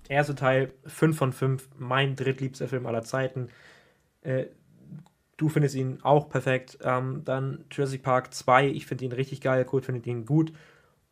erster 0.10 0.36
Teil 0.36 0.74
5 0.88 1.16
von 1.16 1.32
5, 1.32 1.70
mein 1.78 2.16
drittliebster 2.16 2.68
Film 2.68 2.88
aller 2.88 3.04
Zeiten. 3.04 3.50
Äh, 4.24 4.46
du 5.38 5.48
findest 5.48 5.76
ihn 5.76 6.00
auch 6.02 6.28
perfekt. 6.28 6.80
Ähm, 6.82 7.22
dann 7.24 7.66
Jurassic 7.70 8.02
Park 8.02 8.34
2, 8.34 8.70
ich 8.70 8.88
finde 8.88 9.06
ihn 9.06 9.12
richtig 9.12 9.42
geil, 9.42 9.64
Kurt 9.64 9.86
findet 9.86 10.08
ihn 10.08 10.26
gut. 10.26 10.54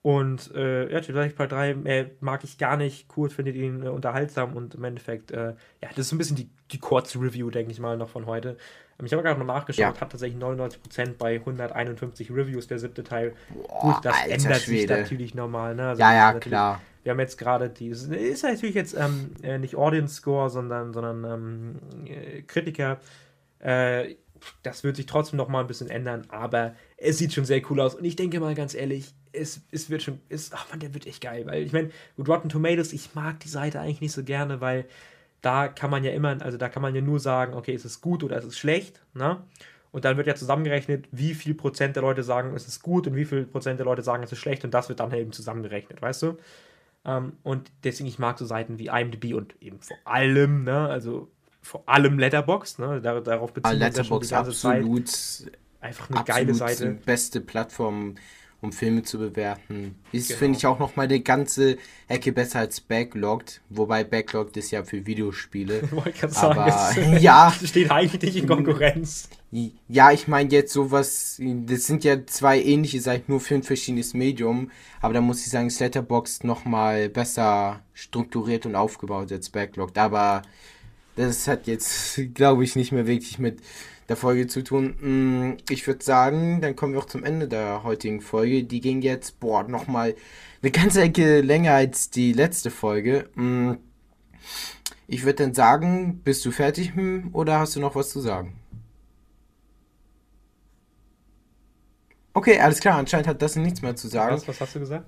Und 0.02 0.52
äh, 0.56 0.92
ja, 0.92 1.02
Jurassic 1.02 1.36
Park 1.36 1.52
3 1.52 1.70
äh, 1.70 2.10
mag 2.20 2.44
ich 2.44 2.58
gar 2.58 2.76
nicht. 2.76 3.08
Kurt 3.08 3.32
findet 3.32 3.56
ihn 3.56 3.84
äh, 3.84 3.90
unterhaltsam 3.90 4.58
und 4.58 4.74
im 4.74 4.84
Endeffekt, 4.86 5.30
äh, 5.30 5.54
ja, 5.84 5.90
das 5.90 6.08
ist 6.08 6.14
ein 6.14 6.18
bisschen 6.18 6.36
die, 6.36 6.50
die 6.72 6.80
Kurz-Review, 6.80 7.52
denke 7.52 7.72
ich 7.72 7.80
mal, 7.80 7.96
noch 7.96 8.10
von 8.10 8.26
heute. 8.26 8.58
Ähm, 9.00 9.06
ich 9.06 9.14
habe 9.14 9.24
gerade 9.24 9.40
noch 9.40 9.48
nachgeschaut, 9.48 9.80
ja. 9.80 10.02
hat 10.02 10.12
tatsächlich 10.12 10.42
99% 10.42 11.18
bei 11.18 11.36
151 11.36 12.32
Reviews 12.32 12.68
der 12.68 12.80
siebte 12.80 13.04
Teil. 13.04 13.34
Boah, 13.54 13.80
Gut, 13.82 14.06
das 14.06 14.16
Alter, 14.16 14.34
ändert 14.34 14.62
Schwede. 14.62 14.82
sich 14.82 14.90
natürlich 14.90 15.36
normal. 15.36 15.76
Ne? 15.76 15.90
Also 15.90 16.02
ja, 16.02 16.14
ja, 16.14 16.34
klar. 16.40 16.82
Wir 17.04 17.12
haben 17.12 17.20
jetzt 17.20 17.38
gerade 17.38 17.70
die, 17.70 17.88
ist 17.90 18.10
natürlich 18.44 18.76
jetzt 18.76 18.96
ähm, 18.98 19.32
äh, 19.42 19.58
nicht 19.58 19.76
Audience 19.76 20.16
Score, 20.16 20.50
sondern, 20.50 20.94
sondern 20.94 21.24
ähm, 21.26 22.06
äh, 22.06 22.42
Kritiker. 22.44 23.00
Äh, 23.60 24.16
das 24.62 24.84
wird 24.84 24.96
sich 24.96 25.06
trotzdem 25.06 25.38
noch 25.38 25.48
mal 25.48 25.62
ein 25.62 25.68
bisschen 25.68 25.90
ändern, 25.90 26.26
aber 26.30 26.76
es 26.98 27.18
sieht 27.18 27.34
schon 27.34 27.46
sehr 27.46 27.62
cool 27.70 27.80
aus. 27.80 27.96
Und 27.96 28.06
ich 28.06 28.16
denke 28.16 28.40
mal 28.40 28.56
ganz 28.56 28.74
ehrlich, 28.74 29.14
es, 29.32 29.62
es 29.72 29.90
wird 29.90 30.04
schon, 30.04 30.20
es, 30.30 30.52
ach 30.54 30.70
man, 30.70 30.80
der 30.80 30.94
wird 30.94 31.08
echt 31.08 31.22
geil. 31.22 31.46
Weil 31.46 31.64
ich 31.64 31.74
meine, 31.74 31.90
mit 32.18 32.28
Rotten 32.28 32.50
Tomatoes, 32.50 32.94
ich 32.94 33.16
mag 33.16 33.40
die 33.40 33.50
Seite 33.50 33.80
eigentlich 33.80 34.02
nicht 34.02 34.14
so 34.14 34.24
gerne, 34.24 34.62
weil 34.62 34.86
da 35.44 35.68
kann 35.68 35.92
man 35.92 36.04
ja 36.04 36.12
immer, 36.12 36.42
also 36.42 36.58
da 36.58 36.70
kann 36.70 36.82
man 36.82 36.96
ja 36.96 37.02
nur 37.02 37.20
sagen, 37.20 37.54
okay, 37.54 37.74
ist 37.74 37.86
es 37.86 38.02
gut 38.02 38.24
oder 38.24 38.38
ist 38.38 38.46
es 38.46 38.58
schlecht, 38.58 39.02
ne? 39.14 39.44
Und 39.92 40.06
dann 40.06 40.18
wird 40.18 40.26
ja 40.26 40.34
zusammengerechnet, 40.34 41.08
wie 41.12 41.36
viel 41.36 41.54
Prozent 41.54 41.96
der 41.96 42.02
Leute 42.02 42.24
sagen, 42.24 42.56
es 42.56 42.68
ist 42.68 42.82
gut 42.82 43.06
und 43.06 43.16
wie 43.16 43.26
viel 43.26 43.46
Prozent 43.46 43.78
der 43.78 43.86
Leute 43.86 44.02
sagen, 44.02 44.24
es 44.24 44.32
ist 44.32 44.40
schlecht 44.40 44.64
und 44.66 44.74
das 44.74 44.90
wird 44.90 45.00
dann 45.00 45.14
eben 45.14 45.32
zusammengerechnet, 45.32 46.02
weißt 46.02 46.24
du? 46.24 46.38
Ähm, 47.06 47.34
und 47.44 47.70
deswegen, 47.84 48.08
ich 48.08 48.18
mag 48.18 48.40
so 48.40 48.46
Seiten 48.46 48.80
wie 48.80 48.88
IMDb 48.88 49.36
und 49.36 49.62
eben 49.62 49.80
vor 49.82 49.98
allem, 50.06 50.64
ne, 50.64 50.88
also 50.88 51.30
vor 51.62 51.84
allem 51.86 52.18
Letterbox, 52.18 52.80
ne, 52.80 53.02
Dar 53.02 53.22
darauf 53.22 53.54
beziehen 53.54 53.80
wir 53.80 53.88
uns 53.88 53.98
ja 53.98 54.04
schon 54.04 54.22
die 54.22 54.28
ganze 54.30 54.50
absolut, 54.50 55.10
Zeit. 55.10 55.52
Einfach 55.82 56.10
eine 56.10 56.24
geile 56.24 56.54
Seite. 56.54 56.98
beste 57.06 57.42
Plattform 57.42 58.16
um 58.64 58.72
Filme 58.72 59.04
zu 59.04 59.20
bewerten. 59.20 59.96
Ist, 60.14 60.30
genau. 60.30 60.40
finde 60.40 60.58
ich, 60.58 60.66
auch 60.66 60.80
nochmal 60.80 61.06
eine 61.06 61.20
ganze 61.20 61.78
Ecke 62.08 62.32
besser 62.32 62.60
als 62.60 62.80
Backlogged, 62.80 63.62
wobei 63.70 64.06
Backlogged 64.06 64.56
ist 64.56 64.72
ja 64.72 64.84
für 64.84 65.06
Videospiele. 65.06 65.84
Ich 65.84 65.92
wollte 65.92 66.14
gerade 66.14 66.34
sagen, 66.34 67.18
ja. 67.20 67.54
steht 67.64 67.92
eigentlich 67.92 68.38
in 68.38 68.48
Konkurrenz. 68.48 69.30
Ja, 69.88 70.12
ich 70.12 70.28
meine 70.28 70.50
jetzt 70.50 70.74
sowas, 70.74 71.40
das 71.40 71.86
sind 71.86 72.04
ja 72.04 72.26
zwei 72.26 72.60
ähnliche 72.60 73.02
Seiten, 73.02 73.32
nur 73.32 73.42
für 73.42 73.54
ein 73.54 73.64
verschiedenes 73.64 74.14
Medium, 74.16 74.72
aber 75.02 75.14
da 75.14 75.22
muss 75.22 75.46
ich 75.46 75.52
sagen, 75.52 75.68
ist 75.68 75.80
Letterboxd 75.80 76.44
nochmal 76.44 77.10
besser 77.10 77.82
strukturiert 77.94 78.66
und 78.66 78.76
aufgebaut 78.76 79.32
als 79.32 79.50
Backlogged, 79.50 79.98
aber 80.00 80.42
das 81.16 81.48
hat 81.48 81.68
jetzt, 81.68 82.20
glaube 82.34 82.64
ich, 82.64 82.76
nicht 82.76 82.92
mehr 82.92 83.06
wirklich 83.06 83.38
mit 83.38 83.60
der 84.10 84.18
Folge 84.18 84.48
zu 84.48 84.64
tun. 84.64 84.96
Mm, 85.00 85.58
ich 85.70 85.86
würde 85.88 86.04
sagen, 86.04 86.62
dann 86.62 86.76
kommen 86.76 86.94
wir 86.94 87.00
auch 87.00 87.06
zum 87.06 87.24
Ende 87.24 87.48
der 87.48 87.84
heutigen 87.84 88.22
Folge. 88.22 88.64
Die 88.64 88.82
ging 88.82 89.02
jetzt, 89.02 89.40
boah, 89.40 89.64
nochmal 89.64 90.16
eine 90.62 90.72
ganze 90.72 91.02
Ecke 91.02 91.42
länger 91.42 91.74
als 91.74 92.10
die 92.10 92.34
letzte 92.34 92.72
Folge. 92.72 93.30
Mm, 93.36 93.74
ich 95.08 95.24
würde 95.24 95.44
dann 95.44 95.54
sagen, 95.54 96.22
bist 96.24 96.46
du 96.46 96.52
fertig 96.52 96.96
hm, 96.96 97.30
oder 97.34 97.60
hast 97.60 97.76
du 97.76 97.80
noch 97.80 97.96
was 97.96 98.10
zu 98.10 98.20
sagen? 98.20 98.56
Okay, 102.34 102.60
alles 102.60 102.80
klar, 102.80 102.98
anscheinend 102.98 103.28
hat 103.28 103.42
das 103.42 103.56
nichts 103.56 103.82
mehr 103.82 103.96
zu 103.96 104.08
sagen. 104.08 104.36
Was, 104.36 104.48
was 104.48 104.60
hast 104.60 104.76
du 104.76 104.80
gesagt? 104.80 105.06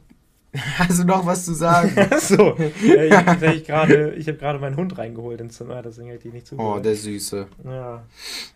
Hast 0.78 1.00
du 1.00 1.06
noch 1.06 1.26
was 1.26 1.46
zu 1.46 1.54
sagen? 1.54 1.92
so, 2.20 2.56
äh, 2.58 3.08
ich, 3.08 3.66
gerade, 3.66 4.16
habe 4.18 4.34
gerade 4.34 4.60
meinen 4.60 4.76
Hund 4.76 4.98
reingeholt 4.98 5.42
ins 5.42 5.58
Zimmer, 5.58 5.82
deswegen 5.82 6.10
hätte 6.10 6.28
ich 6.28 6.34
nicht 6.34 6.48
zugehört. 6.48 6.78
Oh, 6.78 6.80
der 6.80 6.96
Süße. 6.96 7.48
Ja. 7.64 8.04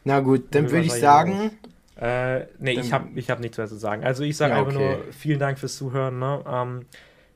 Na 0.04 0.20
gut, 0.20 0.48
dann 0.52 0.70
würde 0.70 0.86
ich 0.86 0.94
sagen... 0.94 1.52
Äh, 2.00 2.46
nee, 2.60 2.80
ich 2.80 2.94
habe 2.94 3.10
ich 3.16 3.30
hab 3.30 3.42
nichts 3.42 3.58
mehr 3.58 3.68
zu 3.68 3.76
sagen. 3.76 4.06
Also 4.06 4.24
ich 4.24 4.38
sage 4.38 4.54
ja, 4.54 4.60
einfach 4.60 4.72
nur 4.72 5.04
vielen 5.12 5.38
Dank 5.38 5.60
fürs 5.60 5.76
Zuhören. 5.76 6.18
Ne? 6.18 6.42
Ähm, 6.50 6.86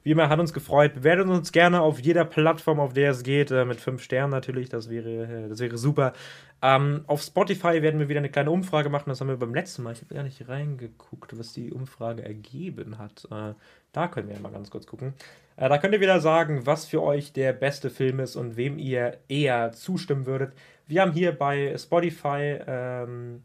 wie 0.03 0.11
immer, 0.11 0.29
hat 0.29 0.39
uns 0.39 0.53
gefreut. 0.53 0.93
Bewertet 0.93 1.27
uns 1.27 1.51
gerne 1.51 1.81
auf 1.81 1.99
jeder 1.99 2.23
Plattform, 2.25 2.79
auf 2.79 2.93
der 2.93 3.11
es 3.11 3.23
geht, 3.23 3.51
äh, 3.51 3.65
mit 3.65 3.81
fünf 3.81 4.03
Sternen 4.03 4.31
natürlich. 4.31 4.69
Das 4.69 4.89
wäre, 4.89 5.45
äh, 5.45 5.49
das 5.49 5.59
wäre 5.59 5.77
super. 5.77 6.13
Ähm, 6.61 7.03
auf 7.07 7.21
Spotify 7.21 7.81
werden 7.81 7.99
wir 7.99 8.07
wieder 8.07 8.19
eine 8.19 8.29
kleine 8.29 8.51
Umfrage 8.51 8.89
machen. 8.89 9.09
Das 9.09 9.19
haben 9.19 9.27
wir 9.27 9.37
beim 9.37 9.53
letzten 9.53 9.83
Mal. 9.83 9.93
Ich 9.93 10.01
habe 10.01 10.15
gar 10.15 10.23
nicht 10.23 10.47
reingeguckt, 10.47 11.37
was 11.37 11.51
die 11.51 11.71
Umfrage 11.71 12.23
ergeben 12.23 12.97
hat. 12.97 13.27
Äh, 13.31 13.53
da 13.93 14.07
können 14.09 14.27
wir 14.27 14.39
mal 14.39 14.51
ganz 14.51 14.69
kurz 14.69 14.85
gucken. 14.85 15.13
Äh, 15.55 15.69
da 15.69 15.77
könnt 15.77 15.93
ihr 15.93 16.01
wieder 16.01 16.19
sagen, 16.19 16.65
was 16.65 16.85
für 16.85 17.01
euch 17.01 17.31
der 17.31 17.53
beste 17.53 17.89
Film 17.89 18.19
ist 18.19 18.35
und 18.35 18.57
wem 18.57 18.77
ihr 18.77 19.17
eher 19.29 19.71
zustimmen 19.71 20.25
würdet. 20.25 20.53
Wir 20.87 21.01
haben 21.01 21.13
hier 21.13 21.31
bei 21.31 21.77
Spotify, 21.77 22.59
ähm, 22.67 23.43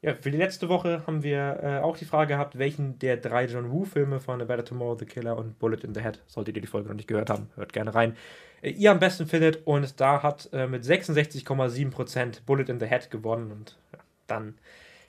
ja, 0.00 0.14
für 0.14 0.32
die 0.32 0.38
letzte 0.38 0.68
Woche 0.68 1.06
haben 1.06 1.22
wir 1.22 1.60
äh, 1.62 1.78
auch 1.78 1.96
die 1.96 2.04
Frage 2.04 2.34
gehabt, 2.34 2.58
welchen 2.58 2.98
der 2.98 3.18
drei 3.18 3.44
John 3.44 3.70
Woo-Filme 3.70 4.18
von 4.18 4.42
A 4.42 4.44
Better 4.44 4.64
Tomorrow, 4.64 4.98
The 4.98 5.06
Killer 5.06 5.36
und 5.36 5.60
Bullet 5.60 5.84
in 5.84 5.94
the 5.94 6.00
Head, 6.00 6.20
solltet 6.26 6.56
ihr 6.56 6.62
die 6.62 6.68
Folge 6.68 6.88
noch 6.88 6.96
nicht 6.96 7.06
gehört 7.06 7.30
haben, 7.30 7.50
hört 7.54 7.72
gerne 7.72 7.94
rein, 7.94 8.16
äh, 8.62 8.70
ihr 8.70 8.90
am 8.90 8.98
besten 8.98 9.26
findet. 9.26 9.64
Und 9.64 10.00
da 10.00 10.22
hat 10.22 10.48
äh, 10.52 10.66
mit 10.66 10.82
66,7% 10.82 12.44
Bullet 12.44 12.64
in 12.64 12.80
the 12.80 12.86
Head 12.86 13.10
gewonnen 13.10 13.52
und 13.52 13.76
ja, 13.92 13.98
dann 14.26 14.54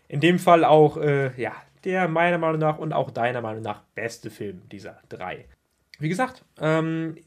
in 0.08 0.20
dem 0.20 0.38
Fall 0.38 0.64
auch, 0.64 0.98
äh, 0.98 1.32
ja, 1.42 1.54
der 1.84 2.08
meiner 2.08 2.38
Meinung 2.38 2.60
nach 2.60 2.78
und 2.78 2.94
auch 2.94 3.12
deiner 3.12 3.42
Meinung 3.42 3.62
nach 3.62 3.82
beste 3.96 4.30
Film 4.30 4.62
dieser 4.72 5.00
drei. 5.10 5.46
Wie 6.00 6.10
gesagt, 6.10 6.44
ähm, 6.60 7.18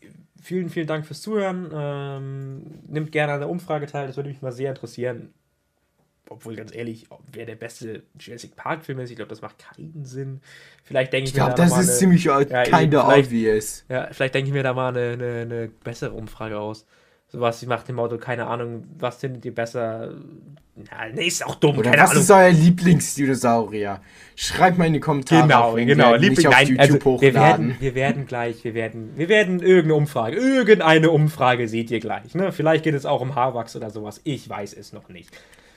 vielen, 0.40 0.68
vielen 0.70 0.86
Dank 0.86 1.06
fürs 1.06 1.22
Zuhören. 1.22 1.70
Ähm, 1.72 2.62
nimmt 2.88 3.12
gerne 3.12 3.34
an 3.34 3.40
der 3.40 3.48
Umfrage 3.48 3.86
teil, 3.86 4.06
das 4.06 4.16
würde 4.16 4.28
mich 4.28 4.42
mal 4.42 4.52
sehr 4.52 4.70
interessieren. 4.70 5.32
Obwohl, 6.28 6.56
ganz 6.56 6.74
ehrlich, 6.74 7.06
wer 7.32 7.46
der 7.46 7.54
beste 7.54 8.02
Jurassic 8.18 8.56
Park-Film 8.56 8.98
ist, 8.98 9.10
ich 9.10 9.16
glaube, 9.16 9.28
das 9.28 9.42
macht 9.42 9.58
keinen 9.58 10.04
Sinn. 10.04 10.40
Vielleicht 10.82 11.12
denke 11.12 11.24
ich, 11.24 11.30
ich 11.30 11.36
glaube, 11.36 11.54
da 11.54 11.62
das 11.62 11.72
ist 11.72 11.88
eine, 11.88 11.98
ziemlich 11.98 12.24
ja, 12.24 12.42
kinda 12.42 13.16
obvious. 13.16 13.84
Ja, 13.88 14.08
vielleicht 14.10 14.34
denke 14.34 14.48
ich 14.48 14.52
mir 14.52 14.64
da 14.64 14.74
mal 14.74 14.88
eine, 14.88 15.12
eine, 15.12 15.40
eine 15.42 15.68
bessere 15.68 16.12
Umfrage 16.12 16.58
aus. 16.58 16.84
Sowas 17.36 17.60
wie 17.60 17.66
macht 17.66 17.86
dem 17.86 17.96
Motto, 17.96 18.16
keine 18.16 18.46
Ahnung, 18.46 18.84
was 18.98 19.18
findet 19.18 19.44
ihr 19.44 19.54
besser? 19.54 20.14
Na, 20.74 21.08
nee, 21.12 21.26
ist 21.26 21.44
auch 21.44 21.56
dumm. 21.56 21.76
Oder 21.76 21.92
was 21.92 22.12
Ahnung. 22.12 22.22
ist 22.22 22.30
euer 22.30 22.48
Lieblingsdinosaurier? 22.48 24.00
Schreibt 24.36 24.78
mal 24.78 24.86
in 24.86 24.94
die 24.94 25.00
Kommentare. 25.00 25.42
Genau, 25.42 25.74
genau. 25.74 26.14
Liebling, 26.14 26.48
nein, 26.48 26.80
also, 26.80 27.20
wir 27.20 27.34
werden, 27.34 27.76
wir 27.78 27.94
werden 27.94 28.26
gleich, 28.26 28.64
wir 28.64 28.72
werden, 28.72 29.10
wir 29.16 29.28
werden 29.28 29.60
irgendeine 29.60 29.96
Umfrage, 29.96 30.36
irgendeine 30.38 31.10
Umfrage 31.10 31.68
seht 31.68 31.90
ihr 31.90 32.00
gleich. 32.00 32.34
Ne? 32.34 32.52
Vielleicht 32.52 32.84
geht 32.84 32.94
es 32.94 33.04
auch 33.04 33.20
um 33.20 33.34
Haarwachs 33.34 33.76
oder 33.76 33.90
sowas. 33.90 34.22
Ich 34.24 34.48
weiß 34.48 34.72
es 34.72 34.94
noch 34.94 35.10
nicht. 35.10 35.28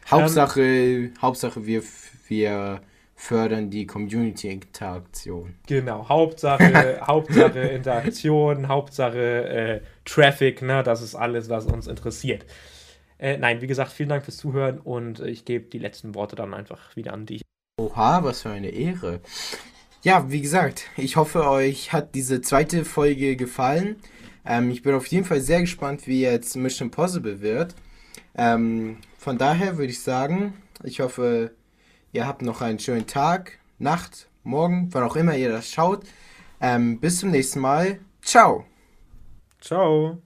Hauptsache, 0.09 0.61
ähm, 0.61 1.13
Hauptsache 1.21 1.65
wir, 1.65 1.83
wir 2.29 2.79
fördern 3.19 3.69
die 3.69 3.85
Community-Interaktion. 3.85 5.55
Genau, 5.67 6.07
Hauptsache, 6.07 7.01
Hauptsache 7.05 7.59
Interaktion, 7.59 8.69
Hauptsache 8.69 9.49
äh, 9.49 9.81
Traffic, 10.09 10.61
ne? 10.61 10.83
das 10.83 11.01
ist 11.01 11.15
alles, 11.15 11.49
was 11.49 11.65
uns 11.65 11.87
interessiert. 11.87 12.45
Äh, 13.17 13.37
nein, 13.37 13.61
wie 13.61 13.67
gesagt, 13.67 13.91
vielen 13.91 14.09
Dank 14.09 14.23
fürs 14.23 14.37
Zuhören 14.37 14.79
und 14.79 15.19
ich 15.19 15.45
gebe 15.45 15.65
die 15.65 15.79
letzten 15.79 16.15
Worte 16.15 16.35
dann 16.35 16.53
einfach 16.53 16.95
wieder 16.95 17.13
an 17.13 17.25
dich. 17.25 17.41
Oha, 17.79 18.23
was 18.23 18.41
für 18.41 18.49
eine 18.49 18.69
Ehre. 18.69 19.21
Ja, 20.01 20.31
wie 20.31 20.41
gesagt, 20.41 20.85
ich 20.95 21.17
hoffe, 21.17 21.49
euch 21.49 21.91
hat 21.91 22.15
diese 22.15 22.41
zweite 22.41 22.85
Folge 22.85 23.35
gefallen. 23.35 23.97
Ähm, 24.45 24.71
ich 24.71 24.81
bin 24.81 24.95
auf 24.95 25.07
jeden 25.07 25.25
Fall 25.25 25.41
sehr 25.41 25.61
gespannt, 25.61 26.07
wie 26.07 26.21
jetzt 26.21 26.55
Mission 26.55 26.87
Impossible 26.87 27.41
wird. 27.41 27.75
Ähm, 28.35 28.97
von 29.17 29.37
daher 29.37 29.77
würde 29.77 29.91
ich 29.91 30.01
sagen, 30.01 30.53
ich 30.83 31.01
hoffe, 31.01 31.51
ihr 32.13 32.25
habt 32.25 32.41
noch 32.41 32.61
einen 32.61 32.79
schönen 32.79 33.07
Tag, 33.07 33.59
Nacht, 33.77 34.29
Morgen, 34.43 34.89
wann 34.93 35.03
auch 35.03 35.17
immer 35.17 35.35
ihr 35.35 35.51
das 35.51 35.69
schaut. 35.69 36.03
Ähm, 36.61 36.99
bis 36.99 37.19
zum 37.19 37.31
nächsten 37.31 37.59
Mal. 37.59 37.99
Ciao. 38.21 38.68
Ciao. 39.61 40.21